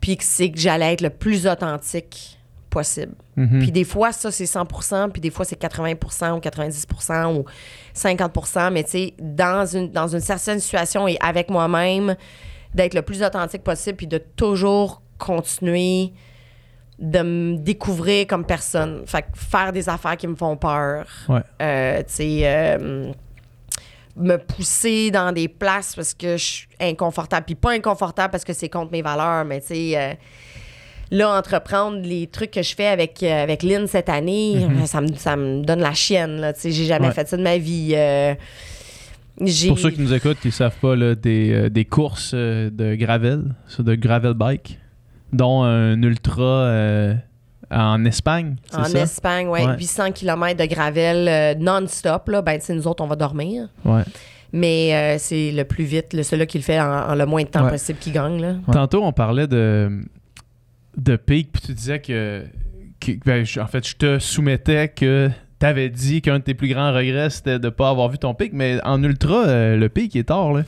puis 0.00 0.16
que 0.16 0.22
c'est 0.22 0.52
que 0.52 0.60
j'allais 0.60 0.92
être 0.92 1.00
le 1.00 1.10
plus 1.10 1.48
authentique 1.48 2.38
possible. 2.70 3.14
Mhm. 3.34 3.58
Puis 3.58 3.72
des 3.72 3.82
fois, 3.82 4.12
ça, 4.12 4.30
c'est 4.30 4.44
100% 4.44 5.10
puis 5.10 5.20
des 5.20 5.30
fois, 5.30 5.44
c'est 5.44 5.60
80% 5.60 6.36
ou 6.36 6.38
90% 6.38 7.36
ou 7.36 7.44
50% 7.94 8.72
Mais 8.72 8.84
tu 8.84 8.90
sais, 8.90 9.14
dans 9.18 9.66
une, 9.66 9.90
dans 9.90 10.06
une 10.06 10.20
certaine 10.20 10.60
situation 10.60 11.08
et 11.08 11.18
avec 11.20 11.50
moi-même, 11.50 12.14
d'être 12.72 12.94
le 12.94 13.02
plus 13.02 13.22
authentique 13.24 13.64
possible 13.64 13.96
puis 13.96 14.06
de 14.06 14.18
toujours 14.18 15.02
continuer 15.18 16.12
de 17.02 17.18
me 17.20 17.56
découvrir 17.58 18.26
comme 18.28 18.44
personne. 18.46 19.02
Fait 19.06 19.22
que 19.22 19.26
faire 19.34 19.72
des 19.72 19.88
affaires 19.88 20.16
qui 20.16 20.28
me 20.28 20.36
font 20.36 20.56
peur. 20.56 21.04
Ouais. 21.28 21.40
Euh, 21.60 21.98
tu 21.98 22.04
sais, 22.08 22.40
euh, 22.44 23.12
me 24.16 24.36
pousser 24.36 25.10
dans 25.10 25.32
des 25.32 25.48
places 25.48 25.96
parce 25.96 26.14
que 26.14 26.36
je 26.36 26.44
suis 26.44 26.68
inconfortable. 26.80 27.44
Puis 27.44 27.56
pas 27.56 27.72
inconfortable 27.72 28.30
parce 28.30 28.44
que 28.44 28.52
c'est 28.52 28.68
contre 28.68 28.92
mes 28.92 29.02
valeurs, 29.02 29.44
mais 29.44 29.60
tu 29.60 29.66
sais... 29.68 29.92
euh, 29.96 30.12
là, 31.10 31.36
entreprendre 31.36 31.98
les 32.02 32.26
trucs 32.28 32.52
que 32.52 32.62
je 32.62 32.74
fais 32.74 32.86
avec, 32.86 33.22
avec 33.22 33.62
Lynn 33.64 33.86
cette 33.88 34.08
année, 34.08 34.58
euh, 34.64 34.86
ça, 34.86 35.00
me, 35.00 35.12
ça 35.14 35.34
me 35.36 35.62
donne 35.62 35.80
la 35.80 35.94
chienne. 35.94 36.40
Là, 36.40 36.52
Tu 36.52 36.60
sais, 36.60 36.70
j'ai 36.70 36.84
jamais 36.86 37.08
Ouais. 37.08 37.12
fait 37.14 37.26
ça 37.28 37.36
de 37.36 37.42
ma 37.42 37.58
vie. 37.58 37.94
Pour 39.68 39.78
ceux 39.78 39.90
qui 39.90 40.00
nous 40.00 40.12
écoutent, 40.14 40.38
qui 40.40 40.48
ne 40.48 40.52
savent 40.52 40.76
pas, 40.80 40.94
là, 40.94 41.14
des, 41.14 41.68
des 41.68 41.84
courses 41.84 42.32
de 42.34 42.94
gravel, 42.94 43.54
de 43.78 43.94
gravel 43.94 44.34
bike, 44.34 44.78
dont 45.32 45.62
un 45.62 46.00
ultra 46.02 46.42
euh, 46.42 47.14
en 47.70 48.04
Espagne, 48.04 48.56
en 48.74 48.84
ça? 48.84 49.00
Espagne, 49.00 49.48
ouais, 49.48 49.64
Ouais. 49.66 49.76
800 49.78 50.12
km 50.12 50.58
de 50.60 50.66
gravel 50.66 51.26
euh, 51.28 51.54
non-stop. 51.58 52.28
Là, 52.28 52.42
ben, 52.42 52.58
tu 52.58 52.66
sais, 52.66 52.74
nous 52.74 52.86
autres, 52.86 53.02
on 53.02 53.06
va 53.06 53.16
dormir. 53.16 53.68
Ouais. 53.84 54.02
Mais 54.52 54.94
euh, 54.94 55.16
c'est 55.18 55.50
le 55.52 55.64
plus 55.64 55.84
vite, 55.84 56.12
le 56.12 56.22
celui 56.22 56.46
qui 56.46 56.58
le 56.58 56.64
fait 56.64 56.78
en, 56.78 57.10
en 57.10 57.14
le 57.14 57.24
moins 57.24 57.42
de 57.42 57.48
temps 57.48 57.64
Ouais. 57.64 57.70
possible 57.70 57.98
qui 57.98 58.10
gagne. 58.10 58.40
Là. 58.40 58.54
Tantôt, 58.70 59.02
on 59.02 59.12
parlait 59.12 59.46
de, 59.46 60.02
de 60.98 61.16
pic, 61.16 61.50
puis 61.52 61.62
tu 61.62 61.72
disais 61.72 62.00
que, 62.00 62.44
que- 63.00 63.12
ben, 63.24 63.44
en 63.60 63.66
fait, 63.66 63.88
je 63.88 63.96
te 63.96 64.18
soumettais 64.18 64.88
que 64.88 65.30
tu 65.58 65.64
avais 65.66 65.88
dit 65.88 66.20
qu'un 66.20 66.38
de 66.38 66.44
tes 66.44 66.52
plus 66.54 66.68
grands 66.68 66.92
regrets, 66.92 67.30
c'était 67.30 67.58
de 67.58 67.64
ne 67.66 67.70
pas 67.70 67.88
avoir 67.88 68.10
vu 68.10 68.18
ton 68.18 68.34
pic, 68.34 68.52
mais 68.52 68.78
en 68.84 69.02
ultra, 69.02 69.44
le 69.46 69.88
pic 69.88 70.14
est 70.16 70.24
tard, 70.24 70.52
là. 70.52 70.62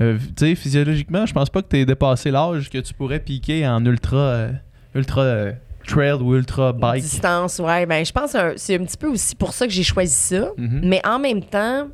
Euh, 0.00 0.18
tu 0.36 0.46
sais, 0.46 0.54
physiologiquement, 0.54 1.24
je 1.26 1.32
pense 1.32 1.50
pas 1.50 1.62
que 1.62 1.68
tu 1.68 1.78
aies 1.78 1.86
dépassé 1.86 2.30
l'âge 2.30 2.68
que 2.68 2.78
tu 2.78 2.92
pourrais 2.94 3.20
piquer 3.20 3.66
en 3.66 3.84
ultra, 3.84 4.16
euh, 4.16 4.52
ultra 4.94 5.20
euh, 5.22 5.52
trail 5.86 6.14
ou 6.20 6.34
ultra 6.34 6.72
bike. 6.72 7.02
Distance, 7.02 7.58
ouais. 7.60 7.86
Ben, 7.86 8.04
je 8.04 8.10
pense 8.12 8.32
que 8.32 8.54
c'est 8.56 8.74
un 8.74 8.84
petit 8.84 8.96
peu 8.96 9.08
aussi 9.08 9.36
pour 9.36 9.52
ça 9.52 9.66
que 9.66 9.72
j'ai 9.72 9.82
choisi 9.84 10.12
ça. 10.12 10.48
Mhm. 10.56 10.80
Mais 10.84 11.00
en 11.06 11.18
même 11.20 11.42
temps, 11.44 11.88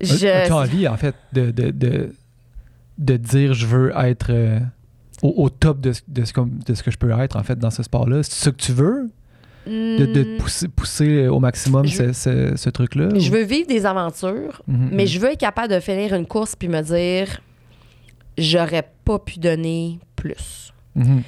je. 0.00 0.52
envie, 0.52 0.86
en 0.88 0.96
fait, 0.96 1.14
de, 1.32 1.50
de, 1.50 1.70
de, 1.70 2.14
de 2.98 3.16
dire 3.16 3.54
je 3.54 3.66
veux 3.66 3.92
être 3.96 4.26
euh, 4.30 4.60
au, 5.22 5.34
au 5.44 5.50
top 5.50 5.80
de, 5.80 5.92
ce- 5.92 6.02
de, 6.08 6.24
ce, 6.24 6.32
comme- 6.32 6.58
de 6.66 6.74
ce 6.74 6.82
que 6.82 6.90
je 6.90 6.98
peux 6.98 7.10
être, 7.10 7.36
en 7.36 7.42
fait, 7.42 7.58
dans 7.58 7.70
ce 7.70 7.82
sport-là? 7.82 8.22
C'est 8.22 8.44
ça 8.44 8.50
que 8.50 8.56
tu 8.56 8.72
veux? 8.72 9.10
De, 9.68 10.06
de 10.06 10.22
Hmm, 10.24 10.38
pousser, 10.38 10.68
pousser 10.68 11.28
au 11.28 11.40
maximum 11.40 11.84
Je- 11.86 11.96
ce, 11.96 12.12
ce- 12.12 12.56
ce 12.56 12.70
truc-là? 12.70 13.08
je 13.16 13.28
ou- 13.28 13.32
veux 13.32 13.42
vivre 13.42 13.66
des 13.68 13.84
aventures, 13.86 14.62
Mhm, 14.66 14.88
mais 14.92 15.02
mhm. 15.02 15.08
je 15.08 15.18
veux 15.18 15.30
être 15.32 15.38
capable 15.40 15.72
de 15.74 15.80
finir 15.80 16.14
une 16.14 16.26
course 16.26 16.56
puis 16.56 16.68
me 16.68 16.80
dire 16.80 17.40
j'aurais 18.36 18.88
pas 19.04 19.18
pu 19.18 19.38
donner 19.38 19.98
plus. 20.16 20.72
Mhm. 20.94 21.22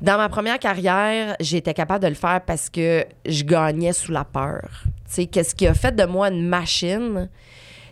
Dans 0.00 0.16
ma 0.16 0.28
première 0.28 0.58
carrière, 0.58 1.36
j'étais 1.38 1.74
capable 1.74 2.02
de 2.02 2.08
le 2.08 2.14
faire 2.14 2.40
parce 2.44 2.68
que 2.70 3.04
je 3.26 3.44
gagnais 3.44 3.92
sous 3.92 4.10
la 4.10 4.24
peur. 4.24 4.68
Tu 4.84 4.90
sais, 5.14 5.26
qu'est-ce 5.26 5.54
qui 5.54 5.66
a 5.66 5.74
fait 5.74 5.94
de 5.94 6.04
moi 6.04 6.28
une 6.28 6.48
machine? 6.48 7.28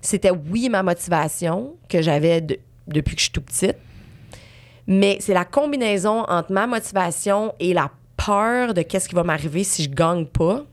C'était, 0.01 0.31
oui, 0.31 0.69
ma 0.71 0.83
motivation 0.83 1.75
que 1.89 2.01
j'avais 2.03 2.41
de- 2.41 2.59
depuis 2.89 3.15
que 3.15 3.21
je 3.21 3.25
suis 3.25 3.33
tout 3.33 3.43
petite, 3.43 3.77
mais 4.87 5.19
c'est 5.21 5.35
la 5.35 5.45
combinaison 5.45 6.25
entre 6.29 6.51
ma 6.53 6.67
motivation 6.67 7.55
et 7.61 7.75
la 7.75 7.91
peur 8.31 8.75
de 8.75 8.83
qu'est-ce 8.83 9.09
qui 9.09 9.17
va 9.17 9.25
m'arriver 9.25 9.65
si 9.65 9.83
je 9.83 9.91
gagne 9.91 10.25
pas, 10.25 10.65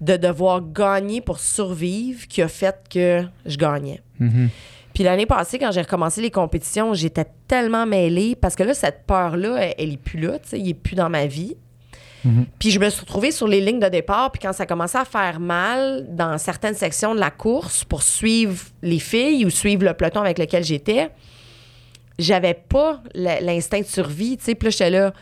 de 0.00 0.16
devoir 0.16 0.60
gagner 0.60 1.20
pour 1.20 1.38
survivre, 1.38 2.26
qui 2.26 2.42
a 2.42 2.48
fait 2.48 2.76
que 2.90 3.24
je 3.44 3.56
gagnais. 3.56 4.02
Mhm. 4.18 4.48
Puis 4.92 5.04
l'année 5.04 5.26
passée, 5.26 5.60
quand 5.60 5.70
j'ai 5.70 5.82
recommencé 5.82 6.20
les 6.20 6.32
compétitions, 6.32 6.92
j'étais 6.92 7.26
tellement 7.46 7.86
mêlée 7.86 8.34
parce 8.34 8.56
que 8.56 8.64
là, 8.64 8.74
cette 8.74 9.04
peur-là, 9.06 9.58
elle, 9.58 9.74
elle 9.78 9.92
est 9.92 9.96
plus 9.96 10.18
là, 10.18 10.40
tu 10.40 10.48
sais, 10.48 10.58
il 10.58 10.70
est 10.70 10.74
plus 10.74 10.96
dans 10.96 11.08
ma 11.08 11.26
vie. 11.26 11.56
Mhm. 12.24 12.46
Puis 12.58 12.72
je 12.72 12.80
me 12.80 12.90
suis 12.90 13.02
retrouvée 13.02 13.30
sur 13.30 13.46
les 13.46 13.60
lignes 13.60 13.78
de 13.78 13.88
départ, 13.88 14.32
puis 14.32 14.40
quand 14.42 14.52
ça 14.52 14.66
commençait 14.66 14.98
à 14.98 15.04
faire 15.04 15.38
mal 15.38 16.04
dans 16.08 16.36
certaines 16.36 16.74
sections 16.74 17.14
de 17.14 17.20
la 17.20 17.30
course 17.30 17.84
pour 17.84 18.02
suivre 18.02 18.56
les 18.82 18.98
filles 18.98 19.44
ou 19.44 19.50
suivre 19.50 19.84
le 19.84 19.94
peloton 19.94 20.20
avec 20.20 20.38
lequel 20.40 20.64
j'étais, 20.64 21.10
j'avais 22.18 22.54
pas 22.54 23.00
l'instinct 23.14 23.80
de 23.80 23.86
survie, 23.86 24.36
tu 24.36 24.46
sais. 24.46 24.54
Puis 24.56 24.66
là, 24.66 24.70
j'étais 24.70 24.90
là, 24.90 25.12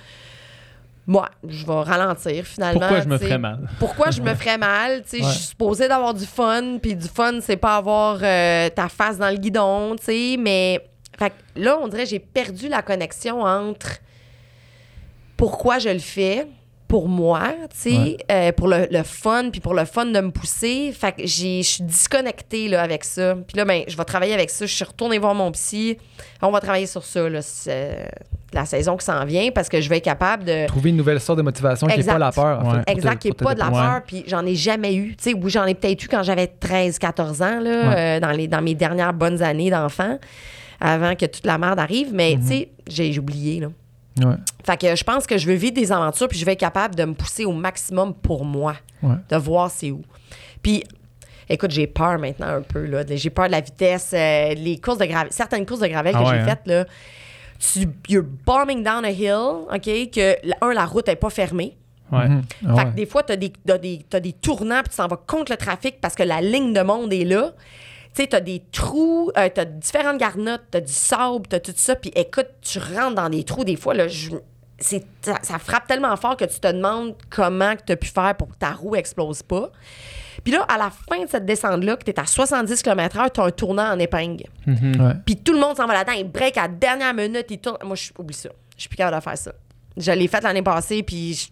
moi, 1.07 1.28
je 1.46 1.66
vais 1.66 1.72
ralentir 1.72 2.44
finalement. 2.44 2.80
Pourquoi 2.80 3.00
je 3.00 3.09
me 3.09 3.18
ferais 3.18 3.38
mal? 3.38 3.68
Pourquoi 3.78 4.11
je 4.11 4.22
me 4.22 4.34
ferais 4.34 4.59
mal? 4.59 5.02
Ouais. 5.12 5.18
Je 5.20 5.24
suis 5.24 5.44
supposée 5.44 5.88
d'avoir 5.88 6.14
du 6.14 6.24
fun, 6.24 6.78
puis 6.80 6.94
du 6.94 7.09
fun, 7.09 7.40
c'est 7.40 7.57
pas 7.57 7.76
avoir 7.76 8.18
euh, 8.22 8.70
ta 8.70 8.88
face 8.88 9.18
dans 9.18 9.30
le 9.30 9.36
guidon, 9.36 9.96
tu 9.96 10.05
sais, 10.05 10.36
mais 10.38 10.80
fait 11.18 11.30
que 11.30 11.61
là, 11.61 11.78
on 11.80 11.88
dirait 11.88 12.05
que 12.05 12.11
j'ai 12.11 12.18
perdu 12.18 12.68
la 12.68 12.82
connexion 12.82 13.42
entre 13.42 13.98
pourquoi 15.36 15.78
je 15.78 15.90
le 15.90 15.98
fais 15.98 16.46
pour 16.95 17.09
moi, 17.09 17.42
tu 17.70 17.90
sais, 17.90 17.97
Ouais. 17.97 18.16
euh, 18.30 18.53
pour 18.53 18.68
le, 18.68 18.86
le 18.88 19.03
fun, 19.03 19.51
puis 19.51 19.61
pour 19.61 19.74
le 19.74 19.84
fun 19.84 20.07
de 20.07 20.20
me 20.20 20.30
pousser. 20.30 20.92
Fait 20.97 21.11
que 21.11 21.26
j'ai- 21.26 21.61
je 21.64 21.68
suis 21.68 21.82
disconnectée 21.82 22.68
là, 22.68 22.82
avec 22.82 23.03
ça. 23.03 23.34
Puis 23.34 23.57
là, 23.57 23.64
ben, 23.64 23.82
je 23.88 23.97
vais 23.97 24.05
travailler 24.05 24.32
avec 24.32 24.49
ça. 24.49 24.64
Je 24.64 24.72
suis 24.72 24.84
retournée 24.84 25.18
voir 25.18 25.34
mon 25.34 25.51
psy. 25.51 25.99
On 26.40 26.53
va 26.53 26.61
travailler 26.61 26.86
sur 26.86 27.03
ça, 27.05 27.28
là, 27.28 27.40
la 28.53 28.64
saison 28.64 28.97
qui 28.97 29.05
s'en 29.05 29.24
vient, 29.24 29.51
parce 29.51 29.68
que 29.68 29.80
je 29.80 29.88
vais 29.88 29.97
être 29.97 30.05
capable 30.05 30.45
de... 30.45 30.68
Trouver 30.68 30.90
une 30.90 30.97
nouvelle 30.97 31.18
sorte 31.20 31.38
de 31.38 31.42
motivation 31.42 31.88
qui 31.88 31.95
n'est 31.95 31.99
Exact. 31.99 32.12
pas 32.12 32.18
la 32.20 32.30
peur. 32.30 32.61
En 32.61 32.62
Ouais. 32.62 32.70
fait, 32.70 32.76
pour 32.76 32.84
te- 32.84 32.90
Exact, 32.92 33.18
qui 33.22 33.26
n'est 33.28 33.34
pas 33.34 33.55
de 33.55 33.59
la 33.59 33.70
peur, 33.72 34.03
puis 34.07 34.22
j'en 34.28 34.47
ai 34.47 34.55
jamais 34.55 34.95
eu. 34.95 35.16
Tu 35.16 35.30
sais, 35.30 35.34
oui, 35.34 35.51
j'en 35.51 35.64
ai 35.64 35.74
peut-être 35.74 36.05
eu 36.05 36.07
quand 36.07 36.22
j'avais 36.22 36.47
13, 36.47 37.01
14 37.01 37.42
ans, 37.42 37.59
là, 37.59 37.70
Ouais. 37.88 37.95
euh, 37.99 38.20
dans, 38.20 38.30
les, 38.30 38.47
dans 38.47 38.62
mes 38.62 38.76
dernières 38.76 39.12
bonnes 39.14 39.42
années 39.42 39.68
d'enfant, 39.70 40.16
avant 40.80 41.16
que 41.16 41.26
toute 41.26 41.45
la 41.45 41.59
merde 41.59 41.80
arrive, 41.80 42.11
mais 42.14 42.36
Mhm. 42.36 42.40
tu 42.42 42.47
sais, 42.47 42.68
j'ai 42.86 43.12
j'ai 43.12 43.18
oublié, 43.18 43.59
là. 43.59 43.66
Ouais. 44.18 44.34
Fait 44.64 44.76
que 44.80 44.94
je 44.94 45.02
pense 45.04 45.26
que 45.26 45.38
je 45.38 45.46
veux 45.46 45.54
vivre 45.54 45.74
des 45.74 45.90
aventures, 45.90 46.28
puis 46.28 46.38
je 46.38 46.44
vais 46.44 46.52
être 46.52 46.60
capable 46.60 46.94
de 46.94 47.04
me 47.04 47.14
pousser 47.14 47.44
au 47.44 47.52
maximum 47.52 48.14
pour 48.14 48.44
moi, 48.44 48.74
Ouais. 49.02 49.16
de 49.28 49.36
voir 49.36 49.70
c'est 49.70 49.90
où. 49.90 50.02
Puis, 50.62 50.84
écoute, 51.48 51.70
j'ai 51.72 51.86
peur 51.86 52.18
maintenant 52.18 52.46
un 52.46 52.62
peu, 52.62 52.86
là. 52.86 53.02
J'ai 53.08 53.30
peur 53.30 53.46
de 53.46 53.52
la 53.52 53.60
vitesse, 53.60 54.12
euh, 54.14 54.54
les 54.54 54.78
courses 54.78 54.98
de 54.98 55.04
gravel, 55.06 55.32
certaines 55.32 55.66
courses 55.66 55.80
de 55.80 55.88
gravel 55.88 56.14
Ah 56.16 56.18
que 56.20 56.24
ouais, 56.24 56.30
j'ai 56.34 56.40
hein? 56.40 56.44
faites, 56.46 56.66
là. 56.66 56.84
Tu, 57.58 57.88
you're 58.08 58.24
bombing 58.46 58.82
down 58.84 59.04
a 59.04 59.10
hill, 59.10 59.66
OK, 59.72 60.10
que, 60.10 60.36
un, 60.64 60.72
la 60.74 60.84
route 60.86 61.06
n'est 61.08 61.16
pas 61.16 61.30
fermée. 61.30 61.76
Ouais. 62.12 62.28
Mhm. 62.28 62.42
Ah 62.66 62.74
Fait 62.76 62.84
ouais. 62.84 62.90
que 62.90 62.96
des 62.96 63.06
fois, 63.06 63.22
tu 63.22 63.32
as 63.32 63.36
des, 63.36 63.52
t'as 63.66 63.78
des, 63.78 64.04
t'as 64.08 64.20
des 64.20 64.32
tournants 64.32 64.80
puis 64.82 64.90
tu 64.90 64.96
s'en 64.96 65.08
vas 65.08 65.16
contre 65.16 65.50
le 65.52 65.56
trafic 65.56 66.00
parce 66.00 66.14
que 66.14 66.22
la 66.22 66.40
ligne 66.40 66.72
de 66.72 66.80
monde 66.82 67.12
est 67.12 67.24
là. 67.24 67.52
Tu 68.14 68.22
sais, 68.22 68.28
tu 68.28 68.36
as 68.36 68.40
des 68.40 68.62
trous, 68.70 69.30
euh, 69.36 69.48
tu 69.52 69.60
as 69.60 69.64
différentes 69.64 70.18
garnottes, 70.18 70.62
tu 70.70 70.78
as 70.78 70.80
du 70.80 70.92
sable, 70.92 71.46
tu 71.48 71.56
as 71.56 71.60
tout 71.60 71.72
ça. 71.74 71.96
Puis 71.96 72.12
écoute, 72.14 72.46
tu 72.60 72.78
rentres 72.78 73.14
dans 73.16 73.28
des 73.28 73.42
trous 73.44 73.64
des 73.64 73.76
fois. 73.76 73.92
Là, 73.94 74.06
je- 74.08 74.30
c'est, 74.78 75.04
ça, 75.22 75.38
ça 75.42 75.58
frappe 75.58 75.86
tellement 75.86 76.14
fort 76.16 76.36
que 76.36 76.44
tu 76.44 76.60
te 76.60 76.66
demandes 76.70 77.14
comment 77.30 77.74
tu 77.86 77.92
as 77.92 77.96
pu 77.96 78.08
faire 78.08 78.34
pour 78.36 78.48
que 78.50 78.56
ta 78.56 78.72
roue 78.72 78.94
explose 78.96 79.42
pas. 79.42 79.70
Puis 80.42 80.52
là, 80.52 80.62
à 80.68 80.76
la 80.78 80.90
fin 80.90 81.24
de 81.24 81.28
cette 81.28 81.46
descente-là, 81.46 81.96
que 81.96 82.04
tu 82.04 82.10
es 82.10 82.20
à 82.20 82.26
70 82.26 82.82
km/h, 82.82 83.30
tu 83.32 83.40
as 83.40 83.44
un 83.44 83.50
tournant 83.50 83.92
en 83.92 83.98
épingle. 83.98 84.44
Mhm. 84.66 85.00
Ouais. 85.00 85.12
Puis 85.24 85.36
tout 85.36 85.52
le 85.52 85.58
monde 85.60 85.76
s'en 85.76 85.86
va 85.86 85.94
là-dedans, 85.94 86.16
il 86.18 86.30
break 86.30 86.56
à 86.58 86.62
la 86.62 86.68
dernière 86.68 87.14
minute, 87.14 87.46
il 87.50 87.58
tourne. 87.58 87.78
Moi, 87.84 87.96
je 87.96 88.10
oublie 88.18 88.34
ça. 88.34 88.50
Je 88.76 88.82
suis 88.82 88.88
plus 88.88 88.96
capable 88.96 89.16
de 89.16 89.22
faire 89.22 89.38
ça. 89.38 89.52
Je 89.96 90.10
l'ai 90.12 90.26
fait 90.28 90.40
l'année 90.42 90.62
passée, 90.62 91.02
puis 91.02 91.34
je- 91.34 91.46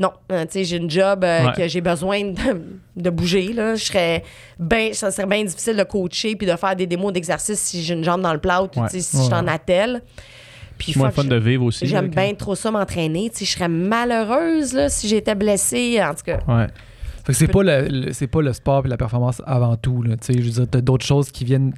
non, 0.00 0.10
Euh, 0.32 0.42
tu 0.46 0.52
sais, 0.52 0.64
j'ai 0.64 0.76
une 0.78 0.90
job 0.90 1.22
euh, 1.22 1.46
Ouais. 1.46 1.52
que 1.56 1.68
j'ai 1.68 1.80
besoin 1.80 2.24
de, 2.24 2.60
de 2.96 3.10
bouger. 3.10 3.52
Là. 3.52 3.74
Je 3.76 3.84
serais 3.84 4.24
ben, 4.58 4.92
ça 4.94 5.10
serait 5.12 5.26
bien 5.28 5.44
difficile 5.44 5.76
de 5.76 5.82
coacher 5.84 6.34
puis 6.34 6.46
de 6.46 6.56
faire 6.56 6.74
des 6.74 6.86
démos 6.86 7.12
d'exercice 7.12 7.60
si 7.60 7.82
j'ai 7.82 7.94
une 7.94 8.02
jambe 8.04 8.22
dans 8.22 8.32
le 8.32 8.40
plat 8.40 8.62
ou 8.62 8.66
tu 8.68 8.80
Ouais. 8.80 8.88
si 8.88 8.98
je 8.98 9.22
suis 9.22 9.32
en 9.34 9.44
Ouais. 9.46 9.52
attelle. 9.52 10.02
Puis 10.78 10.94
Moins 10.96 11.10
fun 11.10 11.24
de 11.24 11.36
vivre 11.36 11.64
aussi. 11.66 11.86
J'aime 11.86 12.08
bien 12.08 12.32
trop 12.34 12.54
ça 12.54 12.70
m'entraîner. 12.70 13.28
Tu 13.30 13.38
sais, 13.40 13.44
je 13.44 13.50
serais 13.52 13.68
malheureuse 13.68 14.72
là, 14.72 14.88
si 14.88 15.06
j'étais 15.08 15.34
blessée. 15.34 16.00
En 16.02 16.14
tout 16.14 16.22
cas, 16.24 16.38
Ouais. 16.48 16.66
Fait 17.24 17.32
que 17.32 17.38
c'est 17.38 17.48
pas 17.48 17.62
le, 17.62 17.86
le- 17.88 18.12
c'est 18.14 18.26
pas 18.26 18.40
le 18.40 18.52
sport 18.54 18.86
et 18.86 18.88
la 18.88 18.96
performance 18.96 19.42
avant 19.46 19.76
tout. 19.76 20.02
Là, 20.02 20.16
tu 20.16 20.32
sais, 20.32 20.38
je 20.40 20.44
veux 20.46 20.50
dire, 20.50 20.66
t'as 20.70 20.80
d'autres 20.80 21.04
choses 21.04 21.30
qui 21.30 21.44
viennent 21.44 21.74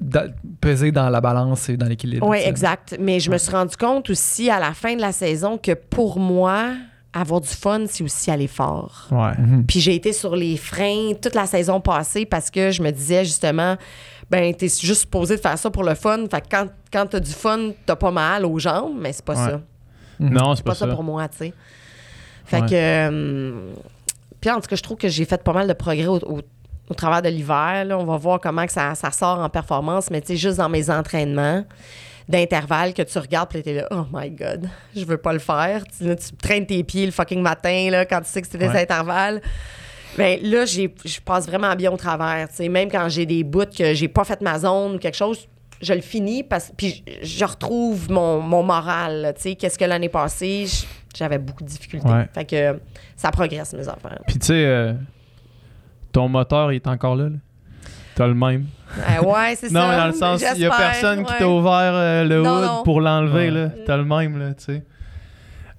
da- 0.00 0.28
peser 0.60 0.92
dans 0.92 1.10
la 1.10 1.20
balance 1.20 1.68
et 1.68 1.76
dans 1.76 1.86
l'équilibre. 1.86 2.28
Oui, 2.28 2.38
exact. 2.44 2.96
Mais 3.00 3.18
je 3.18 3.28
me 3.28 3.38
suis 3.38 3.50
rendu 3.50 3.76
compte 3.76 4.08
aussi 4.10 4.48
à 4.50 4.60
la 4.60 4.72
fin 4.72 4.94
de 4.94 5.00
la 5.00 5.10
saison 5.10 5.58
que 5.58 5.72
pour 5.72 6.20
moi, 6.20 6.68
avoir 7.14 7.40
du 7.40 7.48
fun, 7.48 7.84
c'est 7.88 8.02
aussi 8.04 8.30
aller 8.30 8.46
fort. 8.48 9.06
Ouais. 9.10 9.32
Mhm. 9.38 9.64
Puis 9.66 9.80
j'ai 9.80 9.94
été 9.94 10.12
sur 10.12 10.34
les 10.36 10.56
freins 10.56 11.12
toute 11.20 11.34
la 11.34 11.46
saison 11.46 11.80
passée 11.80 12.26
parce 12.26 12.50
que 12.50 12.70
je 12.70 12.82
me 12.82 12.90
disais 12.90 13.24
justement, 13.24 13.76
ben, 14.30 14.52
t'es 14.54 14.66
juste 14.68 15.02
supposé 15.02 15.36
de 15.36 15.40
faire 15.40 15.56
ça 15.58 15.70
pour 15.70 15.84
le 15.84 15.94
fun. 15.94 16.24
Fait 16.30 16.40
que 16.40 16.46
quand, 16.50 16.66
quand 16.92 17.06
t'as 17.06 17.20
du 17.20 17.30
fun, 17.30 17.70
t'as 17.86 17.96
pas 17.96 18.10
mal 18.10 18.44
aux 18.44 18.58
jambes, 18.58 18.94
mais 18.98 19.12
c'est 19.12 19.24
pas 19.24 19.34
Ouais. 19.34 19.50
ça. 19.50 19.60
Non, 20.20 20.50
c'est 20.54 20.58
C'est 20.58 20.62
pas, 20.64 20.70
pas 20.72 20.74
ça 20.76 20.86
ça. 20.88 20.94
pour 20.94 21.02
moi, 21.04 21.28
tu 21.28 21.38
sais. 21.38 21.52
Fait 22.46 22.60
Ouais. 22.60 22.66
que. 22.68 22.74
euh, 22.74 23.70
puis 24.40 24.50
en 24.50 24.60
tout 24.60 24.68
cas, 24.68 24.76
je 24.76 24.82
trouve 24.82 24.96
que 24.98 25.08
j'ai 25.08 25.24
fait 25.24 25.42
pas 25.42 25.52
mal 25.52 25.66
de 25.68 25.72
progrès 25.72 26.06
au, 26.06 26.16
au- 26.18 26.40
au 26.90 26.94
travers 26.94 27.22
de 27.22 27.28
l'hiver. 27.28 27.84
là. 27.86 27.98
On 27.98 28.04
va 28.04 28.16
voir 28.18 28.40
comment 28.40 28.66
que 28.66 28.72
ça, 28.72 28.94
ça 28.94 29.10
sort 29.10 29.38
en 29.38 29.48
performance, 29.48 30.10
mais 30.10 30.20
tu 30.20 30.28
sais, 30.28 30.36
juste 30.36 30.58
dans 30.58 30.68
mes 30.68 30.90
entraînements 30.90 31.64
d'intervalle 32.28 32.94
que 32.94 33.02
tu 33.02 33.18
regardes, 33.18 33.50
puis 33.50 33.62
t'es 33.62 33.74
là, 33.74 33.86
oh 33.90 34.04
my 34.12 34.30
God, 34.30 34.68
je 34.96 35.04
veux 35.04 35.18
pas 35.18 35.32
le 35.32 35.38
faire. 35.38 35.84
Tu, 35.96 36.04
là, 36.04 36.16
tu 36.16 36.32
traînes 36.36 36.66
tes 36.66 36.82
pieds 36.82 37.04
le 37.06 37.12
fucking 37.12 37.42
matin 37.42 37.88
là, 37.90 38.06
quand 38.06 38.20
tu 38.20 38.28
sais 38.28 38.40
que 38.40 38.48
c'est 38.50 38.58
des 38.58 38.68
Ouais. 38.68 38.82
intervalles. 38.82 39.40
Ben 40.16 40.38
là, 40.42 40.64
je 40.64 41.20
passe 41.24 41.46
vraiment 41.46 41.74
bien 41.74 41.90
au 41.90 41.96
travers. 41.96 42.48
tu 42.48 42.54
sais. 42.56 42.68
Même 42.68 42.88
quand 42.90 43.08
j'ai 43.08 43.26
des 43.26 43.42
bouts 43.44 43.66
que 43.76 43.94
j'ai 43.94 44.08
pas 44.08 44.24
fait 44.24 44.40
ma 44.40 44.58
zone 44.58 44.94
ou 44.94 44.98
quelque 44.98 45.16
chose, 45.16 45.48
je 45.82 45.92
le 45.92 46.00
finis 46.00 46.42
parce 46.44 46.72
puis 46.76 47.04
je, 47.22 47.44
retrouve 47.44 48.10
mon, 48.10 48.40
mon 48.40 48.62
moral. 48.62 49.20
là, 49.22 49.32
tu 49.32 49.42
sais. 49.42 49.54
Qu'est-ce 49.56 49.76
que 49.78 49.84
l'année 49.84 50.08
passée, 50.08 50.66
j'avais 51.16 51.38
beaucoup 51.38 51.64
de 51.64 51.68
difficultés. 51.68 52.08
Ouais. 52.08 52.28
Fait 52.32 52.44
que 52.44 52.78
ça 53.16 53.30
progresse, 53.32 53.72
mes 53.74 53.88
affaires. 53.88 54.20
Puis 54.26 54.38
tu 54.38 54.46
sais, 54.46 54.64
euh, 54.64 54.92
ton 56.12 56.28
moteur, 56.28 56.72
il 56.72 56.76
est 56.76 56.86
encore 56.86 57.16
là. 57.16 57.24
là? 57.24 57.36
T'as 58.14 58.26
le 58.26 58.34
même. 58.34 58.66
Euh, 58.98 59.22
ouais, 59.22 59.56
c'est 59.56 59.68
ça. 59.68 59.80
Non, 59.80 59.88
mais 59.88 59.96
dans 59.96 60.06
le 60.06 60.12
sens, 60.12 60.44
il 60.54 60.62
y 60.62 60.66
a 60.66 60.70
personne 60.70 61.24
qui 61.24 61.32
t'a 61.36 61.48
ouvert 61.48 61.72
euh, 61.94 62.24
le 62.24 62.42
Non, 62.42 62.58
hood 62.58 62.64
non. 62.64 62.82
pour 62.84 63.00
l'enlever. 63.00 63.50
Ouais. 63.50 63.50
là. 63.50 63.70
T'as 63.86 63.96
le 63.96 64.04
même, 64.04 64.38
là, 64.38 64.54
tu 64.54 64.64
sais. 64.64 64.84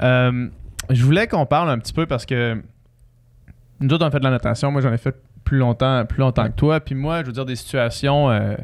Euh, 0.02 0.50
je 0.90 1.04
voulais 1.04 1.28
qu'on 1.28 1.46
parle 1.46 1.70
un 1.70 1.80
petit 1.80 1.94
peu 1.94 2.06
parce 2.06 2.26
que 2.26 2.62
nous 3.80 3.94
autres, 3.94 4.04
on 4.04 4.08
a 4.08 4.12
fait 4.12 4.20
de 4.20 4.26
la 4.26 4.32
natation. 4.32 4.72
Moi, 4.72 4.82
j'en 4.82 4.94
ai 4.94 4.98
fait 4.98 5.16
plus 5.44 5.58
longtemps, 5.58 6.06
plus 6.06 6.20
longtemps 6.20 6.48
que 6.48 6.56
toi. 6.56 6.80
Puis 6.80 6.96
moi, 6.96 7.22
je 7.22 7.28
veux 7.28 7.32
dire, 7.32 7.46
des 7.46 7.56
situations 7.56 8.30
euh, 8.30 8.56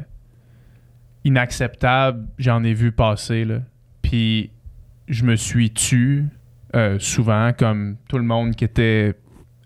inacceptables, 1.24 2.26
j'en 2.38 2.62
ai 2.64 2.74
vu 2.74 2.92
passer. 2.92 3.44
Là. 3.44 3.58
Puis 4.02 4.50
je 5.08 5.24
me 5.24 5.36
suis 5.36 5.72
tu 5.72 6.28
euh, 6.74 6.98
souvent, 6.98 7.52
comme 7.52 7.96
tout 8.08 8.18
le 8.18 8.24
monde 8.24 8.54
qui 8.54 8.64
était 8.64 9.14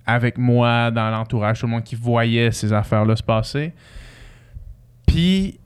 avec 0.07 0.39
moi 0.39 0.91
dans 0.91 1.11
l'entourage, 1.11 1.61
tout 1.61 1.67
le 1.67 1.73
monde 1.73 1.85
qui 1.85 1.97
voyait 1.97 2.53
ces 2.53 2.73
affaires-là 2.73 3.17
se 3.17 3.23
passer. 3.23 3.75
Puis, 5.07 5.59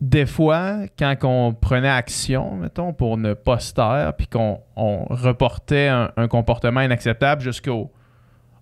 des 0.00 0.26
fois, 0.26 0.80
quand 0.98 1.14
on 1.22 1.54
prenait 1.54 1.88
action, 1.88 2.56
mettons, 2.56 2.92
pour 2.92 3.16
ne 3.16 3.32
pas 3.32 3.58
se 3.58 3.72
taire, 3.72 4.12
puis 4.16 4.26
qu'on 4.26 4.60
on 4.76 5.06
reportait 5.06 5.88
un, 5.88 6.28
comportement 6.28 6.82
inacceptable 6.82 7.40
jusqu'au 7.40 7.90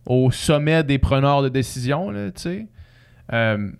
au 0.06 0.30
sommet 0.30 0.84
des 0.84 0.98
preneurs 0.98 1.42
de 1.42 1.48
décision, 1.48 2.12
tu 2.12 2.30
sais, 2.36 2.66
euh, 3.32 3.70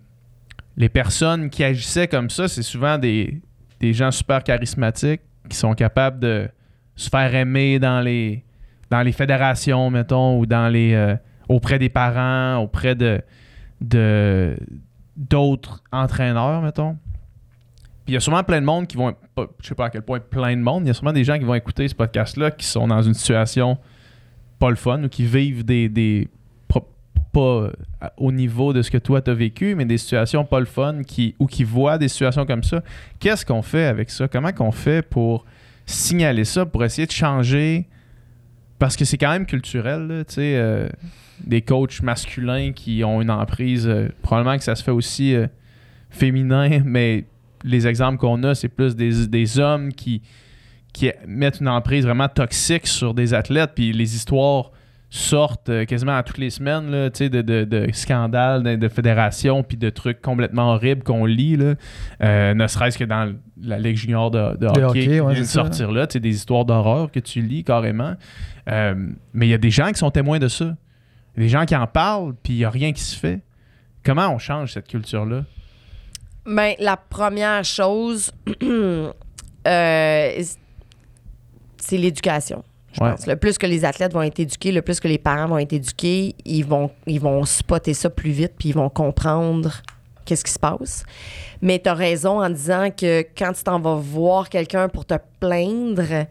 les 0.75 0.89
personnes 0.89 1.49
qui 1.49 1.63
agissaient 1.63 2.07
comme 2.07 2.29
ça, 2.29 2.47
c'est 2.47 2.63
souvent 2.63 2.97
des, 2.97 3.41
des 3.79 3.93
gens 3.93 4.11
super 4.11 4.43
charismatiques 4.43 5.21
qui 5.49 5.55
sont 5.55 5.73
capables 5.73 6.19
de 6.19 6.49
se 6.95 7.09
faire 7.09 7.33
aimer 7.35 7.77
dans 7.79 8.01
les, 8.01 8.44
dans 8.89 9.01
les 9.01 9.11
fédérations, 9.11 9.89
mettons, 9.89 10.39
ou 10.39 10.45
dans 10.45 10.71
les, 10.71 10.93
euh, 10.93 11.15
auprès 11.49 11.79
des 11.79 11.89
parents, 11.89 12.57
auprès 12.57 12.95
de, 12.95 13.21
d'autres 15.15 15.83
entraîneurs, 15.91 16.61
mettons. 16.61 16.97
Puis 18.05 18.11
il 18.11 18.13
y 18.13 18.17
a 18.17 18.19
sûrement 18.19 18.43
plein 18.43 18.61
de 18.61 18.65
monde 18.65 18.85
qui 18.85 18.97
vont. 18.97 19.15
Je 19.61 19.67
sais 19.67 19.75
pas 19.75 19.85
à 19.85 19.89
quel 19.89 20.03
point 20.03 20.19
plein 20.19 20.55
de 20.55 20.61
monde. 20.61 20.83
Il 20.83 20.87
y 20.87 20.91
a 20.91 20.93
sûrement 20.93 21.13
des 21.13 21.23
gens 21.23 21.39
qui 21.39 21.43
vont 21.43 21.55
écouter 21.55 21.87
ce 21.87 21.95
podcast-là 21.95 22.51
qui 22.51 22.65
sont 22.65 22.87
dans 22.87 23.01
une 23.01 23.15
situation 23.15 23.79
pas 24.59 24.69
le 24.69 24.75
fun 24.75 25.03
ou 25.03 25.09
qui 25.09 25.25
vivent 25.25 25.65
des. 25.65 25.89
des 25.89 26.29
pas 27.33 27.69
au 28.15 28.31
niveau 28.31 28.71
de 28.71 28.81
ce 28.81 28.89
que 28.89 28.97
toi 28.97 29.21
t'as 29.21 29.33
vécu, 29.33 29.75
mais 29.75 29.83
des 29.83 29.97
situations 29.97 30.45
pas 30.45 30.61
le 30.61 30.65
fun 30.65 31.01
qui, 31.05 31.35
ou 31.37 31.47
qui 31.47 31.65
voient 31.65 31.97
des 31.97 32.07
situations 32.07 32.45
comme 32.45 32.63
ça. 32.63 32.81
Qu'est-ce 33.19 33.45
qu'on 33.45 33.61
fait 33.61 33.87
avec 33.87 34.09
ça? 34.09 34.29
Comment 34.29 34.53
qu'on 34.53 34.71
fait 34.71 35.01
pour 35.01 35.43
signaler 35.85 36.45
ça 36.45 36.65
pour 36.65 36.83
essayer 36.83 37.05
de 37.05 37.11
changer. 37.11 37.87
Parce 38.79 38.95
que 38.97 39.05
c'est 39.05 39.17
quand 39.17 39.31
même 39.31 39.45
culturel, 39.45 40.25
tu 40.27 40.35
sais. 40.35 40.55
euh, 40.57 40.89
des 41.43 41.61
coachs 41.61 42.01
masculins 42.01 42.71
qui 42.73 43.03
ont 43.03 43.21
une 43.21 43.31
emprise. 43.31 43.87
euh, 43.87 44.09
probablement 44.21 44.57
que 44.57 44.63
ça 44.63 44.75
se 44.75 44.83
fait 44.83 44.91
aussi 44.91 45.33
euh, 45.35 45.47
féminin, 46.09 46.81
mais 46.85 47.25
les 47.63 47.87
exemples 47.87 48.17
qu'on 48.17 48.43
a, 48.43 48.53
c'est 48.55 48.69
plus 48.69 48.95
des, 48.95 49.27
des 49.27 49.59
hommes 49.59 49.93
qui, 49.93 50.21
qui 50.93 51.09
mettent 51.27 51.59
une 51.61 51.67
emprise 51.69 52.05
vraiment 52.05 52.27
toxique 52.27 52.87
sur 52.87 53.13
des 53.13 53.33
athlètes, 53.33 53.71
puis 53.75 53.91
les 53.91 54.15
histoires 54.15 54.71
sortent 55.09 55.69
euh, 55.69 55.85
quasiment 55.85 56.15
à 56.17 56.23
toutes 56.23 56.37
les 56.37 56.49
semaines 56.49 56.91
là, 56.91 57.09
tu 57.09 57.19
sais, 57.19 57.29
de, 57.29 57.41
de, 57.41 57.63
de 57.63 57.87
scandales, 57.93 58.63
de, 58.63 58.75
de 58.75 58.87
fédérations, 58.89 59.63
puis 59.63 59.77
de 59.77 59.89
trucs 59.89 60.21
complètement 60.21 60.73
horribles 60.73 61.03
qu'on 61.03 61.25
lit, 61.25 61.55
là. 61.55 61.75
Euh, 62.21 62.53
ne 62.53 62.67
serait-ce 62.67 62.97
que 62.97 63.03
dans 63.03 63.33
la 63.61 63.79
Ligue 63.79 63.97
junior 63.97 64.31
de, 64.31 64.57
de 64.57 64.67
hockey, 64.67 64.83
hockey, 64.83 65.05
qui 65.05 65.21
ouais, 65.21 65.43
sortir 65.43 65.91
là, 65.91 66.07
tu 66.07 66.13
sais, 66.13 66.19
des 66.19 66.35
histoires 66.35 66.65
d'horreur 66.65 67.11
que 67.11 67.19
tu 67.19 67.41
lis 67.41 67.63
carrément. 67.63 68.15
Euh, 68.69 68.95
mais 69.33 69.47
il 69.47 69.49
y 69.49 69.53
a 69.53 69.57
des 69.57 69.69
gens 69.69 69.91
qui 69.91 69.99
sont 69.99 70.11
témoins 70.11 70.39
de 70.39 70.47
ça. 70.47 70.75
Il 71.35 71.43
y 71.43 71.45
a 71.45 71.45
des 71.45 71.49
gens 71.49 71.65
qui 71.65 71.75
en 71.75 71.87
parlent, 71.87 72.33
puis 72.41 72.53
il 72.53 72.57
n'y 72.57 72.65
a 72.65 72.69
rien 72.69 72.91
qui 72.91 73.01
se 73.01 73.17
fait. 73.17 73.41
Comment 74.03 74.29
on 74.29 74.37
change 74.37 74.73
cette 74.73 74.87
culture-là? 74.87 75.43
Ben, 76.45 76.73
la 76.79 76.97
première 76.97 77.63
chose, 77.63 78.31
euh, 78.63 79.11
c'est 81.77 81.97
l'éducation. 81.97 82.63
Je 82.95 83.03
Ouais. 83.03 83.11
pense. 83.11 83.27
Le 83.27 83.35
plus 83.35 83.57
que 83.57 83.65
les 83.67 83.85
athlètes 83.85 84.13
vont 84.13 84.21
être 84.21 84.39
éduqués, 84.39 84.71
le 84.71 84.81
plus 84.81 84.99
que 84.99 85.07
les 85.07 85.17
parents 85.17 85.47
vont 85.47 85.57
être 85.57 85.73
éduqués, 85.73 86.35
ils 86.45 86.63
vont, 86.65 86.89
ils 87.05 87.19
vont 87.19 87.43
spotter 87.45 87.93
ça 87.93 88.09
plus 88.09 88.31
vite, 88.31 88.53
puis 88.57 88.69
ils 88.69 88.75
vont 88.75 88.89
comprendre 88.89 89.81
qu'est-ce 90.23 90.43
qui 90.43 90.51
se 90.51 90.59
passe. 90.59 91.03
Mais 91.61 91.77
tu 91.79 91.89
as 91.89 91.93
raison 91.93 92.41
en 92.43 92.49
disant 92.49 92.89
que 92.89 93.21
quand 93.37 93.53
tu 93.53 93.63
t'en 93.63 93.79
vas 93.79 93.95
voir 93.95 94.49
quelqu'un 94.49 94.87
pour 94.89 95.05
te 95.05 95.13
plaindre, 95.39 96.25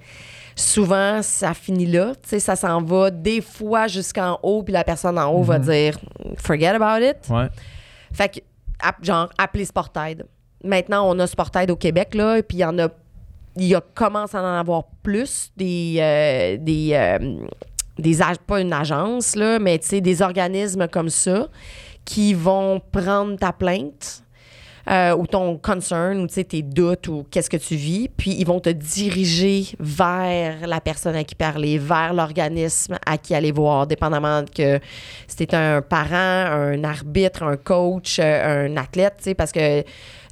souvent, 0.56 1.20
ça 1.22 1.54
finit 1.54 1.86
là. 1.86 2.12
Tu 2.22 2.30
sais, 2.30 2.40
ça 2.40 2.56
s'en 2.56 2.82
va 2.82 3.10
des 3.10 3.40
fois 3.40 3.86
jusqu'en 3.86 4.38
haut, 4.42 4.62
puis 4.62 4.72
la 4.72 4.84
personne 4.84 5.18
en 5.18 5.30
haut 5.30 5.42
va 5.42 5.58
dire 5.58 5.98
«forget 6.36 6.68
about 6.68 7.04
it». 7.04 7.16
Ouais. 7.30 7.46
Fait 8.12 8.28
que, 8.28 8.40
genre, 9.02 9.28
appeler 9.38 9.64
Sportaid. 9.64 10.24
Maintenant, 10.64 11.08
on 11.10 11.18
a 11.18 11.26
Sportaid 11.26 11.70
au 11.70 11.76
Québec, 11.76 12.14
là, 12.14 12.42
puis 12.42 12.58
il 12.58 12.60
y 12.60 12.64
en 12.64 12.78
a. 12.78 12.88
Il 13.56 13.74
a, 13.74 13.80
commence 13.80 14.34
à 14.34 14.42
en 14.42 14.58
avoir 14.58 14.84
plus 15.02 15.50
des. 15.56 15.96
euh, 15.98 16.56
des 16.58 16.92
euh, 16.92 18.36
pas 18.46 18.60
une 18.60 18.72
agence, 18.72 19.36
là, 19.36 19.58
mais 19.58 19.78
des 19.78 20.22
organismes 20.22 20.88
comme 20.88 21.10
ça 21.10 21.48
qui 22.04 22.34
vont 22.34 22.80
prendre 22.92 23.36
ta 23.38 23.52
plainte 23.52 24.24
euh, 24.90 25.16
ou 25.16 25.26
ton 25.26 25.56
concern 25.56 26.20
ou 26.20 26.26
tes 26.26 26.62
doutes 26.62 27.08
ou 27.08 27.24
qu'est-ce 27.30 27.48
que 27.48 27.56
tu 27.56 27.74
vis, 27.74 28.08
puis 28.08 28.36
ils 28.38 28.46
vont 28.46 28.60
te 28.60 28.68
diriger 28.68 29.64
vers 29.80 30.66
la 30.66 30.80
personne 30.80 31.16
à 31.16 31.24
qui 31.24 31.34
parler, 31.34 31.78
vers 31.78 32.12
l'organisme 32.12 32.98
à 33.06 33.16
qui 33.16 33.34
aller 33.34 33.52
voir, 33.52 33.86
dépendamment 33.86 34.44
que 34.44 34.78
c'était 35.26 35.56
un 35.56 35.80
parent, 35.80 36.14
un 36.14 36.84
arbitre, 36.84 37.44
un 37.44 37.56
coach, 37.56 38.18
euh, 38.18 38.66
un 38.68 38.76
athlète, 38.76 39.30
parce 39.38 39.52
que 39.52 39.82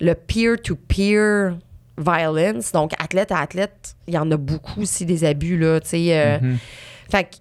le 0.01 0.15
peer-to-peer 0.15 1.55
violence, 1.99 2.73
donc 2.73 2.93
athlète 2.99 3.33
à 3.33 3.39
athlète, 3.39 3.97
il 4.07 4.15
y 4.15 4.19
en 4.19 4.31
a 4.31 4.37
beaucoup 4.37 4.83
aussi 4.83 5.05
des 5.07 5.25
abus, 5.25 5.59
là, 5.59 5.81
tu 5.81 5.89
sais. 5.89 6.07
euh, 6.19 6.39
Mhm. 6.41 6.59
fait 7.11 7.25
que 7.25 7.37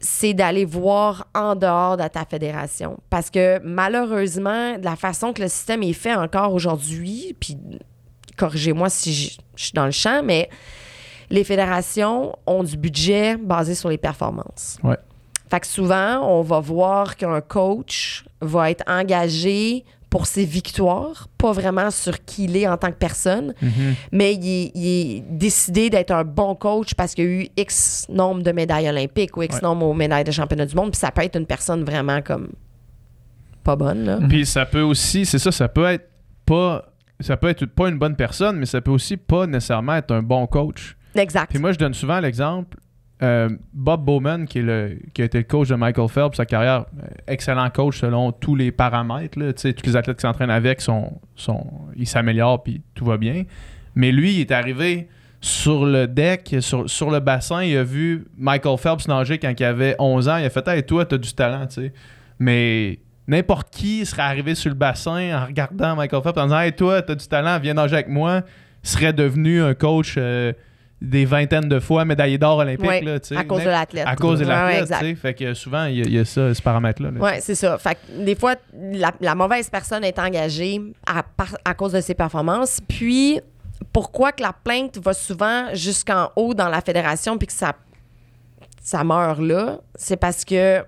c'est 0.00 0.32
d'aller 0.34 0.64
voir 0.64 1.26
en 1.34 1.54
dehors 1.54 1.96
de 1.98 2.08
ta 2.08 2.24
fédération. 2.24 2.98
Parce 3.10 3.28
que 3.30 3.60
malheureusement, 3.62 4.78
de 4.78 4.84
la 4.84 4.96
façon 4.96 5.32
que 5.34 5.42
le 5.42 5.48
système 5.48 5.82
est 5.82 5.92
fait 5.92 6.14
encore 6.14 6.54
aujourd'hui, 6.54 7.36
puis 7.38 7.56
corrigez-moi 8.36 8.88
si 8.90 9.12
je 9.12 9.30
je 9.56 9.64
suis 9.64 9.72
dans 9.74 9.84
le 9.84 9.90
champ, 9.90 10.22
mais 10.24 10.48
les 11.28 11.44
fédérations 11.44 12.34
ont 12.46 12.62
du 12.62 12.78
budget 12.78 13.36
basé 13.36 13.74
sur 13.74 13.90
les 13.90 13.98
performances. 13.98 14.78
Ouais. 14.82 14.96
Fait 15.50 15.60
que 15.60 15.66
souvent, 15.66 16.20
on 16.26 16.40
va 16.40 16.60
voir 16.60 17.16
qu'un 17.16 17.42
coach 17.42 18.24
va 18.40 18.70
être 18.70 18.82
engagé 18.88 19.84
pour 20.10 20.26
ses 20.26 20.44
victoires, 20.44 21.28
pas 21.38 21.52
vraiment 21.52 21.90
sur 21.92 22.24
qui 22.24 22.44
il 22.44 22.56
est 22.56 22.66
en 22.66 22.76
tant 22.76 22.88
que 22.88 22.96
personne, 22.98 23.54
Mhm. 23.62 23.94
mais 24.10 24.34
il 24.34 24.46
est, 24.48 24.72
il 24.74 24.86
est 24.86 25.20
décidé 25.30 25.88
d'être 25.88 26.10
un 26.10 26.24
bon 26.24 26.54
coach 26.56 26.94
parce 26.94 27.14
qu'il 27.14 27.24
y 27.24 27.28
a 27.28 27.30
eu 27.30 27.48
X 27.56 28.06
nombre 28.08 28.42
de 28.42 28.50
médailles 28.50 28.88
olympiques 28.88 29.36
ou 29.36 29.42
X 29.44 29.54
Ouais. 29.56 29.60
nombre 29.62 29.92
de 29.92 29.96
médailles 29.98 30.24
de 30.24 30.32
championnat 30.32 30.66
du 30.66 30.74
monde, 30.74 30.90
puis 30.90 30.98
ça 30.98 31.12
peut 31.12 31.22
être 31.22 31.36
une 31.38 31.46
personne 31.46 31.84
vraiment 31.84 32.20
comme 32.22 32.48
pas 33.62 33.76
bonne, 33.76 34.04
là. 34.04 34.18
Puis 34.28 34.46
ça 34.46 34.66
peut 34.66 34.80
aussi, 34.82 35.24
c'est 35.24 35.38
ça, 35.38 35.52
ça 35.52 35.68
peut 35.68 35.84
être 35.86 36.08
pas. 36.44 36.86
Ça 37.20 37.36
peut 37.36 37.48
être 37.48 37.66
pas 37.66 37.88
une 37.90 37.98
bonne 37.98 38.16
personne, 38.16 38.56
mais 38.56 38.64
ça 38.66 38.80
peut 38.80 38.90
aussi 38.90 39.18
pas 39.18 39.46
nécessairement 39.46 39.94
être 39.96 40.10
un 40.10 40.22
bon 40.22 40.46
coach. 40.46 40.96
Exact. 41.14 41.50
Puis 41.50 41.58
moi, 41.58 41.70
je 41.72 41.78
donne 41.78 41.92
souvent 41.92 42.18
l'exemple. 42.18 42.78
Euh, 43.22 43.48
Bob 43.74 44.04
Bowman, 44.04 44.46
qui, 44.46 44.60
est 44.60 44.62
le, 44.62 44.98
qui 45.12 45.22
a 45.22 45.26
été 45.26 45.38
le 45.38 45.44
coach 45.44 45.68
de 45.68 45.74
Michael 45.74 46.08
Phelps, 46.08 46.36
sa 46.36 46.46
carrière, 46.46 46.86
euh, 47.02 47.06
excellent 47.26 47.68
coach 47.70 48.00
selon 48.00 48.32
tous 48.32 48.54
les 48.54 48.72
paramètres. 48.72 49.38
Là, 49.38 49.52
tous 49.52 49.86
les 49.86 49.96
athlètes 49.96 50.16
qui 50.16 50.22
s'entraînent 50.22 50.50
avec, 50.50 50.80
sont, 50.80 51.20
sont, 51.36 51.66
ils 51.96 52.06
s'améliorent 52.06 52.62
puis 52.62 52.80
tout 52.94 53.04
va 53.04 53.18
bien. 53.18 53.44
Mais 53.94 54.12
lui, 54.12 54.34
il 54.34 54.40
est 54.40 54.52
arrivé 54.52 55.08
sur 55.40 55.86
le 55.86 56.06
deck, 56.06 56.56
sur, 56.60 57.10
le 57.10 57.20
bassin, 57.20 57.62
il 57.62 57.76
a 57.76 57.84
vu 57.84 58.26
Michael 58.36 58.76
Phelps 58.76 59.08
nager 59.08 59.38
quand 59.38 59.52
il 59.58 59.64
avait 59.64 59.96
11 59.98 60.28
ans. 60.28 60.36
Il 60.36 60.44
a 60.44 60.50
fait 60.50 60.66
Hey, 60.68 60.82
toi, 60.82 61.04
t'as 61.06 61.16
du 61.16 61.32
talent. 61.32 61.66
Mais 62.38 62.98
n'importe 63.26 63.70
qui 63.70 64.04
serait 64.04 64.22
arrivé 64.22 64.54
sur 64.54 64.70
le 64.70 64.76
bassin 64.76 65.38
en 65.38 65.46
regardant 65.46 65.96
Michael 65.96 66.22
Phelps 66.22 66.38
en 66.38 66.44
disant 66.44 66.60
Hey, 66.60 66.72
toi, 66.72 67.00
t'as 67.02 67.14
du 67.14 67.26
talent, 67.26 67.58
viens 67.58 67.74
nager 67.74 67.94
avec 67.94 68.08
moi, 68.08 68.42
serait 68.82 69.12
devenu 69.12 69.62
un 69.62 69.74
coach 69.74 70.14
euh, 70.18 70.52
des 71.00 71.24
vingtaines 71.24 71.68
de 71.68 71.80
fois 71.80 72.04
médaillé 72.04 72.36
d'or 72.36 72.58
olympique. 72.58 73.02
Là, 73.04 73.18
à 73.36 73.44
cause 73.44 73.64
de 73.64 73.68
l'athlète. 73.70 74.06
À 74.06 74.16
cause 74.16 74.38
de 74.40 74.44
l'athlète, 74.44 74.86
sais. 74.88 75.14
Fait 75.14 75.34
que 75.34 75.54
souvent, 75.54 75.84
il 75.86 75.98
y, 75.98 76.02
a- 76.02 76.04
il 76.04 76.12
y 76.12 76.18
a 76.18 76.24
ça, 76.26 76.52
ce 76.54 76.60
paramètre-là. 76.60 77.10
là. 77.10 77.18
Oui, 77.20 77.30
c'est 77.40 77.54
ça. 77.54 77.78
Fait 77.78 77.94
que 77.94 78.22
des 78.24 78.34
fois, 78.34 78.56
la, 78.78 79.10
la 79.20 79.34
mauvaise 79.34 79.70
personne 79.70 80.04
est 80.04 80.18
engagée 80.18 80.80
à, 81.06 81.22
à 81.64 81.74
cause 81.74 81.92
de 81.92 82.00
ses 82.02 82.14
performances. 82.14 82.80
Puis, 82.86 83.40
pourquoi 83.94 84.32
que 84.32 84.42
la 84.42 84.52
plainte 84.52 84.98
va 84.98 85.14
souvent 85.14 85.68
jusqu'en 85.74 86.30
haut 86.36 86.52
dans 86.52 86.68
la 86.68 86.82
fédération 86.82 87.38
puis 87.38 87.46
que 87.46 87.52
ça, 87.54 87.74
ça 88.82 89.02
meurt 89.02 89.40
là? 89.40 89.78
C'est 89.94 90.18
parce 90.18 90.44
que 90.44 90.84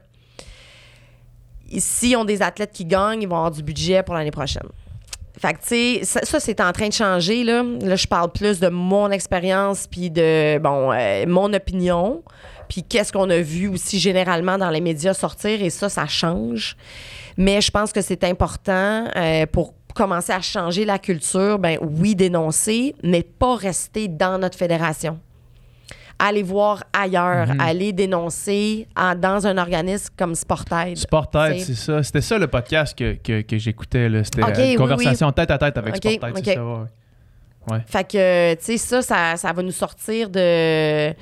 s'ils 1.78 2.16
ont 2.16 2.24
des 2.26 2.42
athlètes 2.42 2.72
qui 2.72 2.84
gagnent, 2.84 3.22
ils 3.22 3.28
vont 3.28 3.36
avoir 3.36 3.50
du 3.50 3.62
budget 3.62 4.02
pour 4.02 4.14
l'année 4.14 4.30
prochaine. 4.30 4.68
Fait 5.38 5.54
que, 5.54 5.60
tu 5.60 6.04
sais, 6.04 6.20
ça, 6.24 6.40
c'est 6.40 6.60
en 6.60 6.72
train 6.72 6.88
de 6.88 6.92
changer, 6.92 7.42
là. 7.42 7.62
Là, 7.62 7.96
je 7.96 8.06
parle 8.06 8.30
plus 8.30 8.60
de 8.60 8.68
mon 8.68 9.10
expérience 9.10 9.86
puis 9.86 10.10
de, 10.10 10.58
bon, 10.58 10.92
euh, 10.92 11.24
mon 11.26 11.52
opinion. 11.52 12.22
Puis 12.68 12.82
qu'est-ce 12.82 13.12
qu'on 13.12 13.28
a 13.30 13.38
vu 13.38 13.68
aussi 13.68 13.98
généralement 13.98 14.58
dans 14.58 14.70
les 14.70 14.80
médias 14.80 15.14
sortir. 15.14 15.62
Et 15.62 15.70
ça, 15.70 15.88
ça 15.88 16.06
change. 16.06 16.76
Mais 17.36 17.60
je 17.60 17.70
pense 17.70 17.92
que 17.92 18.02
c'est 18.02 18.24
important 18.24 19.08
euh, 19.16 19.46
pour 19.46 19.74
commencer 19.94 20.32
à 20.32 20.40
changer 20.40 20.84
la 20.84 20.98
culture. 20.98 21.58
Ben 21.58 21.78
oui, 21.80 22.14
dénoncer, 22.14 22.94
mais 23.02 23.22
pas 23.22 23.56
rester 23.56 24.08
dans 24.08 24.38
notre 24.38 24.58
fédération. 24.58 25.18
Aller 26.24 26.44
voir 26.44 26.84
ailleurs, 26.92 27.48
Mhm. 27.48 27.60
aller 27.60 27.92
dénoncer 27.92 28.86
en- 28.96 29.16
dans 29.16 29.44
un 29.44 29.58
organisme 29.58 30.14
comme 30.16 30.36
Sportaid. 30.36 30.96
Sportaid, 30.96 31.58
C'est- 31.60 31.74
ça. 31.74 32.00
C'était 32.02 32.20
ça 32.20 32.38
le 32.38 32.46
podcast 32.46 32.96
que, 32.96 33.14
que, 33.14 33.40
que 33.40 33.58
j'écoutais. 33.58 34.08
C'était 34.22 34.42
euh, 34.44 34.52
oui, 34.56 34.74
conversation 34.76 35.32
tête 35.32 35.50
à 35.50 35.58
tête 35.58 35.76
avec 35.76 35.96
Ok, 35.96 36.12
Sportaid. 36.12 36.38
ok. 36.38 36.42
c'est 36.44 36.54
ça, 36.54 36.64
ouais, 36.64 36.78
ouais. 37.72 37.78
Fait 37.86 38.04
que, 38.04 38.54
tu 38.54 38.60
sais, 38.64 38.76
ça, 38.76 39.02
ça, 39.02 39.36
ça 39.36 39.52
va 39.52 39.62
nous 39.62 39.72
sortir 39.72 40.30
de. 40.30 41.12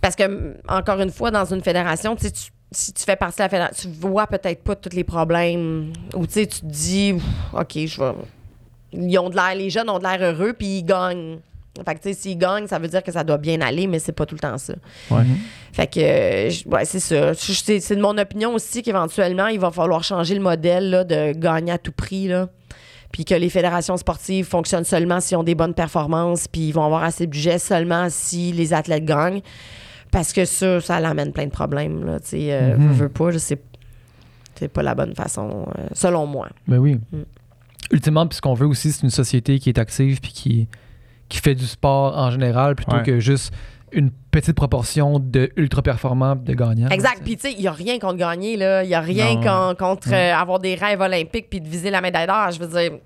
Parce 0.00 0.14
que, 0.14 0.56
encore 0.68 1.00
une 1.00 1.10
fois, 1.10 1.30
dans 1.30 1.46
une 1.46 1.62
fédération, 1.62 2.14
tu 2.14 2.26
si 2.70 2.92
tu 2.92 3.02
fais 3.02 3.16
partie 3.16 3.38
de 3.38 3.44
la 3.44 3.48
fédération, 3.48 3.90
tu 3.90 3.96
vois 3.98 4.26
peut-être 4.26 4.62
pas 4.62 4.76
tous 4.76 4.94
les 4.94 5.04
problèmes. 5.04 5.90
Ou, 6.14 6.26
tu 6.26 6.34
sais, 6.34 6.46
tu 6.46 6.60
te 6.60 6.66
dis, 6.66 7.14
OK, 7.54 7.72
je 7.86 7.98
vais. 7.98 8.12
Ils 8.92 9.18
ont 9.18 9.30
de 9.30 9.36
l'air, 9.36 9.54
les 9.54 9.70
jeunes 9.70 9.88
ont 9.88 9.98
de 9.98 10.04
l'air 10.04 10.20
heureux, 10.34 10.52
puis 10.52 10.80
ils 10.80 10.84
gagnent. 10.84 11.38
Fait 11.84 11.94
que, 11.94 12.00
tu 12.02 12.08
sais, 12.08 12.14
s'ils 12.14 12.38
gagnent, 12.38 12.66
ça 12.66 12.78
veut 12.80 12.88
dire 12.88 13.02
que 13.04 13.12
ça 13.12 13.22
doit 13.22 13.38
bien 13.38 13.60
aller, 13.60 13.86
mais 13.86 13.98
c'est 14.00 14.12
pas 14.12 14.26
tout 14.26 14.34
le 14.34 14.40
temps 14.40 14.58
ça. 14.58 14.74
Ouais. 15.10 15.22
Fait 15.72 15.86
que, 15.86 16.00
euh, 16.00 16.50
ouais, 16.66 16.84
c'est 16.84 16.98
ça. 17.00 17.34
C'est 17.34 17.78
c'est 17.80 17.94
de 17.96 18.00
mon 18.00 18.18
opinion 18.18 18.52
aussi 18.54 18.82
qu'éventuellement, 18.82 19.46
il 19.46 19.60
va 19.60 19.70
falloir 19.70 20.02
changer 20.02 20.34
le 20.34 20.40
modèle 20.40 20.90
là, 20.90 21.04
de 21.04 21.32
gagner 21.38 21.70
à 21.72 21.78
tout 21.78 21.92
prix. 21.92 22.26
Là. 22.26 22.48
Puis 23.12 23.24
que 23.24 23.34
les 23.34 23.48
fédérations 23.48 23.96
sportives 23.96 24.44
fonctionnent 24.44 24.84
seulement 24.84 25.20
s'ils 25.20 25.36
ont 25.36 25.44
des 25.44 25.54
bonnes 25.54 25.72
performances, 25.74 26.48
puis 26.48 26.68
ils 26.68 26.72
vont 26.72 26.84
avoir 26.84 27.04
assez 27.04 27.26
de 27.26 27.30
budget 27.30 27.58
seulement 27.58 28.08
si 28.10 28.50
les 28.52 28.72
athlètes 28.74 29.04
gagnent. 29.04 29.40
Parce 30.10 30.32
que 30.32 30.44
ça, 30.46 30.80
ça 30.80 30.98
l'amène 31.00 31.32
plein 31.32 31.46
de 31.46 31.50
problèmes. 31.52 32.04
Là, 32.04 32.18
tu 32.18 32.28
sais, 32.30 32.52
euh, 32.52 32.76
Mhm. 32.76 32.88
veux, 32.88 32.94
veux 33.04 33.08
pas, 33.08 33.30
je 33.30 33.38
sais. 33.38 33.60
C'est 34.56 34.68
pas 34.68 34.82
la 34.82 34.94
bonne 34.96 35.14
façon, 35.14 35.66
euh, 35.78 35.86
selon 35.92 36.26
moi. 36.26 36.48
Ben 36.66 36.78
oui. 36.78 36.98
Mm. 37.12 37.18
Ultimement, 37.92 38.26
puis 38.26 38.36
ce 38.36 38.40
qu'on 38.40 38.54
veut 38.54 38.66
aussi, 38.66 38.90
c'est 38.90 39.02
une 39.04 39.10
société 39.10 39.58
qui 39.60 39.68
est 39.68 39.78
active 39.78 40.20
puis 40.20 40.32
qui, 40.32 40.68
qui 41.28 41.38
fait 41.38 41.54
du 41.54 41.66
sport 41.66 42.16
en 42.16 42.30
général 42.30 42.74
plutôt 42.74 42.96
Ouais. 42.96 43.02
que 43.02 43.20
juste 43.20 43.52
une 43.92 44.10
petite 44.30 44.54
proportion 44.54 45.18
de 45.18 45.50
ultra 45.56 45.80
performants 45.80 46.36
de 46.36 46.52
gagnants. 46.52 46.88
Exact. 46.90 47.22
Puis, 47.24 47.36
tu 47.36 47.42
sais, 47.48 47.52
il 47.54 47.60
n'y 47.60 47.68
a 47.68 47.72
rien 47.72 47.98
contre 47.98 48.18
gagner, 48.18 48.56
là. 48.58 48.82
Il 48.84 48.88
n'y 48.88 48.94
a 48.94 49.00
rien 49.00 49.36
Non. 49.36 49.74
con- 49.74 49.74
contre 49.78 50.12
euh, 50.12 50.34
avoir 50.34 50.58
des 50.58 50.74
rêves 50.74 51.00
olympiques 51.00 51.48
puis 51.48 51.60
de 51.62 51.68
viser 51.68 51.88
la 51.90 52.02
médaille 52.02 52.26
d'or. 52.26 52.50
Je 52.50 52.58
veux 52.58 52.66
dire, 52.66 52.98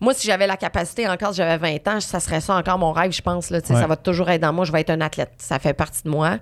moi, 0.00 0.14
si 0.14 0.26
j'avais 0.26 0.46
la 0.46 0.56
capacité 0.56 1.06
encore, 1.06 1.32
si 1.32 1.36
j'avais 1.36 1.58
20 1.58 1.88
ans, 1.88 2.00
ça 2.00 2.20
serait 2.20 2.40
ça 2.40 2.56
encore 2.56 2.78
mon 2.78 2.90
rêve, 2.92 3.12
je 3.12 3.20
pense. 3.20 3.50
Là, 3.50 3.60
Tu 3.60 3.66
sais, 3.68 3.74
Ouais. 3.74 3.80
Ça 3.80 3.86
va 3.86 3.96
toujours 3.96 4.30
être 4.30 4.40
dans 4.40 4.52
moi. 4.54 4.64
Je 4.64 4.72
vais 4.72 4.80
être 4.80 4.88
un 4.90 5.02
athlète. 5.02 5.32
Ça 5.36 5.58
fait 5.58 5.74
partie 5.74 6.04
de 6.04 6.08
moi. 6.08 6.38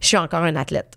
Je 0.00 0.06
suis 0.06 0.16
encore 0.16 0.42
un 0.42 0.56
athlète. 0.56 0.94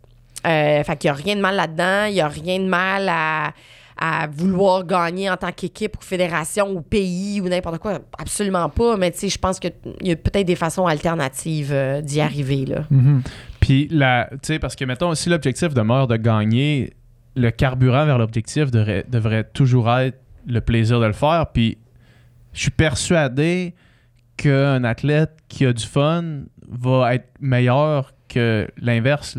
Euh, 0.48 0.82
fait 0.86 0.96
qu'il 0.96 1.12
n'y 1.12 1.18
a 1.20 1.22
rien 1.22 1.36
de 1.36 1.42
mal 1.42 1.58
là-dedans. 1.58 2.06
Il 2.06 2.14
n'y 2.14 2.22
a 2.22 2.28
rien 2.30 2.60
de 2.60 2.68
mal 2.70 3.10
à, 3.10 3.52
à 4.00 4.28
vouloir 4.28 4.86
gagner 4.86 5.30
en 5.30 5.36
tant 5.36 5.52
qu'équipe 5.52 5.98
ou 6.00 6.02
fédération 6.02 6.72
ou 6.72 6.82
pays 6.82 7.42
ou 7.42 7.50
n'importe 7.50 7.80
quoi. 7.80 8.00
Absolument 8.18 8.70
pas. 8.70 8.96
Mais 8.96 9.12
tu 9.12 9.20
sais, 9.20 9.30
je 9.30 9.38
pense 9.38 9.60
qu'il 9.60 9.74
y 10.02 10.12
a 10.12 10.16
peut-être 10.16 10.48
des 10.48 10.56
façons 10.56 10.86
alternatives 10.86 11.74
euh, 11.74 12.00
d'y 12.02 12.22
arriver. 12.22 12.66
Là. 12.66 12.86
Mhm. 12.90 13.22
Puis, 13.60 13.90
tu 13.90 13.98
sais, 14.42 14.58
parce 14.58 14.76
que, 14.78 14.86
mettons, 14.86 15.14
si 15.16 15.28
l'objectif 15.30 15.74
demeure 15.74 16.08
de 16.08 16.16
gagner, 16.16 16.94
le 17.36 17.52
carburant 17.52 18.06
vers 18.06 18.18
l'objectif 18.18 18.72
devrait, 18.72 19.06
devrait 19.10 19.44
toujours 19.44 19.92
être 19.92 20.18
le 20.48 20.62
plaisir 20.62 21.02
de 21.02 21.06
le 21.06 21.14
faire. 21.14 21.48
Puis, 21.54 21.78
je 22.54 22.62
suis 22.62 22.72
persuadé 22.72 23.76
qu'un 24.38 24.86
athlète 24.86 25.32
qui 25.50 25.66
a 25.66 25.74
du 25.74 25.86
fun 25.86 26.44
va 26.70 27.16
être 27.16 27.28
meilleur 27.42 28.14
que 28.30 28.66
l'inverse. 28.78 29.38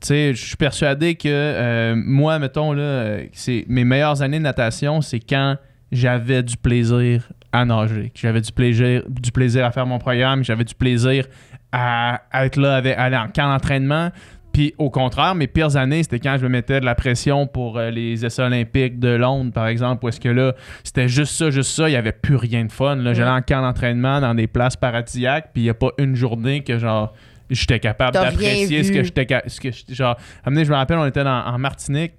Là. 0.00 0.06
Tu 0.06 0.06
sais, 0.06 0.34
je 0.34 0.46
suis 0.46 0.56
persuadé 0.56 1.14
que 1.14 1.28
euh, 1.28 1.94
moi, 1.96 2.38
mettons, 2.38 2.72
là, 2.72 3.18
c'est 3.32 3.64
mes 3.68 3.84
meilleures 3.84 4.22
années 4.22 4.38
de 4.38 4.44
natation, 4.44 5.00
c'est 5.00 5.20
quand 5.20 5.56
j'avais 5.92 6.42
du 6.42 6.56
plaisir 6.56 7.28
à 7.52 7.64
nager, 7.64 8.10
que 8.14 8.20
j'avais 8.20 8.40
du 8.40 8.52
plaisir, 8.52 9.02
du 9.08 9.32
plaisir 9.32 9.64
à 9.64 9.72
faire 9.72 9.86
mon 9.86 9.98
programme, 9.98 10.40
que 10.40 10.46
j'avais 10.46 10.64
du 10.64 10.74
plaisir 10.74 11.26
à, 11.72 12.22
à 12.30 12.46
être 12.46 12.56
là, 12.56 12.76
avec, 12.76 12.96
aller 12.96 13.16
en 13.16 13.28
camp 13.28 13.50
d'entraînement. 13.50 14.10
Puis 14.52 14.74
au 14.78 14.90
contraire, 14.90 15.34
mes 15.34 15.46
pires 15.46 15.76
années, 15.76 16.02
c'était 16.02 16.18
quand 16.18 16.36
je 16.38 16.42
me 16.44 16.48
mettais 16.48 16.80
de 16.80 16.84
la 16.84 16.94
pression 16.94 17.46
pour 17.46 17.78
euh, 17.78 17.90
les 17.90 18.24
essais 18.24 18.42
olympiques 18.42 18.98
de 18.98 19.08
Londres, 19.08 19.52
par 19.52 19.68
exemple, 19.68 20.04
où 20.04 20.08
est-ce 20.08 20.20
que 20.20 20.28
là, 20.28 20.54
c'était 20.82 21.08
juste 21.08 21.34
ça, 21.34 21.50
juste 21.50 21.70
ça, 21.70 21.88
il 21.88 21.92
n'y 21.92 21.96
avait 21.96 22.12
plus 22.12 22.36
rien 22.36 22.64
de 22.64 22.72
fun. 22.72 22.96
là. 22.96 23.14
J'allais 23.14 23.30
en 23.30 23.42
camp 23.42 23.62
d'entraînement 23.62 24.20
dans 24.20 24.34
des 24.34 24.46
places 24.46 24.76
paradisiaques, 24.76 25.50
puis 25.52 25.62
il 25.62 25.64
n'y 25.66 25.70
a 25.70 25.74
pas 25.74 25.90
une 25.98 26.16
journée 26.16 26.62
que 26.62 26.78
genre 26.78 27.14
j'étais 27.50 27.80
capable 27.80 28.12
d'apprécier 28.30 28.84
ce 28.84 28.92
que 28.92 29.02
j'étais 29.04 29.42
ce 29.46 29.60
que 29.60 29.70
j'étais- 29.70 29.94
genre 29.94 30.16
amené 30.44 30.64
je 30.64 30.70
me 30.70 30.76
rappelle 30.76 30.98
on 30.98 31.06
était 31.06 31.24
dans- 31.24 31.44
en 31.46 31.58
Martinique. 31.58 32.12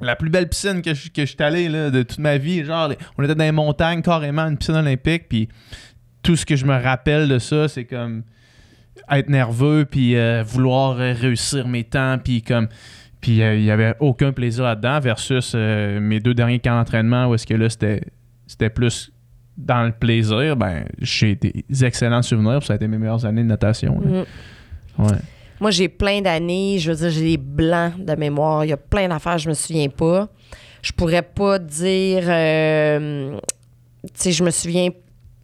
La 0.00 0.14
plus 0.14 0.30
belle 0.30 0.48
piscine 0.48 0.80
que 0.80 0.94
je 0.94 1.10
que 1.10 1.26
j'étais 1.26 1.42
allé 1.44 1.68
là, 1.68 1.90
de 1.90 2.02
toute 2.04 2.18
ma 2.20 2.38
vie 2.38 2.64
genre 2.64 2.90
on 3.18 3.22
était 3.24 3.34
dans 3.34 3.44
les 3.44 3.52
montagnes 3.52 4.00
carrément 4.02 4.42
une 4.46 4.56
piscine 4.56 4.76
olympique 4.76 5.28
puis 5.28 5.48
tout 6.22 6.36
ce 6.36 6.46
que 6.46 6.54
je 6.56 6.64
me 6.66 6.80
rappelle 6.80 7.28
de 7.28 7.38
ça 7.40 7.66
c'est 7.68 7.84
comme 7.84 8.22
être 9.10 9.28
nerveux 9.28 9.84
puis 9.90 10.16
euh, 10.16 10.42
vouloir 10.46 11.00
euh, 11.00 11.12
réussir 11.14 11.66
mes 11.66 11.82
temps 11.84 12.18
puis 12.22 12.42
comme 12.42 12.68
puis 13.20 13.42
euh, 13.42 13.56
il 13.56 13.64
y 13.64 13.70
avait 13.72 13.94
aucun 13.98 14.30
plaisir 14.32 14.62
là-dedans 14.64 15.00
versus 15.00 15.52
euh, 15.56 15.98
mes 15.98 16.20
deux 16.20 16.34
derniers 16.34 16.60
camps 16.60 16.76
d'entraînement 16.76 17.26
où 17.26 17.34
est-ce 17.34 17.46
que 17.46 17.54
là 17.54 17.68
c'était 17.68 18.02
c'était 18.46 18.70
plus 18.70 19.10
dans 19.58 19.82
le 19.84 19.92
plaisir 19.92 20.56
ben 20.56 20.84
j'ai 21.00 21.34
des 21.34 21.64
excellents 21.84 22.22
souvenirs 22.22 22.62
ça 22.62 22.72
a 22.74 22.76
été 22.76 22.86
mes 22.88 22.96
meilleures 22.96 23.26
années 23.26 23.42
de 23.42 23.48
natation. 23.48 23.96
Mm. 23.96 25.02
ouais 25.04 25.18
Moi, 25.60 25.72
j'ai 25.72 25.88
plein 25.88 26.20
d'années, 26.22 26.78
je 26.78 26.92
veux 26.92 26.96
dire, 26.96 27.10
j'ai 27.10 27.30
des 27.32 27.36
blancs 27.36 28.04
de 28.04 28.14
mémoire. 28.14 28.64
Il 28.64 28.68
y 28.68 28.72
a 28.72 28.76
plein 28.76 29.08
d'affaires, 29.08 29.38
je 29.38 29.48
me 29.48 29.54
souviens 29.54 29.88
pas. 29.88 30.28
Je 30.82 30.92
pourrais 30.92 31.22
pas 31.22 31.58
dire. 31.58 32.22
euh, 32.28 33.36
tu 34.04 34.08
sais, 34.14 34.30
je 34.32 34.44
me 34.44 34.50
souviens 34.50 34.90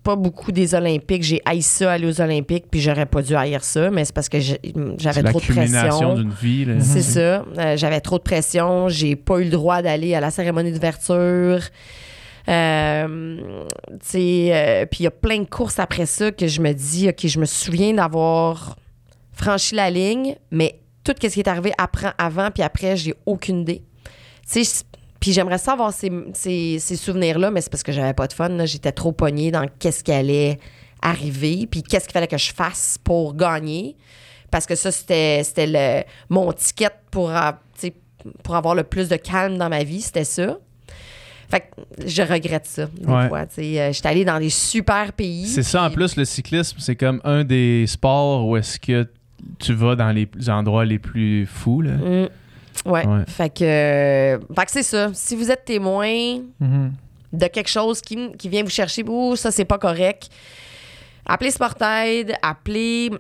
pas 0.05 0.15
beaucoup 0.15 0.53
des 0.53 0.73
Olympiques. 0.77 1.25
J'ai 1.25 1.41
haï 1.45 1.61
ça, 1.63 1.91
aller 1.95 2.07
aux 2.07 2.21
Olympiques, 2.21 2.67
puis 2.71 2.81
j'aurais 2.81 3.07
pas 3.07 3.23
dû 3.23 3.35
haïr 3.35 3.65
ça, 3.65 3.91
mais 3.91 4.05
c'est 4.05 4.15
parce 4.15 4.29
que 4.29 4.39
j'avais 4.39 4.61
C'est 5.03 5.23
trop 5.25 5.41
de 5.41 5.45
pression. 5.47 6.15
d'une 6.15 6.31
vie. 6.31 6.67
C'est 6.81 6.97
Mhm. 6.99 7.03
ça. 7.03 7.45
Euh, 7.59 7.77
j'avais 7.77 8.01
trop 8.01 8.19
de 8.19 8.23
pression. 8.23 8.89
J'ai 8.89 9.17
pas 9.17 9.39
eu 9.41 9.45
le 9.45 9.51
droit 9.51 9.83
d'aller 9.83 10.15
à 10.15 10.21
la 10.21 10.31
cérémonie 10.31 10.71
d'ouverture. 10.71 11.59
Euh, 12.49 13.67
euh, 14.15 14.87
puis 14.87 15.01
il 15.01 15.03
y 15.03 15.07
a 15.07 15.11
plein 15.11 15.39
de 15.39 15.49
courses 15.49 15.79
après 15.79 16.07
ça 16.07 16.31
que 16.31 16.47
je 16.47 16.61
me 16.61 16.73
dis, 16.73 17.09
OK, 17.09 17.27
je 17.27 17.39
me 17.39 17.47
souviens 17.47 17.95
d'avoir 17.95 18.77
franchi 19.33 19.75
la 19.75 19.91
ligne, 19.91 20.37
mais 20.51 20.81
tout 21.03 21.15
ce 21.21 21.27
qui 21.27 21.41
est 21.41 21.49
arrivé 21.49 21.73
avant 22.19 22.51
puis 22.51 22.63
après, 22.63 22.97
j'ai 22.97 23.15
aucune 23.27 23.61
idée. 23.61 23.83
Puis 25.21 25.33
j'aimerais 25.33 25.59
ça 25.59 25.73
avoir 25.73 25.93
ces, 25.93 26.79
souvenirs-là, 26.79 27.51
mais 27.51 27.61
c'est 27.63 27.71
parce 27.71 27.83
que 27.83 27.93
j'avais 27.93 28.13
pas 28.13 28.27
de 28.27 28.33
fun. 28.35 28.65
J'étais 28.67 28.93
trop 28.93 29.13
pognée 29.13 29.51
dans 29.51 29.67
qu'est-ce 29.79 30.05
qui 30.05 30.13
allait 30.13 30.59
arriver, 31.01 31.67
puis 31.71 31.83
qu'est-ce 31.83 32.05
qu'il 32.05 32.13
fallait 32.13 32.29
que 32.29 32.39
je 32.39 32.53
fasse 32.53 32.99
pour 33.03 33.35
gagner. 33.35 33.97
Parce 34.51 34.67
que 34.67 34.75
ça, 34.75 34.93
c'était 34.93 36.07
mon 36.29 36.53
ticket 36.53 36.91
pour, 37.11 37.33
pour 38.43 38.55
avoir 38.55 38.75
le 38.75 38.85
plus 38.85 39.09
de 39.09 39.17
calme 39.17 39.59
dans 39.59 39.69
ma 39.69 39.83
vie, 39.83 40.03
c'était 40.03 40.25
ça. 40.25 40.59
Fait 41.51 41.61
que 41.61 42.07
je 42.09 42.23
regrette 42.23 42.67
ça, 42.67 42.87
des 42.87 43.07
Ouais. 43.07 43.29
Euh, 43.81 43.93
J'étais 43.93 44.09
allée 44.09 44.25
dans 44.25 44.39
des 44.39 44.51
super 44.51 45.13
pays. 45.13 45.47
C'est 45.47 45.63
ça, 45.63 45.83
en 45.85 45.91
plus, 45.91 46.17
le 46.17 46.25
cyclisme, 46.25 46.77
c'est 46.81 46.97
comme 46.97 47.21
un 47.25 47.45
des 47.45 47.87
sports 47.87 48.47
où 48.47 48.57
est-ce 48.57 48.79
que 48.81 49.07
tu 49.59 49.75
vas 49.75 49.95
dans 49.95 50.11
les 50.11 50.29
endroits 50.49 50.85
les 50.85 50.99
plus 50.99 51.47
fous. 51.47 51.83
Là. 51.83 51.93
Mm. 51.93 52.29
Ouais. 52.87 53.07
Ouais. 53.07 53.25
Fait 53.29 53.51
que, 53.55 53.65
euh, 53.65 54.39
fait 54.57 54.65
que 54.65 54.71
c'est 54.71 54.83
ça. 54.83 55.11
Si 55.15 55.37
vous 55.37 55.51
êtes 55.51 55.65
témoin 55.65 56.39
Mhm. 56.61 56.93
de 57.33 57.47
quelque 57.47 57.69
chose 57.71 58.01
qui, 58.01 58.33
qui 58.39 58.49
vient 58.49 58.63
vous 58.65 58.71
chercher, 58.71 59.05
ouh, 59.07 59.37
ça, 59.37 59.51
c'est 59.51 59.65
pas 59.65 59.79
correct, 59.79 60.29
appelez 61.27 61.51
Sportaid, 61.51 62.33
appelez 62.43 63.11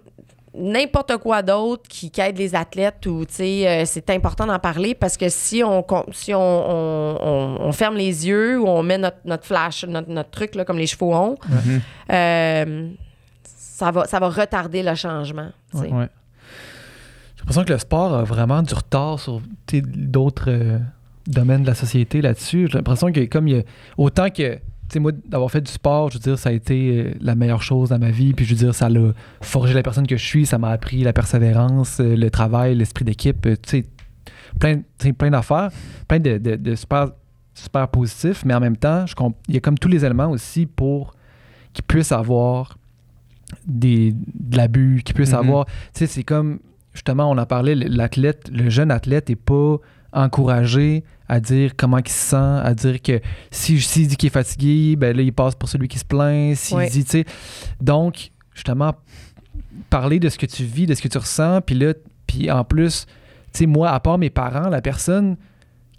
n'importe 0.56 1.16
quoi 1.18 1.42
d'autre 1.42 1.82
qui, 1.88 2.10
qui 2.10 2.20
aide 2.20 2.38
les 2.38 2.54
athlètes 2.54 3.04
ou, 3.06 3.24
tu 3.24 3.34
sais, 3.34 3.68
euh, 3.68 3.82
c'est 3.86 4.08
important 4.10 4.46
d'en 4.46 4.58
parler 4.58 4.94
parce 4.94 5.16
que 5.16 5.28
si 5.28 5.62
on, 5.64 5.84
si 6.12 6.32
on, 6.32 6.38
on- 6.40 7.18
on- 7.20 7.56
on 7.60 7.72
ferme 7.72 7.96
les 7.96 8.26
yeux 8.28 8.60
ou 8.60 8.66
on 8.68 8.82
met 8.82 8.98
notre, 8.98 9.16
notre 9.24 9.44
flash, 9.44 9.84
notre, 9.84 10.08
notre 10.10 10.30
truc, 10.30 10.54
là, 10.54 10.64
comme 10.64 10.78
les 10.78 10.86
chevaux 10.86 11.12
ont, 11.14 11.36
Mhm. 11.48 11.80
euh, 12.12 12.88
ça, 13.44 13.90
va, 13.90 14.04
ça 14.06 14.20
va 14.20 14.28
retarder 14.28 14.82
le 14.82 14.94
changement. 14.94 15.50
Ouais. 15.74 15.88
J'ai 15.90 17.40
l'impression 17.40 17.64
que 17.64 17.72
le 17.72 17.78
sport 17.78 18.14
a 18.14 18.22
vraiment 18.22 18.62
du 18.62 18.72
retard 18.74 19.18
sur 19.18 19.40
tu 19.66 19.78
sais, 19.78 19.82
d'autres 19.84 20.48
euh, 20.50 20.78
domaines 21.26 21.62
de 21.62 21.66
la 21.68 21.74
société 21.74 22.22
là-dessus. 22.22 22.68
J'ai 22.70 22.78
l'impression 22.78 23.10
que 23.12 23.24
comme 23.26 23.48
il 23.48 23.56
y 23.56 23.60
a 23.60 23.62
autant 23.98 24.30
que 24.30 24.58
sais 24.88 24.98
moi 25.00 25.12
d'avoir 25.12 25.50
fait 25.50 25.60
du 25.60 25.70
sport, 25.70 26.10
je 26.10 26.14
veux 26.18 26.22
dire 26.22 26.38
ça 26.38 26.50
a 26.50 26.52
été 26.52 26.98
euh, 26.98 27.14
la 27.20 27.34
meilleure 27.34 27.62
chose 27.62 27.88
dans 27.90 27.98
ma 27.98 28.10
vie 28.10 28.32
puis 28.34 28.44
je 28.44 28.54
veux 28.54 28.58
dire 28.64 28.74
ça 28.74 28.88
l'a 28.88 29.12
forgé 29.40 29.74
la 29.74 29.82
personne 29.82 30.06
que 30.06 30.16
je 30.16 30.24
suis, 30.24 30.46
ça 30.46 30.58
m'a 30.58 30.68
appris 30.70 31.02
la 31.02 31.12
persévérance, 31.12 32.00
euh, 32.00 32.16
le 32.16 32.30
travail, 32.30 32.74
l'esprit 32.74 33.04
d'équipe, 33.04 33.46
euh, 33.46 33.56
tu 33.62 33.68
sais 33.82 33.84
plein 34.58 34.82
plein 35.18 35.30
d'affaires, 35.30 35.70
plein 36.08 36.20
de, 36.20 36.38
de- 36.38 36.56
de 36.56 36.74
super 36.74 37.08
super 37.54 37.88
positifs, 37.88 38.44
mais 38.44 38.52
en 38.54 38.60
même 38.60 38.76
temps, 38.76 39.06
je 39.06 39.14
il 39.48 39.54
y 39.54 39.56
a 39.56 39.60
comme 39.60 39.78
tous 39.78 39.88
les 39.88 40.04
éléments 40.04 40.30
aussi 40.30 40.66
pour 40.66 41.14
qu'ils 41.72 41.84
puissent 41.84 42.12
avoir 42.12 42.76
des, 43.66 44.12
de 44.12 44.56
l'abus, 44.56 45.02
qu'ils 45.04 45.14
puissent 45.14 45.32
Mhm. 45.32 45.38
avoir. 45.38 45.66
Tu 45.66 45.72
sais, 45.94 46.06
c'est 46.06 46.22
comme, 46.24 46.58
justement, 46.92 47.30
on 47.30 47.38
en 47.38 47.46
parlait, 47.46 47.74
l'athlète, 47.76 48.50
le 48.52 48.70
jeune 48.70 48.90
athlète 48.90 49.28
n'est 49.28 49.36
pas 49.36 49.76
encouragé 50.14 51.04
à 51.28 51.40
dire 51.40 51.72
comment 51.76 51.98
il 51.98 52.08
se 52.08 52.30
sent, 52.30 52.36
à 52.36 52.74
dire 52.74 53.00
que 53.02 53.20
si 53.50 53.80
s'il 53.80 54.08
dit 54.08 54.16
qu'il 54.16 54.26
est 54.28 54.30
fatigué, 54.30 54.96
ben 54.96 55.16
là, 55.16 55.22
il 55.22 55.32
passe 55.32 55.54
pour 55.54 55.68
celui 55.68 55.88
qui 55.88 55.98
se 55.98 56.04
plaint. 56.04 56.54
S'il 56.56 56.76
Ouais. 56.76 56.88
dit, 56.90 57.04
tu 57.04 57.10
sais. 57.10 57.24
Donc, 57.80 58.30
justement, 58.54 58.94
parler 59.90 60.20
de 60.20 60.28
ce 60.28 60.38
que 60.38 60.46
tu 60.46 60.64
vis, 60.64 60.86
de 60.86 60.94
ce 60.94 61.02
que 61.02 61.08
tu 61.08 61.18
ressens, 61.18 61.60
puis 61.62 61.74
là, 61.74 61.94
puis 62.26 62.50
en 62.50 62.64
plus, 62.64 63.06
tu 63.52 63.60
sais, 63.60 63.66
moi, 63.66 63.90
à 63.90 64.00
part 64.00 64.18
mes 64.18 64.30
parents, 64.30 64.68
la 64.68 64.82
personne 64.82 65.36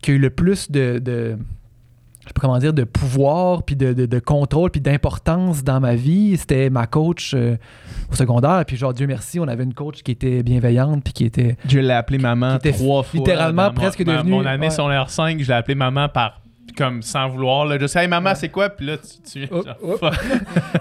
qui 0.01 0.11
a 0.11 0.13
eu 0.13 0.17
le 0.19 0.29
plus 0.29 0.69
de, 0.71 0.99
de 0.99 1.37
je 2.26 2.30
sais 2.30 2.34
pas 2.34 2.41
comment 2.41 2.57
dire, 2.57 2.73
de 2.73 2.84
pouvoir, 2.84 3.64
puis 3.64 3.76
de, 3.76 3.93
de- 3.93 4.06
de 4.07 4.19
contrôle, 4.19 4.72
puis 4.72 4.81
d'importance 4.81 5.64
dans 5.64 5.80
ma 5.80 5.95
vie, 5.95 6.35
c'était 6.38 6.69
ma 6.72 6.88
coach 6.88 7.34
euh, 7.35 7.56
au 8.11 8.15
secondaire. 8.15 8.64
Puis 8.65 8.77
genre, 8.77 8.93
Dieu 8.93 9.06
merci, 9.07 9.39
on 9.39 9.47
avait 9.47 9.64
une 9.64 9.73
coach 9.76 10.02
qui 10.03 10.11
était 10.11 10.41
bienveillante, 10.43 11.03
puis 11.03 11.14
qui 11.14 11.26
était... 11.26 11.56
Je 11.68 11.80
l'ai 11.80 11.93
appelé 11.93 12.18
maman 12.18 12.57
Qui 12.57 12.69
était 12.69 12.77
trois 12.77 13.03
fois. 13.03 13.18
littéralement 13.19 13.72
presque 13.72 14.03
ma- 14.06 14.18
devenu- 14.18 14.31
Mon 14.31 14.45
année 14.45 14.68
ouais. 14.68 14.73
sur 14.73 14.89
l'air 14.89 15.10
5, 15.10 15.39
je 15.39 15.47
l'ai 15.47 15.53
appelé 15.53 15.76
maman 15.76 16.10
par 16.10 16.41
comme 16.76 17.02
sans 17.03 17.30
vouloir. 17.30 17.65
Là. 17.65 17.77
Je 17.80 17.85
sais, 17.88 18.02
hey, 18.02 18.07
maman, 18.10 18.34
c'est 18.35 18.49
quoi? 18.49 18.69
Puis 18.69 18.85
là, 18.88 18.97
tu. 18.97 19.43
tu 19.45 19.47
Oh, 19.52 19.64
oh. 19.84 19.97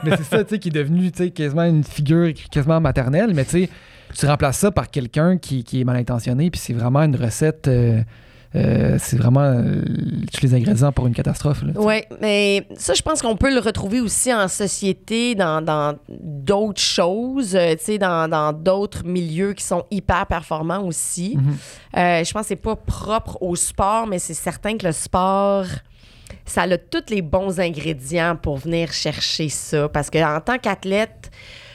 mais 0.04 0.16
c'est 0.16 0.24
ça, 0.24 0.42
tu 0.42 0.50
sais, 0.54 0.58
qui 0.58 0.68
est 0.70 0.72
devenu, 0.72 1.12
tu 1.12 1.18
sais, 1.24 1.30
quasiment 1.30 1.62
une 1.64 1.84
figure 1.84 2.32
quasiment 2.50 2.80
maternelle. 2.80 3.32
Mais 3.34 3.44
tu 3.44 3.50
sais, 3.50 3.70
tu 4.18 4.26
remplaces 4.26 4.58
ça 4.58 4.72
par 4.72 4.90
quelqu'un 4.90 5.36
qui, 5.36 5.62
qui 5.62 5.82
est 5.82 5.84
mal 5.84 5.96
intentionné, 5.96 6.50
puis 6.50 6.60
c'est 6.60 6.72
vraiment 6.72 7.00
une 7.02 7.14
recette... 7.16 7.68
euh, 7.68 8.00
euh, 8.56 8.98
c'est 9.00 9.16
vraiment 9.16 9.40
euh, 9.40 9.82
tous 10.32 10.42
les 10.42 10.54
ingrédients 10.54 10.92
pour 10.92 11.08
une 11.08 11.14
catastrophe. 11.14 11.64
Oui, 11.74 12.02
mais 12.20 12.66
ça, 12.76 12.94
je 12.94 13.02
pense 13.02 13.20
qu'on 13.20 13.36
peut 13.36 13.52
le 13.52 13.58
retrouver 13.58 14.00
aussi 14.00 14.32
en 14.32 14.46
société, 14.46 15.34
dans 15.34 15.98
d'autres 16.08 16.80
choses, 16.80 17.56
euh, 17.56 17.74
tu 17.74 17.84
sais, 17.84 17.98
dans 17.98 18.52
d'autres 18.52 19.04
milieux 19.04 19.54
qui 19.54 19.64
sont 19.64 19.84
hyper 19.90 20.26
performants 20.26 20.84
aussi. 20.84 21.36
Mhm. 21.36 21.56
Je 22.24 22.32
pense 22.32 22.42
que 22.42 22.48
c'est 22.48 22.56
pas 22.56 22.76
propre 22.76 23.38
au 23.40 23.56
sport, 23.56 24.06
mais 24.06 24.20
c'est 24.20 24.34
certain 24.34 24.76
que 24.76 24.86
le 24.86 24.92
sport, 24.92 25.66
ça 26.44 26.62
a 26.62 26.78
tous 26.78 27.10
les 27.10 27.22
bons 27.22 27.58
ingrédients 27.58 28.36
pour 28.36 28.58
venir 28.58 28.92
chercher 28.92 29.48
ça. 29.48 29.88
Parce 29.88 30.10
qu'en 30.10 30.40
tant 30.40 30.58
qu'athlète, 30.58 31.30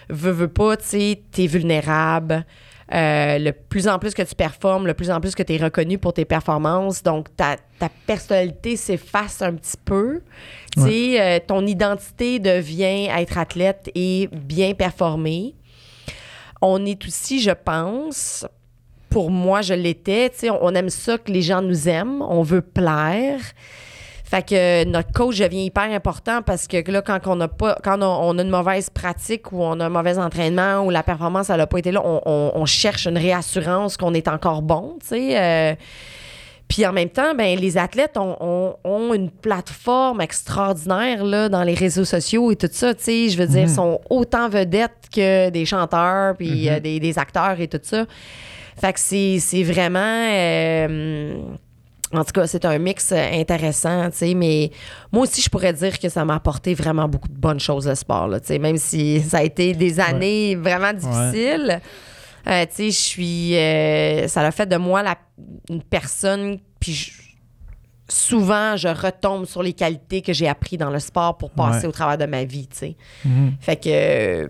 veux, 0.10 0.32
veux 0.32 0.48
pas, 0.48 0.78
tu 0.78 0.86
sais, 0.86 1.22
t'es 1.32 1.48
vulnérable. 1.48 2.46
Euh, 2.92 3.38
le 3.38 3.52
plus 3.52 3.88
en 3.88 4.00
plus 4.00 4.16
que 4.16 4.24
tu 4.24 4.34
performes, 4.34 4.88
le 4.88 4.96
plus 4.96 5.12
en 5.12 5.22
plus 5.22 5.36
que 5.36 5.44
tu 5.44 5.54
es 5.54 5.58
reconnu 5.58 6.00
pour 6.00 6.14
tes 6.14 6.26
performances. 6.26 7.04
Donc, 7.04 7.36
ta, 7.36 7.58
ta 7.78 7.90
personnalité 8.08 8.76
s'efface 8.78 9.44
un 9.44 9.54
petit 9.54 9.78
peu. 9.86 10.22
Tu 10.76 10.82
sais, 10.82 11.22
euh, 11.22 11.40
ton 11.46 11.68
identité 11.68 12.40
devient 12.40 13.08
être 13.08 13.38
athlète 13.38 13.92
et 13.94 14.28
bien 14.32 14.74
performer. 14.74 15.54
On 16.62 16.84
est 16.84 17.06
aussi, 17.06 17.40
je 17.42 17.52
pense, 17.52 18.48
pour 19.10 19.30
moi, 19.30 19.62
je 19.62 19.76
l'étais, 19.76 20.30
tu 20.32 20.40
sais, 20.40 20.50
on 20.50 20.74
aime 20.74 20.90
ça 20.90 21.20
que 21.20 21.32
les 21.32 21.44
gens 21.44 21.62
nous 21.62 21.88
aiment, 21.88 22.24
on 22.24 22.42
veut 22.42 22.62
plaire. 22.62 23.40
Fait 24.30 24.48
que 24.48 24.84
notre 24.86 25.12
coach 25.12 25.40
devient 25.40 25.66
hyper 25.66 25.92
important 25.92 26.44
parce 26.44 26.68
que 26.68 26.78
là, 26.92 27.02
quand 27.02 27.20
on 27.26 27.42
a 27.42 27.48
pas, 27.48 27.76
quand 27.84 28.00
on, 28.04 28.38
a 28.38 28.42
une 28.44 28.50
mauvaise 28.52 28.92
pratique 28.92 29.52
ou 29.52 29.64
on 29.64 29.80
a 29.80 29.86
un 29.88 29.90
mauvais 29.90 30.20
entraînement 30.20 30.82
ou 30.86 30.92
la 30.92 31.02
performance, 31.02 31.50
elle 31.50 31.58
n'a 31.58 31.66
pas 31.66 31.80
été 31.80 31.92
là, 31.92 32.02
on, 32.06 32.22
on- 32.28 32.52
on 32.54 32.66
cherche 32.68 33.08
une 33.08 33.18
réassurance 33.18 33.98
qu'on 33.98 34.14
est 34.14 34.28
encore 34.28 34.62
bon, 34.62 34.98
tu 35.02 35.08
sais. 35.08 35.40
euh. 35.40 35.76
puis 36.68 36.86
en 36.86 36.94
même 36.94 37.10
temps, 37.10 37.34
ben, 37.36 37.58
les 37.58 37.80
athlètes 37.80 38.18
ont, 38.18 38.36
ont- 38.40 38.76
ont 38.84 39.14
une 39.16 39.32
plateforme 39.32 40.22
extraordinaire 40.22 41.24
là, 41.24 41.50
dans 41.50 41.64
les 41.64 41.74
réseaux 41.74 42.06
sociaux 42.06 42.52
et 42.52 42.56
tout 42.56 42.70
ça, 42.72 42.94
tu 42.94 43.04
sais. 43.06 43.30
Je 43.30 43.38
veux 43.40 43.48
dire, 43.48 43.68
sont 43.68 44.00
autant 44.12 44.48
vedettes 44.48 45.10
que 45.12 45.50
des 45.50 45.66
chanteurs 45.66 46.36
puis 46.38 46.70
euh, 46.70 46.80
des, 46.80 47.00
des 47.00 47.18
acteurs 47.18 47.60
et 47.60 47.68
tout 47.68 47.80
ça. 47.82 48.06
Fait 48.80 48.94
que 48.94 49.00
c'est 49.00 49.40
c'est 49.40 49.64
vraiment... 49.64 50.00
euh, 50.32 51.42
en 52.14 52.24
tout 52.24 52.32
cas, 52.34 52.48
c'est 52.48 52.66
un 52.66 52.78
mix 52.80 53.12
euh, 53.12 53.18
intéressant, 53.34 54.10
tu 54.10 54.18
sais, 54.18 54.34
mais 54.34 54.72
moi 55.12 55.24
aussi, 55.24 55.42
je 55.42 55.50
pourrais 55.50 55.74
dire 55.74 56.00
que 56.00 56.10
ça 56.10 56.26
m'a 56.26 56.36
apporté 56.36 56.74
vraiment 56.74 57.08
beaucoup 57.08 57.28
de 57.30 57.38
bonnes 57.38 57.60
choses, 57.60 57.88
le 57.88 57.96
sport, 57.96 58.28
là, 58.28 58.40
tu 58.40 58.48
sais, 58.48 58.60
même 58.60 58.78
si 58.78 59.20
ça 59.22 59.38
a 59.40 59.44
été 59.44 59.74
des 59.74 60.00
années 60.00 60.56
vraiment 60.56 60.92
difficiles. 60.94 61.80
Euh, 62.48 62.66
tu 62.66 62.76
sais, 62.76 62.86
je 62.92 62.98
suis... 62.98 63.56
euh, 63.56 64.28
ça 64.28 64.42
a 64.42 64.52
fait 64.52 64.66
de 64.66 64.78
moi 64.78 65.04
la, 65.04 65.18
une 65.70 65.84
personne, 65.84 66.58
puis 66.80 66.94
je- 66.94 67.12
souvent, 68.08 68.76
je 68.76 68.88
retombe 68.88 69.46
sur 69.46 69.62
les 69.62 69.74
qualités 69.74 70.22
que 70.24 70.34
j'ai 70.34 70.48
appris 70.48 70.78
dans 70.78 70.90
le 70.90 70.98
sport 71.00 71.38
pour 71.38 71.52
passer 71.52 71.82
Ouais. 71.82 71.88
au 71.90 71.92
travers 71.92 72.18
de 72.18 72.26
ma 72.26 72.44
vie, 72.44 72.68
tu 72.68 72.78
sais. 72.78 72.96
Mhm. 73.24 73.54
Fait 73.60 73.76
que 73.76 73.90
euh, 73.92 74.48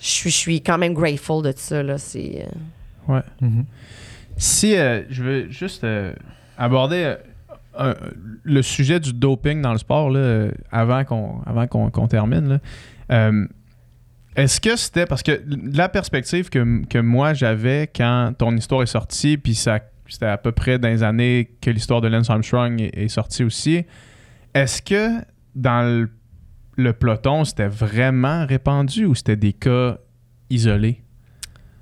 je 0.00 0.28
suis- 0.28 0.60
quand 0.60 0.76
même 0.76 0.92
grateful 0.92 1.42
de 1.42 1.54
ça, 1.56 1.82
là, 1.82 1.96
c'est... 1.96 2.46
Ouais. 3.06 3.22
Mhm. 3.40 3.64
Si 4.36 4.72
je 4.74 5.22
veux 5.22 5.50
juste 5.50 5.84
euh, 5.84 6.12
aborder 6.58 7.14
euh, 7.78 7.94
le 8.42 8.60
sujet 8.62 9.00
du 9.00 9.12
doping 9.12 9.62
dans 9.62 9.72
le 9.72 9.78
sport 9.78 10.10
là, 10.10 10.48
avant 10.70 11.04
qu'on 11.04 11.40
avant 11.46 11.66
qu'on 11.66 12.08
termine. 12.08 12.60
Euh, 13.10 13.46
Est-ce 14.36 14.60
que 14.60 14.76
c'était 14.76 15.06
parce 15.06 15.22
que 15.22 15.40
la 15.72 15.88
perspective 15.88 16.50
que, 16.50 16.84
que 16.86 16.98
moi 16.98 17.34
j'avais 17.34 17.86
quand 17.94 18.32
ton 18.36 18.54
histoire 18.56 18.82
est 18.82 18.86
sortie, 18.86 19.38
puis 19.38 19.54
ça 19.54 19.80
c'était 20.08 20.26
à 20.26 20.38
peu 20.38 20.52
près 20.52 20.78
dans 20.78 20.88
les 20.88 21.02
années 21.02 21.50
que 21.60 21.70
l'histoire 21.70 22.00
de 22.00 22.08
Lance 22.08 22.30
Armstrong 22.30 22.80
est, 22.80 22.96
est 22.96 23.08
sortie 23.08 23.44
aussi. 23.44 23.84
Est-ce 24.54 24.82
que 24.82 25.22
dans 25.54 25.82
le, 25.82 26.10
le 26.76 26.92
peloton 26.92 27.44
c'était 27.44 27.68
vraiment 27.68 28.46
répandu 28.46 29.04
ou 29.04 29.14
c'était 29.14 29.36
des 29.36 29.52
cas 29.52 29.98
isolés? 30.50 31.02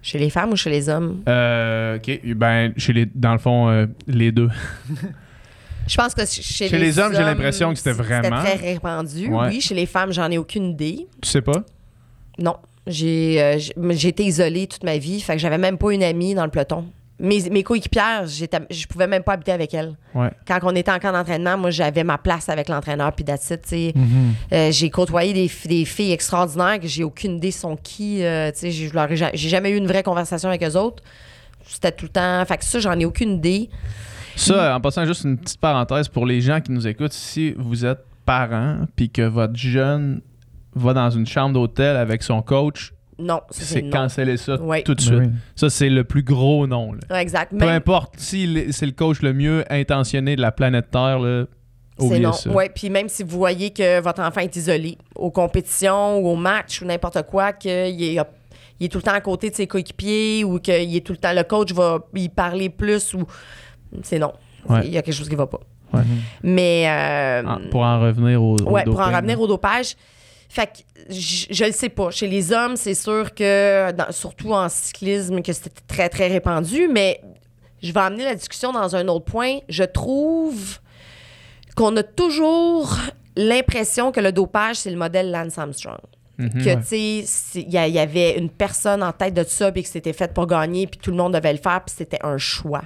Chez 0.07 0.19
les 0.19 0.31
femmes 0.31 0.53
ou 0.53 0.57
chez 0.57 0.71
les 0.71 0.89
hommes? 0.89 1.25
Euh, 1.29 1.97
ok, 1.97 2.21
ben, 2.37 2.73
chez 2.77 2.93
les, 2.93 3.07
dans 3.13 3.33
le 3.33 3.39
fond, 3.41 3.69
euh, 3.69 3.87
les 4.07 4.31
deux. 4.31 4.49
Je 5.89 5.97
pense 5.97 6.15
que 6.15 6.25
chez, 6.25 6.69
Chez 6.69 6.79
les 6.79 6.97
hommes, 7.01 7.13
j'ai 7.13 7.25
l'impression 7.25 7.71
que 7.73 7.79
c'était 7.79 7.91
vraiment- 7.91 8.39
très 8.41 8.55
répandu. 8.55 9.27
Ouais. 9.29 9.49
Oui, 9.49 9.61
chez 9.61 9.75
les 9.75 9.87
femmes, 9.87 10.13
j'en 10.13 10.31
ai 10.31 10.39
aucune 10.39 10.67
idée. 10.71 11.09
Tu 11.21 11.29
sais 11.29 11.43
pas? 11.43 11.65
Non. 12.39 12.55
J'ai 12.87 13.43
euh, 13.43 13.59
été 13.91 14.23
isolée 14.25 14.69
toute 14.69 14.85
ma 14.85 14.97
vie, 14.97 15.21
fait 15.21 15.33
que 15.33 15.39
j'avais 15.41 15.59
même 15.59 15.77
pas 15.77 15.91
une 15.93 16.05
amie 16.05 16.37
dans 16.37 16.45
le 16.45 16.53
peloton. 16.53 16.85
Mes, 17.19 17.49
mes 17.49 17.63
coéquipières, 17.63 18.27
je 18.27 18.87
pouvais 18.87 19.07
même 19.07 19.23
pas 19.23 19.33
habiter 19.33 19.53
avec 19.53 19.73
elles. 19.73 19.97
Ouais. 20.15 20.31
Quand 20.47 20.59
on 20.65 20.75
était 20.75 20.91
en 20.91 20.99
camp 20.99 21.13
d'entraînement, 21.13 21.57
moi, 21.57 21.71
j'avais 21.71 22.05
ma 22.05 22.19
place 22.19 22.51
avec 22.51 22.69
l'entraîneur, 22.69 23.11
puis 23.13 23.25
tu 23.25 23.33
sais. 23.63 23.93
Mhm. 23.95 24.35
Euh, 24.53 24.71
j'ai 24.71 24.91
côtoyé 24.91 25.33
des, 25.33 25.51
des 25.67 25.85
filles 25.87 26.13
extraordinaires 26.13 26.79
que 26.79 26.87
j'ai 26.87 27.05
aucune 27.05 27.37
idée 27.37 27.51
sont 27.51 27.77
qui. 27.77 28.23
euh, 28.23 28.51
j'ai 28.61 29.49
jamais 29.49 29.71
eu 29.71 29.77
une 29.77 29.87
vraie 29.87 30.03
conversation 30.03 30.51
avec 30.51 30.63
eux 30.63 30.77
autres. 30.77 31.03
C'était 31.67 31.93
tout 31.93 32.05
le 32.05 32.11
temps. 32.11 32.45
Fait 32.45 32.59
que 32.59 32.65
ça, 32.65 32.81
j'en 32.81 32.99
ai 32.99 33.05
aucune 33.07 33.37
idée. 33.37 33.71
Ça, 34.37 34.77
en 34.77 34.81
passant, 34.81 35.07
juste 35.07 35.25
une 35.25 35.39
petite 35.39 35.59
parenthèse 35.59 36.09
pour 36.09 36.27
les 36.27 36.43
gens 36.43 36.61
qui 36.61 36.71
nous 36.71 36.87
écoutent, 36.87 37.15
si 37.15 37.55
vous 37.57 37.87
êtes 37.87 38.05
parent 38.27 38.81
puis 38.95 39.09
que 39.09 39.23
votre 39.23 39.57
jeune 39.57 40.21
va 40.75 40.93
dans 40.93 41.09
une 41.09 41.27
chambre 41.27 41.55
d'hôtel 41.55 41.97
avec 41.97 42.23
son 42.23 42.43
coach, 42.43 42.93
Non, 43.19 43.41
c'est 43.51 43.81
non. 43.83 43.91
canceller 43.91 44.37
ça 44.37 44.61
Ouais. 44.61 44.83
tout 44.83 44.95
de 44.95 45.01
suite. 45.01 45.15
oui. 45.19 45.29
Ça, 45.55 45.71
c'est 45.71 45.89
le 45.89 46.05
plus 46.05 46.23
gros 46.23 46.67
nom. 46.67 46.93
là. 46.93 47.01
Ouais, 47.11 47.23
exact. 47.23 47.51
Peu 47.51 47.57
Même- 47.65 47.71
importe 47.71 48.15
si 48.19 48.67
c'est 48.73 48.85
le 48.87 48.93
coach 48.93 49.23
le 49.23 49.33
mieux 49.33 49.65
intentionné 49.71 50.37
de 50.37 50.43
la 50.43 50.53
planète 50.53 50.91
Terre, 50.91 51.19
là, 51.21 51.45
C'est 51.99 52.19
non. 52.21 52.33
ça. 52.33 52.51
Ouais, 52.51 52.69
puis 52.69 52.91
même 52.91 53.09
si 53.09 53.23
vous 53.23 53.39
voyez 53.39 53.71
que 53.71 54.01
votre 54.03 54.21
enfant 54.21 54.41
est 54.43 54.55
isolé 54.55 54.99
aux 55.15 55.31
compétitions 55.31 56.19
ou 56.19 56.29
au 56.29 56.37
match 56.37 56.83
ou 56.83 56.85
n'importe 56.85 57.23
quoi, 57.23 57.55
qu'il 57.55 57.71
est, 57.71 58.19
il 58.79 58.85
est 58.85 58.89
tout 58.91 58.99
le 58.99 59.03
temps 59.03 59.15
à 59.15 59.21
côté 59.23 59.49
de 59.49 59.55
ses 59.55 59.67
coéquipiers 59.67 60.45
ou 60.45 60.59
qu'il 60.59 60.95
est 60.95 61.01
tout 61.07 61.13
le 61.13 61.19
temps 61.19 61.33
le 61.33 61.43
coach 61.45 61.73
va 61.73 62.01
y 62.15 62.29
parler 62.29 62.69
plus 62.69 63.15
ou 63.15 63.25
c'est 64.03 64.19
non. 64.19 64.35
Ouais. 64.69 64.81
Il 64.85 64.93
y 64.93 64.99
a 64.99 65.03
quelque 65.03 65.15
chose 65.15 65.29
qui 65.31 65.37
va 65.37 65.47
pas. 65.47 65.61
Ouais. 65.95 66.03
Mais 66.43 66.85
euh, 66.87 67.45
En- 67.49 67.71
pour 67.71 67.81
en 67.81 67.99
revenir 68.01 68.43
au, 68.43 68.57
au 68.57 68.71
ouais, 68.73 68.85
pour 68.85 69.01
en 69.01 69.07
revenir 69.11 69.41
au 69.41 69.47
dopage. 69.47 69.95
Fait 70.49 70.67
que 70.67 71.13
je, 71.15 71.47
je 71.51 71.65
le 71.65 71.73
sais 71.73 71.89
pas. 71.89 72.11
Chez 72.11 72.27
les 72.27 72.53
hommes, 72.53 72.77
c'est 72.77 72.95
sûr 72.95 73.35
que, 73.35 73.93
dans- 73.93 74.13
surtout 74.13 74.53
en 74.53 74.69
cyclisme, 74.69 75.43
que 75.43 75.53
c'était 75.53 75.71
très, 75.87 76.09
très 76.09 76.29
répandu, 76.29 76.89
mais 76.89 77.21
je 77.83 77.93
vais 77.93 78.01
amener 78.01 78.25
la 78.25 78.35
discussion 78.35 78.73
dans 78.73 78.97
un 78.97 79.07
autre 79.09 79.25
point. 79.25 79.59
Je 79.69 79.85
trouve 79.85 80.79
qu'on 81.77 81.97
a 81.97 82.03
toujours 82.03 82.97
l'impression 83.37 84.13
que 84.13 84.21
le 84.21 84.33
dopage, 84.33 84.77
c'est 84.77 84.91
le 84.91 84.97
modèle 84.97 85.31
Lance 85.31 85.59
Armstrong. 85.59 85.99
Mhm. 86.39 86.51
Que, 86.51 86.75
tu 86.81 87.27
sais, 87.27 87.61
il 87.61 87.71
y, 87.71 87.99
avait 87.99 88.37
une 88.39 88.51
personne 88.51 89.03
en 89.03 89.13
tête 89.13 89.35
de 89.35 89.45
ça, 89.45 89.73
puis 89.73 89.83
que 89.83 89.89
c'était 89.89 90.13
fait 90.13 90.33
pour 90.33 90.47
gagner, 90.47 90.87
puis 90.87 90.99
tout 91.01 91.11
le 91.11 91.17
monde 91.17 91.35
devait 91.35 91.53
le 91.53 91.59
faire, 91.59 91.83
puis 91.85 91.95
c'était 91.97 92.19
un 92.23 92.37
choix. 92.37 92.83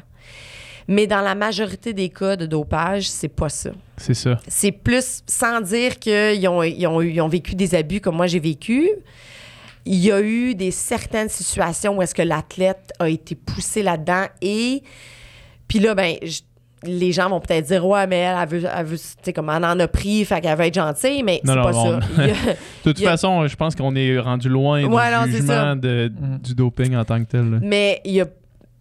Mais 0.92 1.06
dans 1.06 1.20
la 1.20 1.34
majorité 1.36 1.92
des 1.92 2.08
cas 2.08 2.34
de 2.36 2.46
dopage, 2.46 3.08
c'est 3.08 3.28
pas 3.28 3.48
ça 3.48 3.70
C'est 3.96 4.12
ça. 4.14 4.38
c'est 4.48 4.72
plus 4.72 5.22
sans 5.26 5.60
dire 5.60 5.98
qu'ils 6.00 6.46
ont, 6.48 6.62
ils 6.64 6.86
ont, 6.86 7.00
ils 7.00 7.20
ont 7.20 7.28
vécu 7.28 7.54
des 7.54 7.74
abus 7.76 8.00
comme 8.00 8.16
moi 8.16 8.26
j'ai 8.26 8.40
vécu. 8.40 8.88
Il 9.86 9.94
y 9.94 10.10
a 10.12 10.20
eu 10.20 10.54
des 10.54 10.72
certaines 10.72 11.28
situations 11.28 11.96
où 11.96 12.02
est-ce 12.02 12.14
que 12.14 12.22
l'athlète 12.22 12.92
a 12.98 13.08
été 13.08 13.34
poussé 13.36 13.82
là-dedans 13.82 14.24
et 14.42 14.82
puis 15.68 15.78
là 15.78 15.94
ben 15.94 16.16
je- 16.22 16.40
les 16.82 17.12
gens 17.12 17.28
vont 17.28 17.40
peut-être 17.40 17.66
dire 17.66 17.86
ouais 17.86 18.06
mais 18.06 18.16
elle, 18.18 18.36
elle 18.42 18.48
veut, 18.48 18.68
elle 18.76 18.86
veut 18.86 18.96
tu 18.98 19.04
sais 19.22 19.32
comme 19.32 19.48
elle 19.50 19.64
en 19.64 19.78
a 19.78 19.86
pris 19.86 20.24
fait 20.24 20.40
qu'elle 20.40 20.56
veut 20.58 20.64
être 20.64 20.74
gentille 20.74 21.22
mais 21.22 21.40
Non, 21.44 21.52
c'est 21.52 21.58
non, 21.58 21.62
pas 21.64 21.76
on- 21.76 22.00
ça. 22.00 22.22
A- 22.22 22.26
De 22.84 22.92
toute 22.92 23.02
a- 23.06 23.10
façon, 23.10 23.46
je 23.46 23.54
pense 23.56 23.74
qu'on 23.76 23.94
est 23.94 24.18
rendu 24.18 24.48
loin 24.48 24.82
Ouais, 24.84 25.10
non, 25.14 25.24
du 25.26 25.32
c'est 25.32 25.36
jugement 25.38 25.76
de- 25.76 26.10
Mhm. 26.20 26.38
du 26.38 26.54
doping 26.54 26.96
en 26.96 27.04
tant 27.04 27.22
que 27.22 27.30
tel. 27.30 27.48
là. 27.50 27.58
mais 27.62 28.00
il 28.04 28.12
y 28.12 28.20
a 28.20 28.26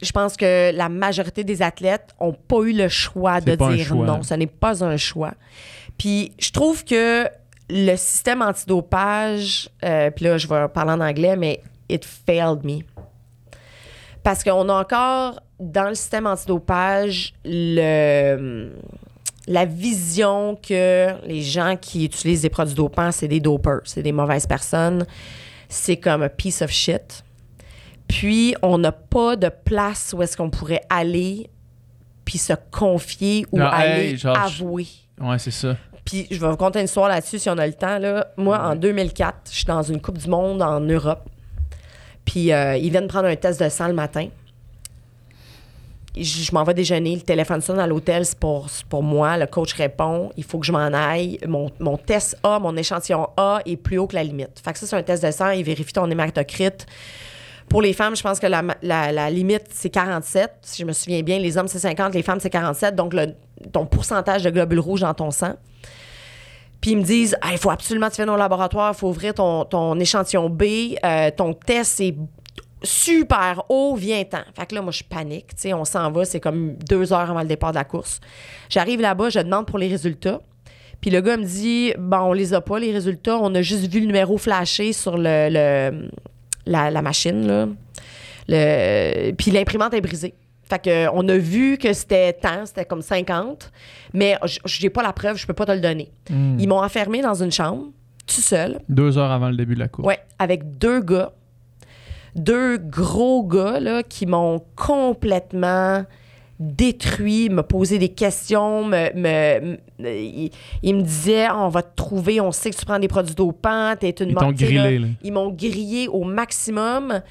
je 0.02 0.12
pense 0.12 0.38
que 0.38 0.72
la 0.74 0.90
majorité 0.90 1.44
des 1.44 1.62
athlètes 1.62 2.16
ont 2.20 2.34
pas 2.34 2.62
eu 2.62 2.74
le 2.74 2.88
choix 2.88 3.42
de 3.42 3.56
dire 3.56 3.86
choix. 3.86 4.06
non. 4.06 4.24
Ce 4.24 4.34
n'est 4.34 4.48
pas 4.48 4.84
un 4.84 4.98
choix. 4.98 5.34
Puis 5.98 6.32
je 6.40 6.52
trouve 6.52 6.86
que 6.86 7.28
le 7.70 7.96
système 7.96 8.42
antidopage, 8.42 9.70
euh, 9.84 10.10
puis 10.12 10.26
là 10.26 10.38
je 10.38 10.48
vais 10.48 10.68
parler 10.70 10.92
en 10.94 11.02
anglais, 11.02 11.36
mais 11.36 11.62
it 11.90 12.06
failed 12.06 12.64
me. 12.64 12.80
Parce 14.24 14.44
qu'on 14.44 14.70
a 14.70 14.74
encore 14.74 15.42
dans 15.60 15.90
le 15.90 15.96
système 15.96 16.28
antidopage 16.28 17.34
le, 17.44 18.72
la 19.48 19.66
vision 19.66 20.56
que 20.56 21.08
les 21.26 21.42
gens 21.42 21.76
qui 21.76 22.06
utilisent 22.06 22.44
des 22.44 22.50
produits 22.50 22.76
dopants, 22.76 23.12
c'est 23.12 23.28
des 23.28 23.40
dopers, 23.40 23.82
c'est 23.84 24.04
des 24.04 24.12
mauvaises 24.12 24.46
personnes. 24.46 25.06
C'est 25.68 25.98
comme 25.98 26.24
un 26.24 26.30
piece 26.30 26.62
of 26.62 26.72
shit. 26.72 27.24
Puis, 28.10 28.56
on 28.64 28.80
n'a 28.80 28.92
pas 28.92 29.38
de 29.38 29.50
place 29.50 30.14
où 30.18 30.22
est-ce 30.22 30.36
qu'on 30.36 30.50
pourrait 30.50 30.82
aller 30.90 31.50
puis 32.26 32.38
se 32.38 32.54
confier 32.72 33.46
ou 33.52 33.60
Ah, 33.62 33.70
aller 33.70 34.10
hey, 34.10 34.18
genre, 34.18 34.38
avouer. 34.38 34.88
Ouais, 35.22 35.40
c'est 35.40 35.52
ça. 35.52 35.78
Puis, 36.04 36.28
je 36.30 36.40
vais 36.40 36.50
vous 36.50 36.58
conter 36.58 36.80
une 36.80 36.86
histoire 36.86 37.08
là-dessus 37.08 37.40
si 37.40 37.50
on 37.50 37.58
a 37.58 37.66
le 37.66 37.74
temps. 37.74 38.00
Là. 38.00 38.28
Moi, 38.36 38.60
en 38.60 38.76
2004, 38.76 39.52
je 39.52 39.56
suis 39.58 39.66
dans 39.66 39.84
une 39.84 40.02
Coupe 40.02 40.18
du 40.18 40.28
Monde 40.28 40.62
en 40.62 40.80
Europe. 40.82 41.30
Puis, 42.26 42.52
euh, 42.52 42.76
ils 42.78 42.90
viennent 42.90 43.08
prendre 43.08 43.28
un 43.28 43.36
test 43.36 43.62
de 43.64 43.70
sang 43.70 43.88
le 43.88 43.94
matin. 43.94 44.28
Je, 46.18 46.24
je 46.24 46.52
m'en 46.52 46.64
vais 46.64 46.74
déjeuner, 46.74 47.16
le 47.16 47.22
téléphone 47.22 47.62
sonne 47.62 47.80
à 47.80 47.86
l'hôtel, 47.86 48.26
c'est 48.26 48.38
pour, 48.38 48.68
pour 48.90 49.04
moi. 49.04 49.38
Le 49.38 49.46
coach 49.46 49.74
répond, 49.74 50.32
il 50.36 50.44
faut 50.44 50.58
que 50.58 50.66
je 50.66 50.72
m'en 50.72 50.80
aille. 50.92 51.38
Mon, 51.48 51.70
mon 51.80 51.98
test 51.98 52.38
A, 52.42 52.58
mon 52.58 52.76
échantillon 52.76 53.30
A 53.38 53.60
est 53.68 53.78
plus 53.78 54.00
haut 54.00 54.08
que 54.08 54.16
la 54.16 54.24
limite. 54.24 54.60
Fait 54.64 54.74
que 54.74 54.80
ça, 54.80 54.88
c'est 54.88 54.96
un 54.96 55.04
test 55.04 55.24
de 55.24 55.30
sang, 55.30 55.52
il 55.52 55.64
vérifie 55.64 55.94
ton 55.94 56.10
hématocrite. 56.10 56.88
Pour 57.70 57.82
les 57.82 57.94
femmes, 57.94 58.16
je 58.16 58.24
pense 58.24 58.40
que 58.40 58.48
la, 58.48 59.30
limite, 59.30 59.66
c'est 59.70 59.90
47. 59.90 60.52
Si 60.62 60.82
je 60.82 60.88
me 60.88 60.92
souviens 60.92 61.22
bien, 61.22 61.38
les 61.40 61.58
hommes, 61.58 61.68
c'est 61.68 61.80
50, 61.80 62.14
les 62.16 62.24
femmes, 62.24 62.40
c'est 62.40 62.50
47. 62.50 62.96
Donc, 62.96 63.16
ton 63.72 63.86
pourcentage 63.86 64.44
de 64.44 64.50
globules 64.50 64.80
rouges 64.80 65.02
dans 65.02 65.14
ton 65.14 65.32
sang. 65.32 65.54
Puis 66.82 66.92
ils 66.92 66.98
me 66.98 67.04
disent 67.04 67.38
il 67.52 67.58
faut 67.58 67.70
absolument 67.70 68.08
que 68.08 68.14
tu 68.14 68.22
viennes 68.22 68.30
au 68.30 68.38
laboratoire, 68.38 68.94
il 68.96 68.98
faut 68.98 69.10
ouvrir 69.10 69.34
ton, 69.34 70.00
échantillon 70.00 70.50
B, 70.50 70.64
euh, 71.04 71.30
ton 71.36 71.54
test 71.54 72.00
est 72.00 72.16
super 72.82 73.64
haut, 73.68 73.96
viens-t'en. 73.96 74.44
Fait 74.58 74.66
que 74.66 74.76
là, 74.76 74.82
moi, 74.82 74.92
je 74.92 75.04
panique. 75.04 75.48
Tu 75.50 75.64
sais, 75.64 75.74
on 75.74 75.84
s'en 75.84 76.10
va, 76.12 76.24
c'est 76.24 76.40
comme 76.40 76.76
deux 76.76 77.12
heures 77.12 77.30
avant 77.30 77.42
le 77.42 77.48
départ 77.48 77.72
de 77.72 77.78
la 77.78 77.84
course. 77.84 78.22
J'arrive 78.70 79.02
là-bas, 79.02 79.30
je 79.30 79.40
demande 79.40 79.66
pour 79.66 79.78
les 79.78 79.90
résultats. 79.90 80.40
Puis 81.02 81.12
le 81.12 81.22
gars 81.22 81.38
me 81.38 81.44
dit 81.44 81.94
Bon, 81.98 82.18
on 82.18 82.34
les 82.34 82.54
a 82.54 82.62
pas, 82.62 82.80
les 82.80 82.92
résultats. 82.92 83.38
On 83.38 83.54
a 83.56 83.62
juste 83.62 83.92
vu 83.92 84.00
le 84.00 84.06
numéro 84.06 84.38
flashé 84.38 84.94
sur 84.94 85.18
le- 85.18 86.10
la, 86.70 86.90
la 86.92 87.02
machine. 87.02 87.46
Là. 87.46 87.68
Le, 88.48 89.32
puis 89.34 89.52
l'imprimante 89.52 89.94
est 89.94 90.02
brisée. 90.02 90.34
Fait 90.64 90.80
que, 90.80 91.08
on 91.14 91.28
a 91.28 91.38
vu 91.38 91.78
que 91.78 91.94
c'était 91.94 92.32
tant, 92.34 92.66
c'était 92.66 92.86
comme 92.86 93.02
50, 93.02 93.72
mais 94.14 94.38
j'ai 94.66 94.92
pas 94.92 95.02
la 95.02 95.14
preuve, 95.14 95.36
je 95.38 95.48
peux 95.48 95.54
pas 95.54 95.66
te 95.66 95.72
le 95.72 95.80
donner. 95.82 96.12
Hmm. 96.30 96.58
Ils 96.60 96.68
m'ont 96.68 96.82
enfermé 96.84 97.22
dans 97.22 97.34
une 97.44 97.52
chambre, 97.52 97.88
tout 98.28 98.42
seul, 98.42 98.80
Deux 98.88 99.18
heures 99.18 99.32
avant 99.32 99.50
le 99.50 99.58
début 99.58 99.74
de 99.74 99.80
la 99.80 99.88
course. 99.88 100.08
ouais, 100.08 100.20
avec 100.38 100.78
deux 100.78 101.02
gars, 101.02 101.32
deux 102.36 102.78
gros 102.78 103.44
gars 103.44 103.80
là, 103.80 104.04
qui 104.04 104.28
m'ont 104.28 104.62
complètement 104.76 106.04
détruit, 106.60 107.50
me 107.50 107.62
poser 107.64 108.00
des 108.00 108.10
questions, 108.10 108.84
me, 108.84 109.14
me, 109.16 109.78
ils 110.84 110.96
me 110.96 111.02
disaient 111.02 111.46
Ah, 111.46 111.58
on 111.66 111.70
va 111.70 111.82
te 111.84 111.96
trouver, 111.96 112.42
on 112.42 112.52
sait 112.52 112.70
que 112.72 112.76
tu 112.76 112.86
prends 112.86 113.00
des 113.00 113.08
produits 113.08 113.36
dopants, 113.36 113.96
t'es 113.98 114.10
une 114.10 114.30
Ils 114.30 114.36
t'ont 114.36 114.46
mortière, 114.48 114.70
là. 114.72 114.82
grillé, 114.84 115.00
là. 115.00 115.08
Ils 115.24 115.32
m'ont 115.34 115.50
grillé 115.52 116.08
au 116.10 116.24
maximum 116.26 117.22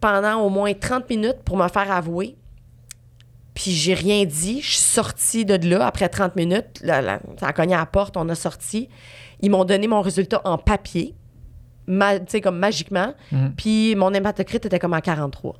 pendant 0.00 0.40
au 0.42 0.48
moins 0.48 0.72
30 0.74 1.10
minutes 1.10 1.38
pour 1.44 1.56
me 1.56 1.66
faire 1.68 1.90
avouer. 1.90 2.36
Puis 3.54 3.72
j'ai 3.72 3.94
rien 3.94 4.24
dit. 4.24 4.60
Je 4.62 4.68
suis 4.70 4.78
sortie 4.78 5.44
de 5.44 5.54
là 5.68 5.84
après 5.84 6.08
30 6.08 6.36
minutes. 6.36 6.80
Ça 6.84 7.18
a 7.48 7.52
cogné 7.52 7.74
à 7.74 7.78
la 7.78 7.86
porte, 7.86 8.16
on 8.16 8.28
a 8.28 8.36
sorti. 8.36 8.88
Ils 9.40 9.50
m'ont 9.50 9.64
donné 9.64 9.88
mon 9.88 10.00
résultat 10.00 10.40
en 10.44 10.56
papier, 10.58 11.16
ma- 11.88 12.20
tu 12.20 12.26
sais, 12.28 12.40
comme 12.40 12.58
magiquement. 12.58 13.12
Mhm. 13.32 13.54
Puis 13.56 13.96
mon 13.96 14.14
hématocrite 14.14 14.66
était 14.66 14.78
comme 14.78 14.94
à 14.94 15.00
43. 15.00 15.56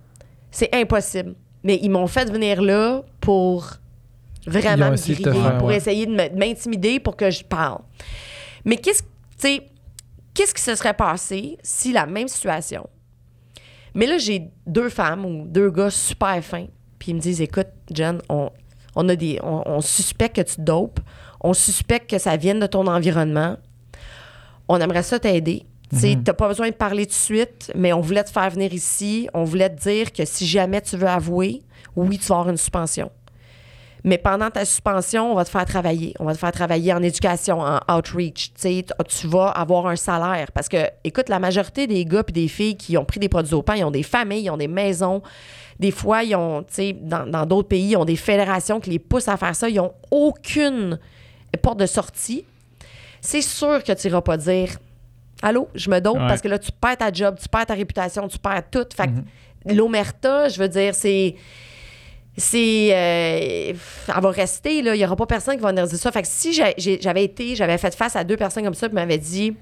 C'est 0.53 0.73
impossible. 0.73 1.35
Mais 1.65 1.79
ils 1.83 1.91
m'ont 1.91 2.07
fait 2.07 2.31
venir 2.31 2.63
là 2.63 3.03
pour 3.21 3.79
vraiment 4.47 4.91
me 4.91 4.97
griller, 4.97 5.23
faire, 5.23 5.59
pour 5.59 5.69
ouais. 5.69 5.77
essayer 5.77 6.07
de 6.07 6.13
m'intimider 6.37 7.01
pour 7.01 7.17
que 7.17 7.31
je 7.31 7.45
parle. 7.45 7.81
Mais 8.65 8.77
qu'est-ce, 8.77 9.03
tu 9.03 9.09
sais, 9.39 9.63
qu'est-ce 10.35 10.55
qui 10.55 10.63
se 10.63 10.75
serait 10.75 10.95
passé 10.95 11.59
si 11.63 11.93
la 11.93 12.07
même 12.07 12.29
situation? 12.29 12.89
Mais 13.95 14.07
là, 14.07 14.19
j'ai 14.19 14.51
deux 14.67 14.89
femmes 14.89 15.25
ou 15.25 15.47
deux 15.47 15.71
gars 15.71 15.91
super 15.91 16.43
fins, 16.43 16.67
puis 16.99 17.11
ils 17.11 17.15
me 17.15 17.21
disent 17.21 17.41
Écoute, 17.41 17.69
Jen, 17.93 18.21
on, 18.29 18.51
on, 18.95 19.09
a 19.09 19.17
des, 19.17 19.41
on, 19.43 19.63
on 19.67 19.81
suspecte 19.81 20.37
que 20.37 20.43
tu 20.43 20.57
te 20.57 20.61
dopes, 20.61 21.01
on 21.41 21.53
suspecte 21.55 22.09
que 22.09 22.19
ça 22.19 22.37
vienne 22.37 22.61
de 22.61 22.67
ton 22.67 22.87
environnement, 22.87 23.57
on 24.69 24.81
aimerait 24.81 25.03
ça 25.03 25.19
t'aider. 25.19 25.67
Tu 25.91 25.99
sais, 25.99 26.17
Mhm. 26.17 26.23
pas 26.25 26.49
besoin 26.49 26.69
de 26.69 26.75
parler 26.75 27.07
tout 27.07 27.11
de 27.11 27.15
suite, 27.15 27.73
mais 27.75 27.93
on 27.93 28.01
voulait 28.01 28.25
te 28.25 28.31
faire 28.31 28.51
venir 28.51 28.73
ici. 28.75 29.29
On 29.33 29.45
voulait 29.45 29.71
te 29.71 29.81
dire 29.81 30.13
que 30.13 30.25
si 30.25 30.47
jamais 30.47 30.81
tu 30.83 30.97
veux 30.97 31.07
avouer, 31.09 31.63
oui, 31.97 32.19
tu 32.19 32.27
vas 32.27 32.37
avoir 32.37 32.51
une 32.51 32.57
suspension. 32.59 33.11
Mais 34.05 34.17
pendant 34.19 34.49
ta 34.51 34.65
suspension, 34.65 35.33
on 35.33 35.35
va 35.35 35.45
te 35.45 35.51
faire 35.51 35.65
travailler. 35.65 36.15
On 36.21 36.25
va 36.25 36.33
te 36.35 36.39
faire 36.39 36.53
travailler 36.53 36.93
en 36.93 37.03
éducation, 37.03 37.61
en 37.61 37.81
outreach. 37.93 38.53
Tu 38.55 39.27
vas 39.27 39.49
avoir 39.49 39.87
un 39.89 39.97
salaire. 39.97 40.53
Parce 40.53 40.69
que, 40.69 40.77
écoute, 41.03 41.29
la 41.29 41.39
majorité 41.41 41.87
des 41.87 42.05
gars 42.05 42.23
et 42.29 42.33
des 42.33 42.49
filles 42.49 42.77
qui 42.77 42.97
ont 42.97 43.05
pris 43.05 43.19
des 43.19 43.29
produits 43.29 43.51
dopants, 43.51 43.73
ils 43.73 43.85
ont 43.85 43.91
des 43.91 44.05
familles, 44.05 44.45
ils 44.45 44.51
ont 44.51 44.57
des 44.57 44.69
maisons. 44.69 45.21
Des 45.81 45.91
fois, 45.91 46.23
ils 46.23 46.37
ont, 46.37 46.65
dans 47.03 47.27
dans 47.27 47.45
d'autres 47.47 47.69
pays, 47.69 47.91
ils 47.91 47.97
ont 47.97 48.05
des 48.05 48.17
fédérations 48.17 48.79
qui 48.79 48.91
les 48.91 48.99
poussent 49.01 49.29
à 49.29 49.37
faire 49.37 49.57
ça. 49.57 49.69
Ils 49.69 49.77
n'ont 49.77 49.93
aucune 50.11 50.99
porte 51.61 51.79
de 51.81 51.87
sortie. 51.87 52.45
C'est 53.21 53.43
sûr 53.43 53.83
que 53.83 53.93
tu 53.93 54.07
n'iras 54.07 54.21
pas 54.21 54.37
dire 54.37 54.69
Allô, 55.43 55.69
je 55.75 55.89
me 55.91 56.01
dope 56.01 56.17
Ouais. 56.19 56.27
parce 56.27 56.41
que 56.41 56.49
là, 56.49 56.59
tu 56.59 56.71
perds 56.73 56.97
ta 56.97 57.13
job, 57.13 57.37
tu 57.41 57.49
perds 57.49 57.67
ta 57.67 57.75
réputation, 57.75 58.27
tu 58.29 58.39
perds 58.39 58.71
tout. 58.71 58.87
Fait 58.97 59.07
que 59.09 59.73
l'omerta, 59.75 60.49
je 60.49 60.59
veux 60.59 60.69
dire, 60.69 60.95
c'est. 60.95 61.37
C'est. 62.37 62.91
euh, 62.93 63.73
elle 64.15 64.23
va 64.23 64.31
rester, 64.31 64.83
là. 64.83 64.95
Il 64.95 64.99
n'y 64.99 65.05
aura 65.05 65.17
pas 65.17 65.27
personne 65.27 65.57
qui 65.57 65.63
va 65.63 65.71
venir 65.71 65.87
dire 65.87 65.99
ça. 65.99 66.13
Fait 66.13 66.23
que 66.23 66.29
si 66.29 66.53
j'avais 66.53 67.25
été, 67.25 67.57
j'avais 67.57 67.79
fait 67.79 67.95
face 67.95 68.15
à 68.17 68.23
deux 68.25 68.37
personnes 68.37 68.65
comme 68.65 68.75
ça, 68.75 68.89
qui 68.89 68.95
m'avaient 68.95 69.19
dit 69.19 69.57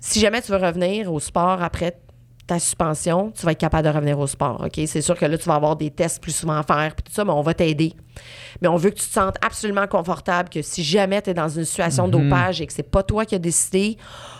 si 0.00 0.20
jamais 0.20 0.42
tu 0.42 0.50
veux 0.52 0.58
revenir 0.58 1.12
au 1.12 1.18
sport 1.20 1.62
après 1.62 1.96
ta 2.46 2.58
suspension, 2.58 3.30
tu 3.34 3.46
vas 3.46 3.52
être 3.52 3.58
capable 3.58 3.88
de 3.88 3.94
revenir 3.94 4.18
au 4.18 4.26
sport. 4.26 4.62
OK? 4.66 4.78
C'est 4.86 5.00
sûr 5.00 5.16
que 5.18 5.24
là, 5.24 5.38
tu 5.38 5.44
vas 5.48 5.54
avoir 5.54 5.76
des 5.76 5.90
tests 5.90 6.20
plus 6.20 6.34
souvent 6.36 6.58
à 6.58 6.62
faire, 6.62 6.94
puis 6.94 7.04
tout 7.04 7.12
ça, 7.12 7.24
mais 7.24 7.30
on 7.30 7.40
va 7.40 7.54
t'aider. 7.54 7.94
Mais 8.60 8.68
on 8.68 8.76
veut 8.76 8.90
que 8.90 8.96
tu 8.96 9.06
te 9.06 9.12
sentes 9.12 9.36
absolument 9.40 9.86
confortable, 9.86 10.50
que 10.50 10.60
si 10.60 10.84
jamais 10.84 11.22
tu 11.22 11.30
es 11.30 11.34
dans 11.34 11.48
une 11.48 11.64
situation 11.64 12.06
de 12.06 12.18
dopage 12.18 12.60
et 12.60 12.66
que 12.66 12.72
c'est 12.74 12.82
pas 12.82 13.02
toi 13.02 13.24
qui 13.24 13.34
as 13.34 13.38
décidé, 13.38 13.96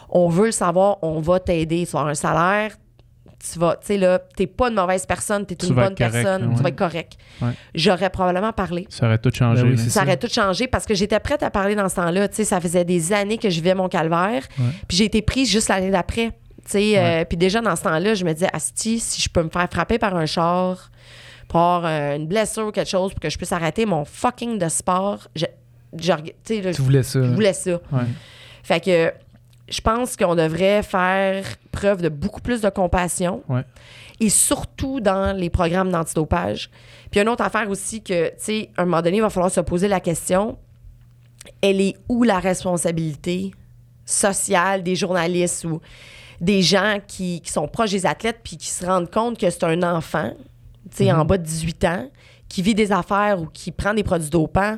on 0.08 0.28
veut 0.28 0.46
le 0.46 0.52
savoir, 0.52 0.98
on 1.02 1.20
va 1.20 1.40
t'aider. 1.40 1.84
Tu 1.86 1.92
vas 1.92 2.00
avoir 2.00 2.10
un 2.10 2.14
salaire, 2.14 2.72
tu 3.52 3.58
vas, 3.58 3.76
tu 3.76 3.86
sais, 3.88 3.98
là, 3.98 4.18
t'es 4.36 4.46
pas 4.46 4.68
une 4.68 4.74
mauvaise 4.74 5.04
personne, 5.04 5.44
t'es 5.44 5.54
une 5.66 5.74
bonne 5.74 5.94
correct, 5.94 5.98
personne, 6.12 6.48
ouais. 6.48 6.54
tu 6.56 6.62
vas 6.62 6.68
être 6.70 6.76
correct. 6.76 7.12
Ouais. 7.42 7.50
J'aurais 7.74 8.08
probablement 8.10 8.52
parlé. 8.52 8.86
Ça 8.88 9.06
aurait 9.06 9.18
tout 9.18 9.30
changé. 9.34 9.62
Ben 9.62 9.70
oui, 9.70 9.78
Ça 9.78 9.90
ça. 9.90 10.02
aurait 10.02 10.16
tout 10.16 10.28
changé 10.32 10.66
parce 10.66 10.86
que 10.86 10.94
j'étais 10.94 11.20
prête 11.20 11.42
à 11.42 11.50
parler 11.50 11.74
dans 11.74 11.88
ce 11.88 11.96
temps-là. 11.96 12.28
Tu 12.28 12.36
sais, 12.36 12.44
ça 12.44 12.60
faisait 12.60 12.84
des 12.84 13.12
années 13.12 13.36
que 13.38 13.50
je 13.50 13.56
vivais 13.56 13.74
mon 13.74 13.88
calvaire. 13.88 14.42
Ouais. 14.58 14.64
Puis 14.88 14.96
j'ai 14.96 15.04
été 15.04 15.20
prise 15.20 15.50
juste 15.50 15.68
l'année 15.68 15.90
d'après. 15.90 16.30
Tu 16.64 16.70
sais, 16.70 16.94
euh, 16.98 17.24
puis 17.26 17.36
déjà 17.36 17.60
dans 17.60 17.76
ce 17.76 17.82
temps-là, 17.82 18.14
je 18.14 18.24
me 18.24 18.32
disais, 18.32 18.48
Asti, 18.50 18.98
si 18.98 19.20
je 19.20 19.28
peux 19.28 19.42
me 19.42 19.50
faire 19.50 19.68
frapper 19.70 19.98
par 19.98 20.16
un 20.16 20.24
char 20.24 20.90
pour 21.48 21.60
avoir 21.60 21.82
euh, 21.84 22.16
une 22.16 22.26
blessure 22.26 22.68
ou 22.68 22.70
quelque 22.70 22.88
chose 22.88 23.12
pour 23.12 23.20
que 23.20 23.28
je 23.28 23.36
puisse 23.36 23.52
arrêter 23.52 23.84
mon 23.84 24.06
fucking 24.06 24.58
de 24.58 24.68
sport, 24.70 25.28
je, 25.36 25.44
je 26.00 26.12
tu 26.14 26.32
sais, 26.44 26.60
là, 26.62 26.72
Tu 26.72 26.80
voulais 26.80 27.02
ça. 27.02 27.20
je 27.22 27.26
là. 27.28 27.34
voulais 27.34 27.52
ça. 27.52 27.72
Ouais. 27.92 28.04
Fait 28.62 28.80
que 28.80 29.12
je 29.68 29.80
pense 29.80 30.16
qu'on 30.16 30.34
devrait 30.34 30.82
faire 30.82 31.44
preuve 31.72 32.02
de 32.02 32.08
beaucoup 32.08 32.40
plus 32.40 32.60
de 32.60 32.68
compassion. 32.68 33.42
Ouais. 33.48 33.62
Et 34.20 34.28
surtout 34.28 35.00
dans 35.00 35.36
les 35.36 35.50
programmes 35.50 35.90
d'antidopage. 35.90 36.70
Puis 37.10 37.20
une 37.20 37.28
autre 37.28 37.42
affaire 37.42 37.68
aussi 37.68 38.02
que, 38.02 38.28
tu 38.28 38.34
sais, 38.38 38.70
à 38.76 38.82
un 38.82 38.84
moment 38.84 39.02
donné, 39.02 39.16
il 39.16 39.22
va 39.22 39.30
falloir 39.30 39.50
se 39.50 39.60
poser 39.60 39.88
la 39.88 40.00
question 40.00 40.56
elle 41.60 41.80
est 41.80 41.96
où 42.08 42.22
la 42.22 42.38
responsabilité 42.38 43.52
sociale 44.04 44.82
des 44.82 44.96
journalistes 44.96 45.64
ou 45.64 45.80
des 46.40 46.62
gens 46.62 46.98
qui, 47.06 47.40
qui 47.40 47.50
sont 47.50 47.68
proches 47.68 47.92
des 47.92 48.06
athlètes 48.06 48.40
puis 48.42 48.56
qui 48.56 48.66
se 48.66 48.84
rendent 48.84 49.10
compte 49.10 49.38
que 49.38 49.48
c'est 49.48 49.64
un 49.64 49.82
enfant, 49.82 50.32
tu 50.90 51.04
sais, 51.04 51.12
en 51.12 51.24
bas 51.24 51.38
de 51.38 51.44
18 51.44 51.84
ans, 51.84 52.10
qui 52.48 52.62
vit 52.62 52.74
des 52.74 52.92
affaires 52.92 53.40
ou 53.40 53.46
qui 53.46 53.72
prend 53.72 53.94
des 53.94 54.02
produits 54.02 54.30
dopants? 54.30 54.76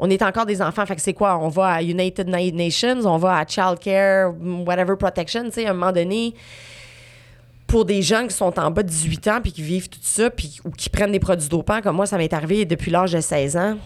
On 0.00 0.08
est 0.10 0.22
encore 0.22 0.46
des 0.46 0.60
enfants. 0.62 0.84
Fait 0.86 0.96
que 0.96 1.02
c'est 1.02 1.12
quoi? 1.14 1.38
On 1.38 1.48
va 1.48 1.66
à 1.74 1.82
United 1.82 2.26
Na- 2.28 2.50
Nations, 2.50 3.00
on 3.04 3.18
va 3.18 3.36
à 3.38 3.46
Child 3.46 3.78
Care, 3.80 4.32
whatever 4.66 4.96
protection, 4.98 5.44
tu 5.44 5.50
sais, 5.52 5.66
à 5.66 5.70
un 5.70 5.74
moment 5.74 5.92
donné, 5.92 6.34
pour 7.66 7.84
des 7.84 8.02
gens 8.02 8.26
qui 8.26 8.34
sont 8.34 8.58
en 8.58 8.70
bas 8.70 8.82
de 8.82 8.88
18 8.88 9.28
ans 9.28 9.40
puis 9.42 9.52
qui 9.52 9.62
vivent 9.62 9.88
tout 9.88 9.98
ça 10.02 10.28
puis 10.30 10.58
ou 10.64 10.70
qui 10.70 10.88
prennent 10.90 11.12
des 11.12 11.20
produits 11.20 11.48
dopants, 11.48 11.80
comme 11.82 11.96
moi, 11.96 12.06
ça 12.06 12.16
m'est 12.18 12.32
arrivé 12.32 12.64
depuis 12.64 12.90
l'âge 12.90 13.12
de 13.12 13.20
16 13.20 13.56
ans. 13.56 13.76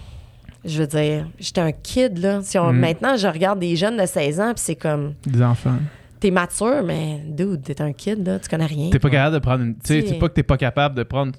Je 0.65 0.79
veux 0.81 0.87
dire, 0.87 1.27
j'étais 1.39 1.61
un 1.61 1.73
kid, 1.73 2.17
là. 2.19 2.41
Si 2.43 2.57
on- 2.59 2.73
Mhm. 2.73 2.81
Maintenant, 2.81 3.17
je 3.19 3.27
regarde 3.29 3.59
des 3.59 3.77
jeunes 3.77 3.99
de 3.99 4.07
16 4.07 4.41
ans 4.41 4.55
puis 4.55 4.63
c'est 4.65 4.77
comme, 4.77 5.15
Des 5.27 5.43
enfants. 5.43 5.77
t'es 6.21 6.31
mature, 6.31 6.83
mais 6.83 7.21
dude, 7.27 7.63
t'es 7.63 7.83
un 7.83 7.93
kid, 7.93 8.27
là, 8.27 8.39
tu 8.39 8.49
connais 8.49 8.65
rien. 8.65 8.89
T'es 8.91 8.99
pas 8.99 9.11
capable 9.11 9.35
de 9.35 9.41
prendre 9.41 9.63
une. 9.65 9.75
Tu 9.75 9.81
sais, 9.85 10.05
c'est 10.07 10.15
pas 10.19 10.29
que 10.29 10.35
t'es 10.35 10.43
pas 10.43 10.57
capable 10.57 10.95
de 10.95 11.03
prendre. 11.03 11.33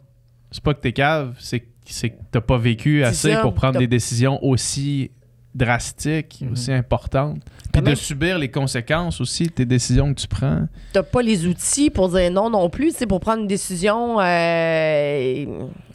C'est 0.52 0.64
pas 0.64 0.76
que 0.76 0.82
t'es 0.82 0.94
cave, 0.94 1.34
c'est 1.40 1.62
que 1.62 1.66
c'est 1.94 2.10
que 2.12 2.16
t'as 2.32 2.42
pas 2.42 2.58
vécu 2.58 3.00
C'est 3.02 3.06
assez 3.08 3.32
ça, 3.34 3.42
pour 3.42 3.54
prendre 3.54 3.78
des 3.80 3.88
décisions 3.88 4.44
aussi 4.44 5.12
drastiques, 5.54 6.40
Mhm. 6.42 6.52
aussi 6.52 6.72
importantes. 6.74 7.38
Puis 7.72 7.82
de 7.82 7.96
subir 7.96 8.38
les 8.38 8.52
conséquences 8.52 9.22
aussi 9.22 9.44
de 9.46 9.52
tes 9.52 9.66
décisions 9.66 10.14
que 10.14 10.20
tu 10.20 10.28
prends. 10.28 10.68
T'as 10.92 11.04
pas 11.04 11.22
les 11.22 11.46
outils 11.48 11.90
pour 11.90 12.10
dire 12.10 12.30
non 12.32 12.50
non 12.50 12.70
plus, 12.70 12.92
tu 12.92 12.98
sais, 13.00 13.06
pour 13.08 13.22
prendre 13.22 13.42
une 13.42 13.48
décision 13.48 14.20
euh, 14.20 15.46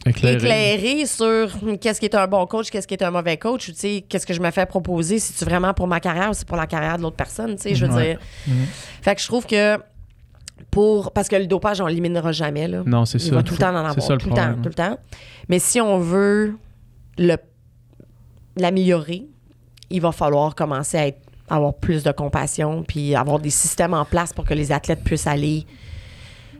Éclairé. 0.05 0.35
éclairée 0.37 1.05
sur 1.05 1.49
qu'est-ce 1.79 1.99
qui 1.99 2.07
est 2.07 2.15
un 2.15 2.27
bon 2.27 2.45
coach, 2.47 2.69
qu'est-ce 2.71 2.87
qui 2.87 2.95
est 2.95 3.03
un 3.03 3.11
mauvais 3.11 3.37
coach, 3.37 3.69
ou 3.69 3.73
qu'est-ce 4.09 4.25
que 4.25 4.33
je 4.33 4.41
me 4.41 4.49
fais 4.49 4.65
proposer, 4.65 5.19
si 5.19 5.33
tu 5.33 5.45
vraiment 5.45 5.73
pour 5.75 5.87
ma 5.87 5.99
carrière 5.99 6.31
ou 6.31 6.33
c'est 6.33 6.47
pour 6.47 6.57
la 6.57 6.65
carrière 6.67 6.97
de 6.97 7.03
l'autre 7.03 7.15
personne, 7.17 7.55
tu 7.55 7.61
sais, 7.63 7.75
je 7.75 7.85
veux 7.85 7.93
Ouais. 7.93 8.07
dire. 8.13 8.19
Mhm. 8.47 8.65
Fait 9.03 9.13
que 9.15 9.21
je 9.21 9.27
trouve 9.27 9.45
que 9.45 9.77
pour 10.71 11.11
parce 11.11 11.27
que 11.27 11.35
le 11.35 11.47
dopage 11.47 11.81
on 11.81 11.87
l'éliminera 11.87 12.31
jamais 12.31 12.67
là. 12.67 12.83
Non, 12.85 13.05
c'est 13.05 13.17
Il 13.21 13.29
ça. 13.29 13.35
va 13.35 13.43
tout 13.43 13.53
le 13.53 13.59
temps 13.59 13.69
en 13.73 13.75
avoir, 13.75 13.93
C'est 13.93 14.01
ça 14.01 14.13
le 14.13 14.19
tout 14.19 14.29
le 14.29 14.35
temps, 14.35 14.41
problème. 14.41 14.61
tout 14.63 14.69
le 14.69 14.75
temps. 14.75 14.97
Mais 15.49 15.59
si 15.59 15.79
on 15.81 15.99
veut 15.99 16.55
l'améliorer, 18.57 19.25
il 19.89 20.01
va 20.01 20.11
falloir 20.11 20.55
commencer 20.55 20.97
à 20.97 21.07
être- 21.07 21.21
avoir 21.49 21.73
plus 21.73 22.03
de 22.03 22.11
compassion 22.11 22.83
puis 22.87 23.13
avoir 23.15 23.39
des 23.39 23.49
systèmes 23.49 23.93
en 23.93 24.05
place 24.05 24.31
pour 24.33 24.45
que 24.45 24.53
les 24.53 24.71
athlètes 24.71 25.03
puissent 25.03 25.27
aller 25.27 25.65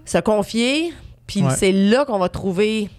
se 0.06 0.18
confier. 0.18 0.94
Puis 1.28 1.44
Ouais. 1.44 1.50
c'est 1.56 1.72
là 1.72 2.04
qu'on 2.04 2.20
va 2.20 2.28
trouver, 2.28 2.90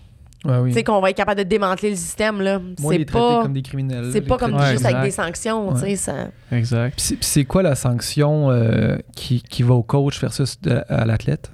Ouais, 0.44 0.56
oui. 0.58 0.70
tu 0.70 0.74
sais, 0.76 0.84
qu'on 0.84 1.00
va 1.00 1.10
être 1.10 1.16
capable 1.16 1.38
de 1.38 1.44
démanteler 1.48 1.90
le 1.90 1.96
système 1.96 2.40
là. 2.40 2.60
C'est 2.78 3.04
pas, 3.04 3.42
comme 3.42 3.52
des 3.52 3.62
criminels. 3.62 4.08
c'est 4.12 4.22
pas 4.22 4.38
comme 4.38 4.54
Ouais, 4.54 4.72
juste 4.72 4.86
avec 4.86 5.02
des 5.02 5.10
sanctions, 5.10 5.74
tu 5.74 5.80
sais. 5.80 5.96
ça- 5.96 6.28
Exact. 6.50 6.94
Puis 6.96 7.04
c'est- 7.06 7.14
puis 7.16 7.24
c'est 7.26 7.44
quoi 7.44 7.62
la 7.62 7.74
sanction 7.74 8.50
euh, 8.50 8.96
qui, 9.14 9.42
qui 9.42 9.62
va 9.62 9.74
au 9.74 9.82
coach 9.82 10.18
versus 10.20 10.58
de- 10.62 10.82
à 10.88 11.04
l'athlète? 11.04 11.50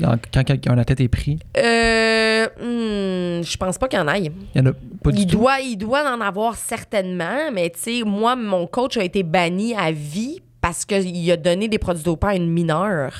Quand 0.00 0.44
quelqu'un 0.44 0.74
la 0.74 0.84
tête 0.84 1.00
est 1.00 1.08
pris? 1.08 1.38
Euh, 1.56 2.46
hmm, 2.46 3.42
je 3.44 3.56
pense 3.56 3.78
pas 3.78 3.88
qu'il 3.88 3.98
y 3.98 4.02
en 4.02 4.08
aille. 4.08 4.30
Il 4.54 4.60
y 4.60 4.64
en 4.64 4.70
a 4.70 4.72
pas 5.02 5.10
du 5.10 5.22
il 5.22 5.26
tout. 5.26 5.38
doit, 5.38 5.60
il 5.60 5.76
doit 5.76 6.02
en 6.10 6.20
avoir 6.20 6.56
certainement, 6.56 7.50
mais 7.52 7.70
tu 7.70 7.78
sais, 7.80 8.02
moi, 8.04 8.36
mon 8.36 8.66
coach 8.66 8.96
a 8.96 9.04
été 9.04 9.22
banni 9.22 9.74
à 9.74 9.92
vie 9.92 10.40
parce 10.60 10.84
qu'il 10.84 11.30
a 11.30 11.36
donné 11.36 11.68
des 11.68 11.78
produits 11.78 12.04
dopants 12.04 12.28
à 12.28 12.34
une 12.36 12.50
mineure. 12.50 13.12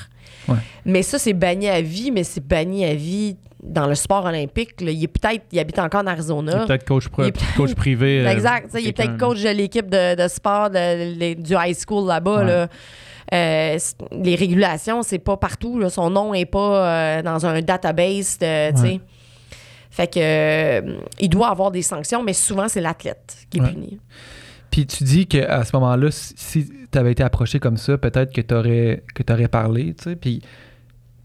Ouais. 0.49 0.57
Mais 0.85 1.03
ça, 1.03 1.19
c'est 1.19 1.33
banni 1.33 1.69
à 1.69 1.81
vie, 1.81 2.11
mais 2.11 2.25
c'est 2.25 2.47
banni 2.47 2.85
à 2.85 2.95
vie 2.95 3.37
dans 3.63 3.87
le 3.87 3.95
sport 3.95 4.27
olympique. 4.27 4.81
là. 4.83 4.91
Il 4.91 5.03
est 5.05 5.09
peut-être, 5.09 5.45
il 5.53 5.59
habite 5.59 5.79
encore 5.79 6.01
en 6.01 6.05
Il 6.05 6.09
est 6.09 6.13
Arizona. 6.13 6.67
peut-être 6.67 6.85
coach, 6.87 7.07
est- 7.19 7.57
coach 7.57 7.75
privé. 7.75 8.21
euh, 8.27 8.31
Exact. 8.31 8.71
Il 8.79 8.87
est 8.89 8.93
peut-être 8.93 9.17
coach 9.17 9.43
de 9.43 9.49
l'équipe 9.49 9.89
de, 9.89 10.15
de 10.23 10.29
sport 10.29 10.69
de- 10.71 11.35
du 11.35 11.55
high 11.55 11.75
school 11.77 12.07
là-bas. 12.07 12.39
Ouais. 12.41 12.45
là. 12.47 12.69
Euh, 13.33 13.79
les 14.13 14.35
régulations, 14.35 15.03
c'est 15.03 15.19
pas 15.19 15.37
partout. 15.37 15.79
là. 15.79 15.89
Son 15.91 16.11
nom 16.11 16.35
est 16.35 16.45
pas 16.47 16.87
euh, 17.19 17.23
dans 17.23 17.47
un 17.47 17.61
database. 17.63 18.39
De. 18.39 18.81
Ouais. 18.83 19.01
Fait 19.91 20.13
que 20.13 20.19
euh, 20.21 20.99
il 21.21 21.29
doit 21.29 21.49
avoir 21.49 21.71
des 21.71 21.83
sanctions, 21.83 22.23
mais 22.23 22.33
souvent 22.33 22.69
c'est 22.69 22.81
l'athlète 22.81 23.37
qui 23.49 23.59
est 23.59 23.61
Ouais. 23.63 23.71
puni. 23.71 23.99
Puis 24.71 24.87
tu 24.87 25.05
dis 25.05 25.27
qu'à 25.27 25.65
ce 25.65 25.71
moment-là, 25.77 26.09
si- 26.11 26.69
tu 26.91 26.99
avais 26.99 27.13
été 27.13 27.23
approché 27.23 27.61
comme 27.61 27.77
ça, 27.77 27.97
peut-être 27.97 28.33
que 28.33 28.41
tu 28.41 28.53
aurais, 28.55 29.05
que 29.15 29.23
t'aurais 29.23 29.47
parlé. 29.49 29.95
Puis, 30.21 30.43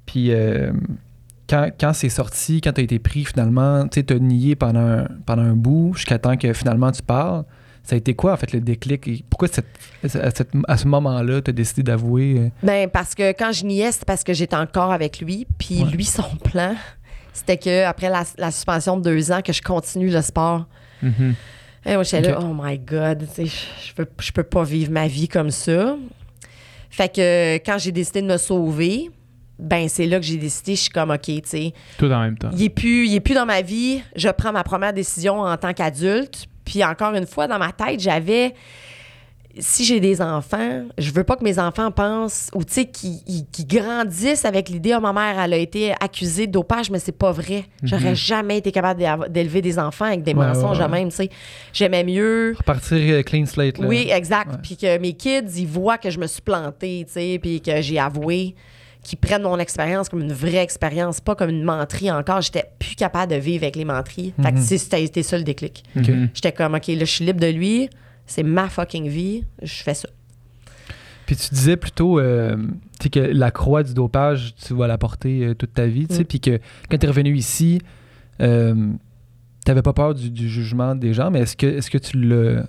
puis 0.06 0.32
quand, 1.50 1.70
quand 1.80 1.94
c'est 1.94 2.10
sorti, 2.10 2.62
quand 2.62 2.74
tu 2.74 2.82
as 2.82 2.84
été 2.84 3.00
pris 3.00 3.26
finalement, 3.26 3.88
tu 3.88 4.06
as 4.08 4.20
nié 4.20 4.56
pendant, 4.56 4.80
un- 4.82 5.08
pendant 5.26 5.42
un 5.42 5.56
bout 5.56 5.94
jusqu'à 5.96 6.20
temps 6.20 6.38
que 6.38 6.54
finalement 6.54 6.92
tu 6.92 7.02
parles. 7.02 7.44
Ça 7.84 7.96
a 7.96 7.98
été 7.98 8.14
quoi, 8.14 8.34
en 8.34 8.38
fait, 8.38 8.52
le 8.54 8.62
déclic? 8.62 9.08
Et 9.08 9.24
pourquoi 9.30 9.48
cette- 9.48 9.66
à, 10.04 10.30
cette- 10.32 10.52
à 10.68 10.78
ce 10.78 10.88
moment-là, 10.88 11.42
tu 11.42 11.50
as 11.50 11.54
décidé 11.54 11.82
d'avouer? 11.84 12.36
euh, 12.38 12.50
Ben, 12.62 12.88
parce 12.90 13.16
que 13.16 13.32
quand 13.32 13.52
je 13.52 13.66
niais, 13.66 13.92
c'était 13.92 14.06
parce 14.06 14.24
que 14.24 14.34
j'étais 14.34 14.56
encore 14.56 14.92
avec 14.92 15.20
lui. 15.22 15.48
Puis 15.58 15.84
Ouais. 15.84 15.90
lui, 15.90 16.06
son 16.06 16.24
plan, 16.44 16.76
c'était 17.34 17.58
que 17.58 17.86
après 17.86 18.10
la, 18.10 18.24
la 18.38 18.52
suspension 18.52 18.98
de 18.98 19.04
deux 19.04 19.32
ans, 19.32 19.42
que 19.42 19.54
je 19.54 19.62
continue 19.62 20.10
le 20.10 20.22
sport. 20.22 20.68
Mhm. 21.02 21.34
Et 21.86 21.94
moi, 21.94 22.04
j'étais 22.04 22.30
là, 22.30 22.40
oh 22.42 22.54
my 22.62 22.78
God, 22.78 23.26
tu 23.34 23.34
sais, 23.34 23.46
je, 23.46 23.88
je 23.88 23.94
peux, 23.94 24.06
je 24.20 24.32
peux 24.34 24.44
pas 24.44 24.64
vivre 24.64 24.92
ma 24.92 25.08
vie 25.08 25.28
comme 25.30 25.50
ça. 25.50 25.96
Fait 26.90 27.08
que 27.14 27.56
quand 27.66 27.78
j'ai 27.78 27.92
décidé 27.94 28.22
de 28.22 28.28
me 28.28 28.38
sauver, 28.38 29.10
ben 29.58 29.88
c'est 29.88 30.06
là 30.06 30.20
que 30.20 30.26
j'ai 30.26 30.38
décidé, 30.38 30.76
je 30.76 30.82
suis 30.82 30.90
comme, 30.90 31.12
OK, 31.12 31.22
tu 31.24 31.42
sais, 31.46 31.74
Tout 31.98 32.12
en 32.12 32.20
même 32.22 32.38
temps. 32.38 32.50
il 32.54 32.64
est 32.64 32.70
plus, 32.70 33.08
il 33.08 33.16
est 33.16 33.20
plus 33.22 33.34
dans 33.36 33.46
ma 33.46 33.62
vie. 33.62 34.02
Je 34.16 34.28
prends 34.30 34.52
ma 34.52 34.64
première 34.64 34.92
décision 34.94 35.40
en 35.42 35.56
tant 35.58 35.74
qu'adulte. 35.74 36.48
Puis 36.70 36.84
encore 36.84 37.16
une 37.16 37.26
fois, 37.26 37.48
dans 37.48 37.58
ma 37.58 37.72
tête, 37.72 38.00
j'avais 38.00 38.54
si 39.58 39.84
j'ai 39.84 40.00
des 40.00 40.22
enfants, 40.22 40.84
je 41.00 41.12
veux 41.12 41.24
pas 41.24 41.36
que 41.36 41.44
mes 41.44 41.58
enfants 41.58 41.90
pensent 41.92 42.52
ou 42.54 42.64
tu 42.64 42.72
sais 42.74 42.86
qu'ils 42.86 43.18
ils- 43.26 43.46
qu'ils 43.52 43.66
grandissent 43.66 44.46
avec 44.46 44.70
l'idée 44.70 44.94
oh 44.96 45.02
ma 45.02 45.12
mère 45.12 45.40
elle 45.40 45.54
a 45.54 45.58
été 45.58 45.92
accusée 46.00 46.46
de 46.46 46.52
dopage 46.52 46.92
mais 46.92 47.00
c'est 47.00 47.12
pas 47.18 47.32
vrai. 47.32 47.66
J'aurais 47.84 48.14
jamais 48.16 48.60
été 48.60 48.72
capable 48.72 49.02
d'élever 49.30 49.62
des 49.64 49.80
enfants 49.80 50.06
avec 50.06 50.22
des 50.22 50.34
Ouais, 50.36 50.46
mensonges 50.46 50.78
ouais, 50.78 50.84
ouais. 50.86 50.90
même, 50.92 51.10
tu 51.10 51.16
sais. 51.16 51.30
J'aimais 51.74 52.04
mieux 52.04 52.54
repartir 52.58 53.00
euh, 53.16 53.24
clean 53.24 53.48
slate, 53.48 53.80
là. 53.80 53.88
oui, 53.88 54.08
exact. 54.14 54.60
Puis 54.62 54.78
que 54.78 54.98
mes 55.00 55.14
kids, 55.14 55.50
ils 55.58 55.68
voient 55.68 55.98
que 55.98 56.12
je 56.12 56.20
me 56.20 56.28
suis 56.28 56.44
plantée, 56.44 57.04
tu 57.08 57.14
sais, 57.14 57.40
puis 57.42 57.60
que 57.60 57.82
j'ai 57.82 57.98
avoué, 58.00 58.54
qu'ils 59.04 59.18
prennent 59.18 59.44
mon 59.44 59.58
expérience 59.60 60.10
comme 60.10 60.22
une 60.22 60.34
vraie 60.34 60.58
expérience, 60.64 61.22
pas 61.22 61.36
comme 61.36 61.50
une 61.50 61.64
menterie 61.64 62.12
encore. 62.12 62.42
J'étais 62.42 62.66
plus 62.80 62.96
capable 62.96 63.32
de 63.32 63.38
vivre 63.38 63.64
avec 63.64 63.76
les 63.76 63.86
menteries. 63.86 64.34
Fait 64.42 64.52
que 64.52 64.58
Mhm. 64.58 64.62
c'était 64.78 65.24
ça 65.24 65.38
le 65.38 65.44
déclic. 65.44 65.84
J'étais 66.34 66.52
comme, 66.52 66.76
OK, 66.76 66.88
là, 66.88 67.00
je 67.00 67.06
suis 67.06 67.26
libre 67.26 67.40
de 67.40 67.48
lui. 67.48 67.90
C'est 68.26 68.44
ma 68.44 68.68
fucking 68.70 69.08
vie. 69.08 69.46
Je 69.62 69.82
fais 69.84 69.94
ça. 69.94 70.10
Puis 71.26 71.36
tu 71.36 71.54
disais 71.54 71.78
plutôt 71.78 72.20
euh, 72.20 72.58
tu 73.00 73.10
que 73.10 73.20
la 73.20 73.52
croix 73.52 73.84
du 73.84 73.94
dopage, 73.94 74.56
tu 74.56 74.74
vas 74.74 74.88
la 74.88 74.98
porter 74.98 75.46
euh, 75.46 75.54
toute 75.54 75.74
ta 75.74 75.86
vie, 75.86 76.08
tu 76.08 76.16
sais, 76.16 76.22
Mm. 76.22 76.26
puis 76.26 76.40
que 76.40 76.60
quand 76.90 76.98
tu 76.98 77.06
es 77.06 77.10
revenu 77.10 77.36
ici, 77.36 77.80
euh, 78.42 78.92
t'avais 79.64 79.84
pas 79.84 79.94
peur 79.94 80.16
du, 80.16 80.32
du 80.32 80.50
jugement 80.50 80.96
des 80.96 81.14
gens, 81.14 81.30
mais 81.30 81.42
est-ce 81.42 81.56
que, 81.56 81.68
est-ce 81.68 81.90
que 81.92 81.98
tu 82.00 82.18
l'as... 82.20 82.66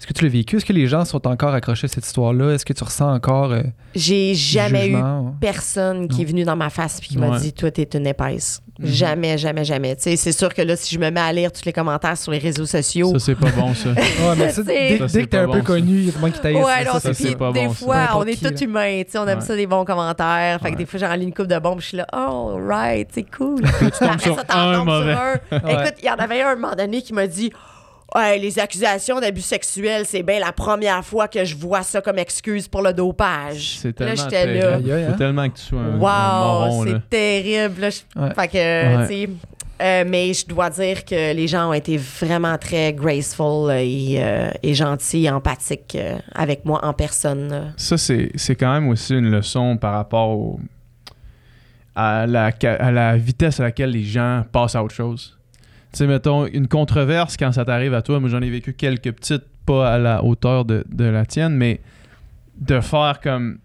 Est-ce 0.00 0.06
que 0.06 0.14
tu 0.14 0.24
l'as 0.24 0.30
vécu? 0.30 0.56
Est-ce 0.56 0.64
que 0.64 0.72
les 0.72 0.86
gens 0.86 1.04
sont 1.04 1.26
encore 1.28 1.52
accrochés 1.52 1.84
à 1.84 1.88
cette 1.88 2.06
histoire-là? 2.06 2.52
Est-ce 2.54 2.64
que 2.64 2.72
tu 2.72 2.82
ressens 2.82 3.12
encore 3.12 3.52
euh, 3.52 3.60
J'ai 3.94 4.34
jamais 4.34 4.88
eu 4.88 4.96
personne 5.42 6.08
qui 6.08 6.16
Non. 6.16 6.22
est 6.22 6.24
venu 6.24 6.44
dans 6.44 6.56
ma 6.56 6.70
face 6.70 7.00
puis 7.00 7.10
qui 7.10 7.18
m'a 7.18 7.28
Ouais. 7.28 7.38
dit 7.38 7.52
toi 7.52 7.70
t'es 7.70 7.82
une 7.98 8.06
épaisse. 8.06 8.62
Mhm. 8.78 8.86
Jamais, 8.86 9.36
jamais, 9.36 9.62
jamais. 9.62 9.94
Tu 9.96 10.04
sais, 10.04 10.16
c'est 10.16 10.32
sûr 10.32 10.54
que 10.54 10.62
là, 10.62 10.74
si 10.74 10.94
je 10.94 10.98
me 10.98 11.10
mets 11.10 11.20
à 11.20 11.30
lire 11.34 11.52
tous 11.52 11.66
les 11.66 11.72
commentaires 11.74 12.16
sur 12.16 12.32
les 12.32 12.38
réseaux 12.38 12.64
sociaux, 12.64 13.12
Ça, 13.12 13.18
c'est 13.18 13.34
pas 13.34 13.50
bon, 13.50 13.74
ça. 13.74 13.90
Ouais, 13.94 14.36
mais 14.38 14.48
ça, 14.48 14.62
C'est- 14.62 14.64
dès, 14.64 14.96
Ça, 14.96 15.04
dès 15.04 15.08
c'est 15.10 15.20
que 15.24 15.28
t'es 15.28 15.36
un 15.36 15.46
peu 15.50 15.58
bon, 15.58 15.64
connu, 15.64 15.98
il 15.98 16.04
y 16.06 16.08
a 16.08 16.12
tout 16.12 16.18
le 16.18 16.22
monde 16.22 16.32
qui 16.32 16.40
taille. 16.40 16.54
Ouais, 16.54 16.84
non, 16.86 16.98
ça, 16.98 17.12
c'est 17.12 17.36
pas 17.36 17.52
des 17.52 17.66
bon, 17.66 17.74
fois, 17.74 18.08
on 18.16 18.24
est 18.24 18.42
tous 18.42 18.64
humains, 18.64 19.02
tu 19.04 19.10
sais, 19.12 19.18
on 19.18 19.26
aime 19.28 19.40
Ouais. 19.40 19.44
ça 19.44 19.54
des 19.54 19.66
bons 19.66 19.84
commentaires. 19.84 20.58
Fait 20.62 20.72
que 20.72 20.78
des 20.78 20.86
fois, 20.86 20.98
j'en 20.98 21.12
lis 21.14 21.24
une 21.24 21.34
coupe 21.34 21.46
de 21.46 21.58
puis 21.58 21.80
je 21.80 21.86
suis 21.88 21.96
là, 21.98 22.06
oh, 22.16 22.58
right, 22.66 23.06
c'est 23.12 23.24
cool. 23.36 23.60
tu 23.60 23.90
tombes 23.98 24.08
Après 24.12 24.30
sur 24.30 24.38
un 24.48 24.82
mauvais. 24.84 25.14
Écoute, 25.52 25.94
il 26.02 26.06
y 26.06 26.10
en 26.10 26.14
avait 26.14 26.40
un 26.40 26.46
à 26.48 26.52
un 26.52 26.56
moment 26.56 26.74
donné 26.74 27.02
qui 27.02 27.12
m'a 27.12 27.26
dit, 27.26 27.52
ouais, 28.14 28.38
les 28.38 28.58
accusations 28.58 29.20
d'abus 29.20 29.40
sexuels, 29.40 30.04
c'est 30.06 30.22
bien 30.22 30.38
la 30.40 30.52
première 30.52 31.04
fois 31.04 31.28
que 31.28 31.44
je 31.44 31.56
vois 31.56 31.82
ça 31.82 32.00
comme 32.00 32.18
excuse 32.18 32.68
pour 32.68 32.82
le 32.82 32.92
dopage. 32.92 33.78
C'est 33.78 33.88
Là, 34.00 34.06
tellement 34.06 34.22
j'étais 34.24 34.46
là. 34.46 34.62
terrible. 34.62 34.90
Aïe, 34.90 34.92
aïe, 34.92 35.04
Faut 35.06 35.12
hein? 35.12 35.16
tellement 35.16 35.48
que 35.48 35.56
tu 35.56 35.62
sois 35.62 35.80
un, 35.80 35.94
un 35.94 35.98
Wow, 35.98 36.68
moron, 36.68 36.84
là. 36.84 36.92
c'est 36.92 37.10
terrible. 37.10 37.80
là. 37.82 37.88
Ouais. 38.16 38.34
Fait 38.34 38.48
que, 38.48 38.96
Ouais. 38.96 39.06
tu 39.08 39.14
sais, 39.14 39.28
euh, 39.82 40.04
mais 40.06 40.34
je 40.34 40.46
dois 40.46 40.68
dire 40.68 41.04
que 41.06 41.32
les 41.34 41.48
gens 41.48 41.70
ont 41.70 41.72
été 41.72 41.96
vraiment 41.96 42.58
très 42.58 42.92
graceful 42.92 43.70
et, 43.72 44.16
euh, 44.18 44.50
et 44.62 44.74
gentils, 44.74 45.24
et 45.24 45.30
empathiques 45.30 45.94
euh, 45.96 46.18
avec 46.34 46.64
moi 46.66 46.84
en 46.84 46.92
personne. 46.92 47.48
là. 47.48 47.62
Ça, 47.78 47.96
c'est 47.96 48.30
c'est 48.34 48.56
quand 48.56 48.72
même 48.74 48.88
aussi 48.88 49.14
une 49.14 49.30
leçon 49.30 49.78
par 49.78 49.94
rapport 49.94 50.28
au- 50.30 50.60
à, 51.94 52.26
la, 52.26 52.50
à 52.78 52.90
la 52.90 53.16
vitesse 53.16 53.58
à 53.60 53.64
laquelle 53.64 53.90
les 53.90 54.04
gens 54.04 54.44
passent 54.52 54.74
à 54.74 54.82
autre 54.84 54.94
chose. 54.94 55.38
Tu 55.92 55.98
sais, 55.98 56.06
mettons, 56.06 56.46
une 56.46 56.68
controverse, 56.68 57.36
quand 57.36 57.52
ça 57.52 57.64
t'arrive 57.64 57.94
à 57.94 58.02
toi, 58.02 58.20
moi 58.20 58.28
j'en 58.28 58.40
ai 58.42 58.50
vécu 58.50 58.72
quelques 58.74 59.12
petites, 59.12 59.42
pas 59.66 59.92
à 59.94 59.98
la 59.98 60.22
hauteur 60.24 60.64
de, 60.64 60.84
de 60.88 61.04
la 61.04 61.26
tienne, 61.26 61.54
mais 61.54 61.80
de 62.58 62.80
faire 62.80 63.20
comme. 63.22 63.58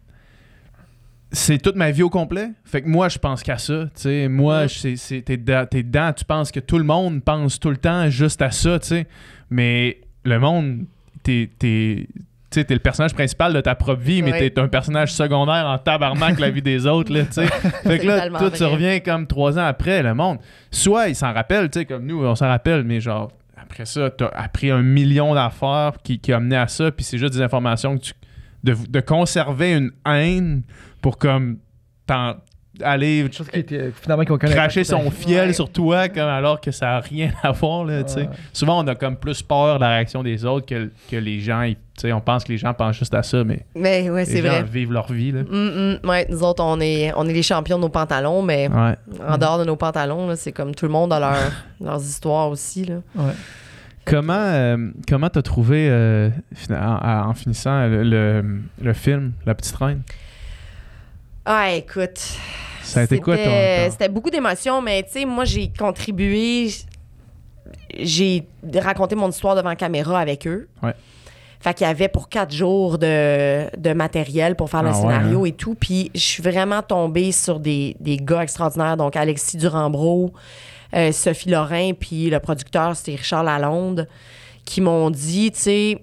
C'est 1.31 1.57
toute 1.57 1.75
ma 1.75 1.91
vie 1.91 2.03
au 2.03 2.09
complet. 2.09 2.51
Fait 2.63 2.81
que 2.81 2.87
moi, 2.87 3.09
je 3.09 3.17
pense 3.17 3.43
qu'à 3.43 3.57
ça. 3.57 3.85
Tu 3.95 4.01
sais, 4.01 4.27
moi, 4.29 4.67
je- 4.67 4.79
c'est- 4.79 4.95
c'est- 4.95 5.21
t'es 5.21 5.35
dedans, 5.37 5.65
t'es 5.69 5.83
dedans, 5.83 6.13
tu 6.13 6.23
penses 6.23 6.51
que 6.51 6.59
tout 6.61 6.77
le 6.77 6.83
monde 6.85 7.21
pense 7.23 7.59
tout 7.59 7.69
le 7.69 7.77
temps 7.77 8.09
juste 8.09 8.41
à 8.41 8.51
ça, 8.51 8.79
sais. 8.81 9.07
Mais 9.49 9.99
le 10.23 10.39
monde, 10.39 10.85
t'es. 11.23 11.49
t'es- 11.59 12.07
tu 12.55 12.61
sais, 12.61 12.65
t'es 12.65 12.73
le 12.73 12.79
personnage 12.79 13.13
principal 13.13 13.53
de 13.53 13.59
ta 13.59 13.75
propre 13.75 14.01
vie, 14.01 14.21
mais 14.21 14.49
t'es 14.49 14.59
un 14.59 14.69
personnage 14.69 15.11
secondaire 15.13 15.65
en 15.65 15.77
tabarnak 15.77 16.39
la 16.39 16.49
vie 16.49 16.61
des 16.61 16.87
autres, 16.87 17.13
là, 17.13 17.25
tu 17.25 17.33
sais. 17.33 17.47
Fait 17.83 17.99
que 17.99 18.07
là, 18.07 18.29
tout 18.29 18.55
se 18.55 18.63
revient 18.63 19.01
comme 19.01 19.27
trois 19.27 19.59
ans 19.59 19.65
après, 19.65 20.01
le 20.01 20.13
monde. 20.13 20.37
Soit 20.71 21.09
ils 21.09 21.15
s'en 21.15 21.33
rappellent, 21.33 21.69
tu 21.69 21.79
sais, 21.79 21.85
comme 21.85 22.05
nous, 22.05 22.25
on 22.25 22.35
s'en 22.35 22.47
rappelle, 22.47 22.85
mais 22.85 23.01
genre, 23.01 23.29
après 23.57 23.85
ça, 23.85 24.09
t'as 24.09 24.27
appris 24.27 24.71
un 24.71 24.81
million 24.81 25.33
d'affaires 25.33 25.93
qui, 26.01 26.19
qui 26.19 26.31
a 26.31 26.39
mené 26.39 26.55
à 26.55 26.69
ça, 26.69 26.91
puis 26.91 27.03
c'est 27.03 27.17
juste 27.17 27.33
des 27.33 27.41
informations 27.41 27.97
que 27.97 28.03
tu. 28.03 28.13
De, 28.63 28.73
de 28.89 28.99
conserver 28.99 29.73
une 29.73 29.91
haine 30.07 30.63
pour 31.01 31.19
comme. 31.19 31.57
Aller 32.83 33.27
chose 33.31 33.47
qui 33.49 33.59
était 33.59 33.91
finalement 34.01 34.23
cracher 34.37 34.83
son 34.83 35.09
fiel 35.11 35.47
Ouais. 35.47 35.53
sur 35.53 35.69
toi 35.69 36.09
comme 36.09 36.27
alors 36.27 36.59
que 36.59 36.71
ça 36.71 36.85
n'a 36.87 36.99
rien 36.99 37.31
à 37.43 37.51
voir 37.51 37.85
là, 37.85 38.03
tu 38.03 38.13
sais. 38.13 38.19
Ouais. 38.21 38.29
souvent 38.53 38.83
on 38.83 38.87
a 38.87 38.95
comme 38.95 39.15
plus 39.15 39.41
peur 39.41 39.75
de 39.75 39.81
la 39.81 39.89
réaction 39.89 40.23
des 40.23 40.43
autres 40.45 40.65
que, 40.65 40.89
que 41.09 41.15
les 41.15 41.39
gens 41.39 41.61
ils- 41.63 41.75
tu 41.75 42.01
sais 42.01 42.11
on 42.13 42.19
pense 42.21 42.43
que 42.43 42.51
les 42.51 42.57
gens 42.57 42.73
pensent 42.73 42.97
juste 42.97 43.13
à 43.13 43.23
ça 43.23 43.43
mais 43.43 43.65
Mais 43.75 44.09
ouais, 44.09 44.25
les 44.25 44.31
c'est 44.31 44.41
gens 44.41 44.49
vrai. 44.49 44.63
vivent 44.63 44.91
leur 44.91 45.11
vie 45.11 45.31
là. 45.31 45.43
Mm, 45.43 45.97
mm, 46.03 46.09
ouais, 46.09 46.27
nous 46.29 46.43
autres, 46.43 46.63
on 46.63 46.79
est, 46.81 47.13
on 47.15 47.25
est 47.27 47.33
les 47.33 47.43
champions 47.43 47.77
de 47.77 47.83
nos 47.83 47.89
pantalons, 47.89 48.41
mais 48.41 48.67
ouais 48.67 48.95
en 49.27 49.37
dehors 49.37 49.59
de 49.59 49.63
nos 49.63 49.75
pantalons, 49.77 50.27
là, 50.27 50.35
c'est 50.35 50.51
comme 50.51 50.75
tout 50.75 50.85
le 50.85 50.91
monde 50.91 51.13
a 51.13 51.19
leur, 51.19 51.35
leurs 51.81 52.01
histoires 52.01 52.49
aussi. 52.49 52.83
Là. 52.85 52.95
Ouais. 53.15 53.31
comment 54.05 54.33
euh, 54.33 54.89
comment 55.07 55.29
t'as 55.29 55.41
trouvé 55.41 55.87
euh, 55.89 56.29
en, 56.69 57.29
en 57.29 57.33
finissant 57.33 57.87
le, 57.87 58.03
le, 58.03 58.43
le 58.81 58.93
film 58.93 59.31
La 59.45 59.55
Petite 59.55 59.75
Reine? 59.77 60.01
Ah, 61.45 61.71
écoute. 61.73 62.19
ça 62.83 63.01
a 63.01 63.03
été 63.03 63.19
quoi 63.19 63.37
ton, 63.37 63.51
C'était 63.91 64.09
beaucoup 64.09 64.29
d'émotions, 64.29 64.81
mais 64.81 65.03
tu 65.03 65.11
sais, 65.11 65.25
moi, 65.25 65.45
j'ai 65.45 65.71
contribué. 65.71 66.69
J'ai 67.97 68.47
raconté 68.75 69.15
mon 69.15 69.29
histoire 69.29 69.55
devant 69.55 69.75
caméra 69.75 70.19
avec 70.19 70.47
eux. 70.47 70.67
Ouais. 70.83 70.93
Fait 71.59 71.73
qu'il 71.73 71.87
y 71.87 71.89
avait 71.89 72.09
pour 72.09 72.29
quatre 72.29 72.53
jours 72.53 72.97
de, 72.99 73.65
de 73.75 73.93
matériel 73.93 74.55
pour 74.55 74.69
faire 74.69 74.83
le 74.83 74.89
Ah 74.89 74.93
ouais, 74.93 75.01
scénario 75.01 75.45
et 75.45 75.51
tout. 75.53 75.73
Puis 75.73 76.11
je 76.13 76.19
suis 76.19 76.43
vraiment 76.43 76.81
tombée 76.83 77.31
sur 77.31 77.59
des, 77.59 77.95
des 77.99 78.17
gars 78.17 78.43
extraordinaires. 78.43 78.97
Donc 78.97 79.15
Alexis 79.15 79.57
Durambro, 79.57 80.31
euh, 80.93 81.11
Sophie 81.11 81.49
Lorrain, 81.49 81.93
puis 81.93 82.29
le 82.29 82.39
producteur, 82.39 82.95
c'était 82.95 83.15
Richard 83.15 83.43
Lalonde, 83.43 84.07
qui 84.63 84.81
m'ont 84.81 85.09
dit, 85.09 85.51
tu 85.51 85.59
sais, 85.59 86.01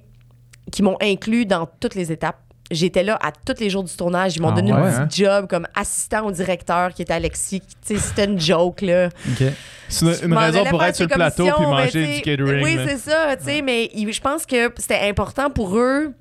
qui 0.73 0.83
m'ont 0.83 0.97
inclus 1.01 1.47
dans 1.47 1.67
toutes 1.79 1.95
les 1.95 2.11
étapes. 2.11 2.42
J'étais 2.73 3.03
là 3.03 3.19
à 3.23 3.31
tous 3.33 3.61
les 3.61 3.71
jours 3.71 3.85
du 3.85 3.95
tournage. 3.95 4.37
Ils 4.37 4.43
m'ont 4.43 4.49
Ah 4.49 4.57
donné 4.57 4.73
ouais, 4.73 4.81
un 4.81 5.03
hein? 5.03 5.07
petit 5.07 5.25
job 5.25 5.47
comme 5.49 5.67
assistant 5.75 6.27
au 6.27 6.33
directeur 6.33 6.93
qui 6.95 7.03
était 7.03 7.13
Alexis. 7.13 7.63
C'était 7.83 8.25
une 8.25 8.41
joke, 8.41 8.81
là. 8.81 9.09
Ok. 9.31 9.49
c'est 9.89 10.25
une, 10.25 10.35
raison 10.35 10.65
pour 10.65 10.83
être 10.83 10.97
sur 10.97 11.07
le 11.07 11.15
plateau 11.15 11.45
puis 11.45 11.67
manger 11.67 11.91
tu 11.91 12.15
du 12.15 12.21
catering 12.23 12.65
Oui, 12.65 12.79
c'est 12.87 12.99
ça, 12.99 13.37
tu 13.37 13.45
sais, 13.45 13.63
mais 13.63 13.91
je 13.95 14.21
pense 14.21 14.47
que 14.47 14.73
c'était 14.79 15.09
important 15.09 15.51
pour 15.51 15.77
eux 15.77 16.13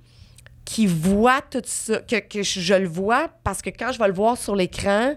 qu'ils 0.66 0.90
voient 0.90 1.42
tout 1.50 1.62
ça, 1.66 1.98
que, 2.00 2.20
que 2.20 2.44
je, 2.44 2.60
je 2.60 2.74
le 2.74 2.88
vois, 2.88 3.30
parce 3.44 3.62
que 3.62 3.70
quand 3.70 3.92
je 3.92 4.00
vais 4.00 4.08
le 4.08 4.14
voir 4.14 4.38
sur 4.38 4.56
l'écran, 4.56 5.16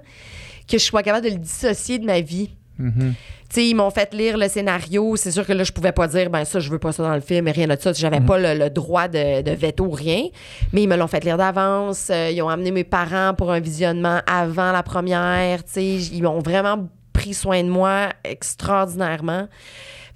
que 0.68 0.78
je 0.78 0.84
sois 0.84 1.02
capable 1.02 1.26
de 1.26 1.32
le 1.32 1.38
dissocier 1.38 1.98
de 1.98 2.06
ma 2.06 2.20
vie. 2.20 2.50
Mhm. 2.78 3.14
Tu 3.43 3.43
sais, 3.54 3.66
ils 3.68 3.74
m'ont 3.74 3.90
fait 3.90 4.12
lire 4.14 4.36
le 4.38 4.48
scénario. 4.48 5.16
C'est 5.16 5.30
sûr 5.30 5.46
que 5.46 5.52
là, 5.52 5.64
je 5.64 5.72
pouvais 5.72 5.92
pas 5.92 6.06
dire, 6.08 6.30
ben 6.30 6.44
ça, 6.44 6.60
je 6.60 6.70
veux 6.70 6.78
pas 6.78 6.92
ça 6.92 7.02
dans 7.02 7.14
le 7.14 7.20
film, 7.20 7.48
et 7.48 7.52
rien 7.52 7.66
de 7.66 7.76
ça. 7.78 7.92
J'avais 7.92 8.20
pas 8.20 8.38
le, 8.38 8.58
le 8.58 8.70
droit 8.70 9.08
de, 9.08 9.42
de 9.42 9.50
veto, 9.52 9.88
rien. 9.90 10.24
Mais 10.72 10.82
ils 10.82 10.88
me 10.88 10.96
l'ont 10.96 11.06
fait 11.06 11.24
lire 11.24 11.36
d'avance. 11.36 12.08
Euh, 12.10 12.30
ils 12.30 12.40
ont 12.42 12.48
amené 12.48 12.70
mes 12.70 12.84
parents 12.84 13.34
pour 13.34 13.50
un 13.52 13.60
visionnement 13.60 14.20
avant 14.26 14.72
la 14.72 14.82
première. 14.82 15.64
Tu 15.64 15.72
sais, 15.72 15.84
ils 15.84 16.22
m'ont 16.22 16.40
vraiment 16.40 16.88
pris 17.12 17.34
soin 17.34 17.62
de 17.62 17.68
moi 17.68 18.08
extraordinairement. 18.24 19.48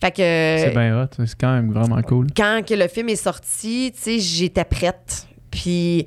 Fait 0.01 0.10
que 0.10 0.16
C'est 0.19 0.70
bien 0.70 1.02
hot. 1.02 1.09
C'est 1.27 1.39
quand 1.39 1.52
même 1.55 1.73
vraiment 1.73 2.01
cool. 2.02 2.28
quand 2.36 2.60
que 2.66 2.74
le 2.74 2.86
film 2.89 3.09
est 3.09 3.16
sorti, 3.16 3.93
tu 3.94 4.01
sais, 4.01 4.19
j'étais 4.19 4.65
prête. 4.65 5.27
Puis 5.51 6.06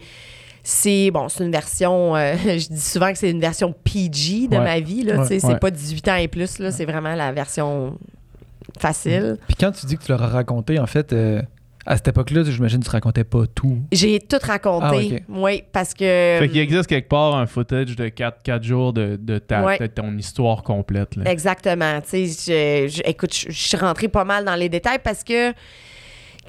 c'est 0.64 1.12
bon, 1.12 1.28
c'est 1.30 1.44
une 1.44 1.52
version. 1.52 2.16
euh, 2.16 2.36
je 2.44 2.68
dis 2.68 2.80
souvent 2.82 3.12
que 3.12 3.18
c'est 3.18 3.32
une 3.32 3.40
version 3.42 3.74
PG 3.84 4.48
de 4.48 4.58
Ouais. 4.58 4.64
ma 4.64 4.80
vie. 4.80 5.04
Là, 5.04 5.22
Ouais. 5.22 5.40
c'est 5.40 5.60
pas 5.60 5.72
18 5.72 6.08
ans 6.08 6.16
et 6.16 6.28
plus. 6.28 6.60
Là, 6.60 6.72
c'est 6.72 6.86
vraiment 6.86 7.16
la 7.16 7.32
version 7.32 7.98
facile. 8.80 9.38
Puis 9.48 9.56
quand 9.60 9.72
tu 9.72 9.86
dis 9.86 9.98
que 9.98 10.04
tu 10.04 10.12
leur 10.12 10.22
as 10.24 10.28
raconté, 10.28 10.80
en 10.80 10.88
fait, 10.88 11.14
euh, 11.14 11.42
à 11.86 11.98
cette 11.98 12.10
époque-là, 12.10 12.44
j'imagine 12.44 12.80
que 12.80 12.86
tu 12.86 12.92
racontais 12.92 13.24
pas 13.24 13.46
tout. 13.54 13.80
J'ai 13.92 14.20
tout 14.20 14.38
raconté. 14.42 15.24
Ah. 15.24 15.26
Oui, 15.30 15.64
parce 15.72 15.94
que. 15.94 16.38
Fait 16.40 16.48
qu'il 16.50 16.60
existe 16.60 16.86
quelque 16.88 17.10
part 17.10 17.36
un 17.36 17.48
footage 17.48 17.96
de 17.96 18.08
4, 18.10 18.64
jours 18.64 18.94
de, 18.94 19.18
de, 19.20 19.40
ta, 19.40 19.64
Ouais. 19.66 19.80
de 19.80 19.88
ton 19.88 20.16
histoire 20.18 20.62
complète. 20.62 21.16
Là. 21.16 21.30
Exactement. 21.32 22.00
Je- 22.12 22.88
je- 22.88 23.02
écoute, 23.10 23.34
je 23.36 23.52
je 23.52 23.68
suis 23.68 23.78
rentrée 23.78 24.08
pas 24.10 24.24
mal 24.26 24.46
dans 24.46 24.56
les 24.56 24.70
détails 24.70 25.00
parce 25.04 25.24
que 25.24 25.54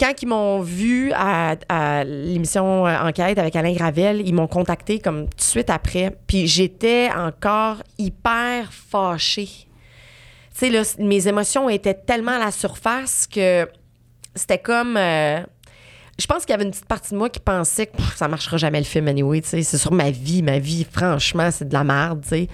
quand 0.02 0.20
ils 0.20 0.26
m'ont 0.26 0.60
vu 0.62 1.12
à, 1.14 2.02
l'émission 2.04 2.88
euh, 2.88 2.98
Enquête 3.02 3.38
avec 3.38 3.54
Alain 3.54 3.72
Gravel, 3.72 4.20
ils 4.26 4.34
m'ont 4.34 4.48
contacté 4.48 4.98
comme 4.98 5.28
tout 5.28 5.36
de 5.36 5.42
suite 5.42 5.70
après. 5.70 6.16
Puis 6.26 6.48
j'étais 6.48 7.08
encore 7.14 7.84
hyper 7.98 8.72
fâchée. 8.72 9.68
Tu 10.58 10.72
sais, 10.72 10.96
mes 10.98 11.28
émotions 11.28 11.68
étaient 11.68 11.94
tellement 11.94 12.32
à 12.32 12.40
la 12.40 12.50
surface 12.50 13.28
que 13.28 13.68
c'était 14.34 14.58
comme. 14.58 14.96
euh, 14.96 15.40
je 16.22 16.26
pense 16.26 16.44
qu'il 16.44 16.50
y 16.50 16.54
avait 16.54 16.64
une 16.64 16.70
petite 16.70 16.86
partie 16.86 17.10
de 17.12 17.18
moi 17.18 17.28
qui 17.28 17.40
pensait 17.40 17.86
que 17.86 17.96
pff, 17.96 18.16
ça 18.16 18.28
marchera 18.28 18.56
jamais 18.56 18.78
le 18.78 18.84
film 18.84 19.08
anyway, 19.08 19.40
tu 19.40 19.48
sais. 19.48 19.62
C'est 19.62 19.78
sur 19.78 19.92
ma 19.92 20.10
vie. 20.10 20.42
Ma 20.42 20.58
vie, 20.58 20.86
franchement, 20.90 21.50
c'est 21.50 21.68
de 21.68 21.72
la 21.74 21.84
merde, 21.84 22.20
tu 22.22 22.28
sais. 22.28 22.48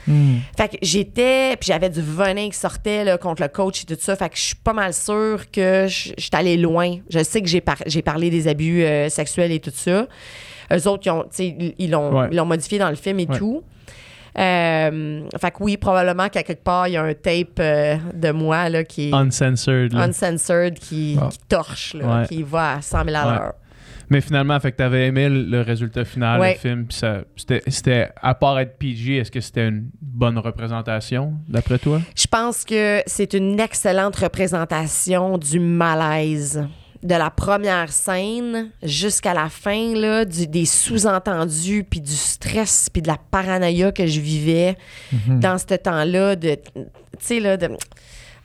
Fait 0.56 0.68
que 0.68 0.76
j'étais, 0.82 1.56
puis 1.60 1.68
j'avais 1.68 1.90
du 1.90 2.00
venin 2.00 2.48
qui 2.48 2.56
sortait 2.58 3.04
là, 3.04 3.18
contre 3.18 3.42
le 3.42 3.48
coach 3.48 3.82
et 3.82 3.84
tout 3.86 3.96
ça. 4.00 4.16
Fait 4.16 4.28
que 4.28 4.36
je 4.36 4.42
suis 4.42 4.54
pas 4.56 4.72
mal 4.72 4.92
sûre 4.94 5.50
que 5.50 5.86
je 5.88 6.12
suis 6.16 6.30
allée 6.32 6.56
loin. 6.56 6.96
Je 7.10 7.22
sais 7.22 7.42
que 7.42 7.48
j'ai, 7.48 7.60
par- 7.60 7.76
j'ai 7.86 8.02
parlé 8.02 8.30
des 8.30 8.48
abus 8.48 8.82
euh, 8.84 9.08
sexuels 9.08 9.52
et 9.52 9.60
tout 9.60 9.72
ça. 9.74 10.06
Eux 10.72 10.88
autres, 10.88 11.02
ils, 11.38 11.94
ont, 11.94 12.10
l'ont, 12.10 12.28
Ouais. 12.28 12.44
modifié 12.44 12.78
dans 12.78 12.90
le 12.90 12.96
film 12.96 13.20
et 13.20 13.26
Ouais. 13.28 13.38
tout. 13.38 13.62
Euh, 14.39 15.23
fait 15.40 15.51
que 15.51 15.56
oui, 15.62 15.77
probablement 15.77 16.28
qu'à 16.28 16.43
quelque 16.43 16.62
part, 16.62 16.86
il 16.89 16.93
y 16.93 16.97
a 16.97 17.02
un 17.02 17.15
tape 17.15 17.59
euh, 17.59 17.97
de 18.15 18.31
moi 18.31 18.69
là, 18.69 18.85
qui 18.85 19.09
est 19.10 19.15
Uncensored. 19.15 19.93
là. 19.93 20.02
uncensored, 20.05 20.74
qui, 20.78 21.19
Ah. 21.20 21.28
qui 21.31 21.39
torche, 21.48 21.94
là, 21.94 22.20
Ouais. 22.20 22.27
qui 22.28 22.43
va 22.43 22.74
à 22.74 22.81
100 22.82 23.05
000 23.05 23.16
à 23.16 23.27
Ouais. 23.27 23.35
l'heure. 23.39 23.55
Mais 24.10 24.23
finalement, 24.23 24.59
fait 24.59 24.73
que 24.73 24.77
t'avais 24.78 25.09
aimé 25.09 25.28
le, 25.28 25.43
le 25.43 25.60
résultat 25.60 26.02
final 26.06 26.40
Ouais. 26.40 26.55
du 26.55 26.60
film. 26.60 26.86
Puis 26.86 26.97
ça, 26.97 27.19
c'était, 27.36 27.62
c'était, 27.66 28.09
à 28.23 28.35
part 28.35 28.59
être 28.59 28.78
PG, 28.78 29.19
est-ce 29.19 29.31
que 29.31 29.40
c'était 29.40 29.69
une 29.69 29.90
bonne 30.01 30.39
représentation, 30.39 31.35
d'après 31.47 31.78
toi? 31.78 32.01
Je 32.16 32.27
pense 32.27 32.65
que 32.65 33.02
c'est 33.06 33.35
une 33.35 33.60
excellente 33.60 34.16
représentation 34.16 35.36
du 35.36 35.60
malaise. 35.60 36.66
De 37.02 37.14
la 37.14 37.30
première 37.30 37.92
scène 37.92 38.70
jusqu'à 38.82 39.32
la 39.32 39.48
fin, 39.48 39.94
là, 39.94 40.24
du- 40.24 40.48
des 40.48 40.64
sous-entendus, 40.66 41.84
puis 41.88 42.00
du 42.00 42.14
stress, 42.16 42.88
puis 42.92 43.02
de 43.02 43.06
la 43.08 43.16
paranoïa 43.30 43.92
que 43.92 44.06
je 44.06 44.18
vivais 44.20 44.76
Mhm. 45.12 45.38
dans 45.40 45.58
ce 45.58 45.74
temps-là. 45.76 46.34
de 46.36 46.56
Tu 46.74 46.84
sais, 47.20 47.40
là, 47.40 47.56
de. 47.56 47.68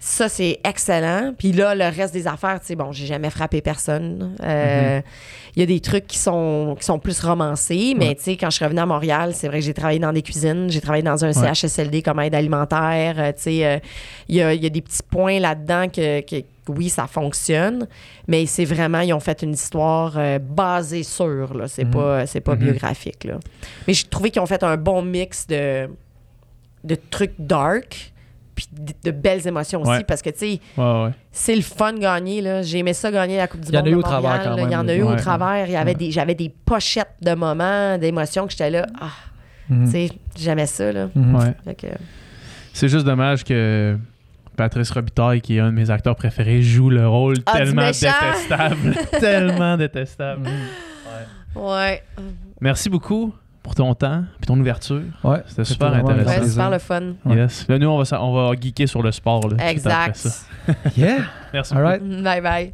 Ça, 0.06 0.28
c'est 0.28 0.60
excellent. 0.66 1.34
Puis 1.38 1.54
là, 1.54 1.74
le 1.76 1.86
reste 1.86 2.14
des 2.14 2.28
affaires, 2.28 2.60
tu 2.60 2.66
sais, 2.68 2.76
bon, 2.76 2.92
j'ai 2.92 3.06
jamais 3.06 3.30
frappé 3.30 3.62
personne. 3.62 4.36
Euh, 4.44 5.00
Il 5.56 5.60
y 5.60 5.64
a 5.64 5.66
des 5.66 5.80
trucs 5.80 6.08
qui 6.08 6.18
sont, 6.18 6.76
qui 6.78 6.84
sont 6.86 7.00
plus 7.00 7.20
romancés, 7.22 7.94
mais 7.98 8.08
Ouais. 8.10 8.16
tu 8.16 8.24
sais, 8.24 8.38
quand 8.38 8.50
je 8.50 8.56
suis 8.58 8.66
revenue 8.66 8.82
à 8.82 8.86
Montréal, 8.86 9.34
c'est 9.36 9.48
vrai 9.48 9.60
que 9.60 9.66
j'ai 9.66 9.74
travaillé 9.74 10.00
dans 10.00 10.12
des 10.12 10.22
cuisines, 10.24 10.70
j'ai 10.70 10.82
travaillé 10.82 11.04
dans 11.04 11.24
un 11.24 11.32
Ouais. 11.32 11.54
CHSLD 11.54 12.02
comme 12.02 12.20
aide 12.20 12.36
alimentaire. 12.36 13.16
euh, 13.18 13.32
tu 13.34 13.44
sais, 13.44 13.66
euh, 13.66 13.80
il 14.28 14.36
y, 14.36 14.42
a, 14.42 14.54
y 14.54 14.66
a 14.66 14.70
des 14.70 14.82
petits 14.82 15.04
points 15.10 15.40
là-dedans 15.40 15.88
que, 15.88 16.20
que, 16.22 16.44
oui, 16.68 16.90
ça 16.90 17.08
fonctionne, 17.08 17.88
mais 18.28 18.46
c'est 18.46 18.66
vraiment, 18.66 19.00
ils 19.02 19.14
ont 19.14 19.20
fait 19.22 19.42
une 19.44 19.54
histoire 19.54 20.18
basée 20.42 21.04
sur, 21.04 21.54
là. 21.54 21.68
C'est 21.68 21.86
Mhm. 21.86 21.92
pas, 21.92 22.26
c'est 22.26 22.42
pas 22.42 22.56
Mhm. 22.56 22.60
biographique, 22.64 23.24
là. 23.24 23.36
Mais 23.88 23.94
j'ai 23.94 24.06
trouvé 24.06 24.32
qu'ils 24.32 24.42
ont 24.42 24.48
fait 24.48 24.64
un 24.64 24.76
bon 24.76 25.02
mix 25.04 25.46
de, 25.48 25.88
de 26.84 26.96
trucs 27.10 27.36
dark, 27.38 28.12
puis 28.56 28.68
de, 29.04 29.12
belles 29.12 29.48
émotions 29.48 29.82
aussi, 29.82 29.90
Ouais. 29.92 30.04
parce 30.04 30.22
que, 30.22 30.30
tu 30.30 30.38
sais, 30.38 30.60
Ouais, 30.78 31.04
ouais. 31.06 31.10
c'est 31.32 31.56
le 31.56 31.62
fun 31.62 31.94
de 31.94 32.00
gagner, 32.00 32.42
là. 32.42 32.62
J'ai 32.62 32.80
aimé 32.80 32.94
ça 32.94 33.12
gagner 33.12 33.38
la 33.38 33.48
Coupe 33.48 33.62
du 33.62 33.70
Il 33.70 33.74
y 33.74 33.78
en 33.78 33.82
Monde 33.82 33.88
a 33.88 33.92
eu 33.92 33.94
de 33.94 33.98
au 34.00 34.02
travers 34.02 34.44
quand. 34.44 34.58
Il 34.58 34.72
y 34.72 34.76
en 34.76 34.88
a 34.88 34.94
eu 34.96 35.02
au 35.04 35.16
travers. 35.16 35.66
Il 35.68 35.72
y 35.72 35.76
avait 35.76 35.92
Ouais. 35.92 35.96
des, 35.96 36.12
j'avais 36.12 36.36
des 36.36 36.50
pochettes 36.50 37.16
de 37.22 37.34
moments, 37.34 37.98
d'émotions 37.98 38.46
que 38.46 38.52
j'étais 38.52 38.70
là, 38.70 38.86
ah, 39.02 39.10
Mhm. 39.70 39.86
tu 39.86 39.92
sais, 39.92 40.10
j'aimais 40.38 40.66
ça, 40.66 40.92
là. 40.92 41.10
Mhm. 41.16 41.36
Ouais. 41.36 41.54
Fait 41.66 41.76
que- 41.76 41.88
C'est 42.74 42.90
juste 42.90 43.06
dommage 43.06 43.44
que 43.44 43.98
Patrice 44.58 44.92
Robitaille, 44.92 45.42
qui 45.42 45.58
est 45.58 45.60
un 45.60 45.72
de 45.72 45.76
mes 45.76 45.90
acteurs 45.90 46.16
préférés, 46.16 46.62
joue 46.62 46.90
le 46.90 47.08
rôle 47.08 47.38
Ah, 47.46 47.54
tellement 47.58 47.82
méchant! 47.84 48.08
détestable. 48.22 48.96
tellement 49.20 49.78
détestable. 49.78 50.48
Ouais. 51.56 52.04
Merci 52.62 52.90
beaucoup 52.90 53.34
pour 53.64 53.74
ton 53.76 53.94
temps 53.96 54.24
et 54.42 54.46
ton 54.46 54.60
ouverture. 54.60 55.02
Ouais. 55.24 55.42
C'était 55.48 55.64
super 55.64 55.94
intéressant. 55.94 56.42
Ouais, 56.42 56.48
super 56.48 56.70
le 56.70 56.80
fun. 56.80 57.02
Ouais. 57.26 57.36
Yes. 57.38 57.66
Là, 57.68 57.80
nous, 57.80 57.88
on 57.88 58.02
va, 58.04 58.22
on 58.24 58.34
va 58.34 58.54
geeker 58.60 58.88
sur 58.88 59.02
le 59.02 59.12
sport. 59.12 59.48
Là, 59.50 59.72
Exact. 59.72 60.16
ça. 60.18 60.30
Yeah. 60.96 61.20
Merci 61.54 61.74
All 61.74 61.80
beaucoup. 61.82 61.90
right. 62.06 62.24
Bye 62.24 62.42
bye. 62.42 62.74